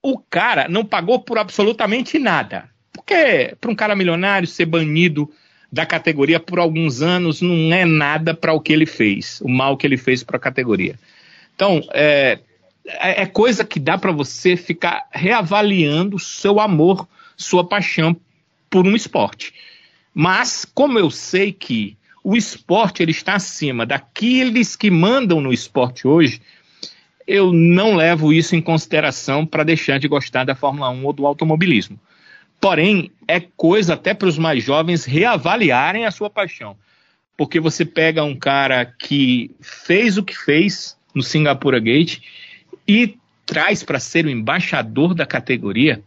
o 0.02 0.18
cara 0.18 0.68
não 0.68 0.84
pagou 0.84 1.20
por 1.20 1.38
absolutamente 1.38 2.18
nada. 2.18 2.68
Porque 2.92 3.56
para 3.62 3.70
um 3.70 3.76
cara 3.76 3.96
milionário 3.96 4.48
ser 4.48 4.66
banido 4.66 5.30
da 5.72 5.86
categoria 5.86 6.40
por 6.40 6.58
alguns 6.58 7.04
anos 7.04 7.44
não 7.44 7.72
é 7.72 7.86
nada 7.86 8.34
para 8.34 8.54
o 8.54 8.60
que 8.60 8.74
ele 8.74 8.88
fez, 8.88 9.40
o 9.42 9.48
mal 9.48 9.78
que 9.78 9.86
ele 9.86 9.98
fez 9.98 10.24
para 10.24 10.38
a 10.38 10.40
categoria. 10.40 10.96
Então, 11.54 11.80
é, 11.94 12.40
é, 12.86 13.24
é 13.24 13.26
coisa 13.26 13.64
que 13.64 13.80
dá 13.80 13.98
para 13.98 14.12
você 14.12 14.56
ficar 14.56 15.08
reavaliando 15.12 16.20
seu 16.20 16.60
amor, 16.60 17.08
sua 17.38 17.68
paixão 17.68 18.16
por 18.70 18.86
um 18.86 18.96
esporte. 18.96 19.54
Mas, 20.14 20.66
como 20.66 21.00
eu 21.00 21.10
sei 21.10 21.52
que 21.52 21.98
o 22.24 22.36
esporte 22.36 23.02
ele 23.02 23.12
está 23.12 23.36
acima 23.36 23.86
daqueles 23.86 24.76
que 24.76 24.90
mandam 24.90 25.42
no 25.42 25.52
esporte 25.52 26.08
hoje, 26.08 26.42
eu 27.26 27.52
não 27.52 27.96
levo 27.96 28.32
isso 28.32 28.56
em 28.56 28.62
consideração 28.62 29.46
para 29.46 29.64
deixar 29.64 29.98
de 29.98 30.08
gostar 30.08 30.44
da 30.44 30.56
Fórmula 30.56 30.90
1 30.90 31.06
ou 31.06 31.14
do 31.14 31.26
automobilismo. 31.26 32.00
Porém, 32.60 33.12
é 33.28 33.40
coisa 33.42 33.96
até 33.96 34.14
para 34.14 34.28
os 34.28 34.38
mais 34.38 34.64
jovens 34.64 35.04
reavaliarem 35.04 36.06
a 36.06 36.12
sua 36.12 36.30
paixão. 36.30 36.78
Porque 37.36 37.60
você 37.60 37.84
pega 37.84 38.24
um 38.24 38.36
cara 38.36 38.86
que 38.86 39.52
fez 39.60 40.18
o 40.18 40.24
que 40.24 40.38
fez 40.38 40.98
no 41.14 41.24
Singapura 41.24 41.80
Gate 41.80 42.20
e 42.88 43.16
traz 43.46 43.84
para 43.84 44.00
ser 44.00 44.26
o 44.26 44.30
embaixador 44.30 45.14
da 45.14 45.26
categoria, 45.26 46.02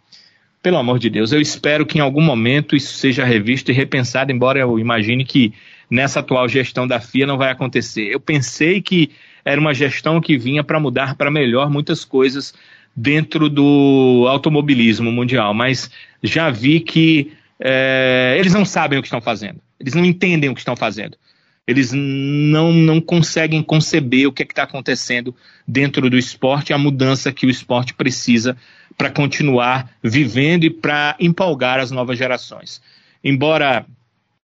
pelo 0.63 0.79
amor 0.79 0.99
de 0.99 1.09
Deus, 1.09 1.33
eu 1.33 1.41
espero 1.41 1.87
que 1.87 1.99
em 1.99 2.01
algum 2.01 2.21
momento 2.21 2.75
isso 2.75 2.95
seja 2.95 3.25
revisto 3.25 3.71
e 3.71 3.75
repensado, 3.75 4.33
embora 4.33 4.59
eu 4.59 4.79
imagine 4.79 5.25
que 5.25 5.53
nessa 5.89 6.21
atual 6.21 6.49
gestão 6.49 6.87
da 6.87 6.99
FIA 6.99 7.27
não 7.27 7.39
vai 7.39 7.51
acontecer. 7.53 8.13
Eu 8.13 8.19
pensei 8.19 8.83
que 8.83 9.11
era 9.45 9.61
uma 9.61 9.73
gestão 9.73 10.21
que 10.21 10.37
vinha 10.37 10.65
para 10.65 10.81
mudar 10.81 11.15
para 11.15 11.31
melhor 11.31 11.71
muitas 11.71 12.05
coisas 12.05 12.53
dentro 12.97 13.49
do 13.49 14.27
automobilismo 14.29 15.13
mundial, 15.13 15.55
mas 15.55 15.91
já 16.23 16.51
vi 16.51 16.81
que 16.81 17.33
é, 17.61 18.37
eles 18.39 18.53
não 18.53 18.65
sabem 18.65 18.99
o 18.99 19.03
que 19.03 19.07
estão 19.07 19.21
fazendo, 19.21 19.61
eles 19.79 19.95
não 19.95 20.05
entendem 20.05 20.51
o 20.51 20.55
que 20.55 20.61
estão 20.61 20.75
fazendo, 20.75 21.17
eles 21.67 21.93
não, 21.93 22.73
não 22.73 23.01
conseguem 23.01 23.63
conceber 23.63 24.29
o 24.29 24.33
que 24.33 24.43
é 24.43 24.47
está 24.47 24.63
acontecendo 24.63 25.35
dentro 25.67 26.09
do 26.09 26.17
esporte, 26.17 26.73
a 26.73 26.79
mudança 26.79 27.33
que 27.33 27.45
o 27.45 27.51
esporte 27.51 27.93
precisa 27.93 28.57
para 28.97 29.11
continuar 29.11 29.91
vivendo 30.03 30.65
e 30.65 30.71
para 30.71 31.17
empolgar 31.19 31.81
as 31.81 31.91
novas 31.91 32.17
gerações. 32.17 32.81
Embora 33.23 33.85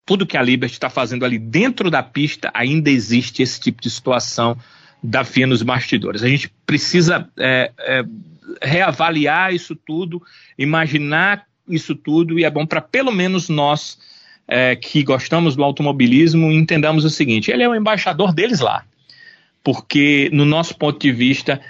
tudo 0.05 0.27
que 0.27 0.37
a 0.37 0.43
Liberty 0.43 0.75
está 0.75 0.91
fazendo 0.91 1.25
ali 1.25 1.39
dentro 1.39 1.91
da 1.91 2.03
pista, 2.03 2.51
ainda 2.55 2.91
existe 2.91 3.43
esse 3.43 3.59
tipo 3.59 3.81
de 3.83 3.91
situação 3.91 4.57
da 5.03 5.25
FIA 5.25 5.47
nos 5.47 5.63
bastidores. 5.63 6.23
A 6.23 6.29
gente 6.29 6.53
precisa 6.67 7.29
é, 7.39 7.73
é, 7.79 8.05
reavaliar 8.63 9.55
isso 9.55 9.75
tudo, 9.75 10.23
imaginar 10.57 11.47
isso 11.69 11.95
tudo, 11.95 12.39
e 12.39 12.45
é 12.45 12.51
bom 12.51 12.67
para 12.67 12.81
pelo 12.81 13.13
menos 13.13 13.49
nós 13.49 13.99
é, 14.49 14.75
que 14.75 15.03
gostamos 15.03 15.55
do 15.55 15.63
automobilismo 15.63 16.51
entendamos 16.51 17.05
o 17.05 17.11
seguinte: 17.11 17.51
ele 17.51 17.63
é 17.63 17.69
o 17.69 17.75
embaixador 17.75 18.33
deles 18.33 18.61
lá. 18.61 18.85
Porque, 19.63 20.31
no 20.33 20.47
nosso 20.47 20.77
ponto 20.77 20.99
de 20.99 21.13
vista, 21.13 21.61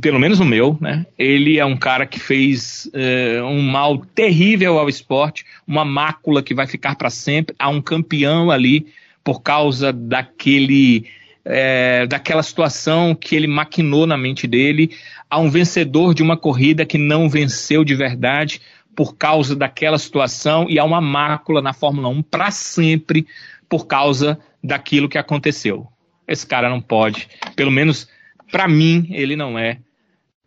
pelo 0.00 0.18
menos 0.18 0.40
o 0.40 0.44
meu, 0.44 0.78
né, 0.80 1.04
ele 1.18 1.58
é 1.58 1.64
um 1.64 1.76
cara 1.76 2.06
que 2.06 2.18
fez 2.18 2.88
é, 2.94 3.42
um 3.42 3.60
mal 3.60 3.98
terrível 3.98 4.78
ao 4.78 4.88
esporte, 4.88 5.44
uma 5.66 5.84
mácula 5.84 6.42
que 6.42 6.54
vai 6.54 6.66
ficar 6.66 6.94
para 6.96 7.10
sempre. 7.10 7.54
Há 7.58 7.68
um 7.68 7.82
campeão 7.82 8.50
ali 8.50 8.86
por 9.22 9.42
causa 9.42 9.92
daquele 9.92 11.06
é, 11.44 12.06
daquela 12.06 12.42
situação 12.42 13.14
que 13.14 13.36
ele 13.36 13.46
maquinou 13.46 14.06
na 14.06 14.16
mente 14.16 14.46
dele, 14.46 14.90
a 15.28 15.38
um 15.38 15.50
vencedor 15.50 16.14
de 16.14 16.22
uma 16.22 16.38
corrida 16.38 16.86
que 16.86 16.96
não 16.96 17.28
venceu 17.28 17.84
de 17.84 17.94
verdade 17.94 18.62
por 18.94 19.16
causa 19.16 19.56
daquela 19.56 19.98
situação 19.98 20.66
e 20.68 20.78
há 20.78 20.84
uma 20.84 21.00
mácula 21.00 21.60
na 21.60 21.72
Fórmula 21.72 22.08
1 22.08 22.22
para 22.22 22.50
sempre 22.50 23.26
por 23.68 23.86
causa 23.86 24.38
daquilo 24.62 25.08
que 25.08 25.18
aconteceu. 25.18 25.86
Esse 26.26 26.46
cara 26.46 26.68
não 26.68 26.80
pode, 26.80 27.28
pelo 27.54 27.70
menos 27.70 28.08
para 28.50 28.68
mim, 28.68 29.08
ele 29.10 29.36
não 29.36 29.58
é 29.58 29.78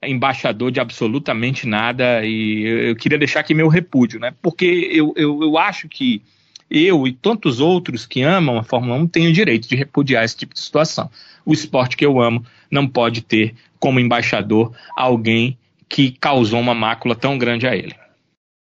embaixador 0.01 0.71
de 0.71 0.79
absolutamente 0.79 1.67
nada 1.67 2.23
e 2.23 2.89
eu, 2.89 2.95
queria 2.95 3.17
deixar 3.17 3.39
aqui 3.39 3.53
meu 3.53 3.67
repúdio, 3.67 4.19
né? 4.19 4.33
Porque 4.41 4.89
eu, 4.91 5.13
eu, 5.15 5.41
eu 5.41 5.57
acho 5.57 5.89
que 5.89 6.21
eu 6.69 7.07
e 7.07 7.13
tantos 7.13 7.59
outros 7.59 8.05
que 8.05 8.21
amam 8.21 8.57
a 8.57 8.63
Fórmula 8.63 8.95
1 8.95 9.07
têm 9.07 9.27
o 9.27 9.33
direito 9.33 9.67
de 9.67 9.75
repudiar 9.75 10.23
esse 10.23 10.37
tipo 10.37 10.53
de 10.53 10.59
situação. 10.59 11.09
O 11.45 11.53
esporte 11.53 11.97
que 11.97 12.05
eu 12.05 12.21
amo 12.21 12.45
não 12.69 12.87
pode 12.87 13.21
ter 13.21 13.55
como 13.79 13.99
embaixador 13.99 14.73
alguém 14.95 15.57
que 15.89 16.11
causou 16.11 16.59
uma 16.59 16.73
mácula 16.73 17.15
tão 17.15 17.37
grande 17.37 17.65
a 17.65 17.75
ele. 17.75 17.95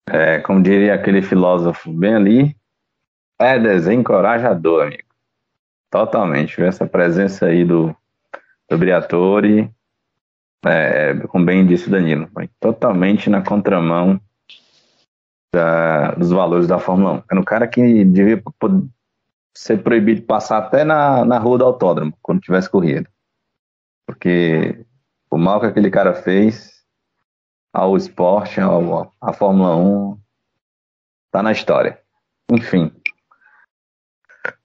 É, 0.08 0.38
como 0.40 0.62
diria 0.62 0.94
aquele 0.94 1.20
filósofo 1.20 1.92
bem 1.92 2.14
ali, 2.14 2.56
é 3.38 3.58
desencorajador, 3.58 4.86
amigo. 4.86 5.02
Totalmente. 5.90 6.62
Essa 6.62 6.86
presença 6.86 7.46
aí 7.46 7.64
do, 7.64 7.94
do 8.68 8.78
Briatore, 8.78 9.70
é, 10.64 11.14
como 11.28 11.44
bem 11.44 11.66
disse 11.66 11.88
o 11.88 11.90
Danilo, 11.90 12.28
totalmente 12.60 13.30
na 13.30 13.42
contramão 13.42 14.20
da, 15.52 16.12
dos 16.12 16.30
valores 16.30 16.66
da 16.66 16.78
Fórmula 16.78 17.14
1. 17.14 17.22
Era 17.30 17.40
um 17.40 17.44
cara 17.44 17.66
que 17.66 18.04
devia 18.04 18.42
ser 19.54 19.82
proibido 19.82 20.20
de 20.20 20.26
passar 20.26 20.58
até 20.58 20.84
na, 20.84 21.24
na 21.24 21.38
rua 21.38 21.58
do 21.58 21.64
autódromo, 21.64 22.12
quando 22.20 22.40
tivesse 22.40 22.68
corrida. 22.68 23.08
Porque 24.06 24.84
o 25.30 25.38
mal 25.38 25.60
que 25.60 25.66
aquele 25.66 25.90
cara 25.90 26.14
fez 26.14 26.75
ao 27.76 27.94
esporte, 27.94 28.58
ao, 28.58 29.12
à 29.20 29.34
Fórmula 29.34 29.76
1, 29.76 30.18
tá 31.30 31.42
na 31.42 31.52
história. 31.52 32.00
Enfim. 32.50 32.90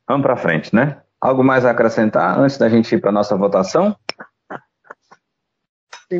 Vamos 0.07 0.25
para 0.25 0.37
frente, 0.37 0.73
né? 0.73 1.01
Algo 1.19 1.43
mais 1.43 1.65
a 1.65 1.71
acrescentar 1.71 2.39
antes 2.39 2.57
da 2.57 2.69
gente 2.69 2.95
ir 2.95 3.01
para 3.01 3.11
nossa 3.11 3.35
votação? 3.35 3.95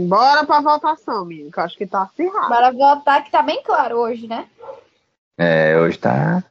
Bora 0.08 0.46
pra 0.46 0.62
votação, 0.62 1.26
menino, 1.26 1.52
que 1.52 1.60
eu 1.60 1.64
acho 1.64 1.78
que 1.78 1.88
tá 1.88 2.04
acirrado. 2.04 2.50
Bora 2.50 2.72
votar, 2.72 3.24
que 3.24 3.32
tá 3.32 3.42
bem 3.42 3.64
claro 3.64 3.98
hoje, 3.98 4.28
né? 4.28 4.48
É, 5.38 5.78
hoje 5.78 5.98
tá. 5.98 6.44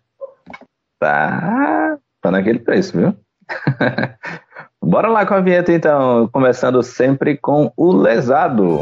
Tá. 0.99 1.99
Tá 2.21 2.31
naquele 2.31 2.59
preço, 2.59 2.97
viu? 2.97 3.17
Bora 4.83 5.09
lá 5.09 5.27
com 5.27 5.35
a 5.35 5.41
vinheta, 5.41 5.73
então. 5.73 6.29
Começando 6.29 6.83
sempre 6.83 7.37
com 7.37 7.73
o 7.77 7.93
lesado. 7.93 8.81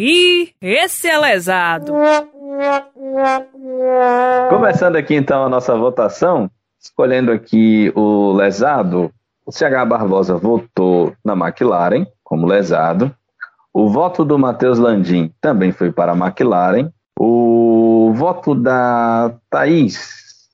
E 0.00 0.54
esse 0.60 1.08
é 1.08 1.18
lesado. 1.18 1.92
Começando 4.48 4.94
aqui 4.94 5.16
então 5.16 5.42
a 5.42 5.48
nossa 5.48 5.76
votação, 5.76 6.48
escolhendo 6.78 7.32
aqui 7.32 7.92
o 7.96 8.30
lesado, 8.32 9.12
o 9.44 9.50
CH 9.50 9.84
Barbosa 9.88 10.36
votou 10.36 11.12
na 11.24 11.32
McLaren 11.32 12.06
como 12.22 12.46
lesado. 12.46 13.12
O 13.74 13.88
voto 13.88 14.24
do 14.24 14.38
Matheus 14.38 14.78
Landim 14.78 15.34
também 15.40 15.72
foi 15.72 15.90
para 15.90 16.12
a 16.12 16.16
McLaren. 16.16 16.92
O 17.18 18.12
voto 18.14 18.54
da 18.54 19.34
Thaís, 19.50 20.48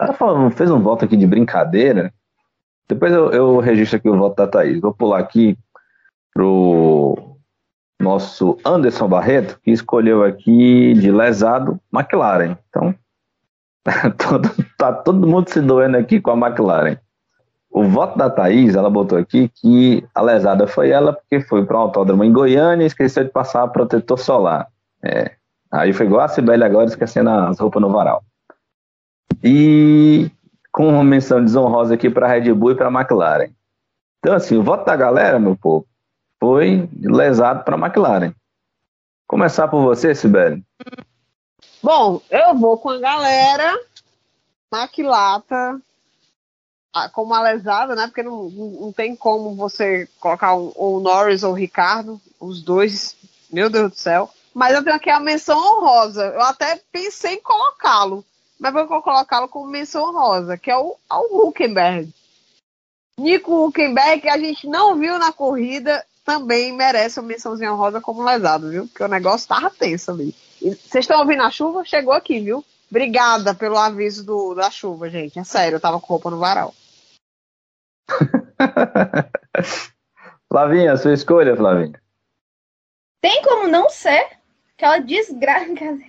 ela 0.00 0.14
falou, 0.14 0.50
fez 0.50 0.70
um 0.70 0.80
voto 0.80 1.04
aqui 1.04 1.18
de 1.18 1.26
brincadeira. 1.26 2.14
Depois 2.88 3.12
eu, 3.12 3.30
eu 3.30 3.58
registro 3.58 3.98
aqui 3.98 4.08
o 4.08 4.16
voto 4.16 4.36
da 4.36 4.46
Thaís. 4.46 4.80
Vou 4.80 4.94
pular 4.94 5.18
aqui 5.18 5.58
pro 6.32 7.35
nosso 7.98 8.58
Anderson 8.64 9.08
Barreto, 9.08 9.58
que 9.62 9.70
escolheu 9.70 10.22
aqui 10.22 10.94
de 10.94 11.10
lesado 11.10 11.80
McLaren. 11.92 12.56
Então, 12.68 12.94
todo, 14.16 14.50
tá 14.76 14.92
todo 14.92 15.26
mundo 15.26 15.48
se 15.48 15.60
doendo 15.60 15.96
aqui 15.96 16.20
com 16.20 16.30
a 16.30 16.48
McLaren. 16.48 16.98
O 17.70 17.84
voto 17.84 18.16
da 18.16 18.30
Thaís, 18.30 18.74
ela 18.74 18.88
botou 18.88 19.18
aqui 19.18 19.50
que 19.54 20.06
a 20.14 20.22
lesada 20.22 20.66
foi 20.66 20.90
ela 20.90 21.12
porque 21.12 21.40
foi 21.40 21.64
para 21.64 21.76
um 21.76 21.82
autódromo 21.82 22.24
em 22.24 22.32
Goiânia 22.32 22.84
e 22.84 22.86
esqueceu 22.86 23.24
de 23.24 23.30
passar 23.30 23.68
protetor 23.68 24.18
solar. 24.18 24.66
É. 25.02 25.32
Aí 25.70 25.92
foi 25.92 26.06
igual 26.06 26.22
a 26.22 26.28
Sibeli 26.28 26.64
agora 26.64 26.86
esquecendo 26.86 27.28
as 27.28 27.58
roupas 27.58 27.82
no 27.82 27.90
varal. 27.90 28.24
E 29.42 30.30
com 30.72 30.88
uma 30.88 31.04
menção 31.04 31.44
desonrosa 31.44 31.94
aqui 31.94 32.08
para 32.08 32.28
Red 32.28 32.52
Bull 32.54 32.72
e 32.72 32.74
para 32.74 32.90
McLaren. 32.90 33.50
Então, 34.18 34.34
assim, 34.34 34.56
o 34.56 34.62
voto 34.62 34.84
da 34.84 34.96
galera, 34.96 35.38
meu 35.38 35.56
povo, 35.56 35.86
foi 36.46 36.88
lesado 37.02 37.64
para 37.64 37.74
a 37.74 37.78
McLaren. 37.78 38.32
Começar 39.26 39.66
por 39.66 39.82
você, 39.82 40.14
Sibeli. 40.14 40.64
Bom, 41.82 42.22
eu 42.30 42.54
vou 42.54 42.78
com 42.78 42.90
a 42.90 42.98
galera. 43.00 43.76
Maquilata 44.72 45.80
como 47.12 47.34
a 47.34 47.42
lesada, 47.42 47.94
né? 47.96 48.06
Porque 48.06 48.22
não, 48.22 48.48
não 48.48 48.92
tem 48.92 49.14
como 49.16 49.56
você 49.56 50.08
colocar 50.20 50.54
o, 50.54 51.00
Norris 51.00 51.42
ou 51.42 51.50
o 51.50 51.56
Ricardo, 51.56 52.20
os 52.40 52.62
dois. 52.62 53.16
Meu 53.50 53.68
Deus 53.68 53.90
do 53.90 53.96
céu. 53.96 54.30
Mas 54.54 54.72
eu 54.72 54.84
tenho 54.84 54.96
aqui 54.96 55.10
a 55.10 55.18
menção 55.18 55.58
honrosa. 55.58 56.26
Eu 56.26 56.42
até 56.42 56.80
pensei 56.92 57.34
em 57.34 57.42
colocá-lo. 57.42 58.24
Mas 58.58 58.72
vou 58.72 59.02
colocá-lo 59.02 59.48
como 59.48 59.66
menção 59.66 60.08
honrosa, 60.08 60.56
que 60.56 60.70
é 60.70 60.76
o, 60.76 60.96
o 61.10 61.48
Huckenberg. 61.48 62.08
Nico 63.18 63.66
Huckenberg, 63.66 64.22
que 64.22 64.28
a 64.28 64.38
gente 64.38 64.66
não 64.68 64.96
viu 64.96 65.18
na 65.18 65.32
corrida, 65.32 66.04
também 66.26 66.72
merece 66.72 67.20
uma 67.20 67.28
mençãozinha 67.28 67.70
rosa 67.70 68.00
como 68.00 68.24
lesado, 68.24 68.68
viu? 68.68 68.88
Porque 68.88 69.04
o 69.04 69.08
negócio 69.08 69.48
tava 69.48 69.70
tenso 69.70 70.10
ali. 70.10 70.34
Vocês 70.60 71.04
estão 71.04 71.20
ouvindo 71.20 71.42
a 71.42 71.50
chuva? 71.50 71.84
Chegou 71.84 72.12
aqui, 72.12 72.40
viu? 72.40 72.64
Obrigada 72.90 73.54
pelo 73.54 73.78
aviso 73.78 74.26
do, 74.26 74.52
da 74.52 74.68
chuva, 74.68 75.08
gente. 75.08 75.38
É 75.38 75.44
sério, 75.44 75.76
eu 75.76 75.80
tava 75.80 76.00
com 76.00 76.08
roupa 76.08 76.28
no 76.28 76.38
varal. 76.38 76.74
Flavinha, 80.50 80.96
sua 80.96 81.12
escolha, 81.12 81.56
Flavinha. 81.56 82.00
Tem 83.20 83.42
como 83.42 83.68
não 83.68 83.88
ser? 83.88 84.28
Aquela 84.76 84.98
desgraça. 84.98 85.68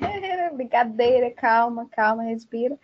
Brincadeira, 0.54 1.30
calma, 1.32 1.88
calma, 1.92 2.24
respira. 2.24 2.78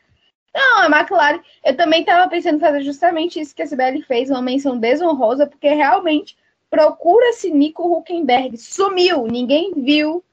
Não, 0.53 0.81
a 0.81 0.85
McLaren, 0.85 1.41
eu 1.65 1.75
também 1.75 2.01
estava 2.01 2.29
pensando 2.29 2.57
em 2.57 2.59
fazer 2.59 2.83
justamente 2.83 3.39
isso 3.39 3.55
que 3.55 3.63
a 3.63 3.67
Sibeli 3.67 4.03
fez, 4.03 4.29
uma 4.29 4.41
menção 4.41 4.77
desonrosa, 4.77 5.47
porque 5.47 5.69
realmente 5.69 6.37
procura-se 6.73 7.51
Nico 7.51 7.83
Huckenberg. 7.83 8.57
Sumiu, 8.57 9.27
ninguém 9.27 9.73
viu. 9.75 10.23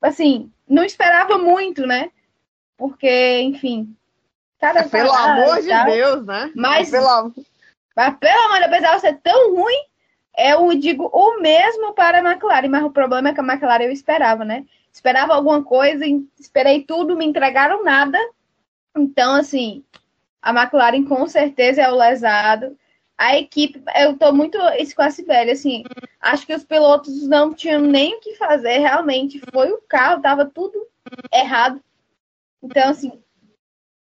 Assim, 0.00 0.48
não 0.68 0.84
esperava 0.84 1.36
muito, 1.36 1.84
né? 1.84 2.12
Porque, 2.76 3.40
enfim. 3.40 3.92
Cada 4.60 4.82
é, 4.82 4.88
pelo 4.88 5.12
amor 5.12 5.60
de 5.60 5.84
Deus, 5.84 6.24
né? 6.24 6.52
Mas, 6.54 6.94
é 6.94 6.98
pelo... 7.00 7.34
mas 7.96 8.16
pelo 8.18 8.40
amor 8.44 8.54
de 8.54 8.60
Deus, 8.60 8.72
apesar 8.72 8.94
de 8.94 9.00
ser 9.00 9.20
tão 9.20 9.56
ruim, 9.56 9.82
eu 10.38 10.78
digo 10.78 11.10
o 11.12 11.40
mesmo 11.40 11.92
para 11.92 12.20
a 12.20 12.32
McLaren, 12.32 12.68
mas 12.68 12.84
o 12.84 12.92
problema 12.92 13.30
é 13.30 13.34
que 13.34 13.40
a 13.40 13.44
McLaren 13.44 13.86
eu 13.86 13.90
esperava, 13.90 14.44
né? 14.44 14.64
Esperava 14.92 15.34
alguma 15.34 15.64
coisa, 15.64 16.04
esperei 16.38 16.84
tudo, 16.84 17.16
me 17.16 17.26
entregaram 17.26 17.82
nada. 17.82 18.18
Então, 18.96 19.34
assim, 19.34 19.82
a 20.40 20.52
McLaren 20.52 21.04
com 21.04 21.26
certeza 21.26 21.82
é 21.82 21.90
o 21.90 21.96
lesado. 21.96 22.78
A 23.16 23.38
equipe, 23.38 23.80
eu 23.96 24.16
tô 24.16 24.32
muito 24.32 24.58
a 24.58 25.10
Sibeli, 25.10 25.52
assim, 25.52 25.84
acho 26.20 26.44
que 26.46 26.54
os 26.54 26.64
pilotos 26.64 27.28
não 27.28 27.54
tinham 27.54 27.80
nem 27.80 28.16
o 28.16 28.20
que 28.20 28.34
fazer, 28.34 28.78
realmente. 28.78 29.40
Foi 29.52 29.70
o 29.70 29.80
carro, 29.88 30.20
tava 30.20 30.44
tudo 30.44 30.86
errado. 31.32 31.80
Então, 32.62 32.90
assim, 32.90 33.12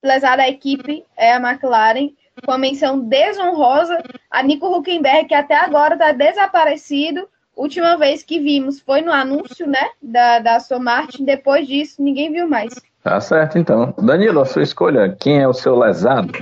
lesada 0.04 0.44
a 0.44 0.50
equipe 0.50 1.06
é 1.16 1.34
a 1.34 1.40
McLaren, 1.40 2.10
com 2.44 2.52
a 2.52 2.58
menção 2.58 3.00
desonrosa 3.00 4.02
a 4.32 4.42
Nico 4.42 4.68
Huckenberg, 4.68 5.28
que 5.28 5.36
até 5.36 5.56
agora 5.56 5.94
está 5.94 6.12
desaparecido. 6.12 7.28
Última 7.56 7.98
vez 7.98 8.24
que 8.24 8.40
vimos 8.40 8.80
foi 8.80 9.02
no 9.02 9.12
anúncio, 9.12 9.68
né, 9.68 9.90
da, 10.02 10.40
da 10.40 10.56
Aston 10.58 10.80
Martin. 10.80 11.26
Depois 11.26 11.68
disso, 11.68 12.02
ninguém 12.02 12.32
viu 12.32 12.48
mais. 12.48 12.74
Tá 13.04 13.20
certo, 13.20 13.58
então. 13.58 13.94
Danilo, 13.98 14.42
a 14.42 14.46
sua 14.46 14.64
escolha, 14.64 15.16
quem 15.20 15.40
é 15.40 15.48
o 15.48 15.54
seu 15.54 15.78
lesado? 15.78 16.34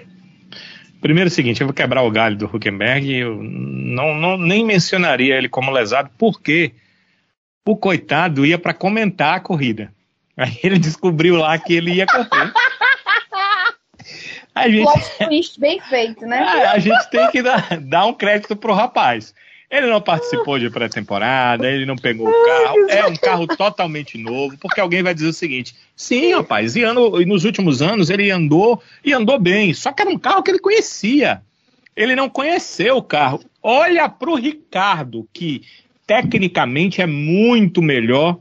Primeiro 1.06 1.28
é 1.28 1.32
o 1.32 1.36
seguinte, 1.36 1.62
eu 1.62 1.68
vou 1.68 1.74
quebrar 1.76 2.02
o 2.02 2.10
galho 2.10 2.36
do 2.36 2.48
Huckenberg, 2.48 3.14
eu 3.14 3.38
não, 3.40 4.16
não 4.16 4.40
nem 4.40 4.66
mencionaria 4.66 5.36
ele 5.36 5.48
como 5.48 5.70
lesado, 5.70 6.10
porque 6.18 6.72
o 7.64 7.78
coitado 7.78 8.44
ia 8.44 8.58
para 8.58 8.74
comentar 8.74 9.38
a 9.38 9.40
corrida. 9.40 9.94
Aí 10.36 10.58
ele 10.64 10.80
descobriu 10.80 11.36
lá 11.36 11.60
que 11.60 11.76
ele 11.76 11.94
ia 11.94 12.08
correr. 12.08 12.26
A 14.56 14.68
gente... 14.68 15.18
twist 15.20 15.60
bem 15.60 15.80
feito, 15.80 16.26
né? 16.26 16.40
A, 16.40 16.72
a 16.74 16.80
gente 16.80 17.08
tem 17.12 17.30
que 17.30 17.44
dar, 17.44 17.80
dar 17.82 18.06
um 18.06 18.14
crédito 18.14 18.56
pro 18.56 18.74
rapaz. 18.74 19.32
Ele 19.70 19.88
não 19.88 20.00
participou 20.00 20.60
de 20.60 20.70
pré-temporada, 20.70 21.70
ele 21.70 21.86
não 21.86 21.96
pegou 21.96 22.30
o 22.30 22.46
carro, 22.46 22.90
é 22.90 23.06
um 23.08 23.16
carro 23.16 23.48
totalmente 23.48 24.18
novo, 24.18 24.58
porque 24.60 24.80
alguém 24.80 25.02
vai 25.02 25.14
dizer 25.14 25.28
o 25.28 25.34
seguinte: 25.34 25.76
sim, 25.96 26.34
rapaz, 26.34 26.76
e, 26.76 26.84
ano, 26.84 27.20
e 27.20 27.26
nos 27.26 27.46
últimos 27.46 27.82
anos 27.82 28.10
ele 28.10 28.30
andou 28.30 28.82
e 29.04 29.12
andou 29.12 29.40
bem, 29.40 29.74
só 29.74 29.92
que 29.92 30.02
era 30.02 30.12
um 30.12 30.20
carro 30.20 30.44
que 30.44 30.52
ele 30.52 30.60
conhecia. 30.60 31.42
Ele 31.96 32.16
não 32.16 32.30
conheceu 32.30 32.98
o 32.98 33.04
carro. 33.04 33.42
Olha 33.64 34.10
para 34.10 34.30
o 34.30 34.36
Ricardo, 34.36 35.28
que 35.34 35.62
tecnicamente 36.06 37.02
é 37.02 37.08
muito 37.08 37.82
melhor 37.82 38.38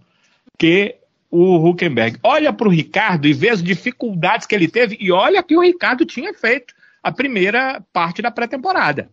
que 0.59 0.97
o 1.31 1.69
Huckenberg. 1.69 2.19
Olha 2.23 2.53
para 2.53 2.69
o 2.69 2.71
Ricardo 2.71 3.27
e 3.27 3.33
vê 3.33 3.51
as 3.51 3.63
dificuldades 3.63 4.47
que 4.47 4.55
ele 4.55 4.69
teve, 4.69 4.97
e 5.01 5.11
olha 5.11 5.43
que 5.43 5.57
o 5.57 5.63
Ricardo 5.63 6.05
tinha 6.05 6.35
feito 6.35 6.75
a 7.03 7.11
primeira 7.11 7.83
parte 7.93 8.21
da 8.21 8.31
pré-temporada. 8.31 9.09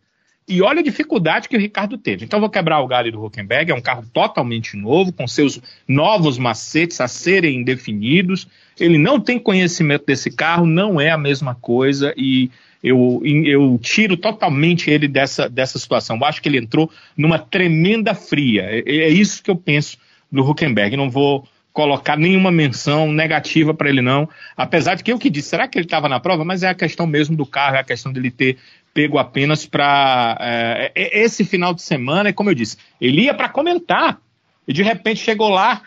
E 0.52 0.61
olha 0.61 0.82
a 0.82 0.84
dificuldade 0.84 1.48
que 1.48 1.56
o 1.56 1.60
Ricardo 1.60 1.98
teve. 1.98 2.26
Então, 2.26 2.41
vou 2.41 2.49
quebrar 2.49 2.82
o 2.82 2.88
galho 2.88 3.10
do 3.10 3.23
Huckenberg. 3.23 3.72
É 3.72 3.73
um 3.73 3.82
carro 3.82 4.03
totalmente 4.11 4.76
novo, 4.76 5.14
com 5.14 5.26
seus 5.26 5.61
novos 5.88 6.38
macetes 6.38 6.99
a 6.99 7.07
serem 7.07 7.64
definidos. 7.64 8.49
Ele 8.78 8.98
não 8.98 9.18
tem 9.18 9.40
conhecimento 9.40 10.06
desse 10.06 10.30
carro, 10.30 10.65
não 10.65 10.99
é 10.99 11.10
a 11.10 11.18
mesma 11.18 11.56
coisa. 11.56 12.14
E 12.18 12.52
eu, 12.84 13.22
eu 13.23 13.80
tiro 13.82 14.18
totalmente 14.18 14.90
ele 14.90 15.07
dessa, 15.07 15.48
dessa 15.48 15.80
situação. 15.80 16.18
Eu 16.18 16.26
acho 16.26 16.41
que 16.41 16.49
ele 16.49 16.57
entrou 16.57 16.91
numa 17.15 17.40
tremenda 17.40 18.14
fria. 18.14 18.64
É, 18.64 18.82
é 18.86 19.10
isso 19.10 19.41
que 19.41 19.49
eu 19.49 19.56
penso 19.56 19.98
do 20.30 20.44
Huckenberg. 20.44 20.98
Não 20.98 21.10
vou 21.10 21.48
colocar 21.73 22.18
nenhuma 22.18 22.52
menção 22.52 23.11
negativa 23.11 23.73
para 23.73 23.89
ele, 23.89 24.02
não. 24.02 24.27
Apesar 24.56 24.95
de 24.95 25.03
que 25.03 25.11
eu 25.11 25.19
que 25.19 25.30
disse, 25.30 25.49
será 25.49 25.68
que 25.68 25.77
ele 25.77 25.85
estava 25.85 26.10
na 26.10 26.19
prova? 26.19 26.43
Mas 26.43 26.64
é 26.64 26.69
a 26.69 26.76
questão 26.76 27.07
mesmo 27.07 27.35
do 27.35 27.45
carro, 27.45 27.77
é 27.77 27.80
a 27.80 27.84
questão 27.84 28.11
dele 28.11 28.31
ter 28.31 28.57
pego 28.93 29.18
apenas 29.18 29.65
para. 29.65 30.38
É, 30.39 30.91
é, 30.93 31.19
esse 31.23 31.45
final 31.45 31.73
de 31.73 31.81
semana, 31.81 32.30
é 32.30 32.34
como 32.34 32.49
eu 32.49 32.56
disse, 32.56 32.77
ele 32.99 33.23
ia 33.23 33.34
para 33.34 33.49
comentar. 33.49 34.19
E 34.68 34.73
de 34.73 34.84
repente 34.84 35.19
chegou 35.19 35.49
lá, 35.49 35.81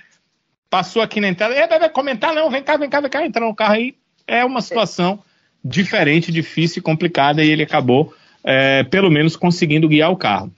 passou 0.69 1.01
aqui 1.01 1.21
na 1.21 1.29
entrada, 1.29 1.55
é, 1.55 1.67
vai 1.67 1.89
comentar, 1.89 2.35
não, 2.35 2.51
vem 2.51 2.63
cá, 2.63 2.77
vem 2.77 2.89
cá, 2.89 3.01
vem 3.01 3.11
cá, 3.11 3.25
entra 3.25 3.45
no 3.45 3.55
carro 3.55 3.75
aí. 3.75 3.95
É 4.27 4.45
uma 4.45 4.61
situação 4.61 5.23
diferente, 5.65 6.33
difícil 6.33 6.81
e 6.81 6.83
complicada, 6.83 7.45
e 7.45 7.51
ele 7.51 7.63
acabou, 7.63 8.13
é, 8.43 8.83
pelo 8.85 9.11
menos, 9.11 9.37
conseguindo 9.37 9.89
guiar 9.89 10.11
o 10.11 10.17
carro. 10.17 10.53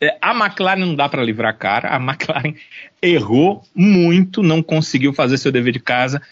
É, 0.00 0.16
a 0.20 0.32
McLaren 0.32 0.80
não 0.80 0.94
dá 0.94 1.08
para 1.08 1.22
livrar 1.22 1.50
a 1.50 1.56
cara, 1.56 1.94
a 1.94 1.96
McLaren 1.96 2.54
errou 3.02 3.62
muito, 3.74 4.42
não 4.42 4.62
conseguiu 4.62 5.12
fazer 5.12 5.36
seu 5.36 5.52
dever 5.52 5.72
de 5.72 5.80
casa 5.80 6.22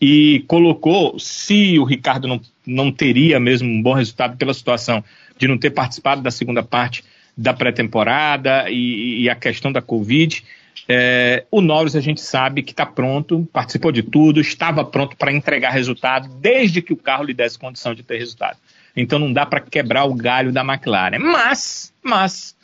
e 0.00 0.44
colocou, 0.46 1.18
se 1.18 1.78
o 1.78 1.84
Ricardo 1.84 2.28
não, 2.28 2.40
não 2.66 2.92
teria 2.92 3.40
mesmo 3.40 3.68
um 3.68 3.82
bom 3.82 3.94
resultado 3.94 4.36
pela 4.36 4.54
situação 4.54 5.02
de 5.38 5.48
não 5.48 5.58
ter 5.58 5.70
participado 5.70 6.22
da 6.22 6.30
segunda 6.30 6.62
parte 6.62 7.02
da 7.36 7.52
pré-temporada 7.52 8.70
e, 8.70 9.22
e, 9.22 9.28
a 9.28 9.34
questão 9.34 9.70
da 9.70 9.82
Covid, 9.82 10.42
é, 10.88 11.44
o 11.50 11.60
Norris 11.60 11.96
a 11.96 12.00
gente 12.00 12.20
sabe 12.20 12.62
que 12.62 12.72
está 12.72 12.86
pronto, 12.86 13.46
participou 13.52 13.92
de 13.92 14.02
tudo, 14.02 14.40
estava 14.40 14.84
pronto 14.84 15.16
para 15.16 15.32
entregar 15.32 15.70
resultado 15.70 16.28
desde 16.40 16.80
que 16.80 16.92
o 16.92 16.96
carro 16.96 17.24
lhe 17.24 17.34
desse 17.34 17.58
condição 17.58 17.94
de 17.94 18.02
ter 18.02 18.18
resultado. 18.18 18.56
Então 18.96 19.18
não 19.18 19.32
dá 19.32 19.44
para 19.44 19.60
quebrar 19.60 20.04
o 20.04 20.14
galho 20.14 20.52
da 20.52 20.62
McLaren. 20.62 21.18
Mas, 21.18 21.92
mas, 22.02 22.55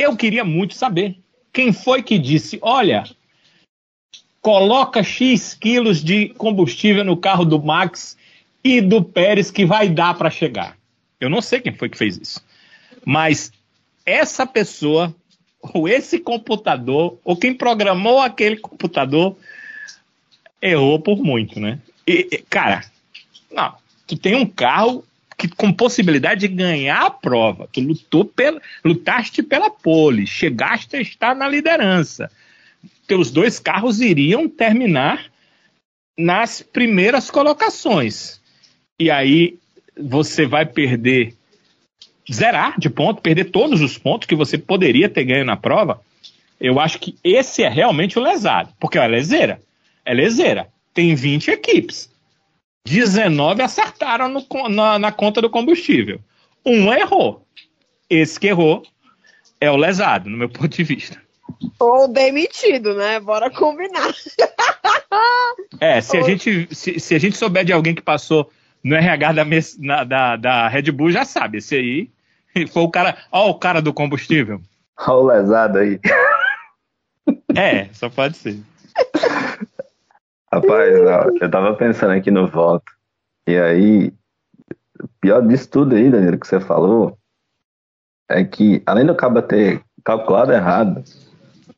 eu 0.00 0.16
queria 0.16 0.44
muito 0.44 0.74
saber 0.74 1.18
quem 1.52 1.72
foi 1.72 2.02
que 2.02 2.18
disse: 2.18 2.58
olha, 2.62 3.04
coloca 4.40 5.02
X 5.02 5.54
quilos 5.54 6.02
de 6.02 6.30
combustível 6.30 7.04
no 7.04 7.16
carro 7.16 7.44
do 7.44 7.62
Max 7.62 8.16
e 8.64 8.80
do 8.80 9.04
Pérez 9.04 9.50
que 9.50 9.66
vai 9.66 9.88
dar 9.88 10.14
para 10.14 10.30
chegar. 10.30 10.76
Eu 11.20 11.28
não 11.28 11.42
sei 11.42 11.60
quem 11.60 11.74
foi 11.74 11.88
que 11.88 11.98
fez 11.98 12.16
isso. 12.16 12.42
Mas 13.04 13.52
essa 14.06 14.46
pessoa, 14.46 15.14
ou 15.60 15.88
esse 15.88 16.18
computador, 16.18 17.18
ou 17.22 17.36
quem 17.36 17.52
programou 17.52 18.20
aquele 18.20 18.56
computador, 18.56 19.36
errou 20.62 20.98
por 20.98 21.22
muito, 21.22 21.60
né? 21.60 21.78
E, 22.06 22.42
cara, 22.48 22.84
não, 23.50 23.74
tu 24.06 24.16
tem 24.16 24.34
um 24.34 24.46
carro 24.46 25.04
que, 25.40 25.48
com 25.48 25.72
possibilidade 25.72 26.40
de 26.40 26.48
ganhar 26.48 27.06
a 27.06 27.10
prova. 27.10 27.66
Tu 27.72 27.80
lutou 27.80 28.26
pela, 28.26 28.60
lutaste 28.84 29.42
pela 29.42 29.70
pole, 29.70 30.26
chegaste 30.26 30.96
a 30.96 31.00
estar 31.00 31.34
na 31.34 31.48
liderança. 31.48 32.30
Teus 33.06 33.30
dois 33.30 33.58
carros 33.58 34.02
iriam 34.02 34.46
terminar 34.46 35.30
nas 36.18 36.60
primeiras 36.60 37.30
colocações. 37.30 38.38
E 39.00 39.10
aí 39.10 39.56
você 39.98 40.44
vai 40.44 40.66
perder, 40.66 41.34
zerar 42.30 42.78
de 42.78 42.90
ponto, 42.90 43.22
perder 43.22 43.44
todos 43.44 43.80
os 43.80 43.96
pontos 43.96 44.26
que 44.26 44.36
você 44.36 44.58
poderia 44.58 45.08
ter 45.08 45.24
ganho 45.24 45.46
na 45.46 45.56
prova. 45.56 46.02
Eu 46.60 46.78
acho 46.78 46.98
que 46.98 47.16
esse 47.24 47.62
é 47.62 47.68
realmente 47.70 48.18
o 48.18 48.22
lesado, 48.22 48.74
porque 48.78 48.98
é 48.98 49.06
leseira. 49.06 49.58
É 50.04 50.12
leseira. 50.12 50.68
Tem 50.92 51.14
20 51.14 51.50
equipes. 51.50 52.10
19 52.84 53.62
acertaram 53.62 54.28
no, 54.28 54.68
na, 54.68 54.98
na, 54.98 55.12
conta 55.12 55.40
do 55.40 55.50
combustível. 55.50 56.20
Um 56.64 56.92
errou. 56.92 57.46
Esse 58.08 58.38
que 58.38 58.48
errou 58.48 58.82
é 59.60 59.70
o 59.70 59.76
lesado, 59.76 60.28
no 60.28 60.36
meu 60.36 60.48
ponto 60.48 60.68
de 60.68 60.82
vista. 60.82 61.20
Ou 61.78 62.08
demitido, 62.08 62.94
né? 62.94 63.20
Bora 63.20 63.50
combinar. 63.50 64.12
é, 65.80 66.00
se 66.00 66.16
a, 66.16 66.22
gente, 66.22 66.68
se, 66.74 66.98
se, 66.98 67.14
a 67.14 67.18
gente 67.18 67.36
souber 67.36 67.64
de 67.64 67.72
alguém 67.72 67.94
que 67.94 68.02
passou 68.02 68.50
no 68.82 68.96
RH 68.96 69.32
da, 69.32 69.44
na, 69.78 70.04
da, 70.04 70.36
da 70.36 70.68
Red 70.68 70.90
Bull, 70.90 71.10
já 71.10 71.24
sabe. 71.24 71.58
Esse 71.58 71.76
aí 71.76 72.10
foi 72.72 72.82
o 72.82 72.90
cara. 72.90 73.16
Ó, 73.30 73.50
o 73.50 73.58
cara 73.58 73.80
do 73.82 73.92
combustível. 73.92 74.60
Olha 75.06 75.16
o 75.16 75.26
lesado 75.26 75.78
aí. 75.78 76.00
É, 77.54 77.88
só 77.92 78.08
pode 78.08 78.36
ser. 78.36 78.58
Rapaz, 80.52 80.94
eu 81.40 81.50
tava 81.50 81.74
pensando 81.74 82.12
aqui 82.12 82.30
no 82.30 82.48
voto. 82.48 82.92
E 83.46 83.56
aí, 83.56 84.12
pior 85.20 85.46
disso 85.46 85.68
tudo 85.70 85.94
aí, 85.94 86.10
Danilo, 86.10 86.38
que 86.38 86.46
você 86.46 86.58
falou, 86.58 87.16
é 88.28 88.44
que, 88.44 88.82
além 88.84 89.06
do 89.06 89.14
cabo 89.14 89.40
ter 89.42 89.82
calculado 90.04 90.52
errado, 90.52 91.04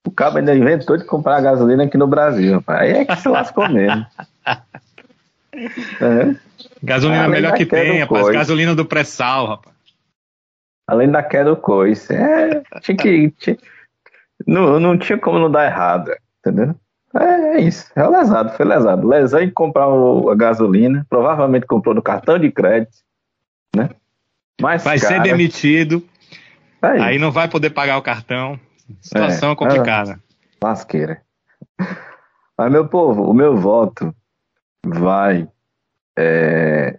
o 0.06 0.10
cabo 0.10 0.38
ainda 0.38 0.54
inventou 0.54 0.96
de 0.96 1.04
comprar 1.04 1.40
gasolina 1.40 1.84
aqui 1.84 1.96
no 1.96 2.06
Brasil, 2.06 2.54
rapaz. 2.54 2.80
Aí 2.80 2.90
é 2.92 3.04
que 3.04 3.16
se 3.16 3.28
lascou 3.28 3.68
mesmo. 3.68 4.06
É. 6.00 6.34
Gasolina 6.82 7.24
ah, 7.24 7.28
melhor 7.28 7.52
que 7.52 7.66
tem, 7.66 8.00
rapaz. 8.00 8.26
Gasolina 8.30 8.74
do 8.74 8.86
pré-sal, 8.86 9.46
rapaz. 9.46 9.76
Além 10.86 11.10
da 11.10 11.22
queda 11.22 11.50
do 11.50 11.56
coice. 11.56 12.14
É, 12.14 12.62
tinha 12.80 12.96
que. 12.96 13.30
Tinha, 13.32 13.58
não, 14.46 14.80
não 14.80 14.96
tinha 14.96 15.18
como 15.18 15.38
não 15.38 15.50
dar 15.50 15.66
errado, 15.66 16.10
entendeu? 16.38 16.74
É, 17.18 17.56
é 17.56 17.60
isso. 17.60 17.90
É 17.94 18.06
lesado, 18.06 18.56
foi 18.56 18.64
lesado. 18.64 19.06
Lesão 19.06 19.40
em 19.40 19.50
comprar 19.50 19.88
o, 19.88 20.30
a 20.30 20.34
gasolina. 20.34 21.06
Provavelmente 21.08 21.66
comprou 21.66 21.94
no 21.94 22.02
cartão 22.02 22.38
de 22.38 22.50
crédito, 22.50 22.96
né? 23.74 23.90
Mas, 24.60 24.84
Vai 24.84 24.98
ser 24.98 25.16
cara, 25.16 25.22
demitido, 25.22 26.06
aí, 26.80 27.00
aí 27.00 27.18
não 27.18 27.32
vai 27.32 27.48
poder 27.48 27.70
pagar 27.70 27.98
o 27.98 28.02
cartão. 28.02 28.58
Situação 29.00 29.52
É, 29.52 29.56
complicada. 29.56 30.20
Lasqueira. 30.62 31.20
Mas, 32.56 32.70
meu 32.70 32.86
povo, 32.86 33.28
o 33.28 33.34
meu 33.34 33.56
voto 33.56 34.14
vai. 34.86 35.48
é, 36.16 36.98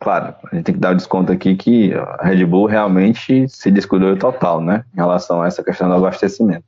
Claro, 0.00 0.34
a 0.52 0.54
gente 0.54 0.64
tem 0.66 0.74
que 0.74 0.80
dar 0.80 0.92
o 0.92 0.96
desconto 0.96 1.32
aqui 1.32 1.56
que 1.56 1.94
a 1.94 2.18
Red 2.22 2.44
Bull 2.44 2.66
realmente 2.66 3.48
se 3.48 3.70
descuidou 3.70 4.16
total, 4.16 4.60
né? 4.60 4.84
Em 4.92 4.96
relação 4.96 5.42
a 5.42 5.46
essa 5.46 5.64
questão 5.64 5.88
do 5.88 5.94
abastecimento. 5.94 6.64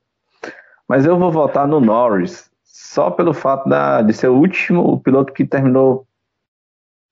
Mas 0.92 1.06
eu 1.06 1.18
vou 1.18 1.32
votar 1.32 1.66
no 1.66 1.80
Norris 1.80 2.50
só 2.64 3.10
pelo 3.10 3.32
fato 3.32 3.66
da- 3.66 4.02
de 4.02 4.12
ser 4.12 4.28
o 4.28 4.36
último 4.36 5.00
piloto 5.00 5.32
que 5.32 5.46
terminou 5.46 6.06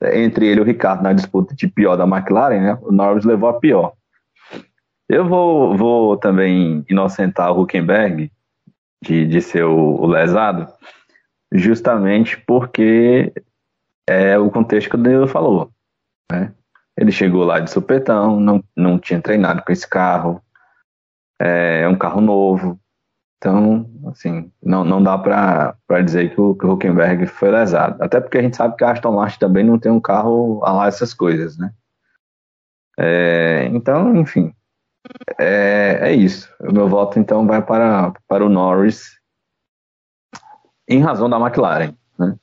é, 0.03 0.21
entre 0.21 0.47
ele 0.47 0.61
e 0.61 0.63
o 0.63 0.67
Ricardo 0.67 1.03
na 1.03 1.15
disputa 1.15 1.55
de 1.55 1.67
pior 1.67 1.97
da 1.97 2.05
McLaren, 2.05 2.61
né? 2.61 2.79
O 2.83 2.93
Norris 2.93 3.25
levou 3.25 3.49
a 3.49 3.59
pior. 3.59 3.95
Eu 5.09 5.27
vou, 5.27 5.79
vou 5.79 6.19
também 6.19 6.85
inocentar 6.91 7.53
o 7.53 7.63
Huckenberg 7.63 8.31
de, 9.03 9.27
de 9.27 9.41
ser 9.41 9.65
o, 9.65 9.95
o 9.95 10.07
lesado, 10.07 10.71
justamente 11.51 12.37
porque 12.37 13.33
é 14.07 14.39
o 14.39 14.51
contexto 14.51 14.91
que 14.91 14.97
o 14.97 14.99
Danilo 14.99 15.27
falou. 15.27 15.71
Né? 16.31 16.53
Ele 16.99 17.11
chegou 17.11 17.45
lá 17.45 17.59
de 17.61 17.71
supetão, 17.71 18.39
não, 18.39 18.63
não 18.77 18.99
tinha 18.99 19.23
treinado 19.23 19.63
com 19.63 19.73
esse 19.73 19.89
carro, 19.89 20.43
é 21.41 21.89
um 21.89 21.97
carro 21.97 22.21
novo. 22.21 22.79
Então, 23.41 23.89
assim, 24.09 24.53
não, 24.63 24.85
não 24.85 25.03
dá 25.03 25.17
para 25.17 26.03
dizer 26.05 26.35
que 26.35 26.39
o, 26.39 26.55
que 26.55 26.67
o 26.67 26.73
Huckenberg 26.73 27.27
foi 27.27 27.51
lesado. 27.51 27.97
Até 28.03 28.21
porque 28.21 28.37
a 28.37 28.43
gente 28.43 28.55
sabe 28.55 28.77
que 28.77 28.85
a 28.85 28.91
Aston 28.91 29.13
Martin 29.13 29.39
também 29.39 29.65
não 29.65 29.79
tem 29.79 29.91
um 29.91 29.99
carro 29.99 30.63
a 30.63 30.71
lá 30.73 30.87
essas 30.87 31.15
coisas, 31.15 31.57
né? 31.57 31.73
É, 32.99 33.65
então, 33.73 34.15
enfim, 34.15 34.55
é, 35.39 36.01
é 36.03 36.13
isso. 36.13 36.53
O 36.61 36.71
meu 36.71 36.87
voto, 36.87 37.19
então, 37.19 37.47
vai 37.47 37.63
para, 37.63 38.13
para 38.29 38.45
o 38.45 38.51
Norris 38.51 39.19
em 40.87 41.01
razão 41.01 41.31
da 41.31 41.41
McLaren, 41.41 41.95
né? 42.19 42.37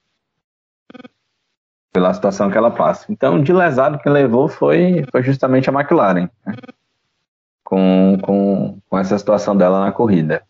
Pela 1.94 2.12
situação 2.12 2.50
que 2.50 2.58
ela 2.58 2.72
passa. 2.72 3.06
Então, 3.12 3.40
de 3.44 3.54
lesado, 3.54 4.00
quem 4.00 4.12
levou 4.12 4.48
foi, 4.48 5.06
foi 5.12 5.22
justamente 5.22 5.70
a 5.70 5.74
McLaren, 5.74 6.28
né? 6.44 6.56
com, 7.64 8.18
com, 8.24 8.80
com 8.90 8.98
essa 8.98 9.16
situação 9.16 9.56
dela 9.56 9.82
na 9.82 9.92
corrida. 9.92 10.44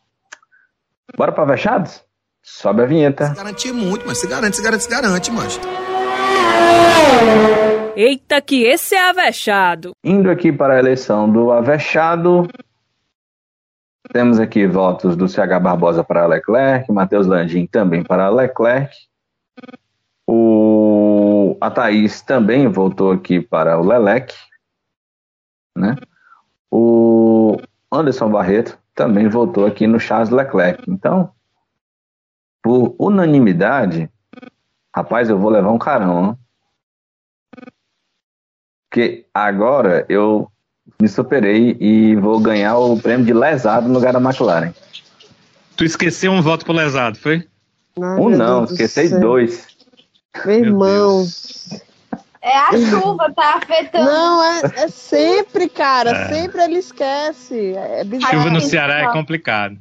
Bora 1.15 1.31
para 1.31 1.45
Vechados? 1.45 2.03
Sobe 2.41 2.81
a 2.81 2.85
vinheta. 2.85 3.27
Se 3.27 3.35
garantir 3.35 3.73
muito, 3.73 4.05
mas 4.05 4.17
se 4.17 4.27
garante, 4.27 4.55
se 4.55 4.63
garante, 4.63 4.83
se 4.83 4.89
garante, 4.89 5.31
mas. 5.31 5.59
Eita, 7.95 8.41
que 8.41 8.63
esse 8.63 8.95
é 8.95 9.09
avexado. 9.09 9.91
Indo 10.03 10.29
aqui 10.29 10.51
para 10.51 10.75
a 10.75 10.79
eleição 10.79 11.31
do 11.31 11.51
Avechado, 11.51 12.47
temos 14.13 14.39
aqui 14.39 14.67
votos 14.67 15.15
do 15.15 15.27
CH 15.27 15.59
Barbosa 15.61 16.03
para 16.03 16.25
Leclerc, 16.25 16.91
Matheus 16.91 17.27
Landim 17.27 17.65
também 17.65 18.03
para 18.03 18.29
Leclerc. 18.29 18.95
O, 20.25 21.57
a 21.59 21.71
Thaís 21.71 22.21
também 22.21 22.67
votou 22.67 23.11
aqui 23.11 23.41
para 23.41 23.79
o 23.79 23.85
Lelec. 23.85 24.33
Né? 25.75 25.95
O 26.71 27.57
Anderson 27.91 28.29
Barreto 28.29 28.77
também 28.97 29.29
votou 29.29 29.67
aqui 29.67 29.85
no 29.85 29.99
Charles 29.99 30.31
Leclerc. 30.31 30.83
Então, 30.89 31.31
por 32.63 32.95
unanimidade, 32.99 34.09
rapaz, 34.93 35.29
eu 35.29 35.37
vou 35.37 35.51
levar 35.51 35.71
um 35.71 35.77
carão. 35.77 36.37
Porque 38.89 39.27
agora 39.33 40.03
eu 40.09 40.51
me 40.99 41.07
superei 41.07 41.77
e 41.79 42.15
vou 42.15 42.39
ganhar 42.39 42.77
o 42.77 42.99
prêmio 42.99 43.25
de 43.25 43.33
lesado 43.33 43.87
no 43.87 43.93
lugar 43.93 44.13
da 44.13 44.19
McLaren. 44.19 44.73
Tu 45.75 45.85
esqueceu 45.85 46.31
um 46.31 46.41
voto 46.41 46.65
pro 46.65 46.73
lesado, 46.73 47.19
foi? 47.19 47.47
Ai, 48.01 48.19
Um 48.19 48.29
meu 48.29 48.37
não, 48.37 48.63
esqueci 48.63 49.19
dois. 49.19 49.67
Meu 50.43 50.45
Meu 50.45 50.65
irmão. 50.65 51.17
Deus. 51.17 51.86
É 52.41 52.57
a 52.57 52.71
chuva, 52.71 53.31
tá 53.33 53.55
afetando. 53.55 54.05
Não, 54.05 54.43
é, 54.43 54.61
é 54.75 54.87
sempre, 54.87 55.67
cara. 55.69 56.11
É. 56.11 56.25
Sempre 56.27 56.61
ele 56.63 56.77
esquece. 56.77 57.73
É 57.75 58.03
bizarro. 58.03 58.37
Chuva 58.37 58.49
no 58.49 58.61
Ceará 58.61 58.99
é 59.01 59.11
complicado. 59.11 59.77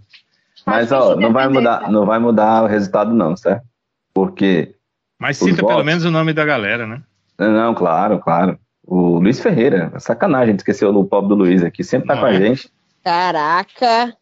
Mas 0.64 0.90
ó, 0.90 1.14
não 1.14 1.32
vai 1.32 1.48
mudar, 1.48 1.90
não 1.90 2.04
vai 2.04 2.18
mudar 2.18 2.64
o 2.64 2.66
resultado 2.66 3.14
não, 3.14 3.36
certo? 3.36 3.64
Porque 4.12 4.74
Mas 5.18 5.36
cita 5.36 5.56
pelo 5.56 5.68
votos. 5.68 5.84
menos 5.84 6.04
o 6.04 6.10
nome 6.10 6.32
da 6.32 6.44
galera, 6.44 6.86
né? 6.86 7.02
não, 7.38 7.74
claro, 7.74 8.18
claro. 8.18 8.58
O 8.84 9.18
Luiz 9.18 9.40
Ferreira, 9.40 9.92
sacanagem, 9.98 10.56
esqueceu 10.56 10.90
o 10.96 11.04
pobre 11.04 11.28
do 11.28 11.34
Luiz 11.34 11.62
aqui, 11.62 11.84
sempre 11.84 12.08
tá 12.08 12.14
Não 12.14 12.22
com 12.22 12.26
a 12.26 12.32
é? 12.32 12.38
gente. 12.38 12.70
Caraca. 13.04 14.16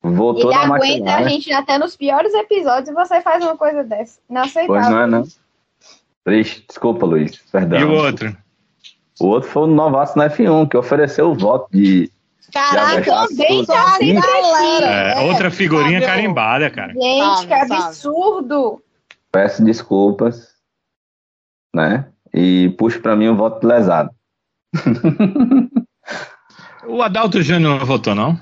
Voltou 0.00 0.52
Ele 0.52 0.66
na 0.66 0.76
aguenta 0.76 1.14
a 1.14 1.28
gente 1.28 1.52
até 1.52 1.76
nos 1.78 1.96
piores 1.96 2.32
episódios 2.32 2.88
e 2.88 2.92
você 2.92 3.20
faz 3.20 3.42
uma 3.42 3.56
coisa 3.56 3.82
dessa. 3.82 4.20
Não 4.28 4.42
aceitável. 4.42 4.66
Pois 4.68 4.88
não 4.88 5.00
é, 5.00 5.06
não. 5.06 5.24
Triste, 6.28 6.64
desculpa, 6.68 7.06
Luiz. 7.06 7.36
Perdão. 7.50 7.80
E 7.80 7.84
o 7.84 7.92
outro? 7.94 8.36
O 9.18 9.26
outro 9.28 9.48
foi 9.48 9.62
o 9.62 9.66
Novato 9.66 10.18
na 10.18 10.28
F1, 10.28 10.68
que 10.68 10.76
ofereceu 10.76 11.30
o 11.30 11.34
voto 11.34 11.68
de. 11.72 12.10
Caraca, 12.52 13.26
também 13.28 13.64
a 13.66 14.20
galera. 14.20 14.86
É, 14.86 15.24
É, 15.24 15.30
outra 15.30 15.50
figurinha 15.50 16.00
sabe, 16.00 16.12
carimbada, 16.12 16.70
cara. 16.70 16.92
Gente, 16.92 17.46
que 17.46 17.52
absurdo. 17.54 18.82
Peço 19.32 19.64
desculpas, 19.64 20.48
né? 21.74 22.06
E 22.32 22.74
puxo 22.78 23.00
pra 23.00 23.16
mim 23.16 23.28
o 23.28 23.36
voto 23.36 23.66
lesado. 23.66 24.10
O 26.86 27.02
Adalto 27.02 27.42
Júnior 27.42 27.78
não 27.80 27.86
votou, 27.86 28.14
não? 28.14 28.40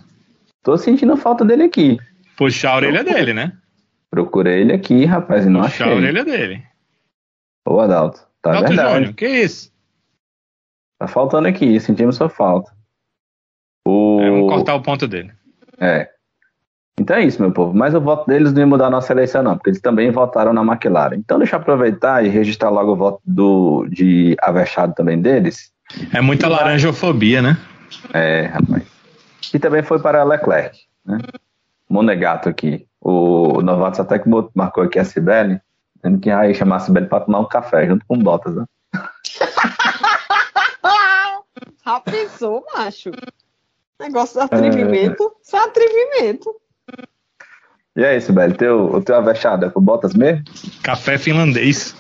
Tô 0.62 0.76
sentindo 0.76 1.16
falta 1.16 1.44
dele 1.44 1.64
aqui. 1.64 1.98
Puxar 2.36 2.72
a 2.72 2.76
orelha 2.76 3.02
dele, 3.02 3.32
né? 3.34 3.52
Procurei 4.08 4.60
ele 4.60 4.72
aqui, 4.72 5.04
rapaz, 5.04 5.44
e 5.46 5.48
não 5.48 5.62
Puxar 5.62 5.84
a 5.84 5.88
achei. 5.88 5.98
orelha 5.98 6.24
dele. 6.24 6.62
Ô, 7.66 7.80
Adalto, 7.80 8.20
tá 8.40 8.50
Adalto 8.50 8.68
verdade. 8.68 8.94
Júnior, 8.94 9.14
que 9.14 9.26
isso? 9.26 9.72
Tá 10.98 11.08
faltando 11.08 11.48
aqui, 11.48 11.78
sentimos 11.80 12.16
sua 12.16 12.28
falta. 12.28 12.70
O... 13.86 14.20
É, 14.20 14.30
vamos 14.30 14.50
cortar 14.50 14.74
o 14.76 14.82
ponto 14.82 15.06
dele. 15.06 15.32
É. 15.78 16.08
Então 16.98 17.16
é 17.16 17.24
isso, 17.24 17.42
meu 17.42 17.52
povo. 17.52 17.76
Mas 17.76 17.94
o 17.94 18.00
voto 18.00 18.26
deles 18.26 18.52
não 18.52 18.60
ia 18.60 18.66
mudar 18.66 18.86
a 18.86 18.90
nossa 18.90 19.12
eleição, 19.12 19.42
não, 19.42 19.56
porque 19.56 19.70
eles 19.70 19.80
também 19.80 20.10
votaram 20.10 20.52
na 20.52 20.62
McLaren. 20.62 21.16
Então 21.16 21.38
deixa 21.38 21.56
eu 21.56 21.60
aproveitar 21.60 22.24
e 22.24 22.28
registrar 22.28 22.70
logo 22.70 22.92
o 22.92 22.96
voto 22.96 23.20
do, 23.24 23.86
de 23.90 24.34
Avechado 24.40 24.94
também 24.94 25.20
deles. 25.20 25.70
É 26.14 26.20
muita 26.20 26.48
laranjofobia, 26.48 27.42
né? 27.42 27.58
É, 28.14 28.46
rapaz. 28.46 28.84
E 29.52 29.58
também 29.58 29.82
foi 29.82 29.98
para 30.00 30.24
Leclerc, 30.24 30.78
né? 31.04 31.18
Monegato 31.88 32.48
aqui. 32.48 32.86
O 33.00 33.60
Novatos 33.62 34.00
até 34.00 34.18
que 34.18 34.28
marcou 34.54 34.82
aqui 34.82 34.98
a 34.98 35.04
Cibele, 35.04 35.60
dizendo 35.96 36.20
que 36.20 36.28
ia 36.28 36.54
chamar 36.54 36.76
a 36.76 36.80
Cibele 36.80 37.06
para 37.06 37.24
tomar 37.24 37.40
um 37.40 37.48
café 37.48 37.86
junto 37.86 38.04
com 38.06 38.14
o 38.16 38.22
Bottas, 38.22 38.54
né? 38.56 38.64
Já 41.84 42.00
pensou, 42.00 42.64
macho? 42.74 43.10
Negócio 44.00 44.34
de 44.38 44.44
atrevimento. 44.44 45.32
Isso 45.42 45.56
é 45.56 45.58
atrevimento. 45.60 46.54
E 47.94 48.04
aí, 48.04 48.20
Cibele, 48.20 48.54
teu, 48.54 48.92
o 48.92 49.02
teu 49.02 49.16
Avechado 49.16 49.64
é 49.64 49.70
pro 49.70 49.80
Bottas 49.80 50.12
mesmo? 50.14 50.44
Café 50.82 51.16
finlandês. 51.16 51.94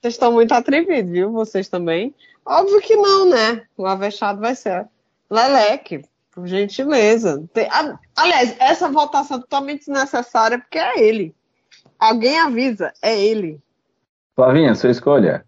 Vocês 0.00 0.14
estão 0.14 0.32
muito 0.32 0.52
atrevidos, 0.52 1.10
viu? 1.12 1.30
Vocês 1.30 1.68
também. 1.68 2.14
Óbvio 2.44 2.80
que 2.80 2.96
não, 2.96 3.28
né? 3.28 3.62
O 3.76 3.86
avexado 3.86 4.40
vai 4.40 4.54
ser 4.54 4.86
Leleque, 5.30 6.02
por 6.32 6.46
gentileza. 6.46 7.44
Tem- 7.52 7.68
a- 7.70 7.98
aliás, 8.16 8.56
essa 8.58 8.88
votação 8.88 9.36
é 9.36 9.40
totalmente 9.40 9.80
desnecessária 9.80 10.58
porque 10.58 10.78
é 10.78 11.00
ele. 11.00 11.34
Alguém 12.00 12.38
avisa, 12.40 12.92
é 13.02 13.18
ele. 13.20 13.60
Flavinha, 14.34 14.74
sua 14.74 14.90
escolha. 14.90 15.44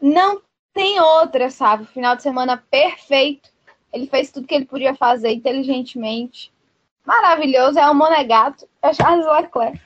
Não 0.00 0.40
tem 0.72 0.98
outra, 1.00 1.50
sabe? 1.50 1.84
Final 1.86 2.16
de 2.16 2.22
semana 2.22 2.56
perfeito. 2.70 3.50
Ele 3.92 4.06
fez 4.06 4.30
tudo 4.30 4.46
que 4.46 4.54
ele 4.54 4.64
podia 4.64 4.94
fazer 4.94 5.30
inteligentemente. 5.32 6.50
Maravilhoso. 7.06 7.78
É 7.78 7.88
o 7.90 7.94
Monegato. 7.94 8.66
É 8.82 8.92
Charles 8.92 9.26
Leclerc. 9.26 9.78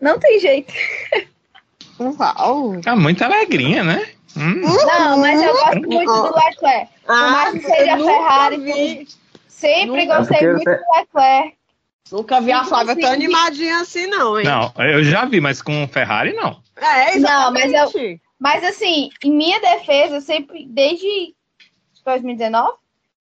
Não 0.00 0.18
tem 0.18 0.38
jeito. 0.40 0.72
Uau! 2.00 2.80
Tá 2.80 2.94
muito 2.94 3.22
alegrinha, 3.24 3.82
né? 3.82 4.06
Hum, 4.36 4.60
Não, 4.60 5.18
mas 5.18 5.42
eu 5.42 5.52
gosto 5.52 5.80
muito 5.88 6.12
do 6.12 6.34
Leclerc. 6.36 6.92
Por 7.04 7.16
mais 7.16 7.52
que 7.54 7.60
seja 7.60 7.92
eu 7.92 7.96
nunca 7.98 8.12
Ferrari, 8.12 8.56
vi, 8.58 9.08
Sempre 9.48 9.86
Nunca- 10.06 10.18
gostei 10.18 10.52
muito 10.52 10.64
do 10.64 10.70
Leclerc. 10.96 11.57
Nunca 12.10 12.40
vi 12.40 12.52
a 12.52 12.64
Flávia 12.64 12.96
tão 12.96 13.10
animadinha 13.10 13.80
assim, 13.80 14.06
não, 14.06 14.38
hein? 14.38 14.44
Não, 14.44 14.72
eu 14.84 15.04
já 15.04 15.24
vi, 15.24 15.40
mas 15.40 15.62
com 15.62 15.86
Ferrari 15.88 16.32
não. 16.32 16.62
É, 16.76 17.18
Não, 17.18 17.52
mas 17.52 17.64
exatamente. 17.64 18.22
Mas 18.38 18.62
assim, 18.62 19.10
em 19.24 19.32
minha 19.32 19.60
defesa, 19.60 20.16
eu 20.16 20.20
sempre, 20.20 20.64
desde 20.66 21.34
2019, 22.04 22.76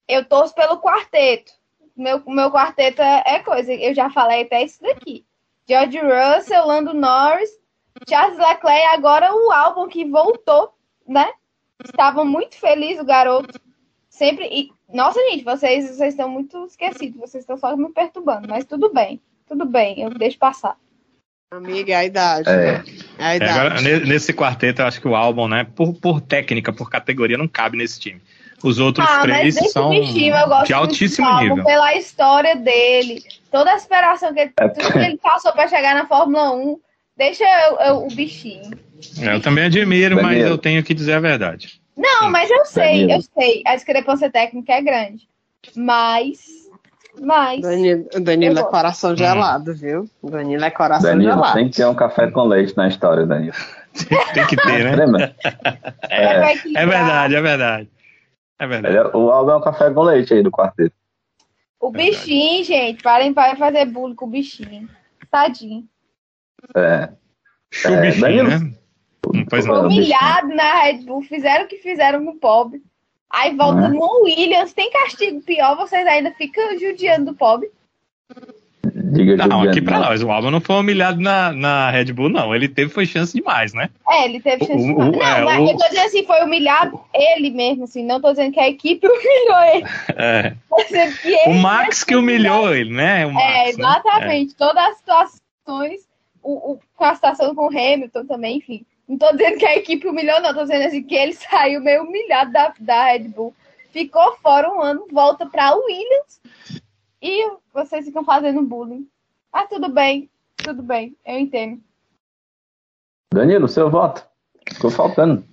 eu 0.08 0.24
torço 0.26 0.54
pelo 0.54 0.80
quarteto. 0.80 1.52
Meu, 1.96 2.22
meu 2.28 2.52
quarteto 2.52 3.02
é, 3.02 3.24
é 3.26 3.40
coisa, 3.40 3.74
eu 3.74 3.94
já 3.96 4.10
falei 4.10 4.44
até 4.44 4.64
isso 4.64 4.82
daqui. 4.82 5.26
George 5.68 6.00
Russell, 6.00 6.66
Lando 6.66 6.94
Norris, 6.94 7.50
Charles 8.08 8.38
Leclerc, 8.38 8.86
agora 8.88 9.34
o 9.34 9.52
álbum 9.52 9.88
que 9.88 10.06
voltou, 10.06 10.74
né? 11.08 11.30
Estava 11.84 12.24
muito 12.24 12.56
feliz 12.58 13.00
o 13.00 13.06
garoto. 13.06 13.60
Sempre. 14.10 14.48
E, 14.48 14.72
nossa, 14.94 15.20
gente, 15.30 15.44
vocês, 15.44 15.86
vocês 15.96 16.14
estão 16.14 16.30
muito 16.30 16.66
esquecidos. 16.66 17.20
Vocês 17.20 17.44
estão 17.44 17.58
só 17.58 17.76
me 17.76 17.90
perturbando. 17.92 18.48
Mas 18.50 18.66
tudo 18.66 18.92
bem. 18.94 19.20
Tudo 19.48 19.66
bem, 19.66 20.02
eu 20.02 20.10
deixo 20.10 20.38
passar. 20.38 20.76
Amiga, 21.52 21.94
é 21.94 21.96
a 21.96 22.06
idade. 22.06 22.50
É. 22.50 22.84
É 23.18 23.24
a 23.26 23.34
É, 23.34 23.36
idade. 23.38 23.52
agora, 23.60 23.82
ne- 23.82 24.00
nesse 24.02 24.34
quarteto, 24.34 24.82
eu 24.82 24.86
acho 24.86 25.00
que 25.00 25.08
o 25.08 25.16
álbum, 25.16 25.48
né, 25.48 25.66
por, 25.76 25.94
por 25.94 26.20
técnica, 26.20 26.74
por 26.74 26.90
categoria, 26.90 27.38
não 27.38 27.48
cabe 27.48 27.78
nesse 27.78 27.98
time. 28.00 28.22
Os 28.62 28.80
outros 28.80 29.08
Ah, 29.08 29.18
mas 29.18 29.22
três 29.24 29.56
deixa 29.56 29.70
são 29.70 29.88
o 29.88 29.90
bichinho, 29.92 30.36
eu 30.36 30.48
gosto 30.48 30.66
de 30.68 30.74
altíssimo 30.74 31.26
álbum 31.28 31.42
nível. 31.50 31.64
Pela 31.64 31.96
história 31.96 32.56
dele, 32.58 33.24
toda 33.52 33.72
a 33.72 33.76
aspiração 33.76 34.34
que 34.34 34.40
ele, 34.42 34.52
É. 34.60 34.68
tudo 34.68 34.92
que 34.92 34.98
ele 35.00 35.18
passou 35.18 35.54
para 35.54 35.68
chegar 35.70 35.96
na 35.96 36.06
Fórmula 36.06 36.52
1, 36.54 36.78
deixa 37.16 37.44
eu- 37.46 37.80
eu- 37.80 37.98
o 38.06 38.08
bichinho. 38.08 38.72
É, 39.22 39.36
Eu 39.36 39.42
também 39.42 39.64
admiro, 39.66 40.22
mas 40.22 40.40
eu 40.40 40.58
tenho 40.58 40.84
que 40.84 40.94
dizer 40.94 41.14
a 41.14 41.20
verdade. 41.22 41.80
Não, 41.98 42.30
mas 42.30 42.50
eu 42.50 42.64
sei, 42.66 43.08
Danilo. 43.08 43.12
eu 43.14 43.22
sei. 43.22 43.64
A 43.66 43.76
discrepância 43.76 44.30
técnica 44.32 44.74
é 44.74 44.82
grande. 44.82 45.28
Mas. 45.76 46.46
Mas. 47.20 47.62
Danilo, 47.62 48.08
o 48.16 48.20
Danilo 48.20 48.60
é 48.60 48.64
coração 48.64 49.16
gelado, 49.16 49.74
viu? 49.76 50.08
O 50.22 50.30
Danilo 50.30 50.64
é 50.64 50.70
coração 50.70 51.10
Danilo, 51.10 51.32
gelado. 51.34 51.54
tem 51.56 51.70
que 51.70 51.76
ter 51.78 51.86
um 51.86 51.96
café 51.96 52.30
com 52.30 52.44
leite 52.44 52.78
na 52.78 52.88
história, 52.88 53.26
Danilo. 53.26 53.56
Tem 54.34 54.46
que 54.46 54.56
ter, 54.56 54.96
né? 55.08 55.34
É, 56.10 56.24
É 56.52 56.54
equilibrar. 56.54 56.88
verdade, 56.88 57.36
é 57.36 57.42
verdade. 57.42 57.90
É 58.60 58.68
verdade. 58.68 58.96
É- 58.98 59.18
O 59.18 59.32
álbum 59.32 59.52
é 59.52 59.56
um 59.58 59.62
café 59.62 59.90
com 59.90 60.02
leite 60.04 60.34
aí 60.36 60.44
do 60.44 60.52
quarteto. 60.52 60.96
O 61.80 61.90
bichinho, 61.92 62.64
gente, 62.64 63.02
parem 63.04 63.34
para 63.34 63.56
fazer 63.56 63.86
bullying 63.86 64.16
com 64.16 64.26
o 64.26 64.30
bichinho. 64.30 64.88
Tadinho. 65.32 65.84
É. 66.76 67.10
Show 67.72 67.94
É, 67.94 68.02
bichinho, 68.02 68.22
Danilo. 68.22 68.50
né? 68.50 68.74
Não. 69.34 69.86
Humilhado 69.86 70.48
na 70.50 70.84
Red 70.84 71.00
Bull, 71.00 71.22
fizeram 71.24 71.66
o 71.66 71.68
que 71.68 71.78
fizeram 71.78 72.24
com 72.26 72.32
o 72.32 72.36
pobre. 72.40 72.82
Aí 73.30 73.56
volta 73.56 73.90
Né? 73.90 73.90
no 73.90 74.24
Williams, 74.24 74.74
tem 74.74 74.90
castigo 74.92 75.42
pior, 75.42 75.76
vocês 75.76 76.06
ainda 76.08 76.32
ficam 76.32 76.78
judiando 76.80 77.32
do 77.32 77.38
pobre. 77.38 77.70
Diga 78.94 79.48
Não, 79.48 79.62
aqui 79.64 79.82
pra 79.82 80.00
não. 80.00 80.06
nós, 80.10 80.24
o 80.24 80.32
Albon 80.32 80.50
não 80.52 80.62
foi 80.62 80.76
humilhado 80.78 81.20
na, 81.22 81.52
na 81.52 81.90
Red 81.92 82.12
Bull, 82.14 82.30
não. 82.30 82.56
Ele 82.56 82.68
teve 82.68 82.90
foi 82.92 83.06
chance 83.06 83.34
demais, 83.36 83.74
né? 83.74 83.90
É, 84.10 84.26
ele 84.26 84.40
teve 84.40 84.66
chance 84.66 84.84
de 84.86 84.92
o- 84.92 84.96
falar. 84.96 85.08
o- 85.10 85.12
Não, 85.12 85.22
é, 85.22 85.42
mas 85.44 85.60
o- 85.60 85.72
eu 85.72 85.78
tô 85.78 85.88
dizendo 85.90 86.06
assim, 86.06 86.26
foi 86.26 86.42
humilhado 86.44 87.00
ele 87.14 87.50
mesmo, 87.52 87.84
assim. 87.84 88.04
Não 88.06 88.20
tô 88.22 88.32
dizendo 88.32 88.54
que 88.54 88.60
a 88.60 88.68
equipe 88.70 89.06
humilhou 89.08 89.62
ele. 89.76 89.86
É. 90.18 90.56
Que 90.88 91.34
O 91.48 91.52
ele 91.52 91.60
Max 91.60 92.04
que 92.04 92.16
humilhou 92.16 92.74
ele, 92.74 92.94
né? 92.94 93.26
O 93.26 93.34
Max, 93.34 93.46
É, 93.46 93.54
né? 93.64 93.70
exatamente. 93.70 94.56
Todas 94.56 94.84
as 94.84 94.98
situações, 94.98 96.02
o, 96.42 96.72
o- 96.74 96.80
com 96.96 97.04
a 97.06 97.16
situação 97.16 97.54
com 97.56 97.66
o 97.66 97.70
Hamilton 97.70 98.26
também, 98.26 98.58
enfim. 98.58 98.86
Não 99.08 99.18
tô 99.18 99.32
dizendo 99.32 99.58
que 99.58 99.66
a 99.66 99.78
equipe 99.78 100.08
humilhou, 100.08 100.42
não. 100.42 100.54
Tô 100.54 100.64
dizendo 100.64 100.86
assim 100.86 101.04
que 101.04 101.16
ele 101.16 101.34
saiu 101.38 101.82
meio 101.82 102.04
humilhado 102.04 102.52
da, 102.52 102.74
da 102.80 103.06
Red 103.06 103.30
Bull. 103.30 103.56
Ficou 103.92 104.36
fora 104.38 104.70
um 104.70 104.82
ano, 104.82 105.08
volta 105.12 105.46
pra 105.46 105.74
Williams 105.74 106.42
e 107.22 107.50
vocês 107.74 108.06
ficam 108.06 108.24
fazendo 108.24 108.62
bullying. 108.62 109.08
Ah, 109.52 109.66
tudo 109.66 109.90
bem, 109.90 110.30
tudo 110.56 110.84
bem, 110.84 111.16
eu 111.26 111.40
entendo. 111.40 111.82
Danilo, 113.34 113.68
seu 113.68 113.90
voto. 113.90 114.24
Ficou 114.68 114.92
faltando. 114.92 115.44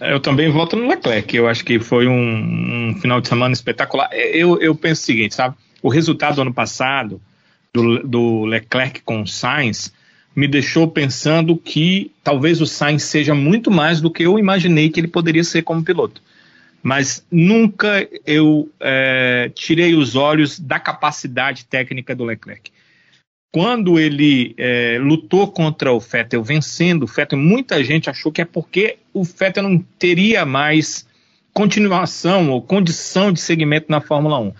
É. 0.00 0.12
Eu 0.12 0.20
também 0.20 0.50
voto 0.50 0.76
no 0.76 0.88
Leclerc. 0.88 1.34
Eu 1.34 1.48
acho 1.48 1.64
que 1.64 1.78
foi 1.78 2.06
um, 2.06 2.90
um 2.90 3.00
final 3.00 3.20
de 3.20 3.28
semana 3.28 3.54
espetacular. 3.54 4.10
Eu, 4.12 4.60
eu 4.60 4.74
penso 4.74 5.02
o 5.02 5.04
seguinte, 5.04 5.34
sabe? 5.34 5.56
O 5.82 5.88
resultado 5.88 6.36
do 6.36 6.42
ano 6.42 6.54
passado, 6.54 7.20
do, 7.72 8.00
do 8.06 8.44
Leclerc 8.44 9.00
com 9.02 9.22
o 9.22 9.26
Sainz, 9.26 9.92
me 10.36 10.46
deixou 10.46 10.86
pensando 10.86 11.56
que 11.56 12.12
talvez 12.22 12.60
o 12.60 12.66
Sainz 12.66 13.04
seja 13.04 13.34
muito 13.34 13.70
mais 13.70 14.02
do 14.02 14.10
que 14.10 14.24
eu 14.24 14.38
imaginei 14.38 14.90
que 14.90 15.00
ele 15.00 15.08
poderia 15.08 15.42
ser 15.42 15.62
como 15.62 15.82
piloto. 15.82 16.20
Mas 16.82 17.24
nunca 17.32 18.06
eu 18.26 18.70
é, 18.78 19.50
tirei 19.54 19.94
os 19.94 20.14
olhos 20.14 20.60
da 20.60 20.78
capacidade 20.78 21.64
técnica 21.64 22.14
do 22.14 22.22
Leclerc. 22.22 22.70
Quando 23.50 23.98
ele 23.98 24.54
é, 24.58 24.98
lutou 25.00 25.48
contra 25.50 25.90
o 25.90 25.98
Vettel, 25.98 26.44
vencendo 26.44 27.04
o 27.04 27.06
Vettel, 27.06 27.38
muita 27.38 27.82
gente 27.82 28.10
achou 28.10 28.30
que 28.30 28.42
é 28.42 28.44
porque 28.44 28.98
o 29.14 29.24
Vettel 29.24 29.62
não 29.62 29.78
teria 29.98 30.44
mais 30.44 31.08
continuação 31.54 32.50
ou 32.50 32.60
condição 32.60 33.32
de 33.32 33.40
segmento 33.40 33.86
na 33.88 34.02
Fórmula 34.02 34.38
1. 34.38 34.52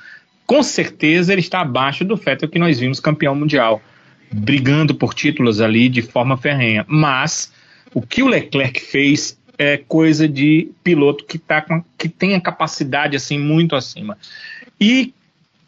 Com 0.46 0.62
certeza 0.62 1.34
ele 1.34 1.42
está 1.42 1.60
abaixo 1.60 2.02
do 2.02 2.16
Vettel 2.16 2.48
que 2.48 2.58
nós 2.58 2.78
vimos 2.80 2.98
campeão 2.98 3.34
mundial, 3.34 3.82
brigando 4.32 4.94
por 4.94 5.14
títulos 5.14 5.60
ali 5.60 5.88
de 5.88 6.02
forma 6.02 6.36
ferrenha. 6.36 6.84
Mas 6.88 7.52
o 7.94 8.02
que 8.02 8.22
o 8.22 8.28
Leclerc 8.28 8.80
fez 8.80 9.38
é 9.58 9.76
coisa 9.76 10.28
de 10.28 10.70
piloto 10.84 11.24
que, 11.24 11.38
tá 11.38 11.62
com, 11.62 11.82
que 11.96 12.08
tem 12.08 12.34
a 12.34 12.40
capacidade 12.40 13.16
assim 13.16 13.38
muito 13.38 13.74
acima. 13.74 14.18
E 14.80 15.14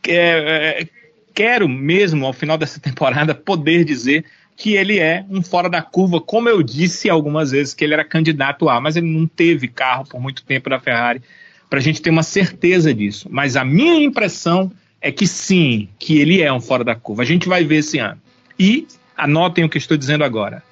é, 0.07 0.83
é, 0.83 0.89
quero 1.35 1.69
mesmo, 1.69 2.27
ao 2.27 2.33
final 2.33 2.59
dessa 2.59 2.79
temporada, 2.81 3.35
poder 3.35 3.85
dizer 3.85 4.25
que 4.57 4.75
ele 4.75 4.99
é 4.99 5.25
um 5.31 5.41
fora 5.41 5.71
da 5.71 5.81
curva, 5.81 6.21
como 6.21 6.49
eu 6.49 6.63
disse 6.63 7.09
algumas 7.09 7.53
vezes 7.53 7.73
que 7.73 7.85
ele 7.85 7.95
era 7.95 8.05
candidato 8.05 8.69
a, 8.69 8.81
mas 8.81 8.97
ele 8.97 9.07
não 9.07 9.25
teve 9.27 9.69
carro 9.69 10.05
por 10.05 10.21
muito 10.21 10.43
tempo 10.43 10.69
da 10.69 10.81
Ferrari, 10.81 11.23
para 11.71 11.79
a 11.79 11.83
gente 11.83 12.03
ter 12.03 12.11
uma 12.11 12.25
certeza 12.25 12.93
disso. 12.93 13.29
Mas 13.31 13.57
a 13.57 13.65
minha 13.65 14.03
impressão 14.05 14.73
é 15.01 15.13
que 15.13 15.27
sim, 15.27 15.89
que 15.99 16.19
ele 16.19 16.43
é 16.43 16.53
um 16.53 16.61
fora 16.61 16.83
da 16.83 16.95
curva. 16.95 17.23
A 17.23 17.27
gente 17.27 17.49
vai 17.49 17.65
ver 17.65 17.77
esse 17.77 17.99
ano. 17.99 18.21
E 18.59 18.87
anotem 19.17 19.65
o 19.65 19.69
que 19.69 19.79
estou 19.79 19.97
dizendo 19.97 20.25
agora. 20.25 20.63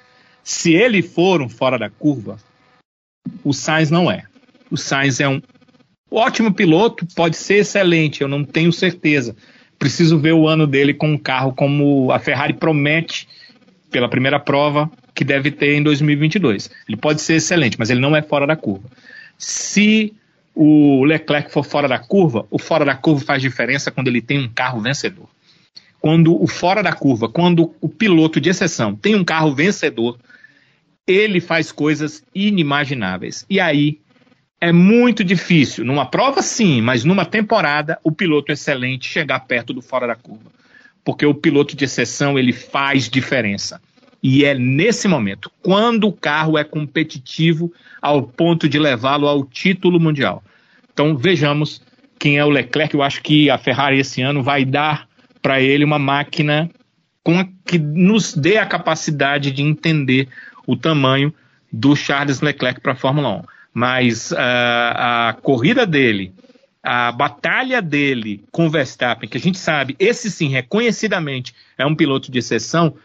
Se 0.43 0.73
ele 0.73 1.01
for 1.01 1.41
um 1.41 1.49
fora 1.49 1.77
da 1.77 1.89
curva, 1.89 2.37
o 3.43 3.53
Sainz 3.53 3.91
não 3.91 4.09
é. 4.09 4.23
O 4.71 4.77
Sainz 4.77 5.19
é 5.19 5.27
um 5.27 5.41
ótimo 6.09 6.53
piloto, 6.53 7.05
pode 7.15 7.35
ser 7.35 7.55
excelente, 7.55 8.21
eu 8.21 8.27
não 8.27 8.43
tenho 8.43 8.71
certeza. 8.71 9.35
Preciso 9.77 10.17
ver 10.17 10.33
o 10.33 10.47
ano 10.47 10.65
dele 10.65 10.93
com 10.93 11.11
um 11.11 11.17
carro 11.17 11.53
como 11.53 12.11
a 12.11 12.19
Ferrari 12.19 12.53
promete 12.53 13.27
pela 13.91 14.09
primeira 14.09 14.39
prova 14.39 14.89
que 15.13 15.23
deve 15.23 15.51
ter 15.51 15.75
em 15.75 15.83
2022. 15.83 16.69
Ele 16.87 16.97
pode 16.97 17.21
ser 17.21 17.35
excelente, 17.35 17.77
mas 17.77 17.89
ele 17.89 17.99
não 17.99 18.15
é 18.15 18.21
fora 18.21 18.47
da 18.47 18.55
curva. 18.55 18.89
Se 19.37 20.13
o 20.55 21.03
Leclerc 21.03 21.51
for 21.51 21.63
fora 21.63 21.87
da 21.87 21.99
curva, 21.99 22.45
o 22.49 22.57
fora 22.57 22.83
da 22.83 22.95
curva 22.95 23.23
faz 23.23 23.41
diferença 23.41 23.91
quando 23.91 24.07
ele 24.07 24.21
tem 24.21 24.39
um 24.39 24.49
carro 24.49 24.81
vencedor. 24.81 25.27
Quando 25.99 26.41
o 26.41 26.47
fora 26.47 26.81
da 26.81 26.93
curva, 26.93 27.27
quando 27.27 27.73
o 27.81 27.89
piloto 27.89 28.39
de 28.39 28.49
exceção 28.49 28.95
tem 28.95 29.15
um 29.15 29.23
carro 29.23 29.53
vencedor, 29.53 30.17
ele 31.05 31.39
faz 31.39 31.71
coisas 31.71 32.23
inimagináveis. 32.33 33.45
E 33.49 33.59
aí 33.59 33.99
é 34.59 34.71
muito 34.71 35.23
difícil, 35.23 35.85
numa 35.85 36.05
prova 36.05 36.41
sim, 36.41 36.81
mas 36.81 37.03
numa 37.03 37.25
temporada, 37.25 37.99
o 38.03 38.11
piloto 38.11 38.51
excelente 38.51 39.07
chegar 39.07 39.39
perto 39.41 39.73
do 39.73 39.81
fora 39.81 40.07
da 40.07 40.15
curva. 40.15 40.51
Porque 41.03 41.25
o 41.25 41.33
piloto 41.33 41.75
de 41.75 41.85
exceção, 41.85 42.37
ele 42.37 42.51
faz 42.51 43.09
diferença. 43.09 43.81
E 44.21 44.43
é 44.43 44.53
nesse 44.53 45.07
momento, 45.07 45.51
quando 45.61 46.07
o 46.07 46.11
carro 46.11 46.57
é 46.57 46.63
competitivo 46.63 47.71
ao 48.01 48.23
ponto 48.23 48.67
de 48.67 48.79
levá-lo 48.79 49.27
ao 49.27 49.45
título 49.45 49.99
mundial. 49.99 50.43
Então 50.91 51.15
vejamos 51.15 51.81
quem 52.19 52.37
é 52.37 52.43
o 52.43 52.49
Leclerc. 52.49 52.93
Eu 52.95 53.03
acho 53.03 53.21
que 53.21 53.49
a 53.49 53.57
Ferrari 53.57 53.99
esse 53.99 54.21
ano 54.21 54.41
vai 54.41 54.65
dar 54.65 55.06
para 55.47 55.61
ele 55.61 55.85
uma 55.85 55.97
máquina 55.97 56.69
com 57.23 57.39
a, 57.39 57.47
que 57.65 57.79
nos 57.79 58.33
dê 58.33 58.57
a 58.57 58.65
capacidade 58.65 59.49
de 59.49 59.63
entender 59.63 60.27
o 60.65 60.75
tamanho 60.75 61.33
do 61.71 61.95
Charles 61.95 62.41
Leclerc 62.41 62.81
para 62.81 62.91
a 62.91 62.95
Fórmula 62.95 63.29
1 63.29 63.43
mas 63.73 64.31
uh, 64.31 64.35
a 64.37 65.37
corrida 65.41 65.85
dele, 65.85 66.33
a 66.83 67.13
batalha 67.13 67.81
dele 67.81 68.43
com 68.51 68.69
Verstappen, 68.69 69.29
que 69.29 69.37
a 69.37 69.39
gente 69.39 69.57
sabe, 69.57 69.95
esse 69.99 70.29
sim, 70.29 70.49
reconhecidamente, 70.49 71.55
é 71.77 71.85
um 71.85 71.95
piloto 71.95 72.29
de 72.29 72.39
exceção, 72.39 72.95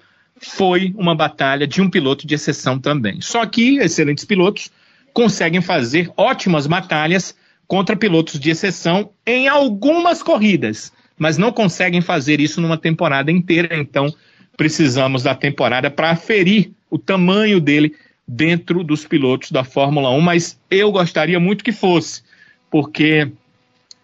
foi 0.40 0.92
uma 0.96 1.14
batalha 1.14 1.64
de 1.64 1.80
um 1.80 1.88
piloto 1.88 2.26
de 2.26 2.34
exceção 2.34 2.76
também. 2.76 3.20
Só 3.20 3.46
que 3.46 3.76
excelentes 3.78 4.24
pilotos 4.24 4.68
conseguem 5.12 5.60
fazer 5.60 6.10
ótimas 6.16 6.66
batalhas 6.66 7.36
contra 7.68 7.94
pilotos 7.94 8.40
de 8.40 8.50
exceção 8.50 9.12
em 9.24 9.46
algumas 9.46 10.24
corridas, 10.24 10.92
mas 11.18 11.38
não 11.38 11.52
conseguem 11.52 12.00
fazer 12.00 12.40
isso 12.40 12.60
numa 12.60 12.76
temporada 12.76 13.30
inteira, 13.30 13.76
então 13.76 14.12
precisamos 14.56 15.22
da 15.22 15.34
temporada 15.34 15.90
para 15.90 16.10
aferir 16.10 16.72
o 16.90 16.98
tamanho 16.98 17.60
dele 17.60 17.94
dentro 18.26 18.84
dos 18.84 19.04
pilotos 19.06 19.50
da 19.50 19.64
Fórmula 19.64 20.10
1, 20.10 20.20
mas 20.20 20.60
eu 20.70 20.92
gostaria 20.92 21.40
muito 21.40 21.64
que 21.64 21.72
fosse, 21.72 22.22
porque 22.70 23.30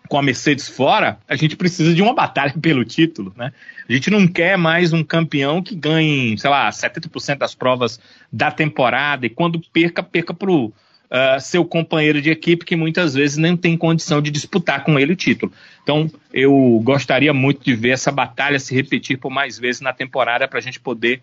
com 0.08 0.18
a 0.18 0.22
Mercedes 0.22 0.68
fora, 0.68 1.18
a 1.28 1.36
gente 1.36 1.54
precisa 1.54 1.94
de 1.94 2.02
uma 2.02 2.14
batalha 2.14 2.54
pelo 2.60 2.84
título, 2.84 3.32
né? 3.36 3.52
A 3.88 3.92
gente 3.92 4.10
não 4.10 4.26
quer 4.26 4.56
mais 4.56 4.92
um 4.92 5.04
campeão 5.04 5.62
que 5.62 5.74
ganhe, 5.74 6.36
sei 6.38 6.50
lá, 6.50 6.68
70% 6.70 7.38
das 7.38 7.54
provas 7.54 8.00
da 8.32 8.50
temporada 8.50 9.26
e 9.26 9.30
quando 9.30 9.60
perca, 9.72 10.02
perca 10.02 10.34
pro 10.34 10.72
uh, 11.10 11.40
seu 11.40 11.64
companheiro 11.64 12.20
de 12.20 12.30
equipe 12.30 12.64
que 12.64 12.76
muitas 12.76 13.14
vezes 13.14 13.36
nem 13.36 13.56
tem 13.56 13.76
condição 13.76 14.20
de 14.20 14.30
disputar 14.30 14.84
com 14.84 14.98
ele 14.98 15.12
o 15.12 15.16
título. 15.16 15.52
Então, 15.82 16.10
eu 16.32 16.80
gostaria 16.82 17.32
muito 17.32 17.64
de 17.64 17.74
ver 17.74 17.90
essa 17.90 18.12
batalha 18.12 18.58
se 18.58 18.74
repetir 18.74 19.18
por 19.18 19.30
mais 19.30 19.58
vezes 19.58 19.80
na 19.80 19.92
temporada 19.92 20.46
para 20.46 20.58
a 20.58 20.62
gente 20.62 20.80
poder 20.80 21.22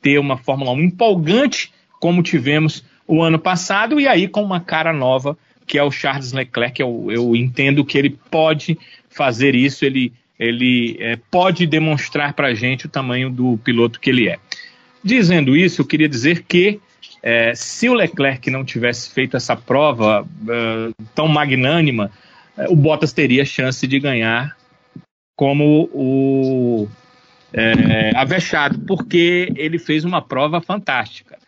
ter 0.00 0.18
uma 0.18 0.36
Fórmula 0.36 0.72
1 0.72 0.80
empolgante 0.80 1.72
como 2.00 2.22
tivemos 2.22 2.84
o 3.06 3.22
ano 3.22 3.38
passado 3.38 4.00
e 4.00 4.06
aí 4.06 4.28
com 4.28 4.42
uma 4.42 4.60
cara 4.60 4.92
nova 4.92 5.36
que 5.68 5.78
é 5.78 5.82
o 5.82 5.90
Charles 5.90 6.32
Leclerc. 6.32 6.80
Eu, 6.80 7.08
eu 7.10 7.36
entendo 7.36 7.84
que 7.84 7.98
ele 7.98 8.18
pode 8.30 8.76
fazer 9.10 9.54
isso, 9.54 9.84
ele, 9.84 10.12
ele 10.38 10.96
é, 10.98 11.16
pode 11.30 11.66
demonstrar 11.66 12.32
para 12.32 12.48
a 12.48 12.54
gente 12.54 12.86
o 12.86 12.88
tamanho 12.88 13.30
do 13.30 13.58
piloto 13.58 14.00
que 14.00 14.08
ele 14.08 14.28
é. 14.28 14.38
Dizendo 15.04 15.54
isso, 15.54 15.82
eu 15.82 15.86
queria 15.86 16.08
dizer 16.08 16.44
que 16.48 16.80
é, 17.22 17.54
se 17.54 17.88
o 17.88 17.94
Leclerc 17.94 18.50
não 18.50 18.64
tivesse 18.64 19.10
feito 19.10 19.36
essa 19.36 19.56
prova 19.56 20.22
uh, 20.22 21.04
tão 21.14 21.26
magnânima, 21.28 22.10
uh, 22.56 22.72
o 22.72 22.76
Bottas 22.76 23.12
teria 23.12 23.44
chance 23.44 23.86
de 23.86 23.98
ganhar 23.98 24.56
como 25.36 25.88
o 25.92 26.88
é, 27.52 28.10
avexado, 28.16 28.80
porque 28.80 29.52
ele 29.56 29.78
fez 29.78 30.04
uma 30.04 30.20
prova 30.20 30.60
fantástica. 30.60 31.38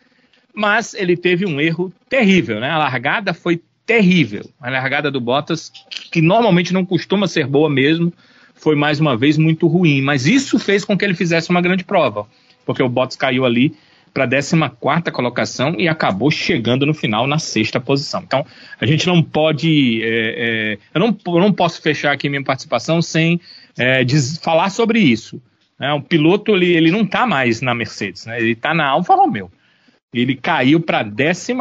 Mas 0.53 0.93
ele 0.93 1.17
teve 1.17 1.45
um 1.45 1.59
erro 1.59 1.93
terrível, 2.09 2.59
né? 2.59 2.69
A 2.69 2.77
largada 2.77 3.33
foi 3.33 3.61
terrível. 3.85 4.49
A 4.61 4.69
largada 4.69 5.11
do 5.11 5.19
Bottas, 5.19 5.71
que 6.11 6.21
normalmente 6.21 6.73
não 6.73 6.85
costuma 6.85 7.27
ser 7.27 7.45
boa 7.45 7.69
mesmo, 7.69 8.13
foi 8.55 8.75
mais 8.75 8.99
uma 8.99 9.17
vez 9.17 9.37
muito 9.37 9.67
ruim. 9.67 10.01
Mas 10.01 10.25
isso 10.25 10.57
fez 10.57 10.85
com 10.85 10.97
que 10.97 11.03
ele 11.03 11.13
fizesse 11.13 11.49
uma 11.49 11.61
grande 11.61 11.83
prova, 11.83 12.25
porque 12.65 12.83
o 12.83 12.89
Bottas 12.89 13.17
caiu 13.17 13.45
ali 13.45 13.75
para 14.13 14.25
a 14.25 14.27
14 14.27 15.11
colocação 15.11 15.75
e 15.77 15.87
acabou 15.87 16.29
chegando 16.29 16.85
no 16.85 16.93
final 16.93 17.25
na 17.27 17.39
sexta 17.39 17.79
posição. 17.79 18.21
Então, 18.21 18.45
a 18.79 18.85
gente 18.85 19.07
não 19.07 19.23
pode. 19.23 20.01
É, 20.03 20.07
é, 20.73 20.77
eu, 20.93 20.99
não, 20.99 21.17
eu 21.27 21.39
não 21.39 21.53
posso 21.53 21.81
fechar 21.81 22.11
aqui 22.11 22.29
minha 22.29 22.43
participação 22.43 23.01
sem 23.01 23.39
é, 23.77 24.05
falar 24.41 24.69
sobre 24.69 24.99
isso. 24.99 25.41
Né? 25.79 25.91
O 25.93 26.01
piloto 26.01 26.55
ele, 26.55 26.73
ele 26.73 26.91
não 26.91 27.01
está 27.01 27.25
mais 27.25 27.61
na 27.61 27.73
Mercedes, 27.73 28.25
né? 28.25 28.39
ele 28.39 28.51
está 28.51 28.73
na 28.73 28.87
Alfa 28.87 29.15
Romeo. 29.15 29.51
Ele 30.13 30.35
caiu 30.35 30.81
para 30.81 30.99
a 30.99 31.03
14 31.05 31.53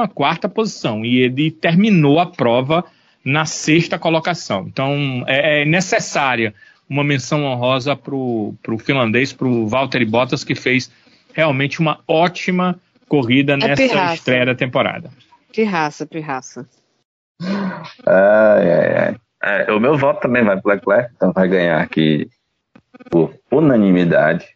posição 0.52 1.04
e 1.04 1.18
ele 1.18 1.52
terminou 1.52 2.18
a 2.18 2.26
prova 2.26 2.84
na 3.24 3.46
sexta 3.46 3.98
colocação. 3.98 4.66
Então, 4.66 5.24
é, 5.26 5.62
é 5.62 5.64
necessária 5.64 6.52
uma 6.88 7.04
menção 7.04 7.44
honrosa 7.44 7.94
para 7.94 8.14
o 8.14 8.56
finlandês, 8.80 9.32
para 9.32 9.46
o 9.46 9.68
Valtteri 9.68 10.04
Bottas, 10.04 10.42
que 10.42 10.56
fez 10.56 10.90
realmente 11.32 11.80
uma 11.80 12.00
ótima 12.06 12.78
corrida 13.08 13.54
é 13.54 13.56
nessa 13.56 13.82
pirraça. 13.82 14.14
estreia 14.14 14.46
da 14.46 14.54
temporada. 14.54 15.10
Pirraça, 15.52 16.06
pirraça. 16.06 16.66
Ai, 18.06 18.72
ai, 18.72 18.98
ai. 18.98 19.16
É, 19.42 19.72
o 19.72 19.80
meu 19.80 19.96
voto 19.96 20.20
também 20.20 20.44
vai 20.44 20.60
para 20.60 20.74
Leclerc, 20.74 21.12
então 21.16 21.32
vai 21.32 21.48
ganhar 21.48 21.80
aqui 21.80 22.28
por 23.10 23.34
unanimidade. 23.50 24.46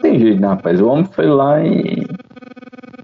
Tem 0.00 0.18
jeito, 0.18 0.40
né, 0.40 0.48
rapaz? 0.48 0.80
O 0.80 0.88
homem 0.88 1.04
foi 1.04 1.26
lá 1.26 1.64
e, 1.64 2.06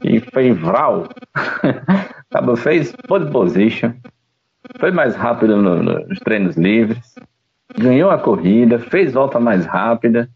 e 0.03 0.21
foi 0.21 0.53
vral. 0.53 1.09
Acabou, 2.31 2.57
fez 2.57 2.93
pole 3.07 3.31
position, 3.31 3.93
foi 4.81 4.91
mais 4.91 5.15
rápido 5.15 5.57
no, 5.57 5.83
no, 5.83 6.07
nos 6.07 6.19
treinos 6.19 6.57
livres, 6.57 7.15
ganhou 7.79 8.11
a 8.11 8.19
corrida, 8.19 8.79
fez 8.79 9.13
volta 9.13 9.39
mais 9.39 9.65
rápida. 9.65 10.29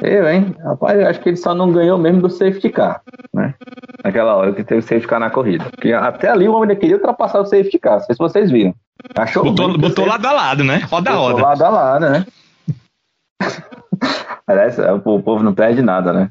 Eu, 0.00 0.28
hein? 0.28 0.54
Rapaz, 0.62 0.98
eu 0.98 1.08
acho 1.08 1.20
que 1.20 1.30
ele 1.30 1.36
só 1.36 1.54
não 1.54 1.72
ganhou 1.72 1.98
mesmo 1.98 2.22
do 2.22 2.30
safety 2.30 2.70
car, 2.70 3.02
né? 3.34 3.54
Naquela 4.04 4.36
hora 4.36 4.52
que 4.52 4.64
teve 4.64 4.80
o 4.80 4.82
safety 4.82 5.06
car 5.06 5.20
na 5.20 5.30
corrida. 5.30 5.64
Porque 5.70 5.92
até 5.92 6.28
ali 6.28 6.48
o 6.48 6.54
homem 6.54 6.76
queria 6.76 6.96
ultrapassar 6.96 7.40
o 7.40 7.46
safety 7.46 7.78
car. 7.78 7.98
Não 7.98 8.00
sei 8.00 8.14
se 8.14 8.18
vocês 8.18 8.50
viram. 8.50 8.74
Achou 9.16 9.44
botou 9.44 9.78
botou 9.78 10.06
lado 10.06 10.26
a 10.26 10.32
lado, 10.32 10.64
né? 10.64 10.78
Roda 10.90 11.10
a 11.10 11.14
roda. 11.14 11.34
Botou 11.34 11.48
lado 11.48 11.62
a 11.64 11.68
lado, 11.68 12.10
né? 12.10 12.26
Aliás, 14.46 14.78
é, 14.78 14.92
o 14.92 15.00
povo 15.00 15.42
não 15.42 15.54
perde 15.54 15.82
nada, 15.82 16.12
né? 16.12 16.30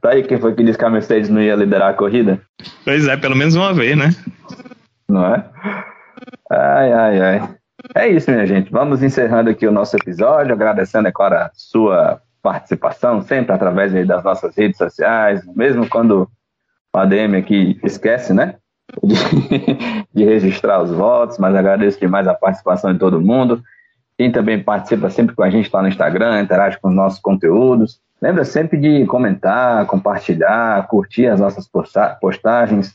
Tá 0.00 0.10
aí 0.10 0.22
quem 0.24 0.38
foi 0.38 0.54
que 0.54 0.64
disse 0.64 0.78
que 0.78 0.84
a 0.84 0.90
Mercedes 0.90 1.28
não 1.28 1.40
ia 1.40 1.54
liderar 1.54 1.90
a 1.90 1.94
corrida? 1.94 2.40
Pois 2.84 3.06
é, 3.06 3.16
pelo 3.16 3.36
menos 3.36 3.54
uma 3.54 3.72
vez, 3.72 3.96
né? 3.96 4.10
Não 5.08 5.34
é? 5.34 5.44
Ai, 6.50 6.92
ai, 6.92 7.20
ai. 7.20 7.54
É 7.92 8.08
isso, 8.08 8.30
minha 8.30 8.46
gente. 8.46 8.70
Vamos 8.70 9.02
encerrando 9.02 9.50
aqui 9.50 9.66
o 9.66 9.72
nosso 9.72 9.96
episódio, 9.96 10.54
agradecendo, 10.54 11.08
é 11.08 11.12
claro, 11.12 11.34
a 11.34 11.50
sua 11.52 12.22
participação, 12.42 13.20
sempre 13.22 13.52
através 13.52 13.92
das 14.06 14.24
nossas 14.24 14.56
redes 14.56 14.78
sociais, 14.78 15.44
mesmo 15.54 15.88
quando 15.88 16.28
o 16.94 16.98
ADM 16.98 17.36
aqui 17.36 17.78
esquece, 17.82 18.32
né? 18.32 18.56
De, 19.02 19.14
de, 20.14 20.24
registrar 20.24 20.82
os 20.82 20.90
votos, 20.92 21.38
mas 21.38 21.54
agradeço 21.54 21.98
demais 21.98 22.26
a 22.28 22.34
participação 22.34 22.92
de 22.92 22.98
todo 22.98 23.20
mundo. 23.20 23.62
Quem 24.16 24.30
também 24.30 24.62
participa 24.62 25.10
sempre 25.10 25.34
com 25.34 25.42
a 25.42 25.50
gente 25.50 25.70
lá 25.72 25.82
no 25.82 25.88
Instagram, 25.88 26.40
interage 26.40 26.78
com 26.80 26.88
os 26.88 26.94
nossos 26.94 27.18
conteúdos. 27.18 28.00
Lembra 28.20 28.44
sempre 28.44 28.78
de 28.78 29.04
comentar, 29.06 29.84
compartilhar, 29.86 30.86
curtir 30.86 31.26
as 31.26 31.40
nossas 31.40 31.68
postagens, 32.20 32.94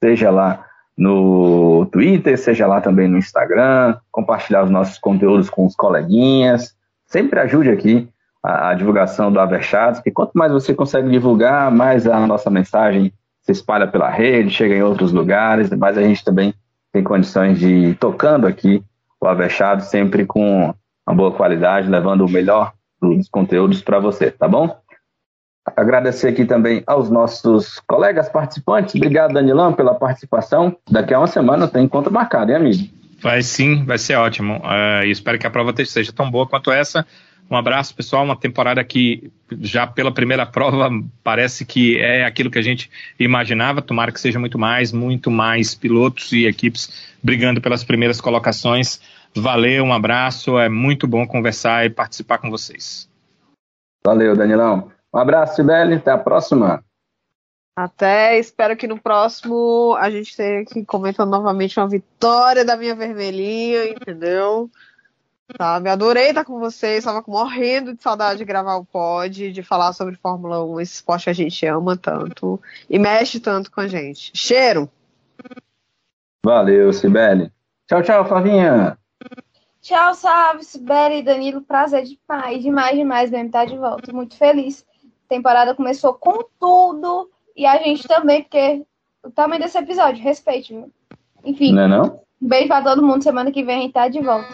seja 0.00 0.30
lá 0.30 0.67
no 0.98 1.86
Twitter, 1.92 2.36
seja 2.36 2.66
lá 2.66 2.80
também 2.80 3.06
no 3.06 3.16
Instagram, 3.16 3.96
compartilhar 4.10 4.64
os 4.64 4.70
nossos 4.70 4.98
conteúdos 4.98 5.48
com 5.48 5.64
os 5.64 5.76
coleguinhas. 5.76 6.74
Sempre 7.06 7.38
ajude 7.38 7.70
aqui 7.70 8.08
a, 8.42 8.70
a 8.70 8.74
divulgação 8.74 9.30
do 9.30 9.38
Avechados, 9.38 10.00
que 10.00 10.10
quanto 10.10 10.32
mais 10.34 10.50
você 10.50 10.74
consegue 10.74 11.08
divulgar, 11.08 11.70
mais 11.70 12.06
a 12.08 12.26
nossa 12.26 12.50
mensagem 12.50 13.12
se 13.42 13.52
espalha 13.52 13.86
pela 13.86 14.10
rede, 14.10 14.50
chega 14.50 14.74
em 14.74 14.82
outros 14.82 15.12
lugares, 15.12 15.70
mais 15.70 15.96
a 15.96 16.02
gente 16.02 16.24
também 16.24 16.52
tem 16.92 17.02
condições 17.02 17.58
de 17.58 17.68
ir 17.68 17.94
tocando 17.94 18.46
aqui 18.46 18.82
o 19.20 19.26
Avechado 19.26 19.82
sempre 19.82 20.26
com 20.26 20.74
uma 21.06 21.16
boa 21.16 21.32
qualidade, 21.32 21.88
levando 21.88 22.26
o 22.26 22.30
melhor 22.30 22.72
dos 23.00 23.28
conteúdos 23.28 23.80
para 23.82 24.00
você, 24.00 24.30
tá 24.30 24.48
bom? 24.48 24.76
Agradecer 25.76 26.28
aqui 26.28 26.44
também 26.44 26.82
aos 26.86 27.10
nossos 27.10 27.80
colegas 27.86 28.28
participantes. 28.28 28.94
Obrigado, 28.94 29.34
Danilão, 29.34 29.72
pela 29.72 29.94
participação. 29.94 30.76
Daqui 30.90 31.14
a 31.14 31.18
uma 31.18 31.26
semana 31.26 31.68
tem 31.68 31.84
encontro 31.84 32.12
marcado, 32.12 32.50
hein, 32.50 32.56
amigo? 32.56 32.88
Vai 33.20 33.42
sim, 33.42 33.84
vai 33.84 33.98
ser 33.98 34.14
ótimo. 34.16 34.58
Uh, 34.58 35.04
espero 35.06 35.38
que 35.38 35.46
a 35.46 35.50
prova 35.50 35.74
seja 35.84 36.12
tão 36.12 36.30
boa 36.30 36.46
quanto 36.46 36.70
essa. 36.70 37.04
Um 37.50 37.56
abraço, 37.56 37.94
pessoal. 37.94 38.24
Uma 38.24 38.36
temporada 38.36 38.82
que 38.84 39.30
já 39.60 39.86
pela 39.86 40.12
primeira 40.12 40.44
prova 40.46 40.90
parece 41.24 41.64
que 41.64 41.98
é 41.98 42.24
aquilo 42.24 42.50
que 42.50 42.58
a 42.58 42.62
gente 42.62 42.90
imaginava. 43.18 43.82
Tomara 43.82 44.12
que 44.12 44.20
seja 44.20 44.38
muito 44.38 44.58
mais, 44.58 44.92
muito 44.92 45.30
mais 45.30 45.74
pilotos 45.74 46.32
e 46.32 46.46
equipes 46.46 47.08
brigando 47.22 47.60
pelas 47.60 47.82
primeiras 47.82 48.20
colocações. 48.20 49.00
Valeu, 49.34 49.84
um 49.84 49.92
abraço. 49.92 50.58
É 50.58 50.68
muito 50.68 51.06
bom 51.06 51.26
conversar 51.26 51.86
e 51.86 51.90
participar 51.90 52.38
com 52.38 52.50
vocês. 52.50 53.08
Valeu, 54.04 54.36
Danilão. 54.36 54.90
Um 55.12 55.18
abraço, 55.18 55.56
Sibeli. 55.56 55.94
Até 55.94 56.10
a 56.10 56.18
próxima. 56.18 56.84
Até, 57.76 58.38
espero 58.38 58.76
que 58.76 58.88
no 58.88 59.00
próximo 59.00 59.94
a 60.00 60.10
gente 60.10 60.36
tenha 60.36 60.62
aqui 60.62 60.84
comentando 60.84 61.30
novamente 61.30 61.78
uma 61.78 61.88
vitória 61.88 62.64
da 62.64 62.76
minha 62.76 62.94
vermelhinha, 62.94 63.90
entendeu? 63.90 64.68
Sabe, 65.56 65.88
adorei 65.88 66.28
estar 66.28 66.44
com 66.44 66.58
vocês, 66.58 66.98
estava 66.98 67.24
morrendo 67.26 67.94
de 67.94 68.02
saudade 68.02 68.38
de 68.38 68.44
gravar 68.44 68.76
o 68.76 68.84
pod, 68.84 69.52
de 69.52 69.62
falar 69.62 69.92
sobre 69.92 70.16
Fórmula 70.16 70.62
1, 70.64 70.80
esse 70.80 70.94
esporte 70.94 71.24
que 71.24 71.30
a 71.30 71.32
gente 71.32 71.66
ama 71.66 71.96
tanto 71.96 72.60
e 72.90 72.98
mexe 72.98 73.38
tanto 73.38 73.70
com 73.70 73.80
a 73.80 73.86
gente. 73.86 74.32
Cheiro! 74.34 74.90
Valeu, 76.44 76.92
Sibeli. 76.92 77.52
Tchau, 77.86 78.02
tchau, 78.02 78.26
Flavinha. 78.26 78.98
Tchau, 79.80 80.14
salve, 80.14 80.64
Sibeli 80.64 81.20
e 81.20 81.22
Danilo. 81.22 81.62
Prazer 81.62 82.04
demais, 82.04 82.60
demais, 82.62 82.96
demais 82.96 83.30
mesmo 83.30 83.46
estar 83.46 83.64
de 83.66 83.78
volta. 83.78 84.12
Muito 84.12 84.36
feliz. 84.36 84.84
Temporada 85.28 85.74
começou 85.74 86.14
com 86.14 86.44
tudo 86.58 87.28
e 87.56 87.66
a 87.66 87.76
gente 87.78 88.06
também, 88.06 88.42
porque 88.42 88.82
o 89.22 89.30
tamanho 89.30 89.60
desse 89.60 89.76
episódio, 89.76 90.22
respeite, 90.22 90.72
viu? 90.72 90.90
Enfim. 91.44 91.72
Não 91.72 91.82
é 91.82 91.88
não? 91.88 92.20
Um 92.40 92.48
beijo 92.48 92.68
pra 92.68 92.82
todo 92.82 93.02
mundo. 93.02 93.22
Semana 93.22 93.50
que 93.50 93.62
vem 93.62 93.78
a 93.78 93.82
gente 93.82 93.92
tá 93.92 94.08
de 94.08 94.20
volta. 94.20 94.48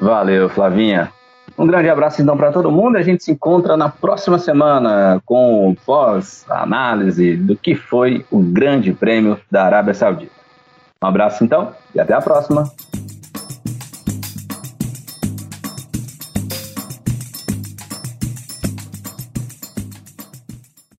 Valeu, 0.00 0.48
Flavinha. 0.48 1.12
Um 1.56 1.66
grande 1.66 1.88
abraço 1.88 2.20
então 2.22 2.36
para 2.36 2.52
todo 2.52 2.70
mundo. 2.70 2.96
A 2.96 3.02
gente 3.02 3.22
se 3.22 3.30
encontra 3.30 3.76
na 3.76 3.88
próxima 3.88 4.38
semana 4.38 5.22
com 5.24 5.76
pós-análise 5.86 7.36
do 7.36 7.56
que 7.56 7.74
foi 7.74 8.24
o 8.30 8.40
Grande 8.40 8.92
Prêmio 8.92 9.38
da 9.50 9.64
Arábia 9.64 9.94
Saudita. 9.94 10.32
Um 11.02 11.06
abraço 11.06 11.44
então 11.44 11.72
e 11.94 12.00
até 12.00 12.14
a 12.14 12.20
próxima. 12.20 12.64